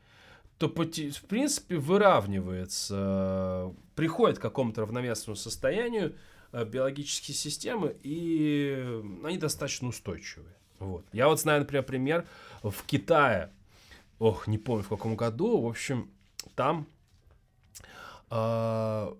то 0.58 0.68
в 0.68 1.22
принципе 1.28 1.76
выравнивается, 1.76 3.72
приходит 3.96 4.38
к 4.38 4.42
какому-то 4.42 4.82
равновесному 4.82 5.34
состоянию 5.34 6.14
э, 6.52 6.64
биологические 6.64 7.34
системы, 7.34 7.96
и 8.04 9.02
они 9.24 9.38
достаточно 9.38 9.88
устойчивые. 9.88 10.54
Вот. 10.78 11.04
Я 11.12 11.26
вот 11.26 11.40
знаю, 11.40 11.60
например, 11.62 11.82
пример 11.84 12.26
в 12.62 12.84
Китае, 12.86 13.50
ох, 14.20 14.46
не 14.46 14.58
помню 14.58 14.84
в 14.84 14.88
каком 14.88 15.16
году, 15.16 15.60
в 15.60 15.66
общем, 15.66 16.10
там 16.54 16.86
э, 18.32 19.14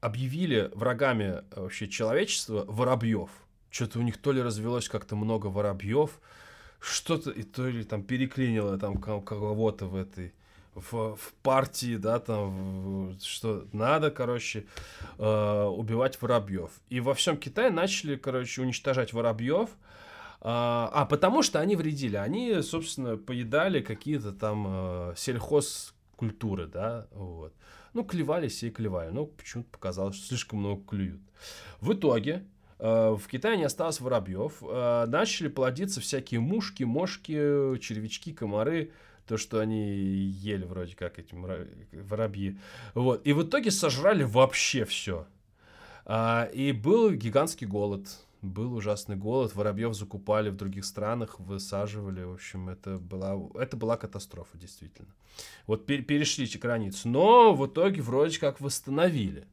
объявили 0.00 0.70
врагами 0.74 1.42
вообще 1.54 1.88
человечества 1.88 2.64
воробьев. 2.66 3.30
Что-то 3.70 3.98
у 4.00 4.02
них 4.02 4.18
то 4.18 4.32
ли 4.32 4.42
развелось 4.42 4.88
как-то 4.88 5.16
много 5.16 5.46
воробьев, 5.46 6.20
что-то, 6.80 7.30
и 7.30 7.42
то 7.42 7.66
ли 7.66 7.84
там 7.84 8.02
переклинило 8.02 8.78
там 8.78 9.00
кого-то 9.00 9.86
в 9.86 9.96
этой 9.96 10.34
в, 10.74 11.16
в 11.16 11.32
партии, 11.42 11.96
да, 11.96 12.18
там, 12.18 13.16
что 13.22 13.66
надо, 13.72 14.10
короче, 14.10 14.66
э, 15.18 15.64
убивать 15.64 16.20
воробьев. 16.20 16.70
И 16.90 17.00
во 17.00 17.14
всем 17.14 17.38
Китае 17.38 17.70
начали, 17.70 18.16
короче, 18.16 18.60
уничтожать 18.60 19.14
воробьев, 19.14 19.70
а, 20.42 20.90
а 20.92 21.06
потому 21.06 21.42
что 21.42 21.60
они 21.60 21.76
вредили. 21.76 22.16
Они, 22.16 22.60
собственно, 22.60 23.16
поедали 23.16 23.80
какие-то 23.80 24.32
там 24.32 24.66
э, 24.68 25.14
сельхозкультуры, 25.16 26.66
да, 26.66 27.06
вот. 27.12 27.54
Ну, 27.96 28.04
клевались 28.04 28.62
и 28.62 28.68
клевали. 28.68 29.08
Ну, 29.10 29.24
почему-то 29.24 29.70
показалось, 29.70 30.16
что 30.16 30.26
слишком 30.26 30.58
много 30.58 30.84
клюют. 30.84 31.22
В 31.80 31.94
итоге 31.94 32.44
э, 32.78 33.16
в 33.18 33.26
Китае 33.26 33.56
не 33.56 33.64
осталось 33.64 34.00
воробьев. 34.00 34.62
Э, 34.62 35.06
начали 35.06 35.48
плодиться 35.48 36.02
всякие 36.02 36.40
мушки, 36.40 36.82
мошки, 36.82 37.32
червячки, 37.78 38.34
комары. 38.34 38.92
То, 39.26 39.38
что 39.38 39.60
они 39.60 39.94
ели 39.94 40.66
вроде 40.66 40.94
как 40.94 41.18
эти 41.18 41.34
воробьи. 41.92 42.58
Вот. 42.92 43.26
И 43.26 43.32
в 43.32 43.44
итоге 43.44 43.70
сожрали 43.70 44.24
вообще 44.24 44.84
все. 44.84 45.26
А, 46.04 46.50
и 46.52 46.72
был 46.72 47.12
гигантский 47.12 47.66
голод 47.66 48.06
был 48.46 48.74
ужасный 48.74 49.16
голод, 49.16 49.54
воробьев 49.54 49.94
закупали 49.94 50.50
в 50.50 50.56
других 50.56 50.84
странах, 50.84 51.38
высаживали, 51.38 52.22
в 52.22 52.34
общем, 52.34 52.68
это 52.68 52.98
была, 52.98 53.36
это 53.54 53.76
была 53.76 53.96
катастрофа, 53.96 54.56
действительно. 54.56 55.08
Вот 55.66 55.86
пер, 55.86 56.02
перешли 56.02 56.44
эти 56.44 56.58
границы, 56.58 57.08
но 57.08 57.54
в 57.54 57.66
итоге 57.66 58.02
вроде 58.02 58.38
как 58.38 58.60
восстановили. 58.60 59.46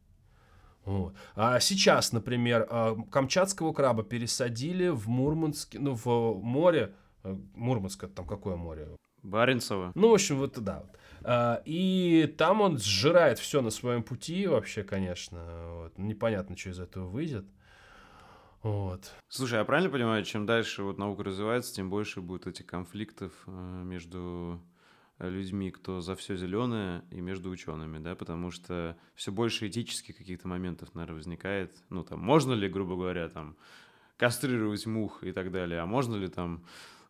Вот. 0.86 1.16
А 1.36 1.60
сейчас, 1.60 2.12
например, 2.12 2.68
а, 2.70 2.96
камчатского 3.10 3.74
краба 3.74 4.04
пересадили 4.04 4.90
в 4.90 5.08
Мурманске, 5.08 5.80
ну, 5.80 5.96
в 5.96 6.42
море, 6.44 6.94
э, 7.24 7.36
Мурманск, 7.56 8.08
там 8.14 8.28
какое 8.28 8.56
море? 8.56 8.90
Баренцево. 9.24 9.94
Ну, 9.96 10.10
в 10.10 10.14
общем, 10.14 10.38
вот 10.40 10.60
да. 10.60 10.80
Вот. 10.80 11.00
А, 11.24 11.62
и 11.66 12.34
там 12.38 12.62
он 12.62 12.78
сжирает 12.78 13.40
все 13.40 13.62
на 13.62 13.70
своем 13.70 14.04
пути 14.04 14.46
вообще, 14.46 14.84
конечно. 14.84 15.40
Вот. 15.76 15.98
Непонятно, 15.98 16.58
что 16.58 16.72
из 16.72 16.80
этого 16.80 17.08
выйдет. 17.08 17.46
Вот. 18.64 19.14
Слушай, 19.28 19.60
я 19.60 19.66
правильно 19.66 19.90
понимаю, 19.90 20.24
чем 20.24 20.46
дальше 20.46 20.84
вот 20.84 20.98
наука 20.98 21.24
развивается, 21.24 21.76
тем 21.76 21.90
больше 21.90 22.22
будет 22.22 22.48
этих 22.48 22.66
конфликтов 22.66 23.34
э, 23.46 23.52
между 23.52 24.62
людьми, 25.20 25.70
кто 25.70 26.02
за 26.02 26.16
все 26.16 26.36
зеленое, 26.36 27.04
и 27.12 27.22
между 27.22 27.50
учеными, 27.50 28.00
да, 28.00 28.16
потому 28.16 28.52
что 28.52 28.98
все 29.16 29.32
больше 29.32 29.68
этических 29.68 30.18
каких-то 30.18 30.48
моментов, 30.48 30.96
наверное, 30.96 31.18
возникает. 31.18 31.76
Ну, 31.90 32.04
там, 32.04 32.20
можно 32.20 32.54
ли, 32.54 32.70
грубо 32.70 32.96
говоря, 32.96 33.30
там, 33.30 33.58
кастрировать 34.18 34.86
мух 34.86 35.24
и 35.24 35.32
так 35.32 35.52
далее, 35.52 35.82
а 35.82 35.86
можно 35.86 36.16
ли 36.16 36.28
там 36.30 36.66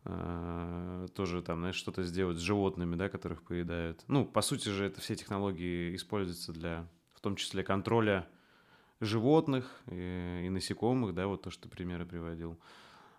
э, 0.05 1.07
тоже 1.15 1.41
там, 1.41 1.59
знаешь, 1.59 1.75
что-то 1.75 2.03
сделать 2.03 2.37
с 2.37 2.41
животными, 2.41 2.95
да, 2.95 3.09
которых 3.09 3.43
поедают. 3.43 4.03
Ну, 4.07 4.25
по 4.25 4.41
сути 4.41 4.69
же, 4.69 4.85
это 4.85 5.01
все 5.01 5.15
технологии 5.15 5.95
используются 5.95 6.51
для, 6.51 6.87
в 7.13 7.21
том 7.21 7.35
числе, 7.35 7.63
контроля 7.63 8.27
животных 9.03 9.81
и, 9.87 10.43
и 10.45 10.49
насекомых, 10.49 11.13
да, 11.13 11.27
вот 11.27 11.41
то, 11.43 11.49
что 11.49 11.63
ты 11.63 11.69
примеры 11.69 12.05
приводил. 12.05 12.59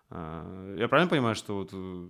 А, 0.09 0.75
я 0.77 0.87
правильно 0.87 1.09
понимаю, 1.09 1.35
что 1.35 1.55
вот 1.55 1.69
э, 1.73 2.09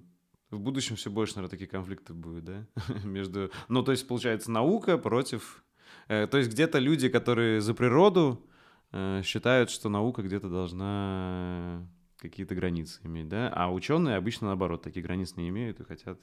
в 0.52 0.60
будущем 0.60 0.96
все 0.96 1.10
больше, 1.10 1.36
наверное, 1.36 1.52
таких 1.52 1.70
конфликтов 1.70 2.16
будет, 2.16 2.44
да? 2.46 2.68
Между... 3.04 3.52
Ну, 3.68 3.84
то 3.84 3.92
есть, 3.92 4.08
получается, 4.08 4.52
наука 4.52 4.98
против... 4.98 5.64
Э, 6.08 6.28
то 6.28 6.38
есть, 6.38 6.52
где-то 6.52 6.80
люди, 6.80 7.10
которые 7.10 7.62
за 7.62 7.74
природу, 7.74 8.46
э, 8.92 9.22
считают, 9.24 9.70
что 9.70 9.90
наука 9.90 10.22
где-то 10.22 10.50
должна 10.50 11.88
какие-то 12.18 12.56
границы 12.56 13.02
иметь, 13.04 13.28
да? 13.28 13.50
А 13.50 13.72
ученые 13.72 14.18
обычно, 14.18 14.48
наоборот, 14.48 14.82
такие 14.82 15.04
границы 15.04 15.34
не 15.38 15.50
имеют 15.50 15.80
и 15.80 15.84
хотят 15.84 16.20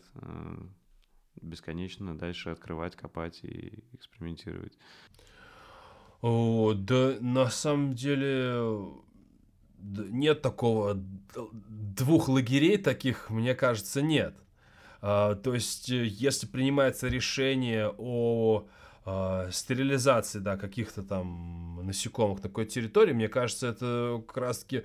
бесконечно 1.40 2.16
дальше 2.16 2.50
открывать, 2.50 2.96
копать 2.96 3.40
и 3.42 3.84
экспериментировать. 3.92 4.76
О, 6.22 6.72
да 6.74 7.16
на 7.20 7.50
самом 7.50 7.94
деле 7.94 8.92
нет 9.78 10.40
такого 10.40 10.96
двух 11.34 12.28
лагерей 12.28 12.78
таких, 12.78 13.28
мне 13.28 13.54
кажется, 13.54 14.00
нет. 14.02 14.34
А, 15.00 15.34
то 15.34 15.52
есть, 15.52 15.90
э, 15.90 16.04
если 16.06 16.46
принимается 16.46 17.08
решение 17.08 17.92
о 17.98 18.68
а, 19.04 19.50
стерилизации, 19.50 20.38
да, 20.38 20.56
каких-то 20.56 21.02
там 21.02 21.84
насекомых 21.84 22.38
на 22.38 22.48
какой-то 22.48 22.70
территории, 22.70 23.12
мне 23.12 23.28
кажется, 23.28 23.66
это 23.66 24.22
как 24.24 24.36
раз-таки 24.36 24.84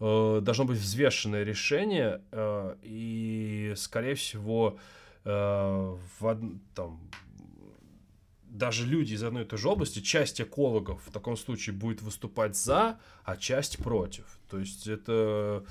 э, 0.00 0.40
должно 0.42 0.64
быть 0.64 0.78
взвешенное 0.78 1.44
решение, 1.44 2.22
э, 2.32 2.76
и, 2.82 3.74
скорее 3.76 4.14
всего, 4.14 4.78
в, 5.24 6.40
там, 6.74 7.00
даже 8.50 8.86
люди 8.86 9.14
из 9.14 9.22
одной 9.22 9.42
и 9.42 9.46
той 9.46 9.58
же 9.58 9.68
области, 9.68 10.00
часть 10.00 10.40
экологов 10.40 11.02
в 11.06 11.12
таком 11.12 11.36
случае 11.36 11.74
будет 11.74 12.02
выступать 12.02 12.56
за, 12.56 12.98
а 13.24 13.36
часть 13.36 13.78
против. 13.78 14.38
То 14.50 14.58
есть 14.58 14.86
это 14.86 15.64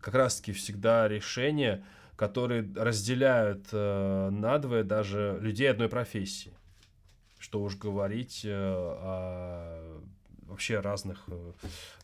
как 0.00 0.14
раз-таки 0.14 0.52
всегда 0.52 1.08
решение, 1.08 1.84
которые 2.16 2.68
разделяют 2.76 3.68
э, 3.72 4.30
надвое 4.30 4.84
даже 4.84 5.38
людей 5.40 5.70
одной 5.70 5.88
профессии. 5.88 6.52
Что 7.38 7.62
уж 7.62 7.76
говорить 7.76 8.42
э, 8.44 8.50
о 8.50 10.00
вообще 10.48 10.80
разных 10.80 11.24
э, 11.28 11.52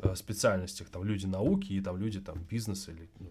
э 0.00 0.14
специальностях. 0.14 0.88
Там 0.90 1.04
люди 1.04 1.26
науки 1.26 1.72
и 1.72 1.80
там 1.80 1.96
люди 1.96 2.20
там 2.20 2.38
бизнеса 2.44 2.92
или 2.92 3.08
ну, 3.18 3.30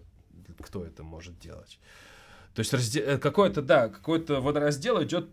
кто 0.60 0.84
это 0.84 1.02
может 1.02 1.38
делать. 1.38 1.78
То 2.54 2.60
есть 2.60 2.72
разде... 2.72 3.00
Э, 3.00 3.18
какой-то, 3.18 3.62
да, 3.62 3.88
какой-то 3.88 4.40
водораздел 4.40 5.02
идет 5.02 5.28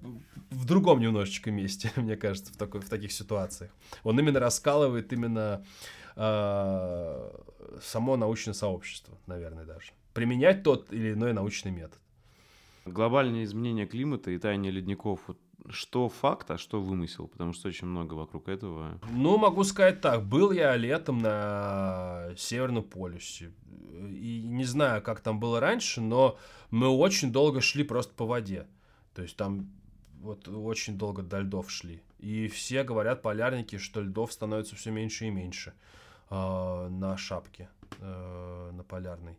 в 0.50 0.66
другом 0.66 1.00
немножечко 1.00 1.52
месте, 1.52 1.92
мне 1.96 2.18
кажется, 2.18 2.52
в, 2.52 2.58
такой, 2.58 2.82
в 2.82 2.90
таких 2.90 3.12
ситуациях. 3.12 3.72
Он 4.04 4.20
именно 4.20 4.40
раскалывает 4.40 5.14
именно 5.14 5.64
э, 6.16 7.32
само 7.82 8.18
научное 8.18 8.54
сообщество, 8.54 9.18
наверное, 9.28 9.66
даже. 9.66 9.92
Применять 10.14 10.64
тот 10.64 10.92
или 10.92 11.14
иной 11.14 11.34
научный 11.34 11.72
метод. 11.72 12.00
Глобальные 12.86 13.44
изменения 13.44 13.86
климата 13.86 14.32
и 14.32 14.40
таяние 14.40 14.72
ледников, 14.72 15.20
вот 15.28 15.38
что 15.70 16.10
факт, 16.10 16.52
а 16.52 16.58
что 16.58 16.82
вымысел? 16.82 17.28
Потому 17.28 17.54
что 17.54 17.68
очень 17.68 17.88
много 17.88 18.14
вокруг 18.16 18.48
этого. 18.50 19.00
Ну, 19.12 19.38
могу 19.38 19.64
сказать 19.64 20.02
так. 20.02 20.26
Был 20.26 20.52
я 20.52 20.76
летом 20.76 21.20
на 21.20 22.30
Северном 22.38 22.84
полюсе. 22.84 23.52
И 24.10 24.42
не 24.44 24.64
знаю, 24.64 25.02
как 25.02 25.22
там 25.22 25.40
было 25.40 25.60
раньше, 25.60 26.02
но 26.02 26.38
мы 26.70 26.88
очень 26.88 27.32
долго 27.32 27.62
шли 27.62 27.84
просто 27.84 28.14
по 28.14 28.26
воде. 28.26 28.68
То 29.14 29.22
есть 29.22 29.36
там 29.36 29.70
вот 30.22 30.48
очень 30.48 30.98
долго 30.98 31.22
до 31.22 31.40
льдов 31.40 31.70
шли. 31.70 32.02
И 32.20 32.48
все 32.48 32.84
говорят, 32.84 33.22
полярники, 33.22 33.78
что 33.78 34.02
льдов 34.02 34.32
становится 34.32 34.76
все 34.76 34.92
меньше 34.92 35.26
и 35.26 35.30
меньше 35.30 35.74
э, 36.30 36.88
на 36.90 37.18
шапке, 37.18 37.70
э, 38.00 38.72
на 38.74 38.84
полярной. 38.84 39.38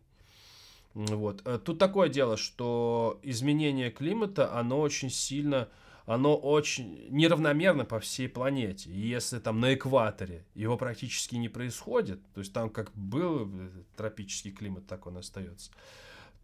Вот. 0.93 1.41
Э, 1.45 1.59
тут 1.63 1.79
такое 1.79 2.09
дело, 2.09 2.37
что 2.37 3.19
изменение 3.23 3.89
климата, 3.89 4.53
оно 4.53 4.79
очень 4.79 5.09
сильно, 5.09 5.69
оно 6.05 6.35
очень 6.35 7.07
неравномерно 7.09 7.85
по 7.85 7.99
всей 7.99 8.27
планете. 8.27 8.89
И 8.89 8.99
если 8.99 9.39
там 9.39 9.59
на 9.59 9.73
экваторе 9.73 10.45
его 10.53 10.77
практически 10.77 11.35
не 11.35 11.49
происходит, 11.49 12.19
то 12.33 12.39
есть 12.39 12.53
там 12.53 12.69
как 12.69 12.91
был 12.93 13.49
э, 13.53 13.69
тропический 13.95 14.51
климат, 14.51 14.85
так 14.87 15.07
он 15.07 15.17
остается, 15.17 15.71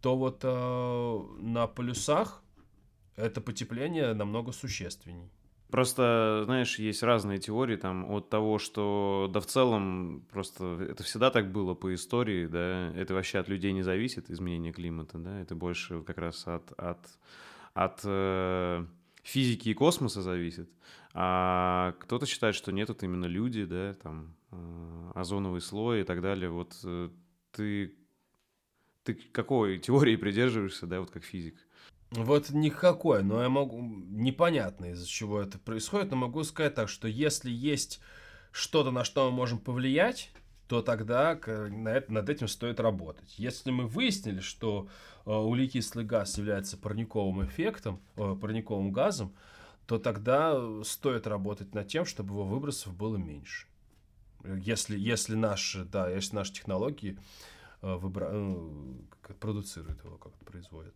то 0.00 0.16
вот 0.16 0.40
э, 0.42 1.42
на 1.42 1.66
полюсах 1.66 2.42
это 3.16 3.40
потепление 3.40 4.14
намного 4.14 4.52
существенней. 4.52 5.30
Просто, 5.70 6.42
знаешь, 6.46 6.80
есть 6.80 7.02
разные 7.04 7.38
теории 7.38 7.76
там 7.76 8.10
от 8.10 8.28
того, 8.28 8.58
что 8.58 9.30
да 9.32 9.38
в 9.40 9.46
целом 9.46 10.26
просто 10.32 10.88
это 10.90 11.04
всегда 11.04 11.30
так 11.30 11.52
было 11.52 11.74
по 11.74 11.94
истории, 11.94 12.46
да, 12.46 12.92
это 12.96 13.14
вообще 13.14 13.38
от 13.38 13.48
людей 13.48 13.72
не 13.72 13.82
зависит, 13.82 14.30
изменение 14.30 14.72
климата, 14.72 15.18
да, 15.18 15.40
это 15.40 15.54
больше 15.54 16.02
как 16.02 16.18
раз 16.18 16.44
от, 16.48 16.72
от, 16.72 16.98
от 17.74 18.00
э, 18.02 18.84
физики 19.22 19.68
и 19.70 19.74
космоса 19.74 20.22
зависит, 20.22 20.70
а 21.12 21.94
кто-то 22.00 22.26
считает, 22.26 22.54
что 22.54 22.72
нет, 22.72 22.90
это 22.90 23.06
именно 23.06 23.26
люди, 23.26 23.64
да, 23.64 23.94
там 23.94 24.36
э, 24.50 25.12
озоновый 25.14 25.60
слой 25.60 26.02
и 26.02 26.04
так 26.04 26.22
далее, 26.22 26.50
вот 26.50 26.76
э, 26.84 27.10
ты, 27.52 27.94
ты 29.04 29.14
какой 29.14 29.78
теории 29.78 30.16
придерживаешься, 30.16 30.86
да, 30.86 31.00
вот 31.00 31.10
как 31.10 31.24
физик? 31.24 31.56
Вот 32.10 32.50
никакой, 32.50 33.22
но 33.22 33.40
я 33.40 33.48
могу... 33.48 33.80
Непонятно, 33.80 34.86
из-за 34.92 35.06
чего 35.06 35.40
это 35.40 35.58
происходит, 35.58 36.10
но 36.10 36.16
могу 36.16 36.42
сказать 36.42 36.74
так, 36.74 36.88
что 36.88 37.06
если 37.06 37.50
есть 37.50 38.00
что-то, 38.50 38.90
на 38.90 39.04
что 39.04 39.30
мы 39.30 39.36
можем 39.36 39.60
повлиять, 39.60 40.32
то 40.70 40.82
тогда 40.82 41.36
над 42.06 42.28
этим 42.28 42.46
стоит 42.46 42.78
работать. 42.78 43.34
Если 43.40 43.72
мы 43.72 43.88
выяснили, 43.88 44.38
что 44.38 44.86
э, 45.26 45.32
углекислый 45.32 46.04
газ 46.04 46.38
является 46.38 46.76
парниковым 46.76 47.44
эффектом, 47.44 48.00
э, 48.14 48.36
парниковым 48.40 48.92
газом, 48.92 49.34
то 49.86 49.98
тогда 49.98 50.56
стоит 50.84 51.26
работать 51.26 51.74
над 51.74 51.88
тем, 51.88 52.04
чтобы 52.04 52.34
его 52.34 52.44
выбросов 52.44 52.94
было 52.94 53.16
меньше. 53.16 53.66
Если, 54.44 54.96
если 54.96 55.34
наши, 55.34 55.84
да, 55.84 56.08
если 56.08 56.36
наши 56.36 56.52
технологии 56.52 57.18
э, 57.82 57.96
выбра... 57.96 58.32
продуцируют 59.40 60.04
его, 60.04 60.18
как 60.18 60.32
производят. 60.44 60.94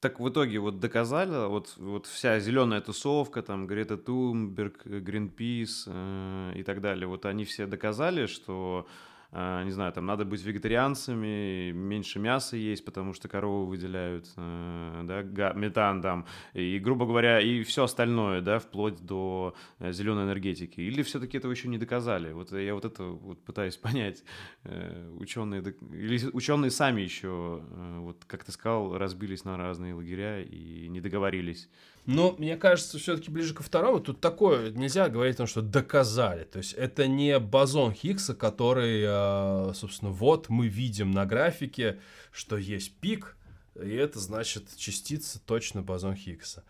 Так 0.00 0.20
в 0.20 0.28
итоге 0.28 0.58
вот 0.58 0.80
доказали, 0.80 1.48
вот, 1.48 1.78
вот 1.78 2.04
вся 2.04 2.40
зеленая 2.40 2.82
тусовка, 2.82 3.40
там 3.40 3.66
Грета 3.66 3.96
Тумберг, 3.96 4.84
Гринпис 4.84 5.86
э, 5.86 6.52
и 6.56 6.62
так 6.62 6.82
далее, 6.82 7.06
вот 7.06 7.24
они 7.24 7.46
все 7.46 7.66
доказали, 7.66 8.26
что 8.26 8.86
не 9.34 9.70
знаю, 9.72 9.92
там 9.92 10.06
надо 10.06 10.24
быть 10.24 10.44
вегетарианцами, 10.44 11.72
меньше 11.72 12.20
мяса 12.20 12.56
есть, 12.56 12.84
потому 12.84 13.12
что 13.14 13.28
коровы 13.28 13.66
выделяют, 13.66 14.32
э, 14.36 15.00
да, 15.04 15.52
метан 15.54 16.00
там, 16.02 16.26
и, 16.52 16.78
грубо 16.78 17.04
говоря, 17.04 17.40
и 17.40 17.64
все 17.64 17.84
остальное, 17.84 18.40
да, 18.42 18.60
вплоть 18.60 19.00
до 19.04 19.56
э, 19.80 19.90
зеленой 19.90 20.24
энергетики. 20.24 20.80
Или 20.80 21.02
все-таки 21.02 21.36
этого 21.36 21.50
еще 21.50 21.66
не 21.66 21.78
доказали? 21.78 22.32
Вот 22.32 22.52
я 22.52 22.74
вот 22.74 22.84
это 22.84 23.02
вот 23.02 23.42
пытаюсь 23.44 23.76
понять. 23.84 24.22
Э, 24.62 25.10
ученые, 25.18 25.62
или 25.92 26.30
ученые 26.32 26.70
сами 26.70 27.00
еще, 27.00 27.60
вот 27.98 28.24
как 28.26 28.44
ты 28.44 28.52
сказал, 28.52 28.96
разбились 28.96 29.44
на 29.44 29.56
разные 29.56 29.94
лагеря 29.94 30.42
и 30.42 30.86
не 30.88 31.00
договорились. 31.00 31.68
Но 32.06 32.34
мне 32.38 32.56
кажется, 32.56 32.98
все-таки 32.98 33.30
ближе 33.30 33.54
ко 33.54 33.62
второму. 33.62 33.98
Тут 33.98 34.20
такое, 34.20 34.70
нельзя 34.70 35.08
говорить 35.08 35.36
о 35.36 35.38
том, 35.38 35.46
что 35.46 35.62
доказали. 35.62 36.44
То 36.44 36.58
есть 36.58 36.74
это 36.74 37.06
не 37.06 37.38
бозон 37.38 37.92
Хиггса, 37.92 38.34
который, 38.34 39.02
э, 39.04 39.72
собственно, 39.74 40.10
вот 40.10 40.50
мы 40.50 40.68
видим 40.68 41.12
на 41.12 41.24
графике, 41.24 42.00
что 42.30 42.58
есть 42.58 42.94
пик, 43.00 43.36
и 43.82 43.90
это 43.90 44.18
значит 44.18 44.76
частица 44.76 45.40
точно 45.40 45.82
бозон 45.82 46.14
Хиггса. 46.14 46.64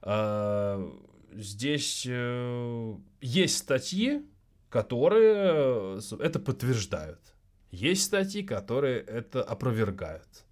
А, 0.00 0.88
здесь 1.34 2.06
э, 2.08 2.94
есть 3.20 3.58
статьи, 3.58 4.22
которые 4.70 5.98
э, 5.98 6.00
это 6.20 6.38
подтверждают. 6.38 7.20
Есть 7.72 8.04
статьи, 8.04 8.42
которые 8.42 9.00
это 9.00 9.42
опровергают. 9.42 10.44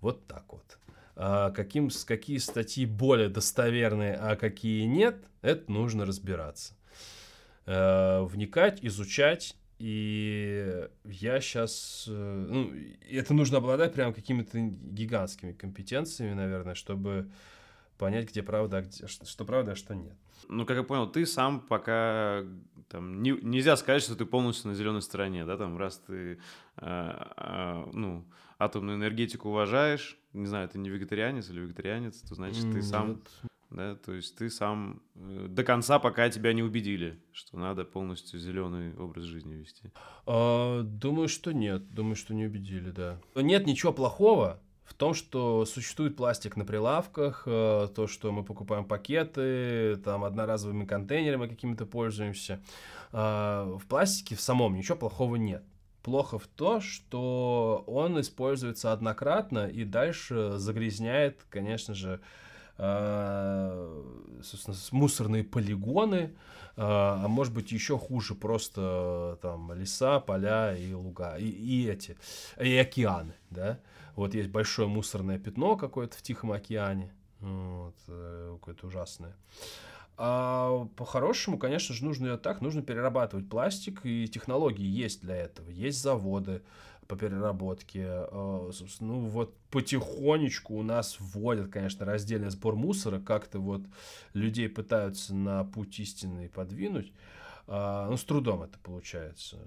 Вот 0.00 0.26
так 0.26 0.44
вот. 0.52 0.78
А 1.14 1.50
каким, 1.50 1.90
какие 2.06 2.38
статьи 2.38 2.86
более 2.86 3.28
достоверные, 3.28 4.14
а 4.14 4.36
какие 4.36 4.84
нет, 4.84 5.24
это 5.42 5.70
нужно 5.70 6.06
разбираться. 6.06 6.74
А, 7.66 8.24
вникать, 8.24 8.78
изучать. 8.82 9.56
И 9.78 10.88
я 11.04 11.40
сейчас... 11.40 12.04
Э, 12.08 12.46
ну, 12.48 12.72
это 13.10 13.34
нужно 13.34 13.58
обладать 13.58 13.92
прям 13.94 14.14
какими-то 14.14 14.56
гигантскими 14.60 15.52
компетенциями, 15.52 16.34
наверное, 16.34 16.76
чтобы 16.76 17.28
понять, 17.98 18.28
где 18.28 18.44
правда, 18.44 18.78
а 18.78 18.82
где, 18.82 19.08
что 19.08 19.44
правда, 19.44 19.72
а 19.72 19.74
что 19.74 19.94
нет. 19.94 20.14
Ну, 20.48 20.66
как 20.66 20.76
я 20.76 20.82
понял, 20.84 21.08
ты 21.08 21.26
сам 21.26 21.60
пока 21.60 22.44
там 22.88 23.22
не, 23.22 23.30
нельзя 23.30 23.76
сказать, 23.76 24.02
что 24.02 24.14
ты 24.14 24.24
полностью 24.24 24.70
на 24.70 24.76
зеленой 24.76 25.02
стороне, 25.02 25.44
да, 25.44 25.56
там 25.56 25.76
раз 25.76 25.98
ты 26.06 26.38
э, 26.76 27.24
э, 27.36 27.84
ну 27.92 28.24
атомную 28.58 28.98
энергетику 28.98 29.48
уважаешь, 29.48 30.16
не 30.32 30.46
знаю, 30.46 30.68
ты 30.68 30.78
не 30.78 30.90
вегетарианец 30.90 31.50
или 31.50 31.60
вегетарианец, 31.60 32.20
то 32.22 32.34
значит 32.34 32.72
ты 32.72 32.82
сам, 32.82 33.20
да, 33.70 33.96
то 33.96 34.12
есть 34.12 34.36
ты 34.36 34.50
сам 34.50 35.02
э, 35.14 35.46
до 35.48 35.64
конца, 35.64 35.98
пока 35.98 36.28
тебя 36.28 36.52
не 36.52 36.62
убедили, 36.62 37.18
что 37.32 37.58
надо 37.58 37.84
полностью 37.84 38.38
зеленый 38.38 38.94
образ 38.96 39.24
жизни 39.24 39.54
вести. 39.54 39.90
А, 40.26 40.82
думаю, 40.82 41.28
что 41.28 41.52
нет, 41.52 41.90
думаю, 41.94 42.16
что 42.16 42.34
не 42.34 42.46
убедили, 42.46 42.90
да. 42.90 43.18
Нет 43.34 43.66
ничего 43.66 43.92
плохого 43.92 44.60
в 44.84 44.94
том, 44.94 45.14
что 45.14 45.64
существует 45.64 46.16
пластик 46.16 46.56
на 46.56 46.64
прилавках, 46.64 47.44
э, 47.46 47.88
то, 47.94 48.06
что 48.06 48.30
мы 48.32 48.44
покупаем 48.44 48.84
пакеты, 48.84 49.96
там 50.04 50.24
одноразовыми 50.24 50.84
контейнерами 50.84 51.46
какими-то 51.46 51.86
пользуемся. 51.86 52.62
А, 53.10 53.76
в 53.78 53.86
пластике 53.86 54.34
в 54.34 54.40
самом 54.40 54.74
ничего 54.74 54.96
плохого 54.96 55.36
нет 55.36 55.64
плохо 56.02 56.38
в 56.38 56.46
то, 56.46 56.80
что 56.80 57.84
он 57.86 58.20
используется 58.20 58.92
однократно 58.92 59.68
и 59.68 59.84
дальше 59.84 60.58
загрязняет, 60.58 61.44
конечно 61.48 61.94
же, 61.94 62.20
э, 62.78 64.02
собственно, 64.42 64.76
мусорные 64.90 65.44
полигоны, 65.44 66.16
э, 66.16 66.30
а 66.76 67.28
может 67.28 67.54
быть 67.54 67.72
еще 67.72 67.98
хуже 67.98 68.34
просто 68.34 69.38
там 69.42 69.72
леса, 69.72 70.20
поля 70.20 70.76
и 70.76 70.92
луга, 70.92 71.36
и, 71.36 71.48
и 71.48 71.88
эти, 71.88 72.16
и 72.60 72.76
океаны, 72.76 73.34
да. 73.50 73.78
Вот 74.16 74.34
есть 74.34 74.50
большое 74.50 74.88
мусорное 74.88 75.38
пятно 75.38 75.76
какое-то 75.76 76.16
в 76.16 76.22
Тихом 76.22 76.52
океане, 76.52 77.12
вот, 77.40 77.96
э, 78.08 78.56
какое-то 78.60 78.86
ужасное. 78.86 79.34
А 80.16 80.86
по-хорошему, 80.96 81.58
конечно 81.58 81.94
же, 81.94 82.04
нужно 82.04 82.26
ее 82.26 82.36
так, 82.36 82.60
нужно 82.60 82.82
перерабатывать 82.82 83.48
пластик, 83.48 84.00
и 84.04 84.28
технологии 84.28 84.84
есть 84.84 85.22
для 85.22 85.36
этого. 85.36 85.70
Есть 85.70 86.02
заводы 86.02 86.62
по 87.08 87.16
переработке. 87.16 88.04
А, 88.06 88.70
ну 89.00 89.20
вот 89.20 89.54
потихонечку 89.70 90.74
у 90.74 90.82
нас 90.82 91.16
вводят, 91.18 91.70
конечно, 91.70 92.04
раздельный 92.04 92.50
сбор 92.50 92.76
мусора, 92.76 93.20
как-то 93.20 93.58
вот 93.58 93.82
людей 94.34 94.68
пытаются 94.68 95.34
на 95.34 95.64
путь 95.64 95.98
истинный 95.98 96.48
подвинуть. 96.48 97.12
А, 97.66 98.08
ну, 98.08 98.16
с 98.16 98.24
трудом 98.24 98.62
это 98.62 98.78
получается 98.78 99.58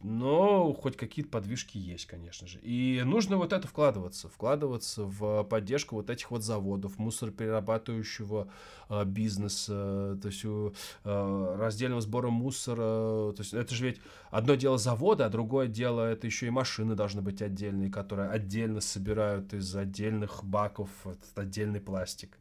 но 0.00 0.72
хоть 0.74 0.96
какие-то 0.96 1.30
подвижки 1.30 1.76
есть, 1.76 2.06
конечно 2.06 2.46
же. 2.46 2.60
И 2.60 3.02
нужно 3.04 3.36
вот 3.36 3.52
это 3.52 3.66
вкладываться, 3.66 4.28
вкладываться 4.28 5.04
в 5.04 5.42
поддержку 5.44 5.96
вот 5.96 6.08
этих 6.08 6.30
вот 6.30 6.44
заводов, 6.44 6.98
мусороперерабатывающего 6.98 8.48
э, 8.90 9.04
бизнеса, 9.04 10.16
то 10.22 10.28
есть 10.28 10.42
э, 10.44 11.56
раздельного 11.58 12.00
сбора 12.00 12.30
мусора. 12.30 13.32
То 13.32 13.36
есть 13.38 13.54
это 13.54 13.74
же 13.74 13.86
ведь 13.86 14.00
одно 14.30 14.54
дело 14.54 14.78
завода, 14.78 15.26
а 15.26 15.30
другое 15.30 15.66
дело 15.66 16.02
это 16.02 16.28
еще 16.28 16.46
и 16.46 16.50
машины 16.50 16.94
должны 16.94 17.20
быть 17.20 17.42
отдельные, 17.42 17.90
которые 17.90 18.30
отдельно 18.30 18.80
собирают 18.80 19.52
из 19.52 19.74
отдельных 19.74 20.44
баков 20.44 20.90
этот 21.06 21.36
отдельный 21.36 21.80
пластик. 21.80 22.38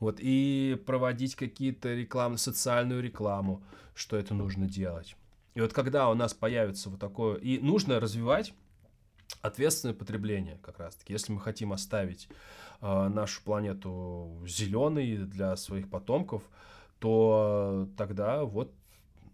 Вот 0.00 0.16
и 0.18 0.76
проводить 0.86 1.36
какие-то 1.36 1.94
рекламы, 1.94 2.36
социальную 2.36 3.00
рекламу, 3.00 3.62
что 3.94 4.16
это 4.16 4.34
нужно 4.34 4.66
делать. 4.66 5.16
И 5.56 5.60
вот 5.62 5.72
когда 5.72 6.10
у 6.10 6.14
нас 6.14 6.34
появится 6.34 6.90
вот 6.90 7.00
такое... 7.00 7.36
И 7.38 7.58
нужно 7.58 7.98
развивать 7.98 8.52
ответственное 9.40 9.94
потребление 9.94 10.58
как 10.62 10.78
раз-таки. 10.78 11.14
Если 11.14 11.32
мы 11.32 11.40
хотим 11.40 11.72
оставить 11.72 12.28
э, 12.82 13.08
нашу 13.08 13.42
планету 13.42 14.38
зеленой 14.46 15.16
для 15.16 15.56
своих 15.56 15.88
потомков, 15.88 16.42
то 16.98 17.88
тогда 17.96 18.44
вот 18.44 18.70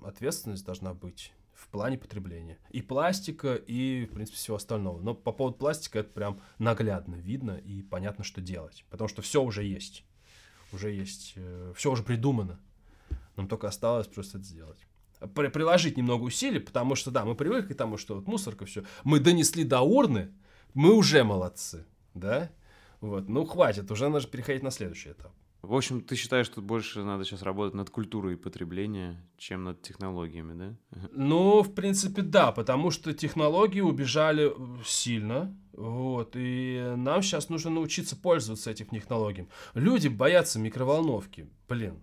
ответственность 0.04 0.64
должна 0.64 0.94
быть 0.94 1.32
в 1.54 1.66
плане 1.66 1.98
потребления. 1.98 2.56
И 2.70 2.82
пластика, 2.82 3.56
и, 3.56 4.06
в 4.06 4.14
принципе, 4.14 4.38
всего 4.38 4.58
остального. 4.58 5.00
Но 5.00 5.14
по 5.14 5.32
поводу 5.32 5.56
пластика 5.56 5.98
это 5.98 6.10
прям 6.10 6.40
наглядно 6.60 7.16
видно 7.16 7.56
и 7.56 7.82
понятно, 7.82 8.22
что 8.22 8.40
делать. 8.40 8.84
Потому 8.90 9.08
что 9.08 9.22
все 9.22 9.42
уже 9.42 9.64
есть. 9.64 10.04
Уже 10.72 10.92
есть, 10.92 11.32
э, 11.34 11.72
все 11.74 11.90
уже 11.90 12.04
придумано. 12.04 12.60
Нам 13.34 13.48
только 13.48 13.66
осталось 13.66 14.06
просто 14.06 14.38
это 14.38 14.46
сделать. 14.46 14.78
При, 15.34 15.48
приложить 15.48 15.96
немного 15.96 16.22
усилий, 16.22 16.60
потому 16.60 16.94
что, 16.94 17.10
да, 17.10 17.24
мы 17.24 17.34
привыкли 17.34 17.74
к 17.74 17.76
тому, 17.76 17.96
что 17.96 18.14
вот 18.14 18.26
мусорка, 18.26 18.64
все. 18.64 18.84
Мы 19.04 19.20
донесли 19.20 19.64
до 19.64 19.80
урны, 19.80 20.32
мы 20.74 20.94
уже 20.94 21.24
молодцы, 21.24 21.84
да? 22.14 22.50
Вот, 23.00 23.28
ну 23.28 23.44
хватит, 23.44 23.90
уже 23.90 24.08
надо 24.08 24.26
переходить 24.26 24.62
на 24.62 24.70
следующий 24.70 25.10
этап. 25.10 25.32
В 25.62 25.74
общем, 25.74 26.00
ты 26.00 26.16
считаешь, 26.16 26.46
что 26.46 26.60
больше 26.60 27.04
надо 27.04 27.24
сейчас 27.24 27.42
работать 27.42 27.74
над 27.74 27.88
культурой 27.88 28.36
потребления, 28.36 29.24
чем 29.38 29.62
над 29.62 29.80
технологиями, 29.80 30.54
да? 30.58 31.08
Ну, 31.12 31.62
в 31.62 31.72
принципе, 31.72 32.22
да, 32.22 32.50
потому 32.50 32.90
что 32.90 33.12
технологии 33.12 33.80
убежали 33.80 34.52
сильно, 34.84 35.56
вот, 35.72 36.32
и 36.34 36.94
нам 36.96 37.22
сейчас 37.22 37.48
нужно 37.48 37.70
научиться 37.70 38.16
пользоваться 38.16 38.72
этим 38.72 38.86
технологиями. 38.86 39.48
Люди 39.74 40.08
боятся 40.08 40.58
микроволновки, 40.58 41.48
блин. 41.68 42.02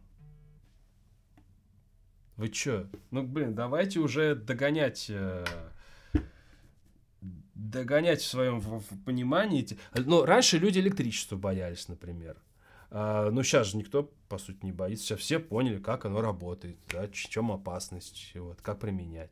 Вы 2.39 2.47
чё? 2.47 2.87
Ну, 3.11 3.23
блин, 3.23 3.53
давайте 3.53 3.99
уже 3.99 4.33
догонять... 4.33 5.07
Э, 5.09 5.43
догонять 7.53 8.21
в 8.21 8.27
своем 8.27 8.61
в, 8.61 8.79
в 8.79 9.03
понимании. 9.03 9.67
Но 9.93 10.25
раньше 10.25 10.57
люди 10.57 10.79
электричества 10.79 11.35
боялись, 11.35 11.89
например. 11.89 12.37
А, 12.91 13.29
ну, 13.29 13.43
сейчас 13.43 13.67
же 13.67 13.77
никто, 13.77 14.09
по 14.29 14.37
сути, 14.37 14.59
не 14.61 14.71
боится. 14.71 15.05
Сейчас 15.05 15.19
все 15.19 15.39
поняли, 15.39 15.79
как 15.79 16.05
оно 16.05 16.21
работает, 16.21 16.77
да, 16.89 17.07
в 17.07 17.11
чем 17.11 17.51
опасность, 17.51 18.31
вот, 18.35 18.61
как 18.61 18.79
применять. 18.79 19.31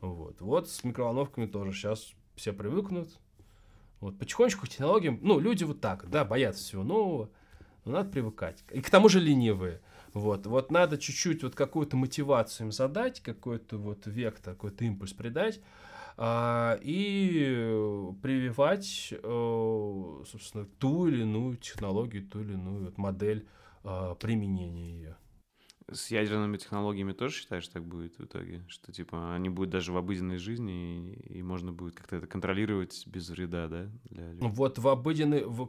Вот. 0.00 0.40
вот 0.40 0.70
с 0.70 0.84
микроволновками 0.84 1.44
тоже 1.44 1.72
сейчас 1.72 2.14
все 2.34 2.54
привыкнут. 2.54 3.10
Вот 4.00 4.18
потихонечку 4.18 4.64
к 4.64 4.70
технологиям, 4.70 5.18
ну, 5.20 5.38
люди 5.38 5.64
вот 5.64 5.82
так, 5.82 6.08
да, 6.08 6.24
боятся 6.24 6.62
всего 6.62 6.82
нового, 6.82 7.28
но 7.84 7.92
надо 7.92 8.08
привыкать. 8.08 8.64
И 8.72 8.80
к 8.80 8.88
тому 8.88 9.10
же 9.10 9.20
ленивые. 9.20 9.82
Вот, 10.14 10.46
вот 10.46 10.70
надо 10.70 10.98
чуть-чуть 10.98 11.42
вот 11.42 11.54
какую-то 11.54 11.96
мотивацию 11.96 12.66
им 12.66 12.72
задать, 12.72 13.20
какой-то 13.20 13.76
вот 13.76 14.06
вектор, 14.06 14.54
какой-то 14.54 14.84
импульс 14.84 15.12
придать, 15.12 15.60
а, 16.16 16.78
и 16.82 18.10
прививать, 18.22 19.12
э, 19.12 20.22
собственно, 20.26 20.64
ту 20.78 21.06
или 21.06 21.22
иную 21.22 21.56
технологию, 21.56 22.26
ту 22.26 22.40
или 22.40 22.54
иную 22.54 22.86
вот 22.86 22.98
модель 22.98 23.46
а, 23.84 24.14
применения 24.16 24.90
ее. 24.90 25.16
С 25.90 26.10
ядерными 26.10 26.58
технологиями 26.58 27.12
тоже 27.12 27.34
считаешь, 27.36 27.66
так 27.68 27.84
будет 27.86 28.18
в 28.18 28.24
итоге? 28.24 28.62
Что, 28.68 28.92
типа, 28.92 29.34
они 29.34 29.48
будут 29.48 29.70
даже 29.70 29.92
в 29.92 29.96
обыденной 29.96 30.36
жизни, 30.36 31.14
и, 31.14 31.38
и 31.38 31.42
можно 31.42 31.72
будет 31.72 31.94
как-то 31.94 32.16
это 32.16 32.26
контролировать 32.26 33.06
без 33.06 33.30
вреда, 33.30 33.68
да? 33.68 33.88
Для 34.10 34.32
людей? 34.32 34.48
Вот 34.50 34.78
в 34.78 34.88
обыденной... 34.88 35.44
В, 35.44 35.66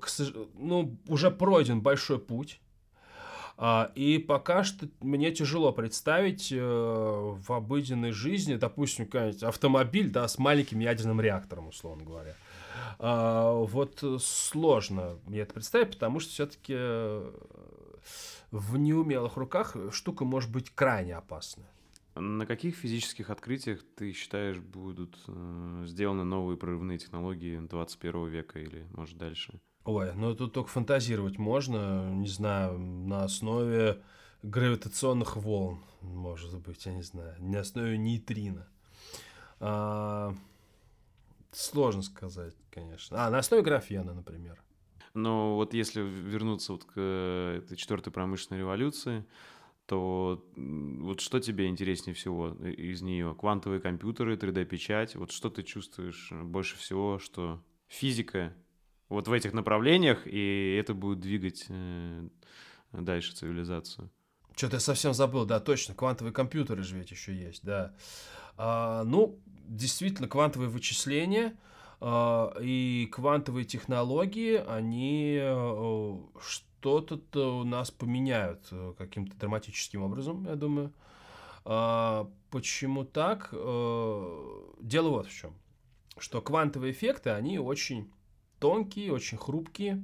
ну, 0.55 0.99
уже 1.07 1.31
пройден 1.31 1.81
большой 1.81 2.19
путь 2.19 2.59
и 3.95 4.23
пока 4.25 4.63
что 4.63 4.87
мне 5.01 5.31
тяжело 5.31 5.73
представить 5.73 6.49
э, 6.51 6.57
в 6.57 7.51
обыденной 7.51 8.11
жизни, 8.11 8.55
допустим, 8.55 9.05
какой-нибудь 9.05 9.43
автомобиль, 9.43 10.09
да, 10.09 10.27
с 10.27 10.37
маленьким 10.37 10.79
ядерным 10.79 11.19
реактором, 11.19 11.67
условно 11.67 12.05
говоря. 12.05 12.35
А, 12.99 13.51
вот 13.53 14.01
сложно 14.21 15.19
мне 15.25 15.41
это 15.41 15.53
представить, 15.53 15.91
потому 15.91 16.21
что 16.21 16.31
все-таки 16.31 16.73
э, 16.73 17.31
в 18.51 18.77
неумелых 18.77 19.35
руках 19.35 19.75
штука 19.91 20.23
может 20.23 20.51
быть 20.51 20.69
крайне 20.69 21.15
опасна. 21.15 21.65
На 22.15 22.45
каких 22.45 22.75
физических 22.75 23.29
открытиях 23.29 23.81
ты 23.95 24.11
считаешь 24.13 24.59
будут 24.59 25.17
э, 25.27 25.83
сделаны 25.85 26.23
новые 26.23 26.57
прорывные 26.57 26.97
технологии 26.97 27.59
21 27.59 28.27
века 28.27 28.59
или, 28.59 28.87
может, 28.93 29.17
дальше? 29.17 29.59
Ой, 29.89 30.13
ну 30.13 30.35
тут 30.35 30.53
только 30.53 30.69
фантазировать 30.69 31.39
можно, 31.39 32.13
не 32.13 32.27
знаю, 32.27 32.77
на 32.77 33.23
основе 33.23 33.99
гравитационных 34.43 35.35
волн, 35.35 35.83
может 36.01 36.55
быть, 36.59 36.85
я 36.85 36.93
не 36.93 37.01
знаю, 37.01 37.35
на 37.39 37.61
основе 37.61 37.97
нейтрино. 37.97 38.67
А, 39.59 40.35
сложно 41.51 42.03
сказать, 42.03 42.53
конечно. 42.69 43.25
А, 43.25 43.31
на 43.31 43.39
основе 43.39 43.63
графена, 43.63 44.13
например. 44.13 44.61
Но 45.15 45.55
вот 45.55 45.73
если 45.73 46.01
вернуться 46.01 46.73
вот 46.73 46.83
к 46.85 46.99
этой 47.57 47.75
четвертой 47.75 48.13
промышленной 48.13 48.59
революции, 48.59 49.25
то 49.87 50.45
вот 50.55 51.19
что 51.19 51.39
тебе 51.39 51.65
интереснее 51.65 52.13
всего 52.13 52.49
из 52.49 53.01
нее? 53.01 53.33
Квантовые 53.33 53.81
компьютеры, 53.81 54.35
3D-печать? 54.35 55.15
Вот 55.15 55.31
что 55.31 55.49
ты 55.49 55.63
чувствуешь 55.63 56.31
больше 56.31 56.77
всего, 56.77 57.17
что 57.17 57.63
физика 57.87 58.53
вот 59.09 59.27
в 59.27 59.33
этих 59.33 59.53
направлениях, 59.53 60.25
и 60.25 60.77
это 60.79 60.93
будет 60.93 61.19
двигать 61.19 61.65
э, 61.67 62.27
дальше 62.93 63.35
цивилизацию. 63.35 64.09
Что-то 64.55 64.75
я 64.75 64.79
совсем 64.79 65.13
забыл, 65.13 65.45
да, 65.45 65.59
точно, 65.59 65.95
квантовые 65.95 66.33
компьютеры 66.33 66.83
же 66.83 66.97
ведь 66.97 67.11
еще 67.11 67.33
есть, 67.33 67.63
да. 67.63 67.93
А, 68.57 69.03
ну, 69.03 69.39
действительно, 69.67 70.27
квантовые 70.27 70.69
вычисления 70.69 71.57
а, 72.01 72.53
и 72.61 73.07
квантовые 73.11 73.65
технологии, 73.65 74.55
они 74.55 75.39
а, 75.41 76.19
что-то 76.41 77.59
у 77.59 77.63
нас 77.63 77.89
поменяют 77.89 78.67
э, 78.71 78.93
каким-то 78.97 79.37
драматическим 79.37 80.03
образом, 80.03 80.45
я 80.45 80.55
думаю. 80.55 80.93
А, 81.65 82.29
почему 82.51 83.05
так? 83.05 83.49
А, 83.53 84.73
дело 84.81 85.09
вот 85.09 85.27
в 85.27 85.33
чем, 85.33 85.53
что 86.17 86.41
квантовые 86.41 86.91
эффекты, 86.91 87.31
они 87.31 87.59
очень 87.59 88.11
тонкие, 88.59 89.11
очень 89.11 89.37
хрупкие 89.37 90.03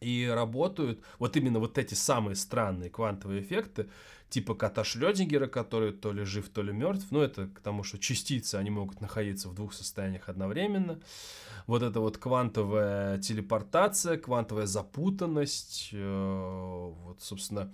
и 0.00 0.30
работают 0.32 1.00
вот 1.18 1.36
именно 1.36 1.58
вот 1.58 1.78
эти 1.78 1.94
самые 1.94 2.36
странные 2.36 2.90
квантовые 2.90 3.40
эффекты, 3.40 3.88
типа 4.28 4.54
кота 4.54 4.84
Шрёдингера, 4.84 5.46
который 5.46 5.92
то 5.92 6.12
ли 6.12 6.24
жив, 6.24 6.48
то 6.48 6.62
ли 6.62 6.72
мертв. 6.72 7.06
Ну, 7.10 7.20
это 7.20 7.48
к 7.48 7.60
тому, 7.60 7.82
что 7.82 7.98
частицы, 7.98 8.56
они 8.56 8.70
могут 8.70 9.00
находиться 9.00 9.48
в 9.48 9.54
двух 9.54 9.72
состояниях 9.72 10.28
одновременно. 10.28 11.00
Вот 11.66 11.82
это 11.82 12.00
вот 12.00 12.18
квантовая 12.18 13.18
телепортация, 13.18 14.18
квантовая 14.18 14.66
запутанность, 14.66 15.90
э, 15.92 16.92
вот, 17.04 17.20
собственно, 17.20 17.72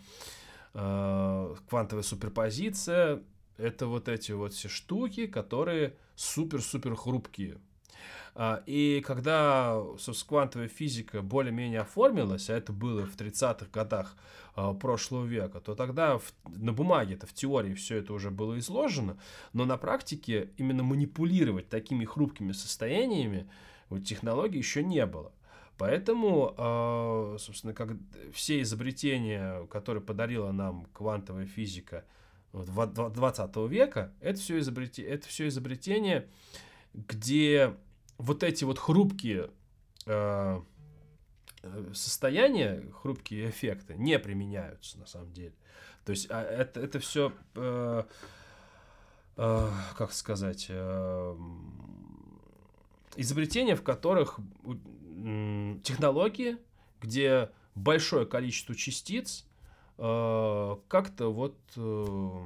э, 0.74 1.54
квантовая 1.68 2.02
суперпозиция. 2.02 3.22
Это 3.58 3.86
вот 3.86 4.08
эти 4.08 4.32
вот 4.32 4.54
все 4.54 4.68
штуки, 4.68 5.26
которые 5.26 5.96
супер-супер 6.16 6.96
хрупкие. 6.96 7.58
А, 8.34 8.62
и 8.66 9.02
когда, 9.06 9.78
квантовая 10.26 10.68
физика 10.68 11.20
более-менее 11.20 11.80
оформилась, 11.80 12.48
а 12.48 12.56
это 12.56 12.72
было 12.72 13.04
в 13.04 13.16
30-х 13.16 13.66
годах 13.70 14.16
а, 14.54 14.72
прошлого 14.72 15.26
века, 15.26 15.60
то 15.60 15.74
тогда 15.74 16.18
в, 16.18 16.32
на 16.46 16.72
бумаге 16.72 17.14
это 17.14 17.26
в 17.26 17.34
теории 17.34 17.74
все 17.74 17.98
это 17.98 18.14
уже 18.14 18.30
было 18.30 18.58
изложено, 18.58 19.18
но 19.52 19.66
на 19.66 19.76
практике 19.76 20.50
именно 20.56 20.82
манипулировать 20.82 21.68
такими 21.68 22.06
хрупкими 22.06 22.52
состояниями 22.52 23.50
вот, 23.90 24.04
технологий 24.04 24.58
еще 24.58 24.82
не 24.82 25.04
было. 25.04 25.32
Поэтому, 25.76 26.54
а, 26.56 27.36
собственно, 27.38 27.74
как 27.74 27.90
все 28.32 28.62
изобретения, 28.62 29.66
которые 29.66 30.02
подарила 30.02 30.52
нам 30.52 30.86
квантовая 30.94 31.46
физика 31.46 32.06
20 32.54 33.56
века, 33.68 34.12
это 34.20 34.38
все 34.38 34.58
изобретение, 34.58 35.12
это 35.12 35.28
все 35.28 35.48
изобретение, 35.48 36.28
где 36.94 37.74
вот 38.18 38.42
эти 38.42 38.64
вот 38.64 38.78
хрупкие 38.78 39.50
э, 40.06 40.60
э, 41.62 41.90
состояния, 41.94 42.82
хрупкие 43.02 43.50
эффекты 43.50 43.94
не 43.94 44.18
применяются 44.18 44.98
на 44.98 45.06
самом 45.06 45.32
деле. 45.32 45.54
То 46.04 46.10
есть 46.10 46.26
а, 46.30 46.42
это, 46.42 46.80
это 46.80 46.98
все, 46.98 47.32
э, 47.54 48.02
э, 49.36 49.70
как 49.96 50.12
сказать, 50.12 50.66
э, 50.68 51.36
изобретения, 53.16 53.76
в 53.76 53.82
которых 53.82 54.38
э, 54.64 55.76
технологии, 55.82 56.58
где 57.00 57.50
большое 57.74 58.26
количество 58.26 58.74
частиц 58.74 59.46
э, 59.98 60.76
как-то 60.88 61.32
вот 61.32 61.56
э, 61.76 62.40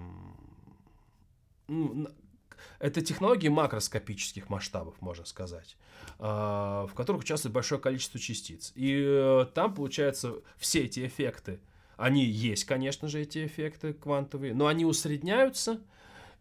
это 2.79 3.01
технологии 3.01 3.49
макроскопических 3.49 4.49
масштабов, 4.49 5.01
можно 5.01 5.25
сказать, 5.25 5.77
а, 6.19 6.87
в 6.87 6.95
которых 6.95 7.23
участвует 7.23 7.55
большое 7.55 7.81
количество 7.81 8.21
частиц. 8.21 8.73
И 8.75 9.03
э, 9.07 9.47
там, 9.55 9.75
получается, 9.75 10.35
все 10.57 10.85
эти 10.85 11.07
эффекты, 11.07 11.61
они 11.97 12.25
есть, 12.25 12.65
конечно 12.65 13.09
же, 13.09 13.23
эти 13.23 13.47
эффекты 13.47 13.95
квантовые, 13.95 14.55
но 14.55 14.67
они 14.67 14.85
усредняются, 14.85 15.81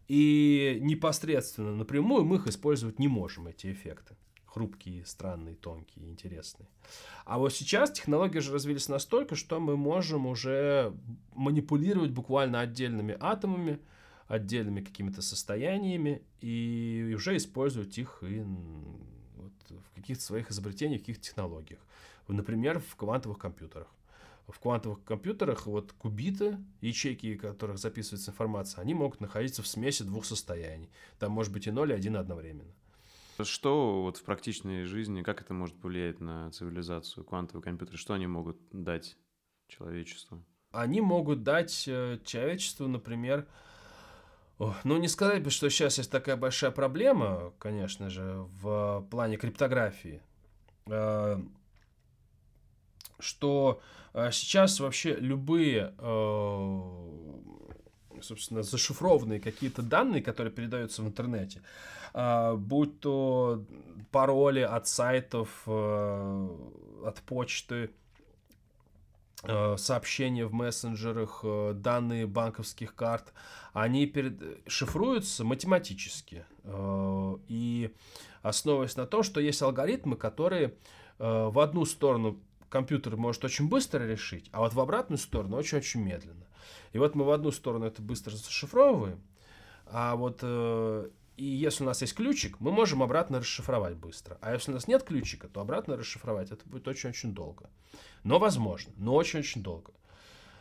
и 0.08 0.78
непосредственно 0.82 1.74
напрямую 1.74 2.24
мы 2.24 2.36
их 2.36 2.46
использовать 2.46 2.98
не 2.98 3.08
можем, 3.08 3.48
эти 3.48 3.72
эффекты. 3.72 4.14
Хрупкие, 4.46 5.04
странные, 5.04 5.54
тонкие, 5.54 6.08
интересные. 6.08 6.68
А 7.26 7.38
вот 7.38 7.52
сейчас 7.52 7.90
технологии 7.90 8.38
же 8.38 8.52
развились 8.52 8.88
настолько, 8.88 9.34
что 9.34 9.60
мы 9.60 9.76
можем 9.76 10.26
уже 10.26 10.94
манипулировать 11.34 12.12
буквально 12.12 12.60
отдельными 12.60 13.16
атомами, 13.20 13.80
отдельными 14.28 14.80
какими-то 14.80 15.22
состояниями 15.22 16.22
и 16.40 17.12
уже 17.16 17.36
использовать 17.36 17.96
их 17.98 18.18
и 18.22 18.42
вот 19.36 19.52
в 19.68 19.94
каких-то 19.94 20.22
своих 20.22 20.50
изобретениях, 20.50 21.00
в 21.00 21.02
каких-то 21.02 21.22
технологиях. 21.22 21.80
Например, 22.28 22.80
в 22.80 22.96
квантовых 22.96 23.38
компьютерах. 23.38 23.88
в 24.48 24.58
квантовых 24.60 25.02
компьютерах 25.02 25.66
вот 25.66 25.92
кубиты, 25.92 26.58
ячейки, 26.80 27.36
в 27.36 27.40
которых 27.40 27.78
записывается 27.78 28.30
информация, 28.30 28.82
они 28.82 28.94
могут 28.94 29.20
находиться 29.20 29.62
в 29.62 29.66
смеси 29.66 30.02
двух 30.04 30.24
состояний. 30.24 30.88
Там 31.18 31.32
может 31.32 31.52
быть 31.52 31.66
и 31.66 31.70
0, 31.70 31.90
и 31.90 31.94
1 31.94 32.16
одновременно. 32.16 32.72
Что 33.42 34.02
вот 34.02 34.16
в 34.16 34.22
практичной 34.22 34.84
жизни, 34.84 35.22
как 35.22 35.40
это 35.42 35.52
может 35.52 35.76
повлиять 35.76 36.20
на 36.20 36.50
цивилизацию, 36.52 37.24
квантовые 37.24 37.62
компьютеры? 37.62 37.98
Что 37.98 38.14
они 38.14 38.26
могут 38.26 38.56
дать 38.72 39.16
человечеству? 39.68 40.42
Они 40.70 41.00
могут 41.00 41.42
дать 41.42 41.84
э, 41.86 42.18
человечеству, 42.24 42.86
например, 42.86 43.46
ну, 44.58 44.96
не 44.96 45.08
сказать 45.08 45.42
бы, 45.42 45.50
что 45.50 45.68
сейчас 45.68 45.98
есть 45.98 46.10
такая 46.10 46.36
большая 46.36 46.70
проблема, 46.70 47.52
конечно 47.58 48.08
же, 48.08 48.46
в 48.62 49.06
плане 49.10 49.36
криптографии, 49.36 50.22
э, 50.86 51.38
что 53.18 53.80
э, 54.14 54.30
сейчас 54.32 54.80
вообще 54.80 55.14
любые, 55.16 55.92
собственно, 58.22 58.62
зашифрованные 58.62 59.40
какие-то 59.40 59.82
данные, 59.82 60.22
которые 60.22 60.52
передаются 60.52 61.02
в 61.02 61.06
интернете, 61.06 61.60
будь 62.14 63.00
то 63.00 63.62
пароли 64.10 64.60
от 64.60 64.88
сайтов, 64.88 65.68
от 65.68 67.20
почты, 67.26 67.90
Э, 67.90 68.05
сообщения 69.76 70.46
в 70.46 70.52
мессенджерах, 70.52 71.40
э, 71.42 71.72
данные 71.74 72.26
банковских 72.26 72.94
карт, 72.94 73.32
они 73.72 74.06
перед... 74.06 74.40
шифруются 74.66 75.44
математически. 75.44 76.44
Э, 76.64 77.36
и 77.48 77.94
основываясь 78.42 78.96
на 78.96 79.06
том, 79.06 79.22
что 79.22 79.40
есть 79.40 79.62
алгоритмы, 79.62 80.16
которые 80.16 80.74
в 81.18 81.58
одну 81.60 81.86
сторону 81.86 82.38
компьютер 82.68 83.16
может 83.16 83.42
очень 83.42 83.70
быстро 83.70 84.04
решить, 84.04 84.50
а 84.52 84.60
вот 84.60 84.74
в 84.74 84.80
обратную 84.80 85.18
сторону 85.18 85.56
очень-очень 85.56 86.02
медленно. 86.02 86.46
И 86.92 86.98
вот 86.98 87.14
мы 87.14 87.24
в 87.24 87.30
одну 87.30 87.50
сторону 87.50 87.86
это 87.86 88.02
быстро 88.02 88.32
зашифровываем, 88.32 89.22
а 89.86 90.14
вот 90.14 90.42
и 91.36 91.44
если 91.44 91.84
у 91.84 91.86
нас 91.86 92.00
есть 92.00 92.14
ключик, 92.14 92.60
мы 92.60 92.72
можем 92.72 93.02
обратно 93.02 93.40
расшифровать 93.40 93.96
быстро. 93.96 94.38
А 94.40 94.54
если 94.54 94.70
у 94.70 94.74
нас 94.74 94.88
нет 94.88 95.02
ключика, 95.02 95.48
то 95.48 95.60
обратно 95.60 95.96
расшифровать 95.96 96.50
это 96.50 96.66
будет 96.68 96.88
очень-очень 96.88 97.34
долго. 97.34 97.68
Но 98.24 98.38
возможно, 98.38 98.92
но 98.96 99.14
очень-очень 99.14 99.62
долго. 99.62 99.92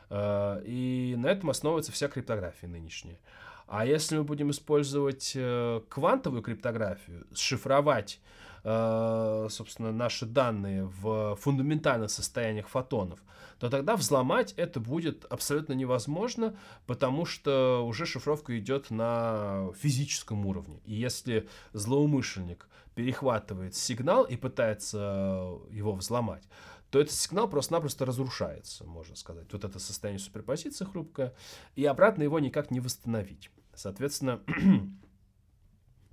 Э, 0.10 0.62
и 0.66 1.16
на 1.18 1.28
этом 1.28 1.50
основывается 1.50 1.92
вся 1.92 2.08
криптография 2.08 2.68
нынешняя. 2.68 3.20
А 3.68 3.86
если 3.86 4.18
мы 4.18 4.24
будем 4.24 4.52
использовать 4.52 5.32
э, 5.36 5.82
квантовую 5.90 6.42
криптографию, 6.42 7.26
шифровать, 7.34 8.20
собственно, 8.66 9.92
наши 9.92 10.26
данные 10.26 10.86
в 10.86 11.36
фундаментальных 11.36 12.10
состояниях 12.10 12.68
фотонов, 12.68 13.20
то 13.60 13.70
тогда 13.70 13.96
взломать 13.96 14.54
это 14.58 14.80
будет 14.80 15.26
абсолютно 15.26 15.74
невозможно, 15.74 16.58
потому 16.88 17.26
что 17.26 17.86
уже 17.86 18.08
шифровка 18.08 18.58
идет 18.58 18.90
на 18.90 19.70
физическом 19.78 20.46
уровне. 20.48 20.82
И 20.86 20.96
если 20.96 21.48
злоумышленник 21.74 22.68
перехватывает 22.96 23.76
сигнал 23.76 24.24
и 24.24 24.36
пытается 24.36 25.60
его 25.70 25.94
взломать, 25.94 26.44
то 26.90 27.00
этот 27.00 27.14
сигнал 27.14 27.48
просто-напросто 27.48 28.06
разрушается, 28.06 28.86
можно 28.86 29.16
сказать. 29.16 29.52
Вот 29.52 29.64
это 29.64 29.80
состояние 29.80 30.20
суперпозиции 30.20 30.86
хрупкое, 30.86 31.34
и 31.76 31.86
обратно 31.86 32.24
его 32.24 32.40
никак 32.40 32.72
не 32.72 32.80
восстановить. 32.80 33.52
Соответственно, 33.76 34.40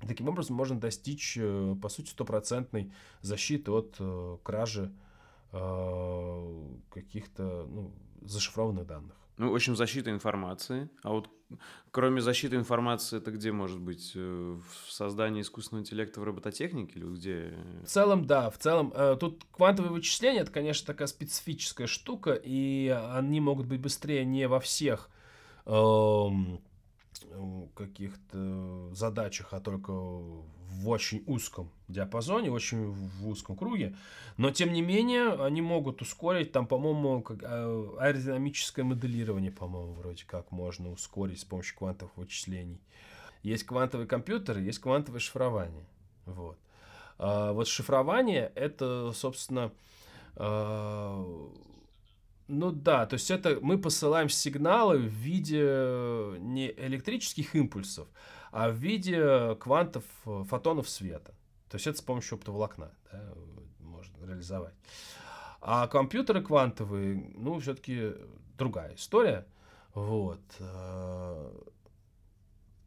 таким 0.07 0.28
образом 0.28 0.57
можно 0.57 0.78
достичь, 0.78 1.36
э, 1.38 1.76
по 1.80 1.88
сути, 1.88 2.11
стопроцентной 2.11 2.92
защиты 3.20 3.70
от 3.70 3.96
э, 3.98 4.38
кражи 4.42 4.92
э, 5.53 6.68
каких-то 6.90 7.66
ну, 7.68 7.92
зашифрованных 8.22 8.86
данных. 8.86 9.16
Ну, 9.38 9.50
в 9.50 9.55
общем, 9.55 9.76
защита 9.76 10.11
информации. 10.11 10.90
А 11.03 11.11
вот 11.11 11.28
кроме 11.90 12.20
защиты 12.20 12.57
информации, 12.57 13.16
это 13.16 13.30
где 13.30 13.50
может 13.50 13.80
быть? 13.80 14.14
В 14.14 14.62
создании 14.88 15.40
искусственного 15.40 15.82
интеллекта 15.82 16.20
в 16.20 16.24
робототехнике 16.24 16.98
или 16.98 17.07
где? 17.07 17.55
В 17.82 17.88
целом, 17.88 18.26
да. 18.26 18.50
В 18.50 18.59
целом, 18.59 18.92
тут 19.18 19.44
квантовые 19.50 19.90
вычисления, 19.90 20.40
это, 20.40 20.53
конечно, 20.53 20.86
такая 20.86 21.09
специфическая 21.09 21.86
штука, 21.86 22.34
и 22.34 22.88
они 22.88 23.40
могут 23.40 23.66
быть 23.66 23.80
быстрее 23.80 24.24
не 24.24 24.46
во 24.46 24.61
всех 24.61 25.09
эм, 25.64 26.61
каких-то 27.74 28.94
задачах, 28.94 29.48
а 29.52 29.60
только 29.60 29.92
в 29.92 30.88
очень 30.88 31.22
узком 31.26 31.70
диапазоне, 31.88 32.50
очень 32.50 32.90
в 32.90 33.28
узком 33.28 33.56
круге. 33.56 33.96
Но, 34.36 34.50
тем 34.50 34.72
не 34.72 34.82
менее, 34.82 35.32
они 35.44 35.60
могут 35.60 36.02
ускорить, 36.02 36.52
там, 36.52 36.66
по-моему, 36.66 37.24
а, 37.42 37.96
аэродинамическое 38.00 38.84
моделирование, 38.84 39.52
по-моему, 39.52 39.92
вроде 39.92 40.24
как 40.26 40.50
можно 40.50 40.90
ускорить 40.90 41.40
с 41.40 41.44
помощью 41.44 41.76
квантовых 41.76 42.16
вычислений. 42.16 42.80
Есть 43.42 43.64
квантовые 43.64 44.06
компьютеры, 44.06 44.60
есть 44.60 44.78
квантовое 44.78 45.20
шифрование. 45.20 45.84
Вот. 46.26 46.58
А 47.18 47.52
вот 47.52 47.68
шифрование— 47.68 48.50
это, 48.54 49.12
собственно, 49.14 49.72
а, 50.36 51.50
ну 52.49 52.70
да, 52.72 53.07
то 53.07 53.14
есть 53.14 53.30
это 53.30 53.59
мы 53.61 53.78
посылаем 53.78 54.28
сигналы 54.28 54.99
в 54.99 55.12
виде 55.12 55.62
э, 55.62 56.36
не 56.40 56.70
электрических 56.72 57.55
импульсов, 57.55 58.09
а 58.51 58.70
в 58.70 58.74
виде 58.74 59.55
квантов, 59.57 60.05
э, 60.26 60.45
фотонов 60.49 60.88
света. 60.88 61.34
То 61.68 61.76
есть 61.76 61.86
это 61.86 61.99
с 61.99 62.03
помощью 62.03 62.36
оптоволокна 62.36 62.93
да, 63.11 63.34
можно 63.78 64.26
реализовать. 64.26 64.74
А 65.61 65.86
компьютеры 65.86 66.43
квантовые, 66.43 67.32
ну, 67.36 67.59
все-таки 67.61 68.12
другая 68.59 68.95
история. 68.97 69.47
Вот. 69.95 70.43
Э, 70.59 71.51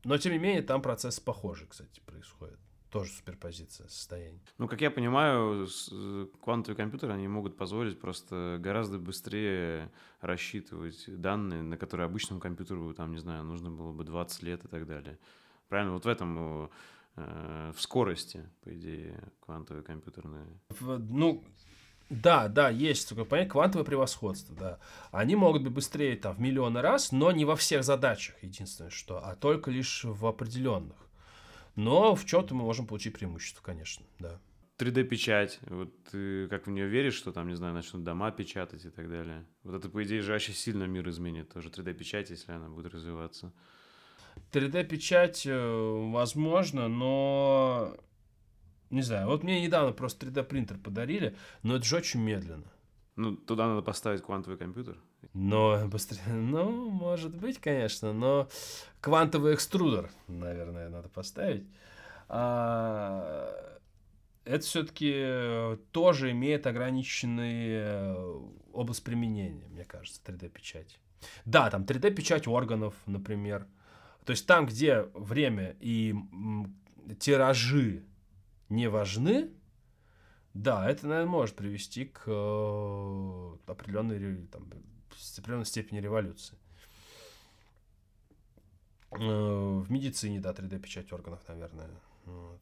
но, 0.03 0.17
тем 0.17 0.33
не 0.33 0.39
менее, 0.39 0.61
там 0.61 0.81
процесс 0.81 1.19
похожий, 1.19 1.67
кстати, 1.67 1.99
происходит 2.05 2.59
тоже 2.95 3.11
суперпозиция 3.11 3.89
состояний. 3.89 4.39
Ну, 4.57 4.69
как 4.69 4.79
я 4.79 4.89
понимаю, 4.89 5.67
квантовые 6.41 6.77
компьютеры, 6.77 7.11
они 7.11 7.27
могут 7.27 7.57
позволить 7.57 7.99
просто 7.99 8.57
гораздо 8.61 8.99
быстрее 8.99 9.91
рассчитывать 10.21 11.03
данные, 11.07 11.61
на 11.61 11.75
которые 11.75 12.05
обычному 12.05 12.39
компьютеру, 12.39 12.93
там, 12.93 13.11
не 13.11 13.17
знаю, 13.17 13.43
нужно 13.43 13.69
было 13.69 13.91
бы 13.91 14.05
20 14.05 14.43
лет 14.43 14.63
и 14.63 14.69
так 14.69 14.87
далее. 14.87 15.19
Правильно? 15.67 15.91
Вот 15.91 16.05
в 16.05 16.07
этом, 16.07 16.69
э, 17.17 17.71
в 17.75 17.81
скорости, 17.81 18.49
по 18.63 18.73
идее, 18.73 19.21
квантовые 19.41 19.83
компьютерные. 19.83 20.47
Ну, 20.79 21.43
да, 22.09 22.47
да, 22.47 22.69
есть 22.69 23.09
такое 23.09 23.25
понятие 23.25 23.51
квантовое 23.51 23.83
превосходство, 23.83 24.55
да. 24.55 24.79
Они 25.11 25.35
могут 25.35 25.63
быть 25.63 25.73
быстрее 25.73 26.15
там 26.15 26.33
в 26.33 26.39
миллионы 26.39 26.79
раз, 26.79 27.11
но 27.11 27.33
не 27.33 27.43
во 27.43 27.57
всех 27.57 27.83
задачах, 27.83 28.41
единственное 28.41 28.89
что, 28.89 29.17
а 29.17 29.35
только 29.35 29.69
лишь 29.69 30.05
в 30.05 30.25
определенных. 30.25 31.04
Но 31.75 32.15
в 32.15 32.25
чем-то 32.25 32.55
мы 32.55 32.63
можем 32.63 32.87
получить 32.87 33.13
преимущество, 33.13 33.61
конечно, 33.61 34.05
да. 34.19 34.39
3D-печать, 34.77 35.59
вот 35.67 35.91
ты 36.11 36.47
как 36.49 36.67
в 36.67 36.71
нее 36.71 36.87
веришь, 36.87 37.13
что 37.13 37.31
там, 37.31 37.47
не 37.47 37.55
знаю, 37.55 37.73
начнут 37.73 38.03
дома 38.03 38.31
печатать 38.31 38.83
и 38.83 38.89
так 38.89 39.09
далее? 39.09 39.45
Вот 39.63 39.75
это, 39.75 39.89
по 39.89 40.03
идее, 40.03 40.21
же 40.21 40.33
очень 40.33 40.53
сильно 40.53 40.83
мир 40.83 41.07
изменит, 41.09 41.53
тоже 41.53 41.69
3D-печать, 41.69 42.29
если 42.29 42.51
она 42.51 42.67
будет 42.67 42.93
развиваться. 42.93 43.53
3D-печать, 44.51 45.45
э, 45.45 46.09
возможно, 46.11 46.87
но... 46.87 47.95
Не 48.89 49.01
знаю, 49.01 49.27
вот 49.27 49.43
мне 49.43 49.61
недавно 49.61 49.93
просто 49.93 50.27
3D-принтер 50.27 50.77
подарили, 50.77 51.35
но 51.63 51.77
это 51.77 51.85
же 51.85 51.95
очень 51.95 52.21
медленно. 52.21 52.71
Ну, 53.15 53.35
туда 53.37 53.67
надо 53.67 53.81
поставить 53.81 54.21
квантовый 54.21 54.57
компьютер. 54.57 54.97
Но 55.33 55.87
быстрее, 55.91 56.33
ну, 56.33 56.89
может 56.89 57.35
быть, 57.35 57.59
конечно, 57.59 58.13
но 58.13 58.49
квантовый 59.01 59.53
экструдер, 59.53 60.11
наверное, 60.27 60.89
надо 60.89 61.09
поставить. 61.09 61.65
А, 62.27 63.79
это 64.43 64.65
все-таки 64.65 65.77
тоже 65.91 66.31
имеет 66.31 66.67
ограниченный 66.67 67.67
э, 67.69 68.41
область 68.73 69.03
применения, 69.03 69.67
мне 69.67 69.85
кажется, 69.85 70.21
3D-печать. 70.23 70.99
Да, 71.45 71.69
там 71.69 71.83
3D-печать 71.83 72.47
органов, 72.47 72.93
например. 73.05 73.65
То 74.25 74.31
есть 74.31 74.45
там, 74.45 74.65
где 74.65 75.03
время 75.13 75.75
и 75.79 76.15
тиражи 77.19 78.03
не 78.69 78.87
важны, 78.87 79.51
да, 80.55 80.89
это, 80.89 81.05
наверное, 81.05 81.29
может 81.29 81.55
привести 81.55 82.05
к 82.05 82.23
э, 82.27 83.57
определенной 83.67 84.47
там, 84.47 84.71
определенной 85.37 85.65
степени 85.65 85.99
революции. 85.99 86.57
Э, 89.11 89.17
в 89.19 89.91
медицине, 89.91 90.39
да, 90.39 90.53
3D-печать 90.53 91.11
органов, 91.11 91.41
наверное. 91.49 91.89
Вот. 92.23 92.61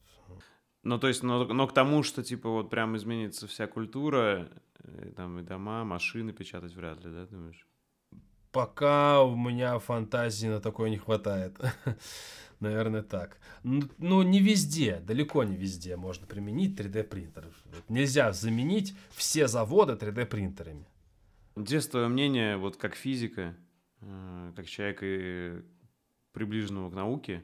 Ну, 0.81 0.97
то 0.97 1.07
есть, 1.07 1.21
но, 1.21 1.45
но 1.45 1.67
к 1.67 1.73
тому, 1.73 2.01
что, 2.01 2.23
типа, 2.23 2.49
вот 2.49 2.71
прям 2.71 2.97
изменится 2.97 3.47
вся 3.47 3.67
культура, 3.67 4.49
и, 4.83 4.87
э, 4.87 5.11
там 5.15 5.37
и 5.37 5.43
дома, 5.43 5.83
машины 5.83 6.33
печатать 6.33 6.73
вряд 6.73 7.05
ли, 7.05 7.11
да, 7.11 7.27
думаешь? 7.27 7.67
Пока 8.51 9.21
у 9.21 9.35
меня 9.35 9.77
фантазии 9.77 10.47
на 10.47 10.59
такое 10.59 10.89
не 10.89 10.97
хватает. 10.97 11.59
Наверное, 12.63 13.03
так. 13.03 13.37
Ну, 13.63 13.81
ну, 13.97 14.21
не 14.21 14.39
везде, 14.39 15.01
далеко 15.05 15.43
не 15.43 15.57
везде 15.57 15.97
можно 15.97 16.25
применить 16.25 16.79
3D 16.79 17.03
принтер. 17.03 17.49
Нельзя 17.89 18.31
заменить 18.31 18.95
все 19.11 19.49
заводы 19.49 19.93
3D 19.93 20.25
принтерами. 20.25 20.87
Здесь 21.57 21.87
твое 21.87 22.07
мнение, 22.07 22.55
вот 22.55 22.77
как 22.77 22.95
физика, 22.95 23.53
э, 23.99 24.53
как 24.55 24.65
человека 24.67 25.61
приближенного 26.31 26.89
к 26.89 26.93
науке, 26.93 27.43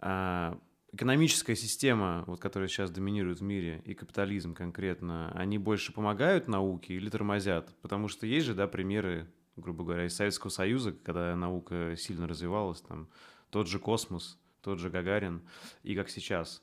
а, 0.00 0.58
экономическая 0.92 1.54
система, 1.54 2.24
вот, 2.26 2.40
которая 2.40 2.68
сейчас 2.68 2.90
доминирует 2.90 3.38
в 3.38 3.44
мире, 3.44 3.82
и 3.84 3.94
капитализм 3.94 4.54
конкретно, 4.54 5.30
они 5.30 5.58
больше 5.58 5.92
помогают 5.92 6.48
науке 6.48 6.94
или 6.94 7.08
тормозят? 7.08 7.72
Потому 7.82 8.08
что 8.08 8.26
есть 8.26 8.46
же, 8.46 8.54
да, 8.54 8.66
примеры, 8.66 9.28
грубо 9.54 9.84
говоря, 9.84 10.06
из 10.06 10.16
Советского 10.16 10.50
Союза, 10.50 10.90
когда 10.90 11.36
наука 11.36 11.94
сильно 11.96 12.26
развивалась, 12.26 12.80
там, 12.80 13.08
тот 13.50 13.68
же 13.68 13.78
космос, 13.78 14.39
тот 14.62 14.78
же 14.78 14.90
Гагарин, 14.90 15.42
и 15.82 15.94
как 15.94 16.10
сейчас. 16.10 16.62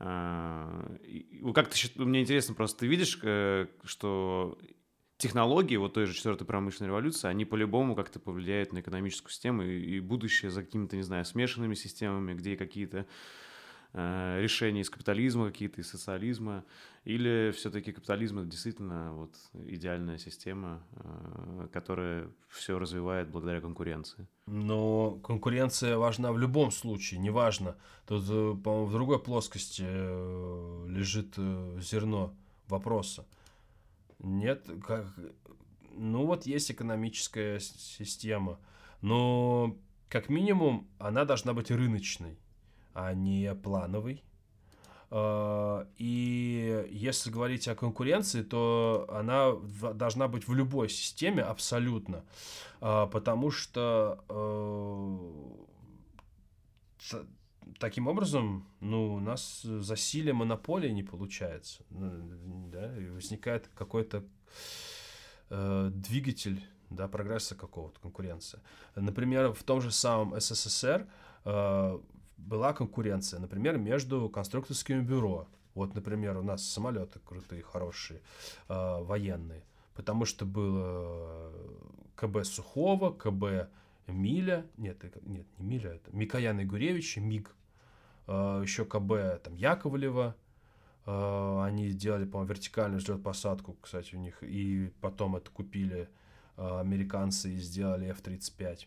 А, 0.00 0.96
как 1.54 1.68
ты, 1.68 2.04
мне 2.04 2.22
интересно, 2.22 2.54
просто 2.54 2.80
ты 2.80 2.86
видишь, 2.86 3.18
э, 3.22 3.66
что 3.84 4.58
технологии 5.16 5.76
вот 5.76 5.94
той 5.94 6.06
же 6.06 6.14
четвертой 6.14 6.46
промышленной 6.46 6.88
революции, 6.88 7.28
они 7.28 7.44
по-любому 7.44 7.96
как-то 7.96 8.20
повлияют 8.20 8.72
на 8.72 8.80
экономическую 8.80 9.32
систему 9.32 9.62
и, 9.62 9.96
и 9.96 10.00
будущее 10.00 10.50
за 10.50 10.62
какими-то, 10.62 10.96
не 10.96 11.02
знаю, 11.02 11.24
смешанными 11.24 11.74
системами, 11.74 12.34
где 12.34 12.56
какие-то 12.56 13.06
решения 13.94 14.82
из 14.82 14.90
капитализма, 14.90 15.46
какие-то 15.46 15.80
из 15.80 15.88
социализма, 15.88 16.64
или 17.08 17.52
все-таки 17.52 17.92
капитализм 17.92 18.40
это 18.40 18.48
действительно 18.48 19.14
вот 19.14 19.34
идеальная 19.54 20.18
система, 20.18 20.82
э, 20.92 21.68
которая 21.72 22.28
все 22.48 22.78
развивает 22.78 23.30
благодаря 23.30 23.62
конкуренции. 23.62 24.28
Но 24.44 25.12
конкуренция 25.24 25.96
важна 25.96 26.32
в 26.32 26.38
любом 26.38 26.70
случае, 26.70 27.20
неважно. 27.20 27.76
Тут, 28.06 28.24
э, 28.28 28.54
по-моему, 28.62 28.86
в 28.86 28.92
другой 28.92 29.20
плоскости 29.20 29.84
э, 29.86 30.86
лежит 30.86 31.34
э, 31.38 31.78
зерно 31.80 32.34
вопроса. 32.66 33.26
Нет, 34.18 34.68
как... 34.86 35.06
Ну 35.92 36.26
вот 36.26 36.44
есть 36.44 36.70
экономическая 36.70 37.58
система, 37.58 38.58
но 39.00 39.78
как 40.10 40.28
минимум 40.28 40.86
она 40.98 41.24
должна 41.24 41.54
быть 41.54 41.70
рыночной, 41.70 42.38
а 42.98 43.14
не 43.14 43.54
плановой. 43.54 44.24
А, 45.10 45.86
и 45.96 46.86
если 46.90 47.30
говорить 47.30 47.68
о 47.68 47.76
конкуренции, 47.76 48.42
то 48.42 49.06
она 49.10 49.52
должна 49.94 50.26
быть 50.26 50.48
в 50.48 50.54
любой 50.54 50.88
системе 50.88 51.42
абсолютно, 51.42 52.24
а, 52.80 53.06
потому 53.06 53.50
что 53.50 54.24
э, 57.08 57.16
таким 57.78 58.08
образом, 58.08 58.66
ну, 58.80 59.14
у 59.14 59.20
нас 59.20 59.62
засилие 59.62 60.34
монополии 60.34 60.90
не 60.90 61.04
получается, 61.04 61.84
да, 61.90 62.98
и 62.98 63.08
возникает 63.10 63.70
какой-то 63.74 64.24
э, 65.50 65.90
двигатель, 65.94 66.60
да, 66.90 67.06
прогресса 67.06 67.54
какого-то, 67.54 68.00
конкуренция. 68.00 68.60
Например, 68.96 69.52
в 69.52 69.62
том 69.62 69.80
же 69.80 69.92
самом 69.92 70.38
СССР 70.40 71.06
э, 71.44 71.98
была 72.38 72.72
конкуренция, 72.72 73.40
например, 73.40 73.76
между 73.76 74.28
конструкторскими 74.28 75.00
бюро. 75.00 75.46
Вот, 75.74 75.94
например, 75.94 76.36
у 76.38 76.42
нас 76.42 76.64
самолеты 76.64 77.20
крутые, 77.24 77.62
хорошие, 77.62 78.20
э, 78.68 79.02
военные, 79.02 79.62
потому 79.94 80.24
что 80.24 80.44
было 80.44 81.52
КБ 82.16 82.44
Сухого, 82.44 83.12
КБ 83.12 83.68
Миля, 84.06 84.66
нет, 84.76 85.02
нет, 85.26 85.46
не 85.58 85.64
Миля, 85.64 85.92
это 85.92 86.10
Микоян 86.16 86.60
Игуревич, 86.62 87.18
МИГ, 87.18 87.54
э, 88.26 88.60
еще 88.62 88.84
КБ 88.84 89.42
там 89.42 89.54
Яковлева, 89.54 90.34
э, 91.06 91.62
они 91.64 91.90
делали, 91.90 92.24
по-моему, 92.24 92.48
вертикальную 92.48 93.00
взлет-посадку, 93.00 93.76
кстати, 93.80 94.14
у 94.14 94.18
них, 94.18 94.42
и 94.42 94.90
потом 95.00 95.36
это 95.36 95.50
купили 95.50 96.08
э, 96.56 96.80
американцы 96.80 97.52
и 97.52 97.58
сделали 97.58 98.06
F-35 98.08 98.86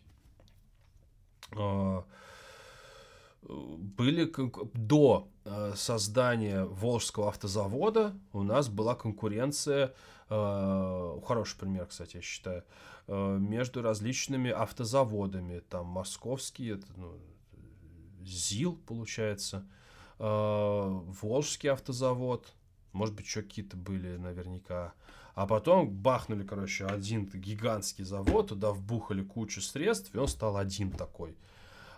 были 3.48 4.32
до 4.74 5.28
создания 5.74 6.64
Волжского 6.64 7.28
автозавода 7.28 8.14
у 8.32 8.42
нас 8.42 8.68
была 8.68 8.94
конкуренция, 8.94 9.94
хороший 10.28 11.58
пример, 11.58 11.86
кстати, 11.86 12.16
я 12.16 12.22
считаю, 12.22 12.64
между 13.08 13.82
различными 13.82 14.50
автозаводами, 14.50 15.58
там 15.58 15.86
московский, 15.86 16.74
это, 16.74 16.86
ну, 16.96 17.18
ЗИЛ, 18.24 18.78
получается, 18.86 19.66
Волжский 20.18 21.70
автозавод, 21.70 22.52
может 22.92 23.14
быть, 23.14 23.26
еще 23.26 23.42
какие-то 23.42 23.76
были 23.76 24.16
наверняка. 24.16 24.92
А 25.34 25.46
потом 25.46 25.90
бахнули, 25.90 26.44
короче, 26.44 26.86
один 26.86 27.26
гигантский 27.26 28.04
завод, 28.04 28.48
туда 28.48 28.70
вбухали 28.70 29.24
кучу 29.24 29.60
средств, 29.60 30.14
и 30.14 30.18
он 30.18 30.28
стал 30.28 30.56
один 30.56 30.92
такой– 30.92 31.36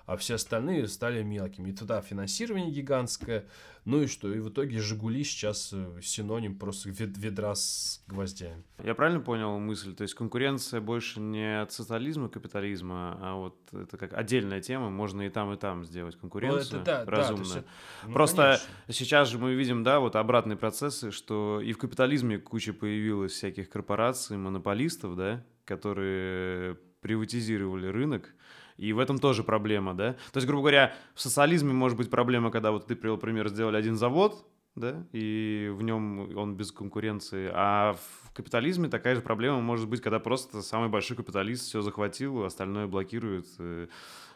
а 0.07 0.17
все 0.17 0.35
остальные 0.35 0.89
стали 0.89 1.23
мелкими. 1.23 1.71
И 1.71 1.73
туда 1.73 2.01
финансирование 2.01 2.71
гигантское, 2.71 3.47
ну 3.85 4.03
и 4.03 4.07
что? 4.07 4.33
И 4.33 4.39
в 4.39 4.49
итоге 4.49 4.81
«Жигули» 4.81 5.25
сейчас 5.25 5.71
э, 5.73 6.01
синоним 6.03 6.59
просто 6.59 6.91
ведра 6.91 7.55
с 7.55 8.03
гвоздями. 8.07 8.63
Я 8.83 8.95
правильно 8.95 9.21
понял 9.21 9.59
мысль? 9.59 9.95
То 9.95 10.03
есть 10.03 10.15
конкуренция 10.15 10.81
больше 10.81 11.21
не 11.21 11.61
от 11.61 11.73
социализма, 11.73 12.29
капитализма, 12.29 13.19
а 13.21 13.35
вот 13.37 13.57
это 13.73 13.97
как 13.97 14.15
отдельная 14.15 14.61
тема, 14.61 14.91
можно 14.91 15.23
и 15.23 15.31
там, 15.31 15.53
и 15.53 15.57
там 15.57 15.85
сделать 15.85 16.17
конкуренцию 16.17 16.79
ну, 16.79 16.83
это, 16.83 17.05
да, 17.05 17.05
разумно. 17.05 17.45
Да, 17.45 17.55
есть, 17.57 17.67
ну, 18.07 18.13
Просто 18.13 18.43
конечно. 18.43 18.93
сейчас 18.93 19.29
же 19.29 19.39
мы 19.39 19.55
видим, 19.55 19.83
да, 19.85 20.01
вот 20.01 20.17
обратные 20.17 20.57
процессы, 20.57 21.11
что 21.11 21.61
и 21.63 21.73
в 21.73 21.79
капитализме 21.79 22.39
куча 22.39 22.73
появилась 22.73 23.33
всяких 23.33 23.69
корпораций, 23.69 24.37
монополистов, 24.37 25.17
да, 25.17 25.45
которые 25.65 26.79
приватизировали 27.01 27.87
рынок, 27.87 28.35
и 28.77 28.93
в 28.93 28.99
этом 28.99 29.19
тоже 29.19 29.43
проблема, 29.43 29.95
да. 29.95 30.15
То 30.33 30.37
есть, 30.39 30.47
грубо 30.47 30.63
говоря, 30.63 30.95
в 31.15 31.21
социализме 31.21 31.73
может 31.73 31.97
быть 31.97 32.11
проблема, 32.11 32.51
когда 32.51 32.71
вот 32.73 32.87
ты 32.87 32.97
привел 32.97 33.19
пример, 33.19 33.49
сделали 33.49 33.77
один 33.77 33.97
завод, 33.97 34.47
да, 34.75 35.07
и 35.13 35.71
в 35.73 35.83
нем 35.83 36.37
он 36.37 36.57
без 36.57 36.73
конкуренции. 36.73 37.51
А 37.53 37.95
в 37.95 38.33
капитализме 38.33 38.89
такая 38.89 39.15
же 39.15 39.21
проблема 39.21 39.61
может 39.61 39.89
быть, 39.89 40.01
когда 40.01 40.19
просто 40.19 40.63
самый 40.63 40.89
большой 40.89 41.17
капиталист 41.17 41.67
все 41.67 41.81
захватил, 41.83 42.45
остальное 42.45 42.87
блокирует 42.87 43.47
и, 43.61 43.89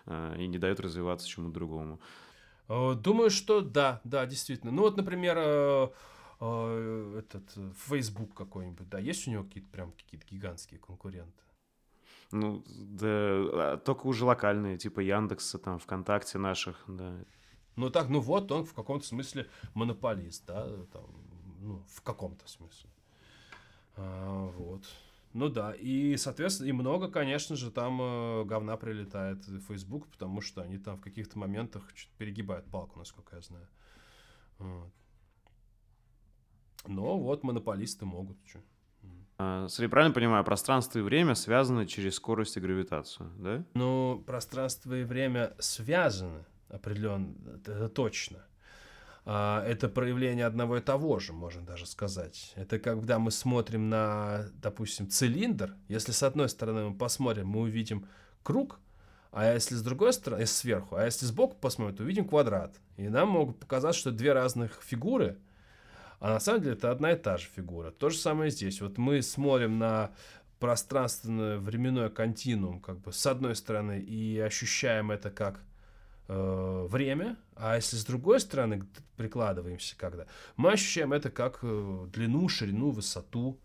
э, 0.06 0.36
и 0.38 0.46
не 0.46 0.58
дает 0.58 0.78
развиваться 0.78 1.28
чему-то 1.28 1.54
другому. 1.54 2.00
Э, 2.68 2.94
думаю, 2.94 3.30
что 3.30 3.60
да, 3.60 4.00
да, 4.04 4.26
действительно. 4.26 4.70
Ну 4.70 4.82
вот, 4.82 4.96
например, 4.96 5.36
э, 5.40 5.88
этот 7.18 7.58
Facebook 7.88 8.34
какой-нибудь, 8.34 8.88
да, 8.88 9.00
есть 9.00 9.26
у 9.26 9.32
него 9.32 9.42
какие-то 9.42 9.68
прям 9.70 9.90
какие-то 9.92 10.26
гигантские 10.30 10.78
конкуренты? 10.78 11.47
Ну, 12.30 12.62
да, 12.66 13.08
а, 13.08 13.80
только 13.82 14.06
уже 14.06 14.24
локальные, 14.24 14.76
типа 14.76 15.00
Яндекса, 15.00 15.58
там, 15.58 15.78
ВКонтакте 15.78 16.38
наших, 16.38 16.84
да. 16.86 17.14
Ну 17.76 17.90
так, 17.90 18.08
ну 18.08 18.20
вот 18.20 18.50
он 18.52 18.64
в 18.64 18.74
каком-то 18.74 19.06
смысле 19.06 19.48
монополист, 19.74 20.44
да, 20.46 20.66
там, 20.92 21.04
ну, 21.60 21.82
в 21.88 22.02
каком-то 22.02 22.46
смысле. 22.48 22.90
А, 23.96 24.46
вот. 24.56 24.84
Ну 25.32 25.48
да, 25.48 25.72
и, 25.72 26.16
соответственно, 26.16 26.68
и 26.68 26.72
много, 26.72 27.08
конечно 27.08 27.54
же, 27.54 27.70
там 27.70 28.00
э, 28.00 28.44
говна 28.44 28.76
прилетает 28.76 29.46
в 29.46 29.60
Facebook, 29.60 30.08
потому 30.08 30.40
что 30.40 30.62
они 30.62 30.78
там 30.78 30.96
в 30.96 31.00
каких-то 31.00 31.38
моментах 31.38 31.92
чуть 31.94 32.10
перегибают 32.18 32.66
палку, 32.66 32.98
насколько 32.98 33.36
я 33.36 33.42
знаю. 33.42 33.68
Вот. 34.58 34.92
Но 36.86 37.18
вот 37.18 37.42
монополисты 37.42 38.06
могут. 38.06 38.38
Что. 38.46 38.60
А, 39.38 39.64
если 39.64 39.86
правильно 39.86 40.12
понимаю, 40.14 40.44
пространство 40.44 40.98
и 40.98 41.02
время 41.02 41.36
связаны 41.36 41.86
через 41.86 42.16
скорость 42.16 42.56
и 42.56 42.60
гравитацию, 42.60 43.30
да? 43.38 43.64
Ну, 43.74 44.22
пространство 44.26 44.94
и 44.94 45.04
время 45.04 45.52
связаны 45.60 46.44
определенно, 46.68 47.34
это 47.54 47.88
точно. 47.88 48.38
А, 49.24 49.64
это 49.64 49.88
проявление 49.88 50.44
одного 50.44 50.78
и 50.78 50.80
того 50.80 51.20
же, 51.20 51.32
можно 51.32 51.62
даже 51.62 51.86
сказать. 51.86 52.52
Это 52.56 52.80
когда 52.80 53.20
мы 53.20 53.30
смотрим 53.30 53.88
на, 53.88 54.46
допустим, 54.54 55.08
цилиндр. 55.08 55.76
Если 55.86 56.10
с 56.10 56.24
одной 56.24 56.48
стороны 56.48 56.88
мы 56.88 56.94
посмотрим, 56.96 57.46
мы 57.46 57.60
увидим 57.60 58.08
круг, 58.42 58.80
а 59.30 59.52
если 59.52 59.76
с 59.76 59.82
другой 59.82 60.14
стороны, 60.14 60.46
сверху, 60.46 60.96
а 60.96 61.04
если 61.04 61.26
сбоку 61.26 61.56
посмотрим, 61.60 61.96
то 61.96 62.02
увидим 62.02 62.26
квадрат. 62.26 62.74
И 62.96 63.08
нам 63.08 63.28
могут 63.28 63.60
показать, 63.60 63.94
что 63.94 64.10
две 64.10 64.32
разных 64.32 64.82
фигуры– 64.82 65.38
а 66.20 66.30
на 66.30 66.40
самом 66.40 66.62
деле 66.62 66.74
это 66.74 66.90
одна 66.90 67.12
и 67.12 67.16
та 67.16 67.36
же 67.36 67.48
фигура. 67.54 67.90
То 67.90 68.10
же 68.10 68.18
самое 68.18 68.50
здесь. 68.50 68.80
Вот 68.80 68.98
мы 68.98 69.22
смотрим 69.22 69.78
на 69.78 70.10
пространственное 70.58 71.58
временной 71.58 72.10
континуум, 72.10 72.80
как 72.80 72.98
бы 72.98 73.12
с 73.12 73.26
одной 73.26 73.54
стороны, 73.54 74.00
и 74.00 74.38
ощущаем 74.40 75.12
это 75.12 75.30
как 75.30 75.60
э, 76.26 76.86
время, 76.90 77.36
а 77.54 77.76
если 77.76 77.96
с 77.96 78.04
другой 78.04 78.40
стороны 78.40 78.84
прикладываемся 79.16 79.96
когда, 79.96 80.26
мы 80.56 80.72
ощущаем 80.72 81.12
это 81.12 81.30
как 81.30 81.60
э, 81.62 82.06
длину, 82.12 82.48
ширину, 82.48 82.90
высоту, 82.90 83.60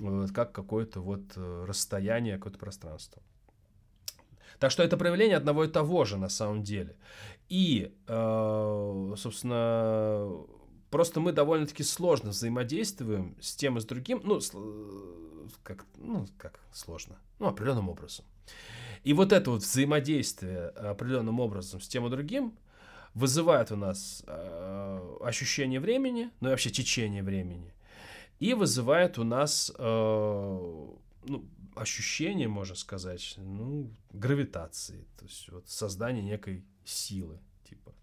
э, 0.00 0.26
как 0.34 0.52
какое-то 0.52 1.00
вот 1.00 1.20
э, 1.36 1.64
расстояние, 1.68 2.38
какое-то 2.38 2.58
пространство. 2.58 3.22
Так 4.58 4.70
что 4.70 4.82
это 4.82 4.96
проявление 4.96 5.36
одного 5.36 5.64
и 5.64 5.68
того 5.68 6.04
же 6.04 6.16
на 6.16 6.28
самом 6.28 6.62
деле. 6.62 6.96
И, 7.48 7.94
э, 8.06 9.14
собственно, 9.16 10.46
просто 10.90 11.20
мы 11.20 11.32
довольно-таки 11.32 11.82
сложно 11.82 12.30
взаимодействуем 12.30 13.36
с 13.40 13.54
тем 13.54 13.78
и 13.78 13.80
с 13.80 13.84
другим, 13.84 14.20
ну, 14.24 14.40
с, 14.40 14.52
как, 15.62 15.84
ну, 15.96 16.26
как 16.36 16.60
сложно, 16.72 17.18
ну, 17.38 17.48
определенным 17.48 17.88
образом. 17.88 18.24
И 19.04 19.12
вот 19.12 19.32
это 19.32 19.50
вот 19.50 19.62
взаимодействие 19.62 20.68
определенным 20.68 21.40
образом 21.40 21.80
с 21.80 21.88
тем 21.88 22.06
и 22.06 22.10
другим 22.10 22.52
вызывает 23.14 23.72
у 23.72 23.76
нас 23.76 24.22
э, 24.26 25.16
ощущение 25.22 25.80
времени, 25.80 26.30
ну 26.40 26.48
и 26.48 26.50
вообще 26.50 26.70
течение 26.70 27.22
времени, 27.22 27.74
и 28.38 28.54
вызывает 28.54 29.18
у 29.18 29.24
нас 29.24 29.72
э, 29.76 30.86
ну, 31.24 31.44
ощущение, 31.74 32.48
можно 32.48 32.74
сказать, 32.74 33.34
ну, 33.38 33.90
гравитации, 34.12 35.06
то 35.18 35.24
есть 35.24 35.48
вот 35.50 35.68
создание 35.68 36.22
некой 36.22 36.64
силы, 36.84 37.38
типа. 37.68 37.94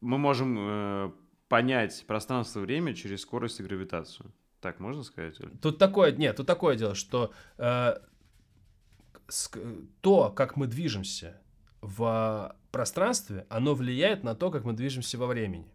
Мы 0.00 0.18
можем 0.18 0.56
э, 0.58 1.12
понять 1.50 2.04
пространство-время 2.06 2.94
через 2.94 3.22
скорость 3.22 3.58
и 3.58 3.64
гравитацию. 3.64 4.32
Так 4.60 4.78
можно 4.78 5.02
сказать? 5.02 5.36
Тут 5.60 5.78
такое, 5.78 6.12
нет, 6.12 6.36
тут 6.36 6.46
такое 6.46 6.76
дело, 6.76 6.94
что 6.94 7.32
э, 7.58 7.98
то, 10.00 10.30
как 10.30 10.56
мы 10.56 10.68
движемся 10.68 11.40
в 11.80 12.54
пространстве, 12.70 13.46
оно 13.48 13.74
влияет 13.74 14.22
на 14.22 14.36
то, 14.36 14.52
как 14.52 14.64
мы 14.64 14.74
движемся 14.74 15.18
во 15.18 15.26
времени. 15.26 15.66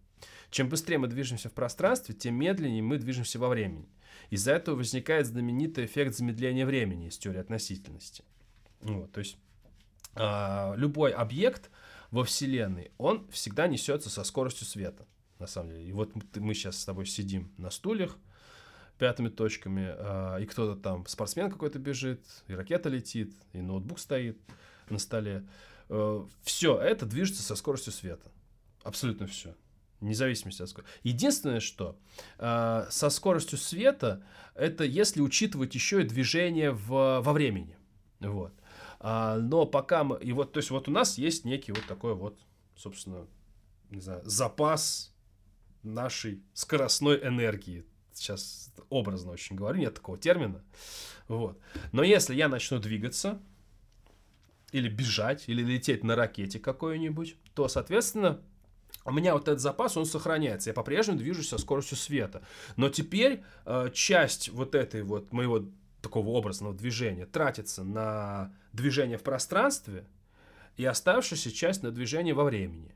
Чем 0.49 0.69
быстрее 0.69 0.97
мы 0.97 1.07
движемся 1.07 1.49
в 1.49 1.53
пространстве, 1.53 2.15
тем 2.15 2.35
медленнее 2.35 2.81
мы 2.81 2.97
движемся 2.97 3.38
во 3.38 3.49
времени. 3.49 3.89
Из-за 4.30 4.53
этого 4.53 4.77
возникает 4.77 5.27
знаменитый 5.27 5.85
эффект 5.85 6.15
замедления 6.15 6.65
времени 6.65 7.07
из 7.07 7.18
теории 7.18 7.41
относительности. 7.41 8.23
Вот, 8.80 9.11
то 9.11 9.19
есть 9.19 9.35
э, 10.15 10.73
любой 10.77 11.11
объект 11.11 11.69
во 12.11 12.23
Вселенной, 12.23 12.91
он 12.97 13.27
всегда 13.30 13.68
несется 13.68 14.10
со 14.10 14.23
скоростью 14.23 14.65
света, 14.68 15.06
на 15.40 15.48
самом 15.48 15.72
деле. 15.72 15.88
И 15.88 15.91
вот 15.91 16.12
мы 16.36 16.53
сейчас 16.53 16.80
с 16.80 16.86
тобой 16.86 17.06
сидим 17.06 17.52
на 17.57 17.70
стульях, 17.70 18.18
пятыми 18.98 19.30
точками, 19.30 19.94
э, 19.98 20.44
и 20.44 20.45
кто-то 20.45 20.80
там, 20.80 21.06
спортсмен 21.07 21.52
какой-то 21.52 21.80
бежит, 21.80 22.22
и 22.48 22.53
ракета 22.53 22.90
летит, 22.90 23.34
и 23.53 23.62
ноутбук 23.62 23.99
стоит 23.99 24.40
на 24.90 24.99
столе. 24.99 25.45
Э, 25.90 26.26
все 26.44 26.80
это 26.80 27.06
движется 27.06 27.44
со 27.44 27.56
скоростью 27.56 27.91
света. 27.91 28.32
Абсолютно 28.84 29.28
все. 29.28 29.56
Независимости 30.02 30.62
от 30.62 30.70
скорости. 30.70 30.94
Единственное, 31.03 31.60
что 31.60 31.98
э, 32.38 32.88
со 32.90 33.10
скоростью 33.10 33.57
света, 33.57 34.24
это 34.53 34.84
если 34.84 35.22
учитывать 35.22 35.76
еще 35.76 36.02
и 36.02 36.06
движение 36.06 36.72
в, 36.72 37.22
во 37.22 37.34
времени. 37.34 37.78
Вот. 38.20 38.53
А, 38.99 39.38
но 39.38 39.66
пока 39.66 40.03
мы... 40.03 40.18
И 40.20 40.32
вот, 40.32 40.53
то 40.53 40.57
есть 40.57 40.70
вот 40.70 40.88
у 40.88 40.91
нас 40.91 41.18
есть 41.18 41.45
некий 41.45 41.72
вот 41.72 41.86
такой 41.88 42.16
вот, 42.16 42.40
собственно, 42.76 43.28
не 43.90 44.02
знаю, 44.02 44.22
запас 44.26 45.15
нашей 45.86 46.41
скоростной 46.53 47.26
энергии. 47.26 47.86
Сейчас 48.14 48.74
образно 48.90 49.32
очень 49.32 49.56
говорю, 49.56 49.80
нет 49.80 49.95
такого 49.95 50.18
термина. 50.18 50.64
Вот. 51.28 51.60
Но 51.91 52.03
если 52.03 52.36
я 52.36 52.48
начну 52.48 52.80
двигаться, 52.80 53.41
или 54.72 54.90
бежать, 54.90 55.45
или 55.48 55.64
лететь 55.64 56.03
на 56.03 56.16
ракете 56.16 56.60
какой-нибудь, 56.60 57.38
то, 57.53 57.68
соответственно, 57.68 58.41
у 59.06 59.12
меня 59.12 59.34
вот 59.34 59.48
этот 59.48 59.62
запас, 59.62 59.95
он 59.98 60.06
сохраняется. 60.06 60.72
Я 60.72 60.74
по-прежнему 60.74 61.20
движусь 61.20 61.49
со 61.49 61.57
скоростью 61.57 61.98
света. 61.98 62.41
Но 62.76 62.90
теперь 62.90 63.44
э, 63.66 63.90
часть 63.94 64.49
вот 64.49 64.76
этой 64.76 65.03
вот 65.03 65.32
моего 65.32 65.66
такого 66.02 66.30
образного 66.30 66.74
движения 66.74 67.26
тратится 67.26 67.84
на 67.84 68.53
движение 68.74 69.18
в 69.18 69.24
пространстве, 69.24 70.06
и 70.76 70.86
оставшаяся 70.86 71.52
часть 71.52 71.84
на 71.84 71.91
движение 71.91 72.34
во 72.34 72.44
времени. 72.44 72.94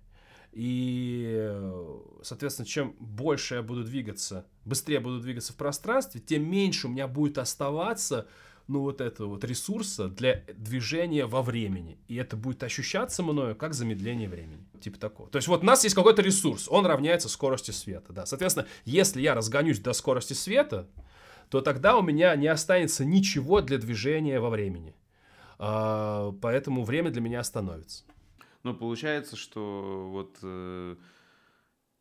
И, 0.51 1.51
соответственно, 2.23 2.65
чем 2.65 2.95
больше 2.99 3.55
я 3.55 3.61
буду 3.61 3.83
двигаться, 3.83 4.45
быстрее 4.65 4.99
буду 4.99 5.19
двигаться 5.19 5.53
в 5.53 5.55
пространстве, 5.55 6.21
тем 6.21 6.49
меньше 6.49 6.87
у 6.87 6.89
меня 6.89 7.07
будет 7.07 7.37
оставаться 7.37 8.27
ну, 8.67 8.81
вот 8.81 9.01
этого 9.01 9.29
вот 9.29 9.43
ресурса 9.43 10.07
для 10.07 10.43
движения 10.55 11.25
во 11.25 11.41
времени. 11.41 11.97
И 12.07 12.15
это 12.15 12.37
будет 12.37 12.63
ощущаться 12.63 13.23
мною 13.23 13.55
как 13.55 13.73
замедление 13.73 14.29
времени. 14.29 14.63
Типа 14.79 14.99
такого. 14.99 15.29
То 15.29 15.37
есть 15.37 15.47
вот 15.47 15.63
у 15.63 15.65
нас 15.65 15.83
есть 15.83 15.95
какой-то 15.95 16.21
ресурс, 16.21 16.67
он 16.69 16.85
равняется 16.85 17.29
скорости 17.29 17.71
света. 17.71 18.13
Да. 18.13 18.25
Соответственно, 18.25 18.67
если 18.85 19.21
я 19.21 19.33
разгонюсь 19.33 19.79
до 19.79 19.93
скорости 19.93 20.33
света, 20.33 20.87
то 21.49 21.61
тогда 21.61 21.97
у 21.97 22.03
меня 22.03 22.35
не 22.35 22.47
останется 22.47 23.03
ничего 23.05 23.61
для 23.61 23.79
движения 23.79 24.39
во 24.39 24.49
времени. 24.51 24.95
А, 25.57 26.31
поэтому 26.41 26.83
время 26.83 27.09
для 27.09 27.21
меня 27.21 27.39
остановится. 27.39 28.03
Ну, 28.63 28.73
получается, 28.73 29.35
что 29.35 30.09
вот 30.11 30.37
э, 30.43 30.95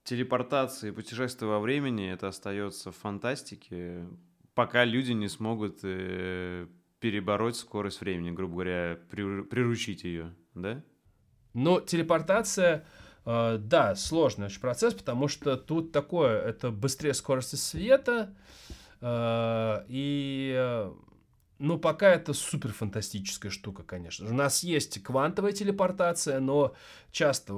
телепортация 0.04 0.90
и 0.90 0.94
путешествие 0.94 1.48
во 1.48 1.60
времени 1.60 2.10
это 2.10 2.28
остается 2.28 2.90
в 2.90 2.96
фантастике, 2.96 4.08
пока 4.54 4.84
люди 4.84 5.12
не 5.12 5.28
смогут 5.28 5.80
э, 5.82 6.66
перебороть 6.98 7.56
скорость 7.56 8.00
времени, 8.00 8.30
грубо 8.30 8.54
говоря, 8.54 8.98
приручить 9.08 10.04
ее, 10.04 10.34
да? 10.54 10.82
Но 11.54 11.80
телепортация, 11.80 12.86
э, 13.24 13.58
да, 13.58 13.94
сложный 13.94 14.46
очень 14.46 14.60
процесс, 14.60 14.94
потому 14.94 15.28
что 15.28 15.56
тут 15.56 15.92
такое, 15.92 16.40
это 16.40 16.70
быстрее 16.70 17.14
скорости 17.14 17.56
света, 17.56 18.34
э, 19.00 19.84
и, 19.88 20.90
ну, 21.58 21.78
пока 21.78 22.10
это 22.10 22.32
супер 22.32 22.72
фантастическая 22.72 23.50
штука, 23.50 23.82
конечно. 23.82 24.28
У 24.28 24.34
нас 24.34 24.62
есть 24.62 25.02
квантовая 25.02 25.52
телепортация, 25.52 26.40
но 26.40 26.74
часто 27.10 27.52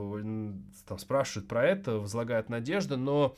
там 0.87 0.99
спрашивают 0.99 1.49
про 1.49 1.67
это, 1.67 1.99
возлагают 1.99 2.49
надежды, 2.49 2.97
но 2.97 3.37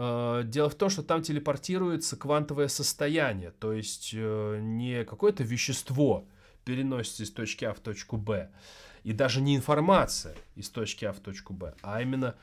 Э, 0.00 0.42
дело 0.44 0.70
в 0.70 0.76
том, 0.76 0.90
что 0.90 1.02
там 1.02 1.22
телепортируется 1.22 2.16
квантовое 2.16 2.68
состояние, 2.68 3.50
то 3.50 3.72
есть 3.72 4.12
э, 4.14 4.58
не 4.62 5.04
какое-то 5.04 5.42
вещество 5.42 6.24
переносится 6.64 7.24
из 7.24 7.32
точки 7.32 7.64
А 7.64 7.74
в 7.74 7.80
точку 7.80 8.16
Б, 8.16 8.48
и 9.02 9.12
даже 9.12 9.40
не 9.40 9.56
информация 9.56 10.36
из 10.54 10.70
точки 10.70 11.04
А 11.04 11.12
в 11.12 11.18
точку 11.18 11.52
Б, 11.52 11.74
а 11.82 12.00
именно 12.00 12.36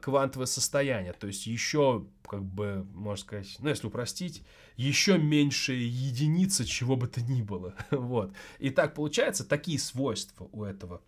квантовое 0.00 0.46
состояние, 0.46 1.12
то 1.12 1.26
есть 1.26 1.46
еще, 1.46 2.06
как 2.28 2.42
бы, 2.44 2.86
можно 2.94 3.22
сказать, 3.22 3.56
ну, 3.58 3.68
если 3.68 3.86
упростить, 3.86 4.42
еще 4.76 5.18
меньшая 5.18 5.76
единица 5.76 6.64
чего 6.64 6.96
бы 6.96 7.08
то 7.08 7.20
ни 7.20 7.42
было. 7.42 7.74
вот. 7.90 8.32
И 8.58 8.70
так 8.70 8.94
получается, 8.94 9.44
такие 9.44 9.78
свойства 9.78 10.48
у 10.52 10.64
этого 10.64 11.02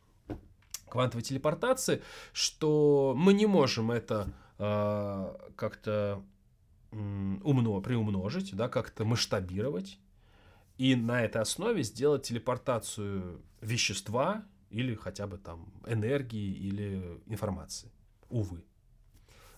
квантовой 0.88 1.22
телепортации, 1.22 2.02
что 2.32 3.14
мы 3.16 3.32
не 3.32 3.46
можем 3.46 3.90
это 3.90 4.32
э, 4.58 5.36
как-то 5.56 6.22
умно 6.92 7.80
приумножить, 7.80 8.54
да, 8.54 8.68
как-то 8.68 9.04
масштабировать 9.04 9.98
и 10.78 10.94
на 10.94 11.24
этой 11.24 11.42
основе 11.42 11.82
сделать 11.82 12.22
телепортацию 12.22 13.40
вещества 13.60 14.44
или 14.70 14.94
хотя 14.94 15.26
бы 15.26 15.38
там 15.38 15.72
энергии 15.86 16.52
или 16.52 17.20
информации. 17.26 17.90
Увы. 18.34 18.64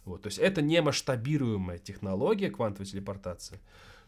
Вот, 0.04 0.22
то 0.22 0.26
есть 0.26 0.38
это 0.38 0.60
не 0.60 0.82
масштабируемая 0.82 1.78
технология 1.78 2.50
квантовой 2.50 2.84
телепортации, 2.84 3.58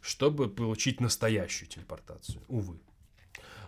чтобы 0.03 0.51
получить 0.51 1.01
настоящую 1.01 1.71
телепортацию. 1.71 2.43
Увы. 2.49 2.79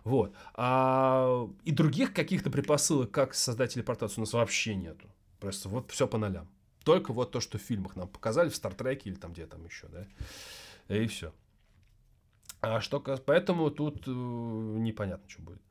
Вот. 0.05 0.35
А, 0.55 1.49
и 1.65 1.73
других 1.73 2.13
каких-то 2.13 2.51
предпосылок, 2.51 3.11
как 3.11 3.35
создать 3.35 3.73
телепортацию, 3.73 4.19
у 4.19 4.21
нас 4.21 4.35
вообще 4.35 4.75
нету. 4.75 5.09
Просто 5.41 5.71
вот 5.71 5.91
все 5.91 6.07
по 6.07 6.19
нолям. 6.19 6.51
Только 6.85 7.15
вот 7.15 7.33
то, 7.33 7.41
что 7.41 7.57
в 7.57 7.63
фильмах 7.63 7.97
нам 7.97 8.07
показали, 8.07 8.51
в 8.51 8.57
Стартреке 8.57 9.09
или 9.09 9.17
там 9.17 9.33
где 9.33 9.47
там 9.47 9.65
еще, 9.65 9.89
да. 9.89 10.07
И 10.95 11.07
все. 11.07 11.33
А 12.61 12.83
что, 12.83 13.01
поэтому 13.01 13.71
тут 13.71 14.07
э, 14.07 14.11
непонятно, 14.11 15.27
что 15.31 15.41
будет. 15.41 15.63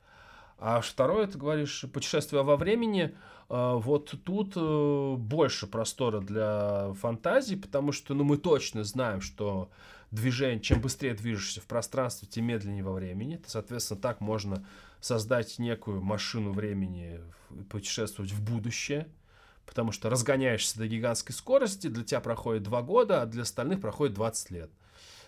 А 0.60 0.81
второе, 0.81 1.27
ты 1.27 1.38
говоришь, 1.38 1.86
путешествие 1.94 2.44
во 2.44 2.57
времени, 2.57 3.15
э, 3.49 3.73
вот 3.77 4.14
тут 4.23 4.53
э, 4.56 5.15
больше 5.18 5.68
простора 5.68 6.19
для 6.19 6.94
фантазии, 6.94 7.56
потому 7.56 7.91
что, 7.91 8.14
ну, 8.14 8.23
мы 8.23 8.38
точно 8.38 8.84
знаем, 8.84 9.22
что 9.22 9.69
движение, 10.11 10.60
чем 10.60 10.81
быстрее 10.81 11.14
движешься 11.14 11.61
в 11.61 11.65
пространстве, 11.65 12.27
тем 12.27 12.45
медленнее 12.45 12.84
во 12.84 12.91
времени. 12.91 13.41
Соответственно, 13.48 14.02
так 14.02 14.19
можно 14.19 14.65
создать 14.99 15.60
некую 15.60 16.02
машину 16.02 16.52
времени, 16.52 17.22
путешествовать 17.69 18.31
в 18.31 18.44
будущее 18.44 19.07
потому 19.69 19.91
что 19.91 20.10
разгоняешься 20.10 20.80
до 20.80 20.88
гигантской 20.88 21.36
скорости, 21.36 21.86
для 21.88 22.03
тебя 22.03 22.22
проходит 22.22 22.64
2 22.64 22.81
года, 22.81 23.22
а 23.22 23.27
для 23.27 23.44
остальных 23.44 23.80
проходит 23.80 24.15
20 24.15 24.49
лет. 24.49 24.72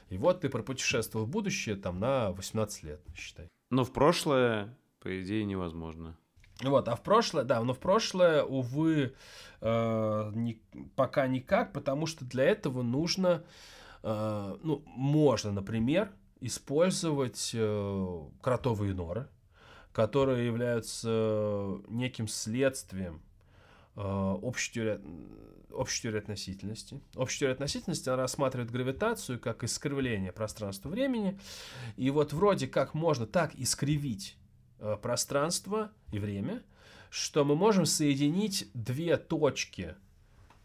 И 0.09 0.17
вот 0.17 0.41
ты 0.41 0.49
пропутешествовал 0.49 1.27
в 1.27 1.29
будущее 1.29 1.75
там 1.75 1.99
на 1.99 2.31
18 2.31 2.83
лет, 2.83 3.01
считай. 3.15 3.47
Но 3.69 3.85
в 3.85 3.93
прошлое, 3.93 4.75
по 5.01 5.21
идее, 5.21 5.43
невозможно. 5.45 6.15
Вот, 6.61 6.87
а 6.87 6.95
в 6.95 7.01
прошлое, 7.01 7.43
да, 7.43 7.61
но 7.63 7.73
в 7.73 7.79
прошлое, 7.79 8.43
увы, 8.43 9.15
э, 9.61 10.31
не, 10.35 10.61
пока 10.95 11.27
никак, 11.27 11.73
потому 11.73 12.05
что 12.05 12.23
для 12.23 12.45
этого 12.45 12.83
нужно, 12.83 13.43
э, 14.03 14.57
ну, 14.61 14.83
можно, 14.85 15.51
например, 15.51 16.11
использовать 16.39 17.51
э, 17.53 18.19
кротовые 18.41 18.93
норы, 18.93 19.27
которые 19.91 20.45
являются 20.45 21.79
неким 21.87 22.27
следствием 22.27 23.21
э, 23.95 24.01
общей 24.01 24.73
теории, 24.73 24.99
общей 25.71 26.03
теории 26.03 26.19
относительности. 26.19 27.01
Общая 27.15 27.39
теория 27.39 27.53
относительности 27.53 28.09
она 28.09 28.23
рассматривает 28.23 28.69
гравитацию 28.69 29.39
как 29.39 29.63
искривление 29.63 30.31
пространства-времени. 30.31 31.39
И 31.97 32.11
вот 32.11 32.33
вроде 32.33 32.67
как 32.67 32.93
можно 32.93 33.25
так 33.25 33.55
искривить 33.55 34.37
пространство 35.01 35.91
и 36.11 36.19
время, 36.19 36.63
что 37.09 37.43
мы 37.43 37.55
можем 37.55 37.85
соединить 37.85 38.69
две 38.73 39.17
точки 39.17 39.95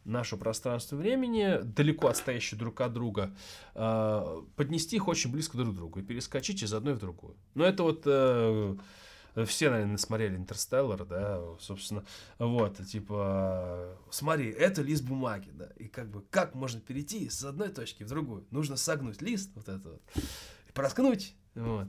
нашего 0.06 0.38
пространства 0.38 0.96
времени, 0.96 1.58
далеко 1.62 2.08
отстоящие 2.08 2.58
друг 2.58 2.80
от 2.80 2.92
друга, 2.92 3.34
э, 3.74 4.42
поднести 4.54 4.96
их 4.96 5.08
очень 5.08 5.32
близко 5.32 5.58
друг 5.58 5.74
к 5.74 5.76
другу 5.76 6.00
и 6.00 6.02
перескочить 6.02 6.62
из 6.62 6.72
одной 6.72 6.94
в 6.94 6.98
другую. 6.98 7.36
Но 7.54 7.64
это 7.64 7.82
вот 7.82 8.02
э, 8.06 8.76
все, 9.44 9.70
наверное, 9.70 9.96
смотрели 9.98 10.36
Интерстеллар, 10.36 11.04
да, 11.04 11.42
собственно, 11.60 12.04
вот, 12.38 12.78
типа, 12.86 13.98
смотри, 14.10 14.48
это 14.48 14.80
лист 14.82 15.04
бумаги, 15.04 15.50
да, 15.52 15.68
и 15.76 15.88
как 15.88 16.08
бы, 16.10 16.22
как 16.30 16.54
можно 16.54 16.80
перейти 16.80 17.28
с 17.28 17.44
одной 17.44 17.68
точки 17.68 18.04
в 18.04 18.08
другую? 18.08 18.46
Нужно 18.50 18.76
согнуть 18.76 19.20
лист, 19.20 19.50
вот 19.54 19.68
это 19.68 19.90
вот, 19.90 20.02
и 20.68 20.72
проткнуть, 20.72 21.34
вот. 21.56 21.88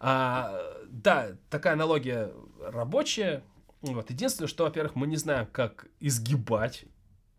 А, 0.00 0.60
да, 0.88 1.36
такая 1.50 1.74
аналогия 1.74 2.32
рабочая, 2.60 3.42
вот, 3.80 4.10
единственное, 4.10 4.48
что, 4.48 4.64
во-первых, 4.64 4.94
мы 4.94 5.06
не 5.06 5.16
знаем, 5.16 5.46
как 5.50 5.86
изгибать 6.00 6.84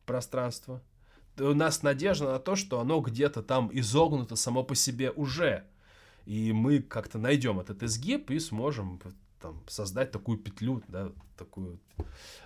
пространство, 0.05 0.81
у 1.37 1.53
нас 1.53 1.83
надежда 1.83 2.33
на 2.33 2.39
то, 2.39 2.55
что 2.55 2.79
оно 2.79 2.99
где-то 2.99 3.41
там 3.41 3.69
изогнуто 3.71 4.35
само 4.35 4.63
по 4.63 4.75
себе 4.75 5.11
уже, 5.11 5.63
и 6.25 6.51
мы 6.51 6.81
как-то 6.81 7.17
найдем 7.17 7.59
этот 7.59 7.81
изгиб 7.83 8.29
и 8.31 8.39
сможем 8.39 8.99
там, 9.41 9.63
создать 9.67 10.11
такую 10.11 10.37
петлю, 10.37 10.83
да, 10.87 11.11
такую, 11.37 11.79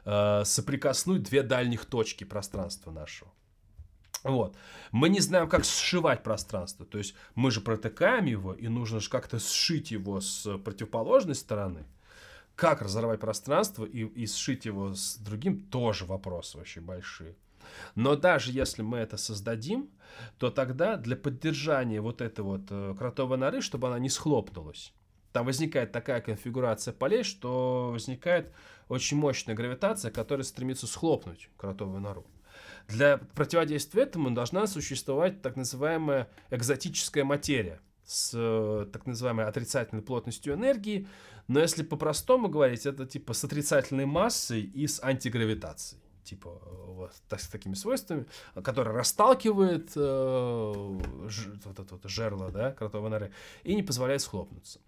э, 0.05 0.43
соприкоснуть 0.45 1.23
две 1.23 1.41
дальних 1.41 1.85
точки 1.85 2.23
пространства 2.23 2.91
нашего. 2.91 3.31
Вот. 4.23 4.55
Мы 4.91 5.09
не 5.09 5.19
знаем, 5.19 5.49
как 5.49 5.65
сшивать 5.65 6.23
пространство. 6.23 6.85
То 6.85 6.97
есть 6.97 7.13
мы 7.35 7.51
же 7.51 7.61
протыкаем 7.61 8.25
его, 8.25 8.53
и 8.53 8.67
нужно 8.67 8.99
же 8.99 9.09
как-то 9.09 9.39
сшить 9.39 9.91
его 9.91 10.21
с 10.21 10.57
противоположной 10.59 11.35
стороны. 11.35 11.85
Как 12.55 12.81
разорвать 12.81 13.19
пространство 13.19 13.83
и, 13.83 14.05
и 14.05 14.27
сшить 14.27 14.65
его 14.65 14.93
с 14.93 15.17
другим, 15.17 15.59
тоже 15.59 16.05
вопрос 16.05 16.55
вообще 16.55 16.79
большие. 16.79 17.35
Но 17.95 18.15
даже 18.15 18.51
если 18.51 18.81
мы 18.81 18.99
это 18.99 19.17
создадим, 19.17 19.89
то 20.37 20.51
тогда 20.51 20.95
для 20.97 21.15
поддержания 21.15 22.01
вот 22.01 22.21
этой 22.21 22.41
вот 22.41 22.61
э, 22.69 22.95
кротовой 22.97 23.37
норы, 23.37 23.61
чтобы 23.61 23.87
она 23.87 23.97
не 23.97 24.09
схлопнулась, 24.09 24.93
там 25.31 25.47
возникает 25.47 25.91
такая 25.91 26.21
конфигурация 26.21 26.93
полей, 26.93 27.23
что 27.23 27.89
возникает 27.91 28.53
очень 28.87 29.17
мощная 29.17 29.55
гравитация, 29.55 30.11
которая 30.11 30.43
стремится 30.43 30.85
схлопнуть 30.85 31.49
кротовую 31.57 32.01
нору. 32.01 32.27
Для 32.87 33.17
противодействия 33.17 34.03
этому 34.03 34.31
должна 34.31 34.67
существовать 34.67 35.41
так 35.41 35.55
называемая 35.55 36.29
экзотическая 36.49 37.23
материя 37.23 37.79
с 38.05 38.31
э, 38.33 38.85
так 38.91 39.05
называемой 39.05 39.45
отрицательной 39.45 40.01
плотностью 40.01 40.53
энергии, 40.53 41.07
но 41.47 41.59
если 41.59 41.83
по-простому 41.83 42.49
говорить, 42.49 42.85
это 42.85 43.05
типа 43.05 43.33
с 43.33 43.43
отрицательной 43.43 44.05
массой 44.05 44.61
и 44.61 44.87
с 44.87 45.01
антигравитацией 45.01 46.01
типа 46.23 46.61
вот, 46.87 47.11
так, 47.27 47.41
с 47.41 47.47
такими 47.47 47.73
свойствами, 47.73 48.25
которая 48.63 48.95
расталкивает 48.95 49.91
э, 49.95 50.99
ж, 51.27 51.47
вот 51.65 51.79
это 51.79 51.95
вот 51.95 52.09
жерло, 52.09 52.49
да, 52.49 52.71
кротовой 52.71 53.09
норы, 53.09 53.31
и 53.63 53.75
не 53.75 53.83
позволяет 53.83 54.21
схлопнуться. 54.21 54.79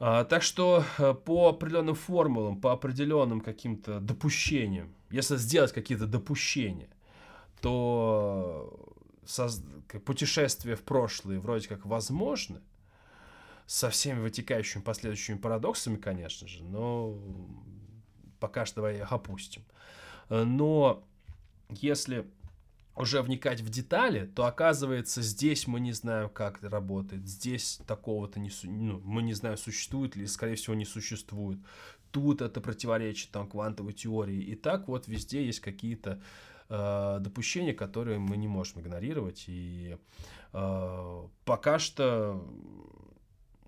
А, 0.00 0.24
так 0.24 0.42
что 0.42 0.84
э, 0.98 1.14
по 1.14 1.48
определенным 1.48 1.94
формулам, 1.94 2.60
по 2.60 2.72
определенным 2.72 3.40
каким-то 3.40 4.00
допущениям, 4.00 4.94
если 5.10 5.36
сделать 5.36 5.72
какие-то 5.72 6.06
допущения, 6.06 6.88
то 7.60 8.94
соз... 9.24 9.62
путешествие 10.04 10.76
в 10.76 10.82
прошлое 10.82 11.40
вроде 11.40 11.68
как 11.68 11.86
возможно, 11.86 12.62
со 13.66 13.90
всеми 13.90 14.20
вытекающими 14.20 14.82
последующими 14.82 15.36
парадоксами, 15.36 15.96
конечно 15.96 16.48
же, 16.48 16.64
но 16.64 17.18
пока 18.40 18.64
что 18.64 18.76
давай 18.76 18.98
их 18.98 19.12
опустим. 19.12 19.64
Но 20.30 21.04
если 21.68 22.26
уже 22.96 23.22
вникать 23.22 23.60
в 23.60 23.70
детали, 23.70 24.26
то 24.26 24.46
оказывается 24.46 25.22
здесь 25.22 25.66
мы 25.66 25.80
не 25.80 25.92
знаем, 25.92 26.28
как 26.28 26.58
это 26.58 26.68
работает, 26.68 27.26
здесь 27.26 27.80
такого-то 27.86 28.40
не, 28.40 28.50
ну, 28.64 29.00
мы 29.04 29.22
не 29.22 29.34
знаем, 29.34 29.56
существует 29.56 30.16
ли, 30.16 30.26
скорее 30.26 30.56
всего, 30.56 30.74
не 30.74 30.84
существует. 30.84 31.60
Тут 32.18 32.42
это 32.42 32.60
противоречит 32.60 33.30
там 33.30 33.48
квантовой 33.48 33.92
теории. 33.92 34.42
И 34.42 34.56
так 34.56 34.88
вот 34.88 35.06
везде 35.06 35.46
есть 35.46 35.60
какие-то 35.60 36.20
э, 36.68 37.18
допущения, 37.20 37.72
которые 37.72 38.18
мы 38.18 38.36
не 38.36 38.48
можем 38.48 38.80
игнорировать. 38.80 39.44
И 39.46 39.96
э, 40.52 41.28
пока 41.44 41.78
что 41.78 42.44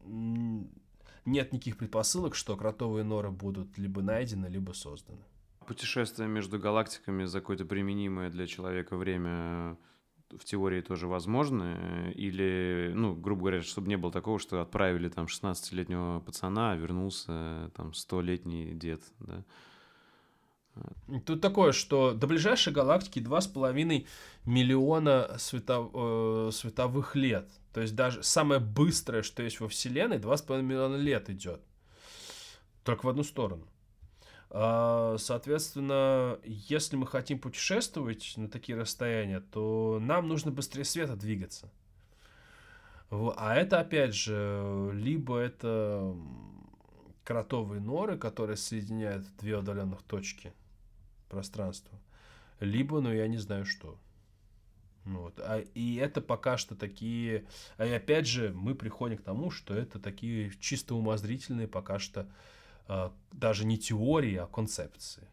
нет 0.05 1.52
никаких 1.52 1.77
предпосылок, 1.77 2.35
что 2.35 2.56
кротовые 2.56 3.05
норы 3.05 3.31
будут 3.31 3.78
либо 3.78 4.02
найдены, 4.02 4.47
либо 4.47 4.72
созданы 4.72 5.22
путешествие 5.66 6.28
между 6.28 6.59
галактиками 6.59 7.27
за 7.27 7.39
какое-то 7.39 7.64
применимое 7.64 8.28
для 8.28 8.48
человека 8.48 8.97
время 8.97 9.77
в 10.39 10.44
теории 10.44 10.81
тоже 10.81 11.07
возможно? 11.07 12.11
Или, 12.15 12.93
ну, 12.94 13.15
грубо 13.15 13.43
говоря, 13.43 13.62
чтобы 13.62 13.89
не 13.89 13.97
было 13.97 14.12
такого, 14.12 14.39
что 14.39 14.61
отправили 14.61 15.09
там 15.09 15.27
16-летнего 15.27 16.20
пацана, 16.20 16.73
а 16.73 16.77
вернулся 16.77 17.70
там 17.74 17.90
100-летний 17.90 18.74
дед, 18.74 19.02
да? 19.20 19.44
Тут 21.27 21.40
такое, 21.40 21.73
что 21.73 22.12
до 22.12 22.27
ближайшей 22.27 22.73
галактики 22.73 23.19
2,5 23.19 24.07
миллиона 24.44 25.36
светов, 25.39 25.90
э, 25.93 26.51
световых 26.52 27.16
лет. 27.16 27.51
То 27.73 27.81
есть 27.81 27.94
даже 27.94 28.23
самое 28.23 28.61
быстрое, 28.61 29.23
что 29.23 29.43
есть 29.43 29.61
во 29.61 29.69
Вселенной, 29.69 30.19
2,5 30.19 30.62
миллиона 30.62 30.97
лет 30.97 31.28
идет. 31.28 31.61
Только 32.85 33.07
в 33.07 33.09
одну 33.09 33.24
сторону. 33.24 33.66
А, 34.52 35.16
соответственно, 35.18 36.39
если 36.44 36.97
мы 36.97 37.06
хотим 37.06 37.39
путешествовать 37.39 38.35
на 38.36 38.48
такие 38.48 38.77
расстояния, 38.77 39.40
то 39.40 39.98
нам 40.01 40.28
нужно 40.28 40.51
быстрее 40.51 40.85
света 40.85 41.14
двигаться. 41.14 41.70
А 43.10 43.55
это, 43.55 43.81
опять 43.81 44.14
же, 44.14 44.90
либо 44.93 45.39
это 45.39 46.16
кротовые 47.24 47.81
норы, 47.81 48.18
которые 48.18 48.56
соединяют 48.56 49.24
две 49.39 49.56
удаленных 49.56 50.02
точки 50.02 50.52
пространства, 51.28 51.98
либо, 52.59 53.01
ну, 53.01 53.12
я 53.12 53.28
не 53.28 53.39
знаю 53.39 53.64
что. 53.64 53.97
Вот. 55.05 55.39
А, 55.39 55.60
и 55.74 55.94
это 55.97 56.20
пока 56.20 56.56
что 56.56 56.74
такие... 56.74 57.47
А 57.77 57.86
и 57.86 57.93
опять 57.93 58.27
же, 58.27 58.52
мы 58.52 58.74
приходим 58.74 59.18
к 59.18 59.22
тому, 59.22 59.51
что 59.51 59.74
это 59.74 59.98
такие 59.98 60.52
чисто 60.60 60.94
умозрительные 60.94 61.68
пока 61.68 61.98
что 61.98 62.28
даже 63.32 63.65
не 63.65 63.78
теории, 63.78 64.36
а 64.36 64.47
концепции. 64.47 65.27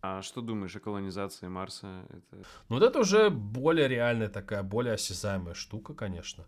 А 0.00 0.20
что 0.22 0.40
думаешь 0.40 0.74
о 0.74 0.80
колонизации 0.80 1.46
Марса? 1.46 2.04
Это... 2.08 2.44
Ну, 2.68 2.76
вот 2.76 2.82
это 2.82 2.98
уже 2.98 3.30
более 3.30 3.86
реальная 3.86 4.28
такая, 4.28 4.64
более 4.64 4.94
осязаемая 4.94 5.54
штука, 5.54 5.94
конечно. 5.94 6.46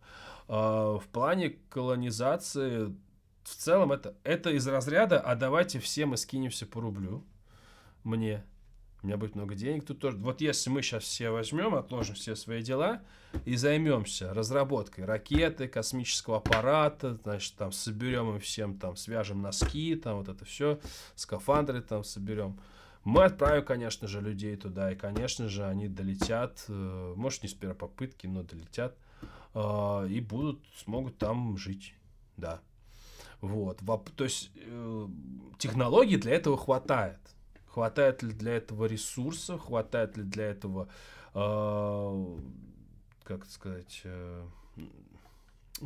А, 0.49 0.99
в 0.99 1.07
плане 1.07 1.51
колонизации 1.71 2.97
в 3.45 3.55
целом 3.55 3.93
это, 3.93 4.17
это 4.25 4.51
из 4.51 4.67
разряда, 4.67 5.21
а 5.21 5.37
давайте 5.37 5.79
все 5.79 6.05
мы 6.07 6.17
скинемся 6.17 6.67
по 6.67 6.81
рублю 6.81 7.25
мне 8.05 8.45
у 9.05 9.07
меня 9.07 9.19
будет 9.19 9.35
много 9.35 9.55
денег, 9.55 9.85
тут 9.85 9.99
тоже. 9.99 10.17
Вот 10.17 10.41
если 10.41 10.71
мы 10.71 10.81
сейчас 10.81 11.05
все 11.05 11.29
возьмем, 11.29 11.75
отложим 11.75 12.15
все 12.15 12.35
свои 12.35 12.63
дела 12.63 13.03
и 13.45 13.55
займемся 13.55 14.33
разработкой 14.33 15.05
ракеты, 15.05 15.69
космического 15.69 16.39
аппарата, 16.39 17.15
значит, 17.23 17.55
там 17.55 17.71
соберем 17.71 18.31
им 18.31 18.41
всем, 18.41 18.79
там, 18.79 18.97
свяжем 18.97 19.43
носки, 19.43 19.95
там, 19.95 20.17
вот 20.17 20.31
это 20.31 20.47
все, 20.47 20.81
скафандры 21.17 21.83
там 21.83 22.03
соберем. 22.03 22.59
Мы 23.05 23.25
отправим, 23.25 23.67
конечно 23.67 24.09
же, 24.09 24.23
людей 24.23 24.57
туда, 24.57 24.91
и, 24.91 24.97
конечно 24.97 25.51
же, 25.51 25.67
они 25.67 25.89
долетят, 25.89 26.65
э, 26.69 27.15
может, 27.15 27.43
не 27.43 27.51
с 27.51 27.55
первой 27.55 27.77
попытки, 27.77 28.27
но 28.27 28.43
долетят, 28.43 28.97
э, 29.53 30.09
и 30.09 30.21
будут, 30.21 30.65
смогут 30.79 31.19
там 31.19 31.59
жить, 31.59 31.95
да. 32.39 32.63
Вот, 33.43 33.81
то 34.17 34.25
есть 34.25 34.51
э, 34.57 35.09
технологий 35.59 36.17
для 36.17 36.33
этого 36.33 36.57
хватает. 36.57 37.21
Хватает 37.75 38.23
ли 38.23 38.33
для 38.33 38.53
этого 38.53 38.85
ресурсов, 38.85 39.63
хватает 39.63 40.17
ли 40.17 40.23
для 40.23 40.45
этого, 40.45 40.89
э, 41.35 42.39
как 43.25 43.47
сказать, 43.47 44.01
э, 44.05 44.47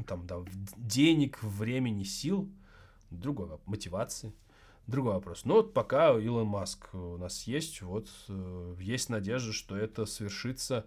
там, 0.06 0.26
да, 0.26 0.44
денег, 0.76 1.42
времени, 1.42 2.02
сил, 2.02 2.46
другой 3.08 3.58
мотивации. 3.64 4.34
Другой 4.86 5.14
вопрос. 5.14 5.46
Но 5.46 5.54
вот 5.54 5.72
пока 5.72 6.10
Илон 6.18 6.48
Маск 6.48 6.94
у 6.94 7.16
нас 7.16 7.44
есть, 7.44 7.80
вот 7.80 8.10
э, 8.28 8.76
есть 8.80 9.08
надежда, 9.08 9.54
что 9.54 9.74
это 9.74 10.04
свершится 10.04 10.84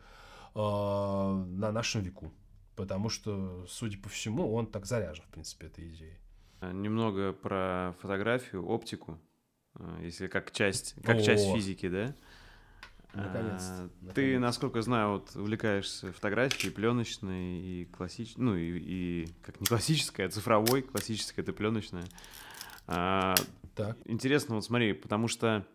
э, 0.53 0.59
на 0.59 1.71
нашем 1.71 2.03
веку. 2.03 2.31
Потому 2.75 3.09
что, 3.09 3.65
судя 3.67 3.97
по 3.97 4.09
всему, 4.09 4.53
он 4.53 4.67
так 4.67 4.85
заряжен, 4.85 5.23
в 5.23 5.31
принципе, 5.31 5.65
этой 5.65 5.89
идеей. 5.89 6.19
Немного 6.61 7.33
про 7.33 7.95
фотографию, 8.01 8.67
оптику. 8.67 9.19
Э, 9.76 9.99
если 10.03 10.27
как 10.27 10.52
часть, 10.52 10.95
как 11.03 11.18
О, 11.18 11.22
часть 11.22 11.52
физики, 11.52 11.89
да? 11.89 12.15
Наконец-то. 13.14 13.89
А, 14.07 14.14
ты, 14.14 14.39
насколько 14.39 14.81
знаю, 14.81 15.11
вот 15.11 15.35
увлекаешься 15.35 16.14
фотографией, 16.14 16.72
пленочной 16.72 17.60
и 17.60 17.85
классической, 17.85 18.41
ну 18.41 18.56
и, 18.56 18.80
и 18.80 19.27
как 19.41 19.60
не 19.60 19.68
классическая, 19.68 20.27
а 20.27 20.30
цифровой, 20.30 20.81
классическая 20.81 21.41
это 21.41 21.52
пленочная. 21.52 22.06
А, 22.88 23.35
так. 23.76 23.98
Интересно, 24.06 24.56
вот 24.56 24.64
смотри, 24.64 24.93
потому 24.93 25.27
что 25.27 25.65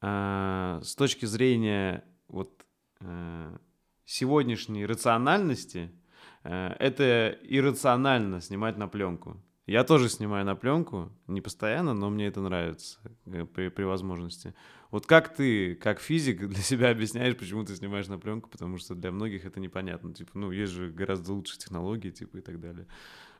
а, 0.00 0.80
с 0.82 0.94
точки 0.94 1.26
зрения 1.26 2.04
вот 2.28 2.64
а, 3.00 3.58
сегодняшней 4.04 4.86
рациональности, 4.86 5.90
а, 6.44 6.74
это 6.78 7.36
иррационально 7.42 8.40
снимать 8.40 8.76
на 8.76 8.86
пленку. 8.86 9.42
Я 9.68 9.84
тоже 9.84 10.08
снимаю 10.08 10.46
на 10.46 10.56
пленку, 10.56 11.12
не 11.26 11.42
постоянно, 11.42 11.92
но 11.92 12.08
мне 12.08 12.26
это 12.28 12.40
нравится 12.40 12.98
э, 13.26 13.44
при, 13.44 13.68
при 13.68 13.82
возможности. 13.84 14.54
Вот 14.90 15.04
как 15.04 15.36
ты, 15.36 15.74
как 15.74 16.00
физик, 16.00 16.48
для 16.48 16.62
себя 16.62 16.88
объясняешь, 16.88 17.36
почему 17.36 17.64
ты 17.64 17.76
снимаешь 17.76 18.08
на 18.08 18.18
пленку, 18.18 18.48
потому 18.48 18.78
что 18.78 18.94
для 18.94 19.10
многих 19.10 19.44
это 19.44 19.60
непонятно. 19.60 20.14
Типа, 20.14 20.30
ну, 20.38 20.52
есть 20.52 20.72
же 20.72 20.88
гораздо 20.88 21.34
лучше 21.34 21.58
технологии, 21.58 22.08
типа, 22.08 22.38
и 22.38 22.40
так 22.40 22.58
далее. 22.60 22.86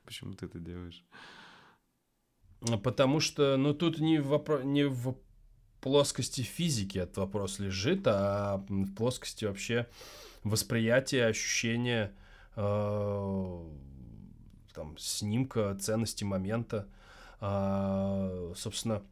Почему 0.04 0.34
ты 0.34 0.44
это 0.44 0.58
делаешь? 0.58 1.02
А 2.60 2.76
потому 2.76 3.20
что, 3.20 3.56
ну, 3.56 3.72
тут 3.72 3.98
не 3.98 4.20
вопро... 4.20 4.60
не 4.60 4.86
в 4.86 5.16
плоскости 5.80 6.42
физики 6.42 6.98
этот 6.98 7.16
вопрос 7.16 7.58
лежит, 7.58 8.02
а 8.06 8.62
в 8.68 8.94
плоскости 8.94 9.46
вообще 9.46 9.86
восприятия, 10.44 11.24
ощущения 11.24 12.12
э, 12.54 13.64
там, 14.78 14.96
снимка, 14.96 15.76
ценности 15.80 16.22
момента. 16.22 16.86
А, 17.40 18.52
собственно, 18.54 19.02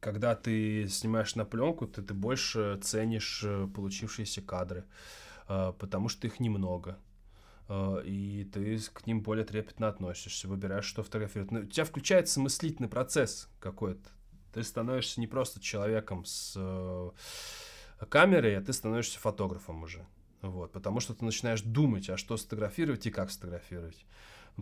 когда 0.00 0.34
ты 0.34 0.88
снимаешь 0.88 1.34
на 1.34 1.44
пленку, 1.44 1.86
ты, 1.86 2.00
ты 2.00 2.14
больше 2.14 2.78
ценишь 2.82 3.42
э, 3.44 3.68
получившиеся 3.74 4.40
кадры, 4.40 4.84
а, 5.46 5.72
потому 5.72 6.08
что 6.08 6.26
их 6.26 6.40
немного. 6.40 6.96
А, 7.68 7.98
и 7.98 8.44
ты 8.44 8.78
к 8.78 9.06
ним 9.06 9.20
более 9.20 9.44
трепетно 9.44 9.88
относишься, 9.88 10.48
выбираешь, 10.48 10.86
что 10.86 11.02
фотографировать. 11.02 11.50
Но 11.50 11.60
у 11.60 11.64
тебя 11.64 11.84
включается 11.84 12.40
мыслительный 12.40 12.88
процесс 12.88 13.50
какой-то. 13.60 14.08
Ты 14.54 14.62
становишься 14.62 15.20
не 15.20 15.26
просто 15.26 15.60
человеком 15.60 16.24
с 16.24 16.54
э, 16.56 17.10
камерой, 18.08 18.56
а 18.56 18.62
ты 18.62 18.72
становишься 18.72 19.18
фотографом 19.18 19.82
уже. 19.82 20.06
Вот, 20.48 20.72
потому 20.72 21.00
что 21.00 21.14
ты 21.14 21.24
начинаешь 21.24 21.62
думать, 21.62 22.10
а 22.10 22.16
что 22.18 22.36
сфотографировать 22.36 23.06
и 23.06 23.10
как 23.10 23.30
сфотографировать. 23.30 24.04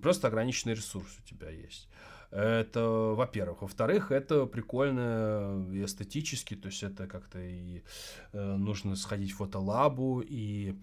Просто 0.01 0.29
ограниченный 0.29 0.75
ресурс 0.75 1.09
у 1.19 1.29
тебя 1.29 1.51
есть. 1.51 1.89
Это, 2.31 2.81
во-первых. 3.15 3.61
Во-вторых, 3.61 4.11
это 4.11 4.47
прикольно 4.47 5.67
и 5.71 5.85
эстетически, 5.85 6.55
то 6.55 6.69
есть 6.69 6.83
это 6.83 7.07
как-то 7.07 7.39
и 7.39 7.83
э, 8.33 8.57
нужно 8.57 8.97
сходить 8.97 9.33
в 9.33 9.37
фотолабу 9.37 10.25
и 10.27 10.75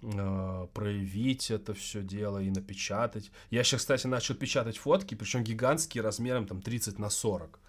э, 0.00 0.66
проявить 0.72 1.50
это 1.50 1.74
все 1.74 2.02
дело 2.02 2.38
и 2.38 2.48
напечатать. 2.48 3.30
Я 3.50 3.64
сейчас, 3.64 3.82
кстати, 3.82 4.06
начал 4.06 4.34
печатать 4.34 4.78
фотки, 4.78 5.14
причем 5.14 5.44
гигантские 5.44 6.02
размером 6.02 6.46
там 6.46 6.62
30 6.62 6.98
на 6.98 7.10
40. 7.10 7.60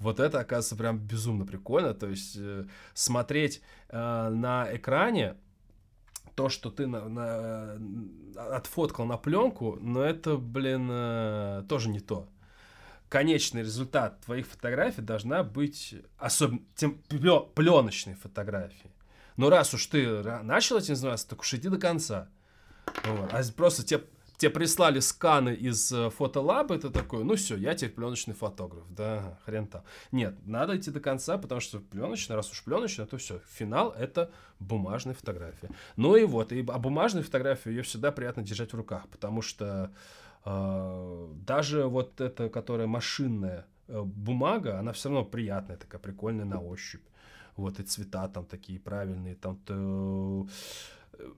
Вот 0.00 0.18
это, 0.18 0.40
оказывается, 0.40 0.74
прям 0.74 0.98
безумно 0.98 1.46
прикольно. 1.46 1.94
То 1.94 2.08
есть 2.08 2.34
э, 2.36 2.66
смотреть 2.94 3.62
на 3.92 4.68
экране 4.72 5.36
то, 6.34 6.48
что 6.48 6.70
ты 6.70 6.86
на, 6.86 7.08
на, 7.08 8.56
отфоткал 8.56 9.04
на 9.04 9.16
пленку, 9.16 9.78
но 9.80 10.02
это, 10.02 10.36
блин, 10.36 10.88
э, 10.90 11.64
тоже 11.68 11.88
не 11.88 12.00
то 12.00 12.28
конечный 13.10 13.62
результат 13.62 14.20
твоих 14.20 14.46
фотографий 14.46 15.02
должна 15.02 15.42
быть 15.42 15.96
особенно 16.16 16.62
тем 16.76 17.02
пленочной 17.54 18.14
фотографией. 18.14 18.92
Но 19.36 19.50
раз 19.50 19.74
уж 19.74 19.84
ты 19.86 20.22
начал 20.42 20.78
этим 20.78 20.94
заниматься, 20.94 21.28
так 21.28 21.40
уж 21.40 21.52
иди 21.54 21.68
до 21.68 21.76
конца. 21.76 22.28
Вот. 23.04 23.30
А 23.32 23.42
просто 23.54 23.84
тебе, 23.84 24.04
тебе 24.40 24.50
прислали 24.50 25.00
сканы 25.00 25.50
из 25.50 25.92
э, 25.92 26.08
фотолаба, 26.08 26.74
это 26.74 26.90
такое, 26.90 27.24
ну 27.24 27.36
все, 27.36 27.56
я 27.56 27.74
теперь 27.74 27.94
пленочный 27.94 28.34
фотограф, 28.34 28.84
да, 28.88 29.38
хрен 29.44 29.66
там. 29.66 29.82
Нет, 30.12 30.34
надо 30.46 30.78
идти 30.78 30.90
до 30.90 30.98
конца, 30.98 31.36
потому 31.36 31.60
что 31.60 31.78
пленочная, 31.78 32.36
раз 32.36 32.50
уж 32.50 32.64
пленочная, 32.64 33.04
то 33.04 33.18
все, 33.18 33.40
финал 33.52 33.90
это 33.90 34.30
бумажная 34.58 35.14
фотография. 35.14 35.68
Ну 35.96 36.16
и 36.16 36.24
вот, 36.24 36.52
и, 36.52 36.64
а 36.66 36.78
бумажную 36.78 37.22
фотографию 37.22 37.74
ее 37.74 37.82
всегда 37.82 38.12
приятно 38.12 38.42
держать 38.42 38.72
в 38.72 38.76
руках, 38.76 39.08
потому 39.08 39.42
что 39.42 39.92
а, 40.44 41.30
даже 41.46 41.84
вот 41.84 42.20
эта, 42.22 42.48
которая 42.48 42.86
машинная 42.86 43.66
э, 43.88 44.00
бумага, 44.02 44.78
она 44.78 44.92
все 44.92 45.10
равно 45.10 45.26
приятная, 45.26 45.76
такая 45.76 46.00
прикольная 46.00 46.46
на 46.46 46.60
ощупь. 46.60 47.04
Вот 47.56 47.78
и 47.78 47.82
цвета 47.82 48.26
там 48.28 48.46
такие 48.46 48.80
правильные, 48.80 49.34
там 49.34 49.56
то, 49.66 50.46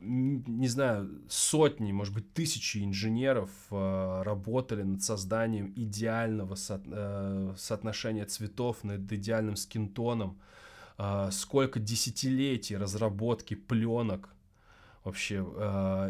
не 0.01 0.69
знаю, 0.69 1.23
сотни, 1.29 1.93
может 1.93 2.15
быть, 2.15 2.33
тысячи 2.33 2.85
инженеров 2.85 3.51
э, 3.71 4.23
работали 4.23 4.83
над 4.83 5.03
созданием 5.03 5.73
идеального 5.77 6.55
со, 6.55 6.83
э, 6.85 7.55
соотношения 7.57 8.25
цветов 8.25 8.85
над 8.85 9.11
идеальным 9.13 9.57
скинтоном. 9.57 10.41
Э, 10.99 11.29
сколько 11.31 11.81
десятилетий 11.81 12.77
разработки 12.77 13.55
пленок 13.55 14.29
вообще. 15.05 15.45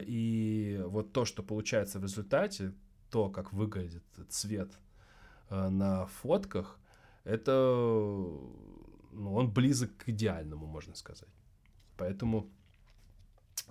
И 0.07 0.83
вот 0.87 1.13
то, 1.13 1.25
что 1.25 1.43
получается 1.43 1.99
в 1.99 2.03
результате, 2.03 2.73
то, 3.11 3.31
как 3.31 3.53
выглядит 3.53 4.05
цвет 4.29 4.71
на 5.49 6.07
фотках, 6.07 6.79
это 7.25 7.51
ну, 9.13 9.35
он 9.35 9.51
близок 9.51 9.97
к 9.97 10.09
идеальному, 10.09 10.67
можно 10.67 10.95
сказать. 10.95 11.29
Поэтому 11.97 12.51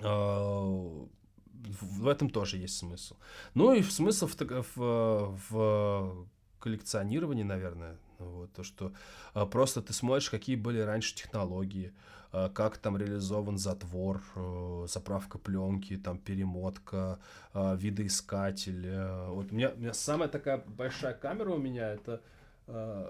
в 0.02 2.08
этом 2.08 2.30
тоже 2.30 2.58
есть 2.58 2.78
смысл. 2.78 3.16
Ну 3.54 3.74
и 3.74 3.84
смысл 3.84 4.28
в, 4.28 4.36
в, 4.76 5.38
в 5.50 6.28
коллекционировании, 6.60 7.44
наверное, 7.44 7.98
вот, 8.20 8.52
то, 8.54 8.64
что 8.64 8.92
э, 9.34 9.46
просто 9.46 9.82
ты 9.82 9.94
смотришь, 9.94 10.30
какие 10.30 10.56
были 10.56 10.80
раньше 10.80 11.16
технологии, 11.16 11.92
Э, 12.34 12.50
как 12.54 12.78
там 12.78 12.98
реализован 12.98 13.58
затвор, 13.58 14.22
э, 14.36 14.86
заправка 14.88 15.38
пленки, 15.38 15.98
там 15.98 16.18
перемотка, 16.18 17.20
э, 17.54 17.76
видоискатель. 17.78 18.90
Вот 19.30 19.52
у 19.52 19.56
меня, 19.56 19.72
у 19.72 19.80
меня 19.80 19.94
самая 19.94 20.30
такая 20.30 20.58
большая 20.58 21.14
камера 21.14 21.52
у 21.52 21.58
меня 21.58 21.94
это 21.94 22.22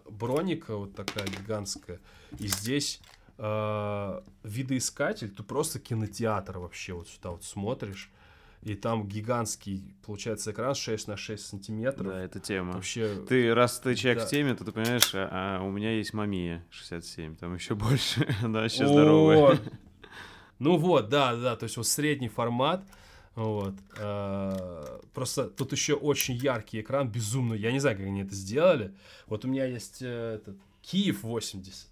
броника 0.09 0.75
вот 0.75 0.95
такая 0.95 1.27
гигантская. 1.27 1.99
И 2.39 2.47
здесь 2.47 2.99
видоискатель, 3.37 5.29
ты 5.29 5.43
просто 5.43 5.79
кинотеатр 5.79 6.59
вообще 6.59 6.93
вот 6.93 7.07
сюда 7.07 7.31
вот 7.31 7.43
смотришь 7.43 8.11
и 8.61 8.75
там 8.75 9.07
гигантский, 9.07 9.95
получается, 10.05 10.51
экран 10.51 10.75
6 10.75 11.07
на 11.07 11.17
6 11.17 11.45
сантиметров. 11.45 12.07
Да, 12.07 12.19
это 12.19 12.39
тема. 12.39 12.73
Вообще... 12.73 13.23
Ты, 13.27 13.53
раз 13.53 13.79
ты 13.79 13.95
человек 13.95 14.19
да. 14.19 14.27
в 14.27 14.29
теме, 14.29 14.53
то 14.53 14.63
ты 14.63 14.71
понимаешь, 14.71 15.11
а, 15.15 15.57
а 15.59 15.63
у 15.63 15.71
меня 15.71 15.91
есть 15.91 16.13
мамия 16.13 16.63
67, 16.69 17.37
там 17.37 17.55
еще 17.55 17.73
больше, 17.73 18.27
она 18.43 18.61
вообще 18.61 18.87
здоровая. 18.87 19.59
Ну 20.59 20.77
вот, 20.77 21.09
да, 21.09 21.35
да, 21.35 21.55
то 21.55 21.63
есть 21.63 21.75
вот 21.77 21.87
средний 21.87 22.29
формат, 22.29 22.83
вот. 23.33 23.73
А, 23.97 24.99
просто 25.13 25.45
тут 25.45 25.71
еще 25.71 25.95
очень 25.95 26.35
яркий 26.35 26.81
экран, 26.81 27.09
безумно. 27.09 27.55
Я 27.55 27.71
не 27.71 27.79
знаю, 27.79 27.97
как 27.97 28.05
они 28.05 28.21
это 28.21 28.35
сделали. 28.35 28.93
Вот 29.25 29.43
у 29.43 29.47
меня 29.47 29.65
есть 29.65 30.03
э, 30.03 30.35
этот 30.35 30.57
Киев 30.83 31.23
80. 31.23 31.87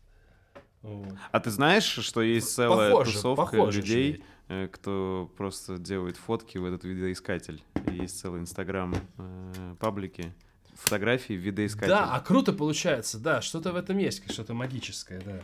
А 1.31 1.39
ты 1.39 1.49
знаешь, 1.49 1.84
что 1.84 2.22
есть 2.22 2.53
целая 2.53 2.91
похоже, 2.91 3.14
тусовка 3.14 3.41
похоже 3.43 3.81
людей, 3.81 4.14
чуть 4.14 4.23
Э, 4.49 4.68
кто 4.68 5.31
просто 5.38 5.77
делает 5.77 6.18
фотки 6.18 6.57
в 6.57 6.65
этот 6.65 6.84
видоискатель. 6.84 7.64
Есть 7.85 8.19
целый 8.19 8.41
инстаграм 8.41 8.95
э, 8.95 9.76
паблики 9.80 10.34
фотографии 10.73 11.34
в 11.34 11.39
видоискатель. 11.39 11.89
Да, 11.89 12.15
а 12.15 12.19
круто 12.19 12.51
получается, 12.51 13.19
да, 13.19 13.41
что-то 13.41 13.72
в 13.72 13.76
этом 13.76 13.99
есть, 13.99 14.30
что-то 14.31 14.56
магическое, 14.56 15.22
да. 15.23 15.41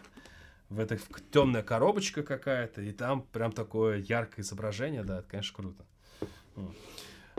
В 0.70 0.80
этой 0.80 1.00
темная 1.32 1.62
коробочка 1.62 2.24
какая-то, 2.24 2.82
и 2.82 2.92
там 2.92 3.22
прям 3.22 3.52
такое 3.52 4.00
яркое 4.00 4.44
изображение, 4.44 5.04
да, 5.04 5.20
это, 5.20 5.30
конечно, 5.30 5.56
круто. 5.56 5.86
Ну, 6.56 6.74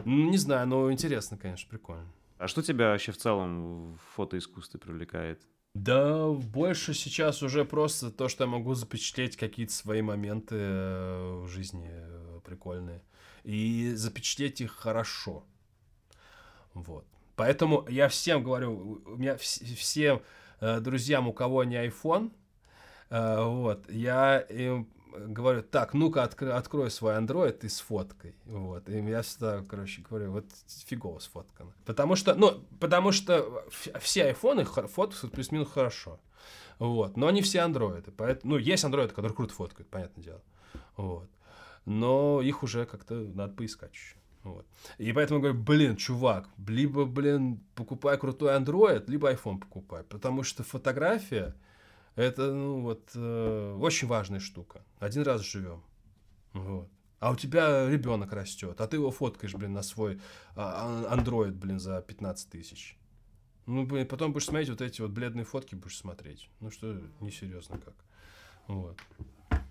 не 0.05 0.39
знаю, 0.39 0.69
но 0.69 0.93
интересно, 0.93 1.37
конечно, 1.37 1.69
прикольно. 1.69 2.07
А 2.39 2.47
что 2.47 2.63
тебя 2.63 2.91
вообще 2.91 3.11
в 3.11 3.17
целом 3.17 3.95
в 3.95 3.99
фотоискусстве 4.15 4.79
привлекает? 4.79 5.41
Да, 5.77 6.29
больше 6.31 6.95
сейчас 6.95 7.43
уже 7.43 7.67
просто 7.67 8.11
то, 8.11 8.29
что 8.29 8.45
я 8.45 8.51
могу 8.51 8.73
запечатлеть 8.73 9.37
какие-то 9.37 9.75
свои 9.75 10.01
моменты 10.01 10.57
э, 10.59 11.43
в 11.43 11.49
жизни 11.49 11.87
э, 11.91 12.41
прикольные. 12.45 13.03
И 13.45 13.93
запечатлеть 13.95 14.63
их 14.63 14.73
хорошо. 14.73 15.45
Вот. 16.73 17.05
Поэтому 17.37 17.87
я 17.91 18.09
всем 18.09 18.43
говорю, 18.43 19.03
у 19.05 19.17
меня 19.17 19.37
всем 19.37 20.23
э, 20.61 20.81
друзьям, 20.81 21.29
у 21.29 21.35
кого 21.35 21.63
не 21.65 21.77
iPhone, 21.77 22.33
вот, 23.11 23.89
я 23.89 24.41
им 24.41 24.89
говорю, 25.19 25.63
так, 25.63 25.95
ну-ка, 25.95 26.23
открой, 26.23 26.53
открой 26.53 26.91
свой 26.91 27.15
Android 27.15 27.59
и 27.65 27.69
сфоткай. 27.69 28.35
Вот. 28.45 28.89
И 28.89 28.99
я 28.99 29.23
всегда, 29.23 29.63
короче, 29.69 30.03
говорю, 30.03 30.33
вот 30.33 30.47
фигово 30.87 31.19
сфоткано. 31.19 31.73
Потому 31.85 32.17
что, 32.17 32.35
ну, 32.35 32.63
потому 32.81 33.13
что 33.13 33.65
все 34.01 34.25
айфоны 34.25 34.65
фоткают 34.65 35.33
плюс-минус 35.33 35.71
хорошо. 35.71 36.21
Вот. 36.79 37.17
Но 37.17 37.31
не 37.31 37.43
все 37.43 37.61
андроиды. 37.61 38.11
Поэтому, 38.11 38.55
ну, 38.55 38.59
есть 38.59 38.85
андроиды, 38.85 39.15
которые 39.15 39.35
круто 39.35 39.55
фоткают, 39.55 39.89
понятное 39.89 40.25
дело. 40.25 40.43
Вот. 40.97 41.29
Но 41.85 42.41
их 42.43 42.63
уже 42.63 42.87
как-то 42.87 43.15
надо 43.15 43.55
поискать 43.55 43.93
еще. 43.93 44.17
Вот. 44.43 44.67
И 44.99 45.13
поэтому 45.13 45.41
говорю, 45.41 45.59
блин, 45.59 45.97
чувак, 45.97 46.49
либо, 46.69 47.05
блин, 47.05 47.61
покупай 47.75 48.17
крутой 48.17 48.57
Android, 48.57 49.05
либо 49.09 49.33
iPhone 49.33 49.59
покупай. 49.59 50.05
Потому 50.05 50.45
что 50.45 50.63
фотография 50.63 51.55
это, 52.17 52.53
ну, 52.53 52.81
вот, 52.81 53.11
э, 53.15 53.79
очень 53.81 54.09
важная 54.09 54.41
штука. 54.41 54.83
Один 54.99 55.23
раз 55.23 55.43
живем. 55.43 55.83
Вот. 56.53 56.89
А 57.19 57.31
у 57.31 57.37
тебя 57.37 57.89
ребенок 57.89 58.33
растет, 58.33 58.81
а 58.81 58.87
ты 58.87 58.97
его 58.97 59.11
фоткаешь, 59.11 59.55
блин, 59.55 59.73
на 59.73 59.83
свой 59.83 60.21
а, 60.55 61.15
Android, 61.15 61.53
блин, 61.53 61.79
за 61.79 62.03
15 62.03 62.51
тысяч. 62.51 62.99
Ну, 63.67 63.85
блин, 63.85 64.07
потом 64.07 64.33
будешь 64.33 64.47
смотреть 64.47 64.71
вот 64.71 64.81
эти 64.81 65.01
вот 65.01 65.11
бледные 65.11 65.45
фотки, 65.45 65.75
будешь 65.75 65.97
смотреть. 65.97 66.49
Ну, 66.61 66.71
что, 66.71 67.01
несерьезно 67.21 67.79
как. 67.79 67.95
Вот. 68.67 68.99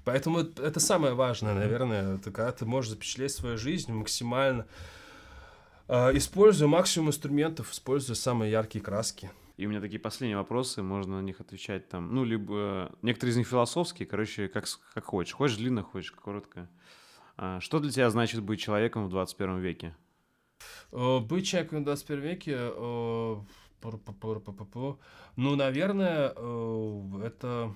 Поэтому 0.03 0.39
это 0.39 0.79
самое 0.79 1.13
важное, 1.13 1.55
наверное, 1.55 2.15
это 2.15 2.31
когда 2.31 2.51
ты 2.51 2.65
можешь 2.65 2.91
запечатлеть 2.91 3.31
свою 3.31 3.57
жизнь 3.57 3.91
максимально, 3.91 4.67
э, 5.87 6.17
используя 6.17 6.67
максимум 6.67 7.09
инструментов, 7.09 7.71
используя 7.71 8.15
самые 8.15 8.51
яркие 8.51 8.83
краски. 8.83 9.31
И 9.57 9.65
у 9.65 9.69
меня 9.69 9.79
такие 9.79 9.99
последние 9.99 10.37
вопросы, 10.37 10.83
можно 10.83 11.21
на 11.21 11.23
них 11.23 11.39
отвечать 11.39 11.87
там, 11.87 12.13
ну, 12.13 12.25
либо 12.25 12.91
некоторые 13.01 13.31
из 13.31 13.37
них 13.37 13.47
философские, 13.47 14.05
короче, 14.05 14.49
как, 14.49 14.65
как 14.93 15.05
хочешь. 15.05 15.33
Хочешь 15.33 15.57
длинно, 15.57 15.81
хочешь 15.81 16.11
коротко. 16.11 16.69
А, 17.37 17.59
что 17.61 17.79
для 17.79 17.91
тебя 17.91 18.09
значит 18.09 18.41
быть 18.41 18.59
человеком 18.59 19.05
в 19.05 19.09
21 19.09 19.59
веке? 19.59 19.95
Э, 20.91 21.19
быть 21.19 21.47
человеком 21.47 21.81
в 21.81 21.85
21 21.85 22.23
веке, 22.23 22.55
э, 22.57 23.35
ну, 25.35 25.55
наверное, 25.55 26.33
э, 26.35 27.21
это 27.23 27.73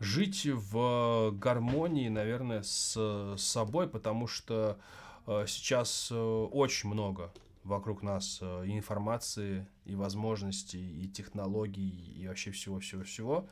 жить 0.00 0.46
в 0.46 1.30
гармонии, 1.32 2.08
наверное, 2.08 2.62
с 2.62 3.34
собой, 3.36 3.88
потому 3.88 4.26
что 4.26 4.78
сейчас 5.46 6.10
очень 6.10 6.88
много 6.88 7.30
вокруг 7.68 8.02
нас 8.02 8.38
э, 8.40 8.66
и 8.66 8.76
информации, 8.76 9.66
и 9.84 9.94
возможностей, 9.94 11.04
и 11.04 11.08
технологий, 11.08 12.14
и 12.16 12.26
вообще 12.26 12.50
всего-всего-всего. 12.50 13.48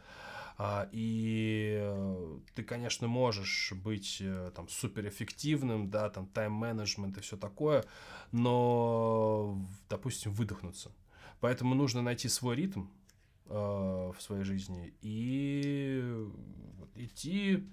А, 0.58 0.88
и 0.90 1.76
э, 1.78 2.38
ты, 2.54 2.62
конечно, 2.64 3.06
можешь 3.06 3.72
быть 3.84 4.18
э, 4.20 4.50
там 4.56 4.68
суперэффективным, 4.68 5.90
да, 5.90 6.08
там 6.08 6.26
тайм-менеджмент 6.26 7.18
и 7.18 7.20
все 7.20 7.36
такое, 7.36 7.84
но, 8.32 9.58
допустим, 9.88 10.32
выдохнуться. 10.32 10.90
Поэтому 11.40 11.74
нужно 11.74 12.02
найти 12.02 12.28
свой 12.28 12.56
ритм 12.56 12.86
в 13.44 14.16
своей 14.18 14.42
жизни 14.42 14.92
и 15.02 16.02
идти 16.96 17.64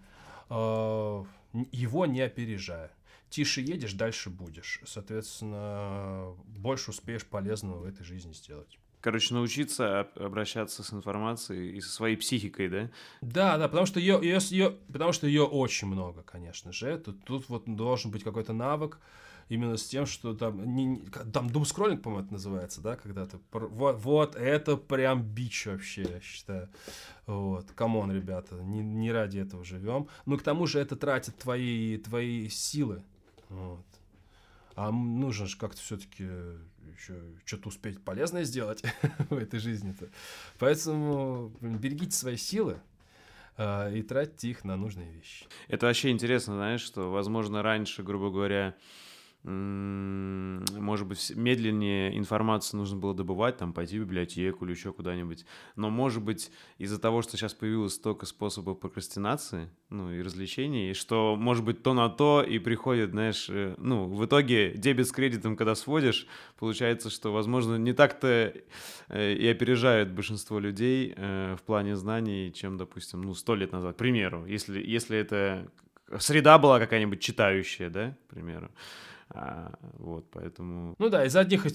его 0.50 2.06
не 2.06 2.22
опережая 2.22 2.92
тише 3.34 3.62
едешь, 3.62 3.94
дальше 3.94 4.30
будешь. 4.30 4.80
Соответственно, 4.86 6.36
больше 6.48 6.92
успеешь 6.92 7.26
полезного 7.26 7.80
в 7.80 7.86
этой 7.86 8.04
жизни 8.04 8.32
сделать. 8.34 8.78
Короче, 9.02 9.34
научиться 9.34 10.02
обращаться 10.16 10.84
с 10.84 10.94
информацией 10.94 11.76
и 11.76 11.82
со 11.82 11.92
своей 11.92 12.16
психикой, 12.16 12.70
да? 12.70 12.90
Да, 13.22 13.58
да, 13.58 13.68
потому 13.68 13.86
что 13.86 14.00
ее, 14.00 14.20
ее, 14.22 14.38
ее, 14.50 14.78
потому 14.92 15.12
что 15.12 15.28
ее 15.28 15.44
очень 15.44 15.88
много, 15.88 16.22
конечно 16.22 16.72
же. 16.72 16.98
Тут, 17.00 17.26
тут 17.26 17.50
вот 17.50 17.64
должен 17.66 18.12
быть 18.12 18.24
какой-то 18.24 18.54
навык 18.54 19.00
именно 19.50 19.78
с 19.78 19.84
тем, 19.84 20.06
что 20.06 20.34
там, 20.34 20.76
не, 20.76 21.02
там 21.34 21.50
думскроллинг, 21.50 22.02
по-моему, 22.02 22.24
это 22.24 22.34
называется, 22.34 22.82
да, 22.82 22.96
когда 22.96 23.26
ты, 23.26 23.40
вот, 23.52 23.98
вот 23.98 24.36
это 24.36 24.78
прям 24.78 25.24
бич 25.24 25.66
вообще, 25.66 26.04
я 26.04 26.22
считаю. 26.22 26.70
Вот, 27.26 27.72
come 27.72 27.95
on, 27.95 28.12
ребята, 28.12 28.56
не, 28.56 28.82
не 28.82 29.12
ради 29.12 29.40
этого 29.40 29.66
живем. 29.66 30.08
Но 30.26 30.38
к 30.38 30.44
тому 30.44 30.66
же 30.66 30.80
это 30.80 30.96
тратит 30.96 31.38
твои, 31.38 31.98
твои 31.98 32.48
силы, 32.48 33.04
вот. 33.54 33.86
А 34.76 34.92
нужно 34.92 35.46
же 35.46 35.58
как-то 35.58 35.80
все-таки 35.80 36.24
еще 36.98 37.16
что-то 37.46 37.70
успеть 37.70 38.04
полезное 38.04 38.44
сделать 38.44 38.84
в 39.30 39.38
этой 39.38 39.60
жизни-то. 39.60 40.10
Поэтому 40.58 41.52
берегите 41.62 42.16
свои 42.16 42.38
силы 42.38 42.80
э, 43.58 43.96
и 43.96 44.02
тратьте 44.02 44.50
их 44.50 44.64
на 44.64 44.76
нужные 44.76 45.12
вещи. 45.12 45.46
Это 45.68 45.86
вообще 45.86 46.10
интересно, 46.10 46.56
знаешь, 46.56 46.82
что, 46.82 47.12
возможно, 47.12 47.62
раньше, 47.62 48.02
грубо 48.02 48.32
говоря, 48.32 48.76
может 49.44 51.06
быть, 51.06 51.34
медленнее 51.36 52.18
информацию 52.18 52.80
нужно 52.80 52.98
было 52.98 53.14
добывать, 53.14 53.58
там, 53.58 53.74
пойти 53.74 54.00
в 54.00 54.04
библиотеку 54.04 54.64
или 54.64 54.72
еще 54.72 54.94
куда-нибудь. 54.94 55.46
Но, 55.76 55.90
может 55.90 56.24
быть, 56.24 56.50
из-за 56.78 56.98
того, 56.98 57.22
что 57.22 57.36
сейчас 57.36 57.54
появилось 57.54 57.96
столько 57.96 58.26
способов 58.26 58.80
прокрастинации, 58.80 59.70
ну, 59.90 60.12
и 60.12 60.22
развлечений, 60.22 60.94
что, 60.94 61.36
может 61.36 61.66
быть, 61.66 61.84
то 61.84 61.94
на 61.94 62.08
то 62.08 62.42
и 62.42 62.58
приходит, 62.58 63.12
знаешь, 63.12 63.50
э, 63.50 63.76
ну, 63.78 64.06
в 64.06 64.26
итоге 64.26 64.72
дебет 64.76 65.08
с 65.08 65.12
кредитом, 65.12 65.58
когда 65.58 65.76
сводишь, 65.76 66.26
получается, 66.58 67.10
что, 67.10 67.34
возможно, 67.34 67.76
не 67.76 67.92
так-то 67.92 68.54
э, 69.10 69.34
и 69.34 69.48
опережают 69.48 70.10
большинство 70.10 70.58
людей 70.58 71.14
э, 71.18 71.58
в 71.60 71.64
плане 71.64 71.98
знаний, 71.98 72.54
чем, 72.54 72.78
допустим, 72.78 73.22
ну, 73.22 73.34
сто 73.36 73.56
лет 73.56 73.74
назад, 73.74 73.96
к 73.96 74.00
примеру, 74.00 74.46
если, 74.46 74.82
если 74.82 75.18
это 75.18 75.70
среда 76.20 76.58
была 76.58 76.80
какая-нибудь 76.80 77.20
читающая, 77.20 77.90
да, 77.90 78.18
к 78.28 78.34
примеру. 78.34 78.72
А, 79.34 79.74
вот, 79.98 80.30
поэтому... 80.32 80.96
Ну 81.00 81.10
да, 81.10 81.26
из 81.26 81.36
одних, 81.36 81.66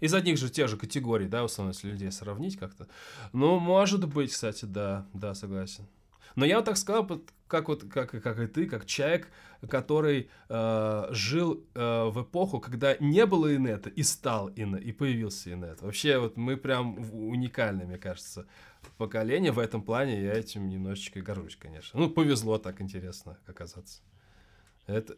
из 0.00 0.14
одних 0.14 0.38
же 0.38 0.50
тех 0.50 0.68
же 0.68 0.76
категорий, 0.76 1.28
да, 1.28 1.44
условно, 1.44 1.70
если 1.70 1.90
людей 1.90 2.10
сравнить 2.10 2.56
как-то. 2.56 2.88
Ну, 3.32 3.58
может 3.58 4.06
быть, 4.08 4.32
кстати, 4.32 4.64
да, 4.64 5.06
да, 5.12 5.34
согласен. 5.34 5.86
Но 6.36 6.44
я 6.44 6.56
вот 6.56 6.64
так 6.64 6.76
сказал, 6.76 7.08
как 7.46 7.68
вот, 7.68 7.84
как, 7.84 8.10
как 8.10 8.38
и 8.40 8.46
ты, 8.46 8.66
как 8.66 8.86
человек, 8.86 9.28
который 9.68 10.28
э, 10.48 11.06
жил 11.10 11.64
э, 11.74 12.04
в 12.10 12.22
эпоху, 12.22 12.58
когда 12.58 12.96
не 12.98 13.24
было 13.26 13.54
инета 13.54 13.90
и 13.90 14.02
стал 14.02 14.50
инет, 14.56 14.82
и 14.82 14.92
появился 14.92 15.52
инет. 15.52 15.80
Вообще, 15.82 16.18
вот 16.18 16.36
мы 16.36 16.56
прям 16.56 16.98
уникальны, 17.12 17.84
мне 17.84 17.98
кажется, 17.98 18.46
поколение 18.98 19.52
в 19.52 19.58
этом 19.58 19.82
плане, 19.82 20.22
я 20.22 20.32
этим 20.34 20.68
немножечко 20.68 21.20
горжусь, 21.20 21.56
конечно. 21.56 21.98
Ну, 21.98 22.10
повезло 22.10 22.58
так 22.58 22.80
интересно 22.80 23.38
оказаться. 23.46 24.02
Это, 24.86 25.16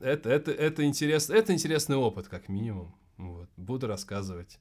это, 0.00 0.30
это, 0.30 0.50
это, 0.50 0.84
интерес, 0.84 1.30
это 1.30 1.52
интересный 1.52 1.96
опыт, 1.96 2.28
как 2.28 2.48
минимум. 2.48 2.94
Вот. 3.16 3.48
Буду 3.56 3.86
рассказывать 3.86 4.58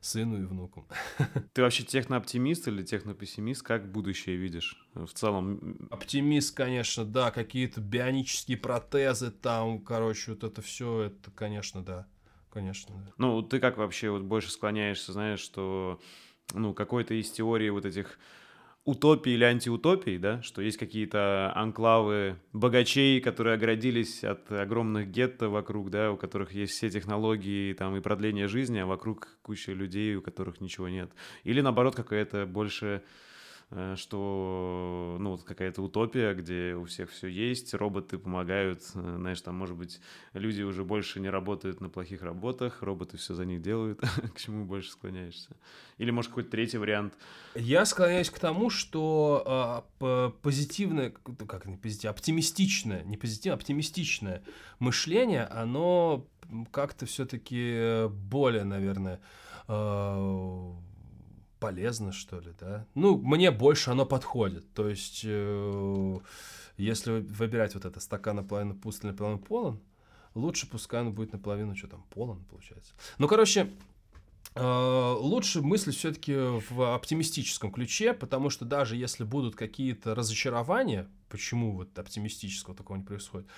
сыну 0.00 0.42
и 0.42 0.44
внуку. 0.44 0.86
Ты 1.54 1.62
вообще 1.62 1.82
технооптимист 1.82 2.68
или 2.68 2.82
технопессимист? 2.82 3.62
Как 3.62 3.90
будущее 3.90 4.36
видишь 4.36 4.76
в 4.94 5.08
целом? 5.08 5.88
Оптимист, 5.90 6.54
конечно, 6.54 7.04
да. 7.04 7.30
Какие-то 7.30 7.80
бионические 7.80 8.58
протезы 8.58 9.30
там, 9.30 9.80
короче, 9.80 10.32
вот 10.32 10.44
это 10.44 10.60
все, 10.60 11.04
это, 11.04 11.30
конечно, 11.30 11.82
да. 11.82 12.06
Конечно, 12.50 12.94
да. 12.94 13.12
Ну, 13.18 13.42
ты 13.42 13.58
как 13.58 13.78
вообще 13.78 14.10
вот 14.10 14.22
больше 14.22 14.50
склоняешься, 14.50 15.12
знаешь, 15.12 15.40
что 15.40 16.00
ну, 16.52 16.74
какой-то 16.74 17.14
из 17.14 17.30
теории 17.30 17.70
вот 17.70 17.84
этих 17.84 18.18
утопии 18.84 19.32
или 19.32 19.44
антиутопии, 19.44 20.18
да, 20.18 20.42
что 20.42 20.60
есть 20.60 20.76
какие-то 20.76 21.52
анклавы 21.54 22.36
богачей, 22.52 23.20
которые 23.20 23.54
оградились 23.54 24.22
от 24.22 24.50
огромных 24.52 25.10
гетто 25.10 25.48
вокруг, 25.48 25.90
да, 25.90 26.12
у 26.12 26.16
которых 26.16 26.52
есть 26.52 26.74
все 26.74 26.90
технологии 26.90 27.72
там 27.72 27.96
и 27.96 28.00
продление 28.00 28.46
жизни, 28.46 28.78
а 28.78 28.86
вокруг 28.86 29.28
куча 29.42 29.72
людей, 29.72 30.16
у 30.16 30.22
которых 30.22 30.60
ничего 30.60 30.88
нет. 30.88 31.10
Или 31.44 31.62
наоборот 31.62 31.94
какая-то 31.94 32.44
больше 32.46 33.02
что, 33.96 35.16
ну, 35.18 35.30
вот 35.30 35.42
какая-то 35.42 35.82
утопия, 35.82 36.34
где 36.34 36.74
у 36.74 36.84
всех 36.84 37.10
все 37.10 37.26
есть, 37.26 37.74
роботы 37.74 38.18
помогают, 38.18 38.82
э, 38.94 39.16
знаешь, 39.18 39.40
там, 39.40 39.56
может 39.56 39.76
быть, 39.76 40.00
люди 40.32 40.62
уже 40.62 40.84
больше 40.84 41.18
не 41.18 41.28
работают 41.28 41.80
на 41.80 41.88
плохих 41.88 42.22
работах, 42.22 42.82
роботы 42.82 43.16
все 43.16 43.34
за 43.34 43.44
них 43.44 43.62
делают, 43.62 44.00
к 44.34 44.38
чему 44.38 44.64
больше 44.64 44.90
склоняешься? 44.90 45.56
Или, 45.98 46.10
может, 46.12 46.30
какой-то 46.30 46.50
третий 46.50 46.78
вариант? 46.78 47.14
Я 47.54 47.84
склоняюсь 47.84 48.30
к 48.30 48.38
тому, 48.38 48.70
что 48.70 49.84
э, 50.00 50.30
позитивное, 50.42 51.12
как 51.48 51.66
не 51.66 51.76
позитивное, 51.76 52.12
оптимистичное, 52.12 53.02
не 53.02 53.16
позитивное, 53.16 53.56
оптимистичное 53.56 54.42
мышление, 54.78 55.44
оно 55.46 56.26
как-то 56.70 57.06
все-таки 57.06 58.06
более, 58.08 58.64
наверное, 58.64 59.20
э, 59.66 60.72
полезно, 61.64 62.12
что 62.12 62.40
ли, 62.40 62.52
да? 62.60 62.86
Ну, 62.94 63.16
мне 63.16 63.50
больше 63.50 63.90
оно 63.90 64.04
подходит. 64.04 64.70
То 64.74 64.86
есть, 64.86 65.22
э, 65.24 66.18
если 66.76 67.10
выбирать 67.10 67.74
вот 67.74 67.86
это 67.86 68.00
стакан 68.00 68.36
наполовину 68.36 68.74
пуст 68.74 69.02
или 69.02 69.12
наполовину 69.12 69.40
полон, 69.40 69.80
лучше 70.34 70.68
пускай 70.68 71.00
он 71.00 71.14
будет 71.14 71.32
наполовину, 71.32 71.74
что 71.74 71.88
там, 71.88 72.04
полон, 72.10 72.44
получается. 72.50 72.92
Ну, 73.16 73.28
короче, 73.28 73.70
э, 74.54 75.16
лучше 75.18 75.62
мыслить 75.62 75.96
все-таки 75.96 76.34
в 76.34 76.94
оптимистическом 76.94 77.72
ключе, 77.72 78.12
потому 78.12 78.50
что 78.50 78.66
даже 78.66 78.94
если 78.96 79.24
будут 79.24 79.56
какие-то 79.56 80.14
разочарования, 80.14 81.08
почему 81.30 81.72
вот 81.72 81.98
оптимистического 81.98 82.76
такого 82.76 82.98
не 82.98 83.04
происходит, 83.04 83.48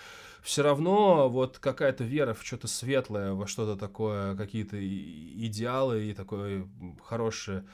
все 0.47 0.63
равно 0.63 1.29
вот 1.29 1.59
какая-то 1.59 2.05
вера 2.05 2.33
в 2.33 2.47
что-то 2.47 2.69
светлое, 2.69 3.33
во 3.33 3.49
что-то 3.49 3.77
такое, 3.77 4.37
какие-то 4.37 4.77
идеалы 4.79 6.05
и 6.05 6.15
такое 6.15 6.69
хорошее, 7.05 7.65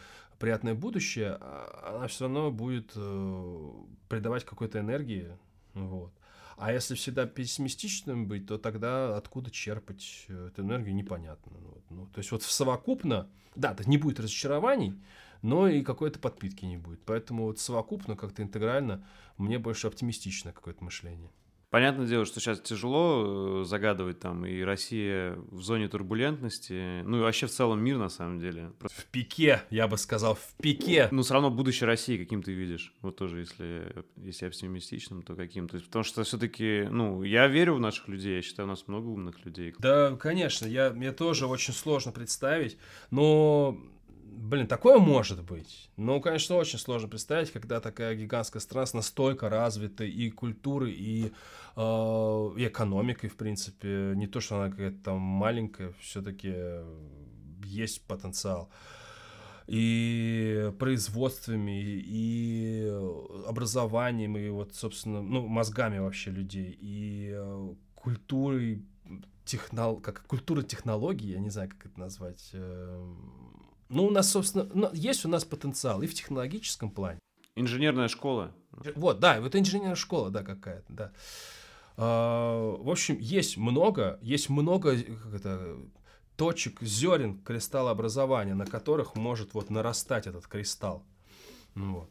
приятное 0.42 0.74
будущее, 0.74 1.38
а, 1.40 1.94
она 1.98 2.08
все 2.08 2.24
равно 2.24 2.50
будет 2.50 2.90
э, 2.96 3.70
придавать 4.08 4.44
какой-то 4.44 4.80
энергии, 4.80 5.38
вот. 5.72 6.12
А 6.56 6.72
если 6.72 6.96
всегда 6.96 7.26
пессимистичным 7.26 8.26
быть, 8.26 8.48
то 8.48 8.58
тогда 8.58 9.16
откуда 9.16 9.52
черпать 9.52 10.26
эту 10.28 10.62
энергию, 10.62 10.96
непонятно. 10.96 11.52
Ну, 11.60 11.82
ну, 11.90 12.06
то 12.06 12.18
есть 12.18 12.32
вот 12.32 12.42
совокупно, 12.42 13.28
да, 13.54 13.76
не 13.86 13.98
будет 13.98 14.18
разочарований, 14.18 15.00
но 15.42 15.68
и 15.68 15.82
какой-то 15.82 16.18
подпитки 16.18 16.64
не 16.64 16.76
будет. 16.76 17.00
Поэтому 17.04 17.44
вот 17.44 17.60
совокупно, 17.60 18.16
как-то 18.16 18.42
интегрально, 18.42 19.06
мне 19.38 19.60
больше 19.60 19.86
оптимистичное 19.86 20.52
какое-то 20.52 20.82
мышление. 20.82 21.30
Понятное 21.72 22.06
дело, 22.06 22.26
что 22.26 22.38
сейчас 22.38 22.60
тяжело 22.60 23.62
э, 23.62 23.64
загадывать 23.64 24.20
там 24.20 24.44
и 24.44 24.60
Россия 24.60 25.38
в 25.50 25.62
зоне 25.62 25.88
турбулентности, 25.88 27.00
ну 27.00 27.16
и 27.16 27.20
вообще 27.22 27.46
в 27.46 27.50
целом 27.50 27.82
мир 27.82 27.96
на 27.96 28.10
самом 28.10 28.40
деле. 28.40 28.72
В 28.80 29.06
пике, 29.06 29.62
я 29.70 29.88
бы 29.88 29.96
сказал, 29.96 30.34
в 30.34 30.54
пике. 30.60 31.08
Ну 31.10 31.22
все 31.22 31.32
равно 31.32 31.50
будущее 31.50 31.86
России 31.86 32.18
каким 32.18 32.42
ты 32.42 32.52
видишь, 32.52 32.92
вот 33.00 33.16
тоже 33.16 33.38
если, 33.38 34.04
если 34.18 34.44
оптимистичным, 34.44 35.22
то 35.22 35.34
каким. 35.34 35.66
То 35.66 35.76
есть, 35.76 35.86
потому 35.86 36.04
что 36.04 36.24
все-таки, 36.24 36.88
ну, 36.90 37.22
я 37.22 37.46
верю 37.46 37.76
в 37.76 37.80
наших 37.80 38.06
людей, 38.06 38.36
я 38.36 38.42
считаю, 38.42 38.68
у 38.68 38.70
нас 38.70 38.86
много 38.86 39.06
умных 39.06 39.42
людей. 39.46 39.74
Да, 39.78 40.14
конечно, 40.16 40.66
я, 40.66 40.90
мне 40.90 41.10
тоже 41.10 41.46
очень 41.46 41.72
сложно 41.72 42.12
представить, 42.12 42.76
но 43.10 43.78
Блин, 44.34 44.66
такое 44.66 44.98
может 44.98 45.42
быть. 45.42 45.90
Но, 45.96 46.20
конечно, 46.20 46.56
очень 46.56 46.78
сложно 46.78 47.08
представить, 47.08 47.50
когда 47.50 47.80
такая 47.80 48.14
гигантская 48.14 48.60
страна 48.60 48.86
настолько 48.94 49.48
развита 49.48 50.04
и 50.04 50.30
культурой, 50.30 50.92
и, 50.92 51.32
э, 51.76 52.50
и 52.56 52.66
экономикой, 52.66 53.28
в 53.28 53.36
принципе. 53.36 54.12
Не 54.14 54.26
то, 54.26 54.40
что 54.40 54.56
она 54.60 54.70
какая-то 54.70 54.98
там 55.04 55.18
маленькая, 55.18 55.92
все-таки 56.00 56.54
есть 57.64 58.06
потенциал. 58.06 58.70
И 59.66 60.72
производствами, 60.78 62.02
и 62.04 62.90
образованием, 63.46 64.36
и 64.36 64.48
вот, 64.48 64.74
собственно, 64.74 65.22
ну, 65.22 65.46
мозгами 65.46 65.98
вообще 65.98 66.30
людей, 66.30 66.76
и 66.80 67.30
э, 67.32 67.74
культурой, 67.94 68.84
технол... 69.44 70.00
как 70.00 70.26
культура 70.26 70.62
технологий, 70.62 71.28
я 71.28 71.38
не 71.38 71.50
знаю, 71.50 71.68
как 71.68 71.86
это 71.86 72.00
назвать, 72.00 72.50
э, 72.54 73.14
ну, 73.92 74.06
у 74.06 74.10
нас, 74.10 74.30
собственно, 74.30 74.68
ну, 74.74 74.90
есть 74.92 75.24
у 75.24 75.28
нас 75.28 75.44
потенциал 75.44 76.02
и 76.02 76.06
в 76.06 76.14
технологическом 76.14 76.90
плане. 76.90 77.18
Инженерная 77.54 78.08
школа. 78.08 78.52
Вот, 78.96 79.20
да, 79.20 79.40
вот 79.40 79.54
инженерная 79.54 79.94
школа, 79.94 80.30
да, 80.30 80.42
какая-то, 80.42 80.92
да. 80.92 81.12
А, 81.96 82.76
в 82.76 82.88
общем, 82.88 83.18
есть 83.18 83.58
много, 83.58 84.18
есть 84.22 84.48
много 84.48 84.96
как 84.96 85.34
это, 85.34 85.76
точек, 86.36 86.80
зерен 86.80 87.38
кристаллообразования, 87.38 88.54
на 88.54 88.66
которых 88.66 89.14
может 89.14 89.52
вот 89.52 89.68
нарастать 89.68 90.26
этот 90.26 90.46
кристалл. 90.46 91.04
Ну, 91.74 92.00
вот. 92.00 92.10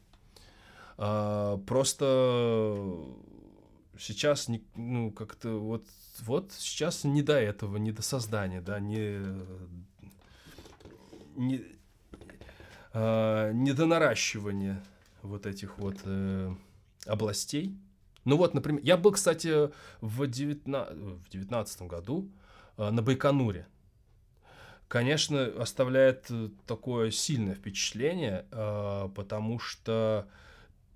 А, 0.97 1.57
просто 1.65 2.95
сейчас 3.97 4.47
не, 4.47 4.63
ну 4.75 5.11
как-то 5.11 5.59
вот 5.59 5.85
вот 6.19 6.51
сейчас 6.51 7.03
не 7.03 7.23
до 7.23 7.39
этого, 7.39 7.77
не 7.77 7.91
до 7.91 8.01
создания, 8.01 8.61
да, 8.61 8.79
не 8.79 9.19
не, 11.41 11.63
э, 12.93 13.51
недонаращивание 13.53 14.83
вот 15.21 15.45
этих 15.45 15.77
вот 15.77 15.97
э, 16.05 16.55
областей. 17.05 17.77
Ну 18.25 18.37
вот, 18.37 18.53
например, 18.53 18.81
я 18.83 18.97
был, 18.97 19.11
кстати, 19.11 19.71
в, 20.01 20.27
19, 20.27 20.95
в 20.95 21.29
19 21.29 21.81
году 21.83 22.29
э, 22.77 22.89
на 22.89 23.01
Байконуре. 23.01 23.67
Конечно, 24.87 25.45
оставляет 25.45 26.27
э, 26.29 26.49
такое 26.67 27.11
сильное 27.11 27.55
впечатление, 27.55 28.45
э, 28.51 29.09
потому 29.15 29.59
что 29.59 30.27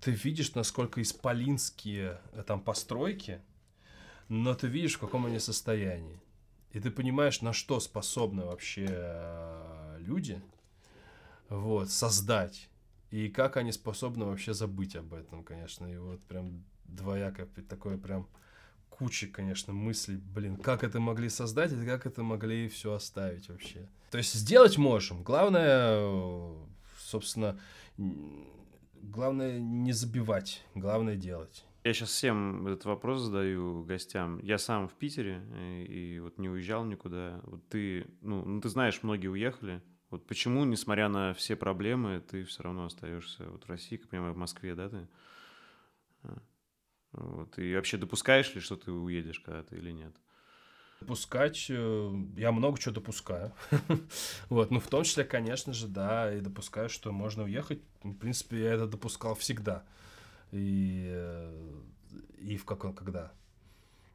ты 0.00 0.12
видишь, 0.12 0.54
насколько 0.54 1.02
исполинские 1.02 2.20
э, 2.32 2.42
там 2.46 2.60
постройки, 2.60 3.40
но 4.28 4.54
ты 4.54 4.66
видишь, 4.66 4.96
в 4.96 5.00
каком 5.00 5.26
они 5.26 5.38
состоянии. 5.38 6.20
И 6.72 6.80
ты 6.80 6.90
понимаешь, 6.90 7.40
на 7.40 7.52
что 7.52 7.80
способны 7.80 8.44
вообще 8.44 8.86
э, 8.86 9.75
люди, 10.06 10.40
вот, 11.48 11.90
создать. 11.90 12.68
И 13.10 13.28
как 13.28 13.56
они 13.56 13.72
способны 13.72 14.24
вообще 14.24 14.52
забыть 14.54 14.96
об 14.96 15.14
этом, 15.14 15.44
конечно. 15.44 15.86
И 15.86 15.96
вот 15.96 16.22
прям 16.24 16.64
двояко 16.84 17.46
такое 17.68 17.98
прям 17.98 18.28
куча, 18.88 19.26
конечно, 19.26 19.72
мыслей, 19.72 20.16
блин, 20.16 20.56
как 20.56 20.82
это 20.82 21.00
могли 21.00 21.28
создать 21.28 21.72
и 21.72 21.86
как 21.86 22.06
это 22.06 22.22
могли 22.22 22.68
все 22.68 22.94
оставить 22.94 23.48
вообще. 23.48 23.88
То 24.10 24.18
есть 24.18 24.34
сделать 24.34 24.78
можем. 24.78 25.22
Главное, 25.22 26.56
собственно, 26.98 27.58
главное 28.94 29.60
не 29.60 29.92
забивать, 29.92 30.64
главное 30.74 31.16
делать. 31.16 31.64
Я 31.84 31.94
сейчас 31.94 32.08
всем 32.08 32.66
этот 32.66 32.84
вопрос 32.84 33.20
задаю 33.20 33.84
гостям. 33.84 34.40
Я 34.40 34.58
сам 34.58 34.88
в 34.88 34.94
Питере 34.94 35.40
и, 35.88 36.16
и 36.16 36.20
вот 36.20 36.36
не 36.38 36.48
уезжал 36.48 36.84
никуда. 36.84 37.40
Вот 37.44 37.68
ты, 37.68 38.08
ну, 38.22 38.44
ну, 38.44 38.60
ты 38.60 38.68
знаешь, 38.68 39.04
многие 39.04 39.28
уехали. 39.28 39.80
Вот 40.10 40.26
почему, 40.26 40.64
несмотря 40.64 41.08
на 41.08 41.34
все 41.34 41.56
проблемы, 41.56 42.20
ты 42.20 42.44
все 42.44 42.62
равно 42.62 42.86
остаешься 42.86 43.44
вот 43.50 43.64
в 43.64 43.68
России, 43.68 43.96
как 43.96 44.08
понимаю, 44.08 44.34
в 44.34 44.36
Москве, 44.36 44.74
да, 44.74 44.88
ты? 44.88 45.08
А. 46.22 46.38
Вот. 47.12 47.58
И 47.58 47.74
вообще 47.74 47.96
допускаешь 47.96 48.54
ли, 48.54 48.60
что 48.60 48.76
ты 48.76 48.92
уедешь 48.92 49.40
когда-то 49.40 49.74
или 49.74 49.90
нет? 49.90 50.14
Допускать, 51.00 51.66
э, 51.68 52.12
я 52.36 52.52
много 52.52 52.78
чего 52.78 52.94
допускаю. 52.94 53.52
вот, 54.48 54.70
ну, 54.70 54.80
в 54.80 54.88
том 54.88 55.04
числе, 55.04 55.24
конечно 55.24 55.72
же, 55.72 55.88
да, 55.88 56.32
и 56.32 56.40
допускаю, 56.40 56.88
что 56.88 57.12
можно 57.12 57.44
уехать. 57.44 57.80
В 58.02 58.14
принципе, 58.14 58.62
я 58.62 58.74
это 58.74 58.86
допускал 58.86 59.34
всегда 59.34 59.84
и, 60.52 61.06
э, 61.08 61.80
и 62.38 62.56
в 62.56 62.64
каком, 62.64 62.94
когда, 62.94 63.32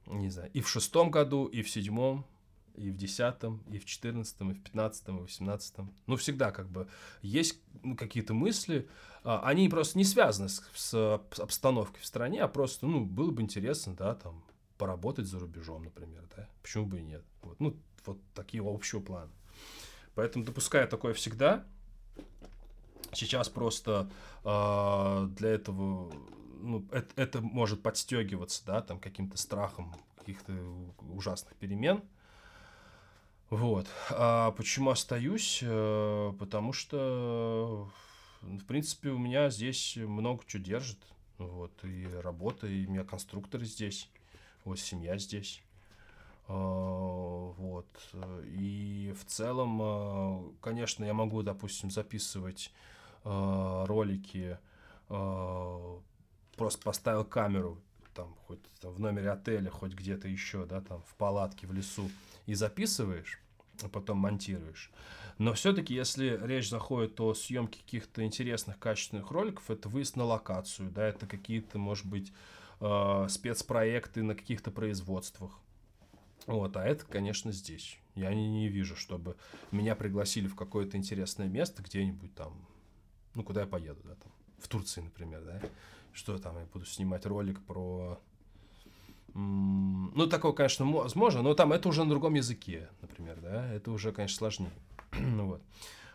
не 0.08 0.30
знаю, 0.30 0.50
и 0.54 0.62
в 0.62 0.70
шестом 0.70 1.12
году, 1.12 1.46
и 1.46 1.62
в 1.62 1.70
седьмом, 1.70 2.26
и 2.76 2.92
в 2.92 2.98
десятом, 2.98 3.64
и 3.70 3.80
в 3.80 3.86
четырнадцатом, 3.86 4.52
и 4.52 4.54
в 4.54 4.64
пятнадцатом, 4.64 5.18
и 5.18 5.20
в 5.20 5.24
восемнадцатом. 5.24 5.94
Ну, 6.08 6.16
всегда 6.16 6.52
как 6.52 6.70
бы 6.70 6.88
есть 7.22 7.60
ну, 7.84 7.96
какие-то 7.96 8.34
мысли, 8.34 8.88
а, 9.24 9.42
они 9.46 9.70
просто 9.70 9.98
не 9.98 10.06
связаны 10.06 10.50
с, 10.50 10.64
с 10.74 11.22
обстановкой 11.38 12.02
в 12.02 12.06
стране, 12.06 12.42
а 12.42 12.48
просто, 12.48 12.88
ну, 12.88 13.06
было 13.06 13.32
бы 13.32 13.42
интересно, 13.42 13.96
да, 13.96 14.16
там, 14.16 14.44
поработать 14.78 15.28
за 15.28 15.40
рубежом, 15.40 15.84
например, 15.84 16.24
да, 16.36 16.48
почему 16.62 16.86
бы 16.86 17.00
и 17.00 17.04
нет. 17.04 17.24
Вот, 17.42 17.60
ну, 17.60 17.76
вот 18.06 18.20
такие 18.34 18.64
общего 18.66 19.00
плана. 19.00 19.32
Поэтому 20.16 20.44
допускаю 20.44 20.88
такое 20.88 21.14
всегда, 21.14 21.66
Сейчас 23.14 23.50
просто 23.50 24.10
э, 24.46 25.28
для 25.36 25.50
этого 25.50 26.12
ну, 26.62 26.86
это, 26.92 27.08
это 27.16 27.42
может 27.42 27.82
подстегиваться, 27.84 28.64
да, 28.66 28.82
там 28.82 29.00
каким-то 29.00 29.38
страхом 29.38 29.94
каких-то 30.18 30.54
ужасных 31.10 31.56
перемен. 31.56 32.04
Вот. 33.52 33.86
А 34.10 34.52
почему 34.52 34.92
остаюсь? 34.92 35.60
Э, 35.62 36.32
потому 36.40 36.72
что, 36.72 37.92
в 38.42 38.64
принципе, 38.64 39.10
у 39.10 39.18
меня 39.18 39.50
здесь 39.50 39.98
много 39.98 40.42
чего 40.48 40.64
держит. 40.64 41.00
Вот. 41.38 41.74
И 41.84 42.08
работа, 42.24 42.66
и 42.68 42.88
у 42.88 42.92
меня 42.92 43.04
конструкторы 43.04 43.66
здесь. 43.66 44.10
Вот 44.64 44.80
семья 44.80 45.18
здесь. 45.18 45.62
А, 46.48 46.54
вот. 46.54 47.88
И 48.46 49.14
в 49.20 49.26
целом, 49.26 49.80
а, 49.82 50.54
конечно, 50.62 51.04
я 51.04 51.14
могу, 51.14 51.44
допустим, 51.44 51.92
записывать 51.92 52.72
э, 53.26 53.84
ролики, 53.86 54.58
просто 56.56 56.82
поставил 56.84 57.26
камеру 57.26 57.82
там 58.14 58.34
хоть 58.48 58.62
там, 58.80 58.94
в 58.94 59.00
номере 59.00 59.32
отеля, 59.32 59.70
хоть 59.70 59.94
где-то 59.94 60.28
еще, 60.28 60.66
да, 60.66 60.82
там 60.82 61.02
в 61.08 61.16
палатке, 61.16 61.68
в 61.68 61.74
лесу, 61.74 62.10
и 62.46 62.54
записываешь, 62.54 63.40
а 63.40 63.41
потом 63.90 64.20
монтируешь. 64.20 64.92
Но 65.38 65.54
все-таки, 65.54 65.94
если 65.94 66.40
речь 66.44 66.70
заходит 66.70 67.20
о 67.20 67.34
съемке 67.34 67.80
каких-то 67.80 68.24
интересных, 68.24 68.78
качественных 68.78 69.32
роликов, 69.32 69.70
это 69.72 69.90
выезд 69.90 70.16
на 70.16 70.26
локацию, 70.26 70.92
да, 70.92 71.08
это 71.08 71.26
какие-то, 71.26 71.80
может 71.80 72.06
быть, 72.06 72.32
э, 72.80 73.28
спецпроекты 73.30 74.24
на 74.24 74.36
каких-то 74.36 74.72
производствах. 74.72 75.58
Вот, 76.48 76.76
а 76.78 76.86
это, 76.86 77.06
конечно, 77.06 77.52
здесь. 77.52 77.98
Я 78.16 78.34
не, 78.34 78.50
не 78.50 78.68
вижу, 78.68 78.96
чтобы 78.96 79.36
меня 79.72 79.96
пригласили 79.96 80.48
в 80.48 80.56
какое-то 80.56 80.98
интересное 80.98 81.48
место 81.48 81.82
где-нибудь 81.82 82.34
там 82.36 82.68
ну, 83.34 83.44
куда 83.44 83.62
я 83.62 83.68
поеду, 83.68 84.02
да, 84.04 84.16
там, 84.16 84.32
в 84.60 84.68
Турции, 84.68 85.02
например, 85.02 85.44
да, 85.44 85.62
что 86.14 86.38
там, 86.38 86.58
я 86.58 86.66
буду 86.66 86.86
снимать 86.86 87.26
ролик 87.26 87.62
про... 87.66 88.20
Ну, 89.34 90.28
такого, 90.28 90.54
конечно, 90.54 90.86
возможно, 90.86 91.42
но 91.42 91.54
там 91.54 91.72
это 91.72 91.88
уже 91.88 92.04
на 92.04 92.10
другом 92.10 92.34
языке, 92.34 92.90
например, 93.02 93.40
да, 93.42 93.72
это 93.74 93.92
уже, 93.92 94.12
конечно, 94.12 94.38
сложнее. 94.38 94.72
ну 95.20 95.46
вот. 95.48 95.62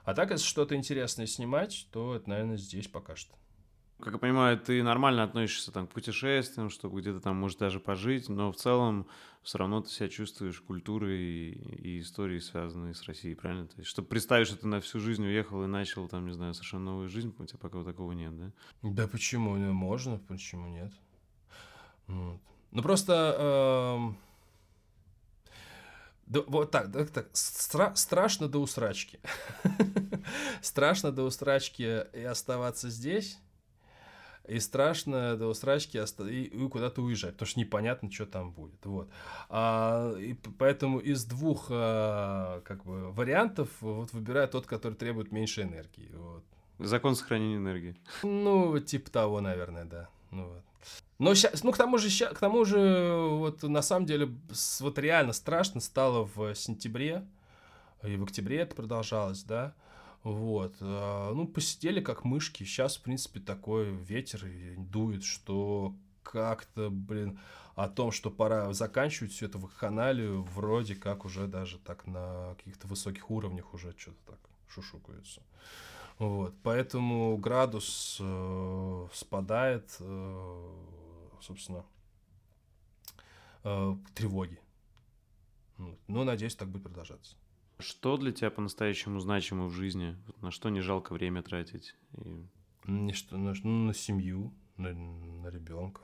А 0.05 0.14
так, 0.14 0.30
если 0.30 0.47
что-то 0.47 0.76
интересное 0.76 1.26
снимать, 1.26 1.88
то 1.90 2.14
это, 2.14 2.28
наверное, 2.28 2.56
здесь 2.56 2.88
пока 2.88 3.16
что. 3.16 3.34
Как 3.98 4.12
я 4.12 4.18
понимаю, 4.18 4.59
ты 4.60 4.82
нормально 4.82 5.22
относишься 5.22 5.72
там, 5.72 5.86
к 5.86 5.93
путешествиям, 5.93 6.68
чтобы 6.68 7.01
где-то 7.01 7.20
там, 7.20 7.36
может, 7.36 7.59
даже 7.59 7.80
пожить, 7.80 8.28
но 8.28 8.52
в 8.52 8.56
целом 8.56 9.06
все 9.43 9.56
равно 9.56 9.80
ты 9.80 9.88
себя 9.88 10.09
чувствуешь 10.09 10.60
культурой 10.60 11.18
и, 11.18 11.51
и 11.52 12.01
историей, 12.01 12.40
связанной 12.40 12.94
с 12.94 13.02
Россией, 13.05 13.34
правильно? 13.34 13.66
То 13.66 13.78
есть, 13.78 13.88
чтобы 13.88 14.09
представить, 14.09 14.48
что 14.48 14.59
ты 14.59 14.66
на 14.66 14.82
всю 14.82 15.01
жизнь 15.01 15.24
уехал 15.24 15.64
и 15.64 15.66
начал 15.66 16.09
там, 16.09 16.26
не 16.26 16.32
знаю, 16.34 16.52
совершенно 16.52 16.84
новую 16.84 17.09
жизнь, 17.09 17.34
у 17.38 17.47
тебя 17.47 17.59
пока 17.59 17.78
вот 17.78 17.86
такого 17.86 18.12
нет, 18.12 18.36
да? 18.36 18.52
Да 18.82 19.09
почему? 19.09 19.56
Ну, 19.56 19.72
можно, 19.72 20.18
почему 20.18 20.68
нет? 20.68 20.93
Вот. 22.06 22.40
Ну, 22.70 22.82
просто... 22.82 23.97
Эм... 23.98 24.16
Да, 26.26 26.40
вот 26.47 26.70
так, 26.72 26.93
так, 26.93 27.10
так. 27.10 27.26
Стра- 27.32 27.94
страшно 27.94 28.48
до 28.48 28.59
усрачки. 28.59 29.20
страшно 30.60 31.12
до 31.12 31.22
усрачки 31.22 32.05
и 32.12 32.22
оставаться 32.22 32.90
здесь, 32.90 33.38
и 34.48 34.59
страшно 34.59 35.36
до 35.36 35.47
усрачки 35.47 35.98
оста- 35.98 36.28
и, 36.28 36.43
и 36.43 36.68
куда-то 36.68 37.02
уезжать, 37.02 37.34
потому 37.34 37.48
что 37.48 37.60
непонятно, 37.60 38.10
что 38.10 38.26
там 38.26 38.51
будет. 38.51 38.84
Вот. 38.84 39.09
А, 39.48 40.14
и 40.16 40.34
поэтому 40.59 40.98
из 40.98 41.24
двух 41.24 41.68
а, 41.70 42.60
как 42.62 42.84
бы, 42.84 43.12
вариантов 43.12 43.68
вот, 43.80 44.12
выбираю 44.12 44.48
тот, 44.48 44.66
который 44.66 44.94
требует 44.94 45.32
меньше 45.32 45.62
энергии. 45.62 46.10
Вот. 46.12 46.44
Закон 46.78 47.14
сохранения 47.16 47.56
энергии. 47.56 47.97
Ну, 48.22 48.78
типа 48.80 49.10
того, 49.10 49.40
наверное, 49.40 49.84
да. 49.84 50.09
Ну, 50.37 50.49
вот. 50.49 50.63
Но 51.19 51.35
сейчас, 51.35 51.65
ну, 51.65 51.73
к 51.73 51.79
тому 51.79 51.97
же, 51.99 52.27
к 52.27 52.39
тому 52.39 52.65
же, 52.65 53.15
вот 53.31 53.63
на 53.63 53.83
самом 53.83 54.07
деле, 54.07 54.35
вот 54.81 54.99
реально 54.99 55.33
страшно 55.33 55.81
стало 55.81 56.29
в 56.35 56.55
сентябре, 56.55 57.27
и 58.03 58.17
в 58.17 58.25
октябре 58.25 58.59
это 58.59 58.75
продолжалось, 58.75 59.43
да. 59.43 59.75
Вот. 60.23 60.75
А, 60.81 61.33
ну, 61.33 61.47
посидели 61.47 62.01
как 62.01 62.25
мышки. 62.25 62.65
Сейчас, 62.65 62.97
в 62.97 63.03
принципе, 63.03 63.41
такой 63.41 63.91
ветер 63.91 64.45
дует, 64.77 65.25
что 65.25 65.95
как-то, 66.23 66.91
блин, 66.91 67.39
о 67.77 67.89
том, 67.89 68.11
что 68.11 68.31
пора 68.31 68.73
заканчивать 68.73 69.33
всю 69.33 69.47
эту 69.47 69.59
вакханалию, 69.59 70.43
вроде 70.43 70.97
как 70.97 71.25
уже 71.25 71.47
даже 71.47 71.79
так 71.79 72.07
на 72.07 72.55
каких-то 72.57 72.87
высоких 72.89 73.31
уровнях 73.31 73.73
уже 73.73 73.95
что-то 73.97 74.33
так 74.33 74.41
шушукаются. 74.69 75.41
Вот, 76.18 76.55
поэтому 76.62 77.36
градус 77.36 78.18
э, 78.20 79.09
спадает, 79.12 79.97
э, 80.01 80.70
собственно, 81.43 81.84
э, 83.64 83.97
тревоги. 84.14 84.59
Вот. 85.76 85.98
Но 86.09 86.24
надеюсь, 86.24 86.56
так 86.56 86.68
будет 86.68 86.84
продолжаться. 86.84 87.36
Что 87.78 88.16
для 88.16 88.32
тебя 88.32 88.51
по-настоящему 88.51 89.20
значимо 89.20 89.66
в 89.66 89.72
жизни? 89.72 90.16
На 90.40 90.51
что 90.51 90.70
не 90.70 90.80
жалко 90.80 91.12
время 91.12 91.43
тратить? 91.43 91.94
И... 92.14 92.47
Не 92.86 93.12
что, 93.12 93.36
на, 93.36 93.52
ну, 93.62 93.86
на 93.86 93.93
семью, 93.93 94.55
на, 94.78 94.94
на 94.94 95.48
ребенка. 95.48 96.02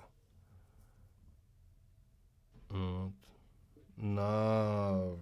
Вот. 2.68 3.14
На 3.96 5.16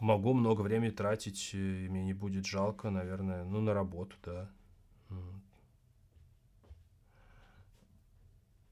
могу 0.00 0.32
много 0.32 0.62
времени 0.62 0.90
тратить, 0.90 1.50
и 1.52 1.88
мне 1.88 2.02
не 2.02 2.14
будет 2.14 2.46
жалко, 2.46 2.90
наверное, 2.90 3.44
ну, 3.44 3.60
на 3.60 3.74
работу, 3.74 4.16
да. 4.24 4.50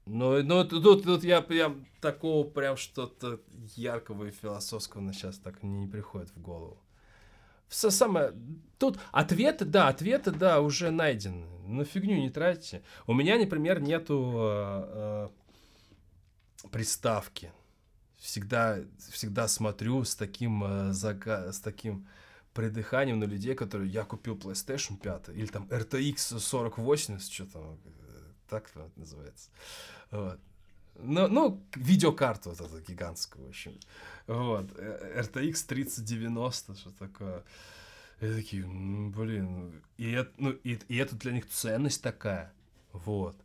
Но, 0.05 0.41
но 0.41 0.63
тут, 0.63 1.03
тут 1.03 1.23
я 1.23 1.41
прям 1.41 1.85
такого 2.01 2.47
прям 2.47 2.77
что-то 2.77 3.39
яркого 3.75 4.25
и 4.25 4.31
философского 4.31 5.13
сейчас 5.13 5.37
так 5.37 5.61
не, 5.61 5.87
приходит 5.87 6.31
в 6.31 6.41
голову. 6.41 6.81
Все 7.67 7.91
самое... 7.91 8.33
Тут 8.79 8.97
ответы, 9.11 9.65
да, 9.65 9.87
ответы, 9.87 10.31
да, 10.31 10.61
уже 10.61 10.89
найдены. 10.89 11.45
На 11.67 11.85
фигню 11.85 12.15
не 12.15 12.31
тратите. 12.31 12.81
У 13.05 13.13
меня, 13.13 13.37
например, 13.37 13.79
нету 13.79 14.33
э, 14.35 15.29
э, 16.63 16.67
приставки 16.71 17.51
всегда, 18.19 18.79
всегда 19.11 19.47
смотрю 19.47 20.03
с 20.03 20.15
таким, 20.15 20.63
э, 20.63 20.93
с 20.93 21.59
таким 21.63 22.07
придыханием 22.53 23.19
на 23.19 23.25
людей, 23.25 23.55
которые 23.55 23.89
я 23.89 24.03
купил 24.03 24.35
PlayStation 24.35 24.97
5 24.97 25.29
или 25.29 25.47
там 25.47 25.67
RTX 25.69 26.39
4080, 26.39 27.31
что 27.31 27.45
там, 27.45 27.79
э, 27.85 28.31
так 28.49 28.69
называется. 28.95 29.49
Вот. 30.11 30.39
Ну, 31.01 31.27
ну, 31.27 31.63
видеокарту 31.75 32.49
вот 32.49 32.59
эту 32.59 32.81
гигантскую, 32.81 33.45
в 33.45 33.49
общем. 33.49 33.79
Вот. 34.27 34.69
Э, 34.77 35.21
RTX 35.21 35.65
3090, 35.67 36.75
что 36.75 36.91
такое. 36.91 37.43
И 38.19 38.33
такие, 38.33 38.65
ну, 38.65 39.09
блин, 39.11 39.81
и 39.97 40.11
это, 40.11 40.31
ну, 40.37 40.51
и, 40.51 40.77
и 40.89 40.97
это 40.97 41.15
для 41.15 41.31
них 41.31 41.47
ценность 41.47 42.03
такая. 42.03 42.51
Вот. 42.91 43.35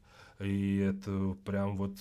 И 0.41 0.79
это 0.79 1.37
прям 1.45 1.77
вот 1.77 1.97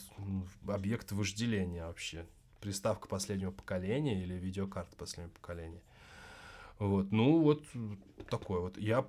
объект 0.68 1.12
вожделения 1.12 1.86
вообще 1.86 2.26
приставка 2.64 3.10
последнего 3.10 3.52
поколения 3.52 4.24
или 4.24 4.36
видеокарта 4.36 4.96
последнего 4.96 5.34
поколения. 5.34 5.82
Вот, 6.80 7.12
ну 7.12 7.42
вот 7.42 7.64
такой 8.30 8.62
вот. 8.62 8.78
Я 8.78 9.06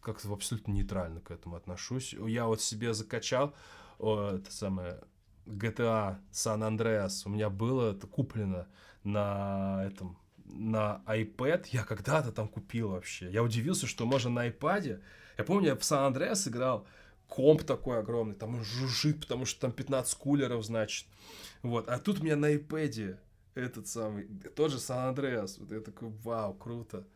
как-то 0.00 0.32
абсолютно 0.32 0.72
нейтрально 0.72 1.20
к 1.20 1.30
этому 1.30 1.54
отношусь. 1.54 2.12
Я 2.12 2.46
вот 2.46 2.60
себе 2.60 2.92
закачал 2.92 3.54
о, 4.00 4.32
это 4.34 4.50
самое 4.50 5.00
GTA 5.46 6.18
San 6.32 6.68
Andreas. 6.68 7.22
У 7.26 7.28
меня 7.28 7.48
было 7.48 7.92
это 7.92 8.08
куплено 8.08 8.66
на 9.04 9.84
этом 9.86 10.18
на 10.44 11.00
iPad. 11.06 11.66
Я 11.70 11.84
когда-то 11.84 12.32
там 12.32 12.48
купил 12.48 12.88
вообще. 12.90 13.30
Я 13.30 13.44
удивился, 13.44 13.86
что 13.86 14.04
можно 14.04 14.30
на 14.30 14.48
iPad. 14.48 15.00
Я 15.38 15.44
помню, 15.44 15.68
я 15.68 15.76
в 15.76 15.80
San 15.80 16.12
Andreas 16.12 16.48
играл 16.48 16.86
комп 17.28 17.64
такой 17.64 17.98
огромный, 17.98 18.34
там 18.34 18.54
он 18.56 18.64
жужжит, 18.64 19.20
потому 19.20 19.44
что 19.44 19.60
там 19.60 19.72
15 19.72 20.14
кулеров, 20.18 20.64
значит. 20.64 21.06
Вот, 21.62 21.88
а 21.88 21.98
тут 21.98 22.20
у 22.20 22.24
меня 22.24 22.36
на 22.36 22.54
iPad 22.54 23.18
этот 23.54 23.86
самый, 23.86 24.26
тот 24.56 24.70
же 24.70 24.78
Сан 24.78 25.08
Андреас. 25.08 25.58
Вот 25.58 25.70
я 25.70 25.80
такой, 25.80 26.08
вау, 26.22 26.54
круто. 26.54 27.06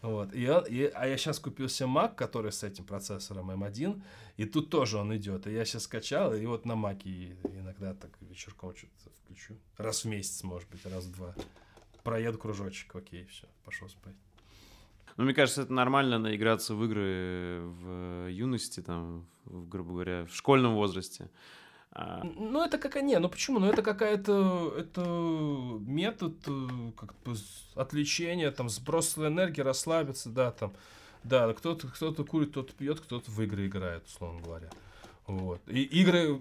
Вот. 0.00 0.34
И 0.34 0.42
я, 0.42 0.58
и, 0.58 0.84
а 0.86 1.06
я 1.06 1.16
сейчас 1.16 1.38
купил 1.38 1.68
себе 1.68 1.88
Mac, 1.88 2.16
который 2.16 2.50
с 2.50 2.64
этим 2.64 2.84
процессором 2.84 3.50
M1, 3.52 4.02
и 4.36 4.44
тут 4.44 4.68
тоже 4.68 4.98
он 4.98 5.16
идет. 5.16 5.46
И 5.46 5.52
я 5.52 5.64
сейчас 5.64 5.84
скачал, 5.84 6.34
и 6.34 6.44
вот 6.44 6.66
на 6.66 6.72
Mac 6.72 7.04
иногда 7.04 7.94
так 7.94 8.10
вечерком 8.20 8.74
что-то 8.74 9.10
включу. 9.24 9.56
Раз 9.76 10.04
в 10.04 10.08
месяц, 10.08 10.42
может 10.42 10.68
быть, 10.70 10.84
раз 10.86 11.04
в 11.04 11.12
два. 11.12 11.34
Проеду 12.02 12.36
кружочек, 12.36 12.94
окей, 12.96 13.26
все, 13.26 13.46
пошел 13.64 13.88
спать. 13.88 14.16
Ну, 15.16 15.24
мне 15.24 15.34
кажется, 15.34 15.62
это 15.62 15.72
нормально 15.72 16.18
наиграться 16.18 16.74
в 16.74 16.84
игры 16.84 17.60
в 17.62 18.28
юности, 18.28 18.80
там, 18.80 19.26
в, 19.44 19.68
грубо 19.68 19.92
говоря, 19.92 20.24
в 20.26 20.34
школьном 20.34 20.74
возрасте. 20.74 21.30
А... 21.92 22.22
Ну, 22.24 22.64
это 22.64 22.78
как... 22.78 22.96
Не, 23.02 23.18
ну 23.18 23.28
почему? 23.28 23.58
Ну, 23.58 23.66
это 23.66 23.82
какая-то... 23.82 24.74
Это 24.78 25.02
метод 25.80 26.34
э, 26.46 26.92
как 26.96 27.14
бы 27.24 27.36
отвлечения, 27.74 28.50
там, 28.50 28.70
сброса 28.70 29.26
энергии, 29.26 29.60
расслабиться, 29.60 30.30
да, 30.30 30.50
там. 30.52 30.72
Да, 31.22 31.52
кто-то 31.52 31.88
кто 31.88 32.12
курит, 32.24 32.50
кто-то 32.50 32.72
пьет, 32.72 33.00
кто-то 33.00 33.30
в 33.30 33.40
игры 33.42 33.66
играет, 33.66 34.06
условно 34.06 34.40
говоря. 34.40 34.70
Вот. 35.26 35.60
И 35.68 35.82
игры 35.82 36.40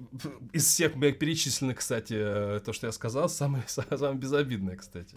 из 0.53 0.65
всех 0.65 0.95
моих 0.95 1.19
перечисленных, 1.19 1.77
кстати, 1.77 2.15
э, 2.17 2.61
то, 2.65 2.73
что 2.73 2.87
я 2.87 2.93
сказал, 2.93 3.29
самые, 3.29 3.63
самые 3.67 4.15
безобидные, 4.15 4.77
кстати. 4.77 5.15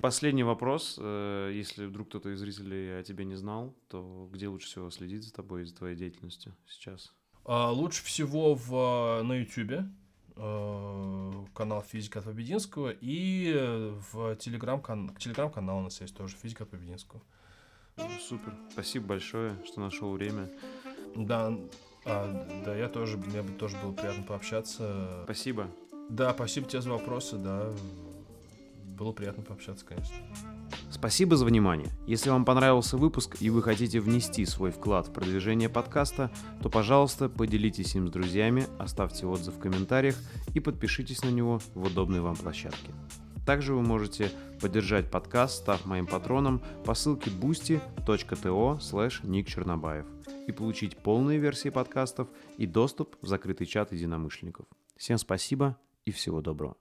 Последний 0.00 0.42
вопрос. 0.42 0.96
Э, 1.00 1.50
если 1.52 1.86
вдруг 1.86 2.08
кто-то 2.08 2.30
из 2.30 2.40
зрителей 2.40 2.98
о 2.98 3.02
тебе 3.02 3.24
не 3.24 3.34
знал, 3.36 3.74
то 3.88 4.28
где 4.32 4.48
лучше 4.48 4.66
всего 4.66 4.90
следить 4.90 5.24
за 5.24 5.32
тобой 5.32 5.62
и 5.62 5.64
за 5.64 5.74
твоей 5.74 5.96
деятельностью 5.96 6.54
сейчас? 6.66 7.12
А, 7.44 7.70
лучше 7.70 8.04
всего 8.04 8.54
в, 8.54 9.22
на 9.22 9.32
YouTube 9.34 9.84
э, 10.36 11.32
канал 11.54 11.82
Физика 11.82 12.18
от 12.18 12.26
Побединского 12.26 12.92
и 13.00 13.54
в 14.12 14.36
телеграм-канал, 14.36 15.14
телеграм-канал 15.16 15.78
у 15.78 15.82
нас 15.82 16.00
есть 16.00 16.16
тоже 16.16 16.36
Физика 16.36 16.64
от 16.64 16.70
Побединского. 16.70 17.22
Супер. 18.20 18.54
Спасибо 18.70 19.06
большое, 19.06 19.56
что 19.64 19.80
нашел 19.80 20.12
время. 20.12 20.48
Да, 21.16 21.58
а, 22.04 22.46
да, 22.64 22.76
я 22.76 22.88
тоже, 22.88 23.16
мне 23.16 23.42
бы 23.42 23.52
тоже 23.52 23.76
было 23.82 23.92
приятно 23.92 24.22
пообщаться. 24.22 25.22
Спасибо. 25.24 25.68
Да, 26.08 26.32
спасибо 26.32 26.68
тебе 26.68 26.80
за 26.80 26.90
вопросы, 26.90 27.36
да. 27.36 27.72
Было 28.98 29.12
приятно 29.12 29.44
пообщаться, 29.44 29.86
конечно. 29.86 30.16
Спасибо 30.90 31.36
за 31.36 31.44
внимание. 31.44 31.88
Если 32.08 32.30
вам 32.30 32.44
понравился 32.44 32.96
выпуск 32.96 33.36
и 33.40 33.48
вы 33.48 33.62
хотите 33.62 34.00
внести 34.00 34.44
свой 34.44 34.72
вклад 34.72 35.06
в 35.06 35.12
продвижение 35.12 35.68
подкаста, 35.68 36.32
то, 36.62 36.68
пожалуйста, 36.68 37.28
поделитесь 37.28 37.94
им 37.94 38.08
с 38.08 38.10
друзьями, 38.10 38.66
оставьте 38.78 39.26
отзыв 39.26 39.54
в 39.54 39.60
комментариях 39.60 40.16
и 40.52 40.58
подпишитесь 40.58 41.22
на 41.22 41.28
него 41.28 41.60
в 41.74 41.84
удобной 41.84 42.20
вам 42.20 42.34
площадке. 42.34 42.92
Также 43.46 43.72
вы 43.72 43.82
можете 43.82 44.32
поддержать 44.60 45.10
подкаст, 45.10 45.58
став 45.58 45.86
моим 45.86 46.06
патроном 46.06 46.60
по 46.84 46.94
ссылке 46.94 47.30
boosty.to 47.30 48.78
slash 48.78 49.44
Чернобаев 49.44 50.06
и 50.48 50.52
получить 50.52 50.96
полные 50.96 51.38
версии 51.38 51.68
подкастов 51.68 52.28
и 52.56 52.66
доступ 52.66 53.16
в 53.22 53.28
закрытый 53.28 53.66
чат 53.66 53.92
единомышленников. 53.92 54.66
Всем 54.96 55.18
спасибо 55.18 55.78
и 56.04 56.10
всего 56.10 56.40
доброго. 56.40 56.76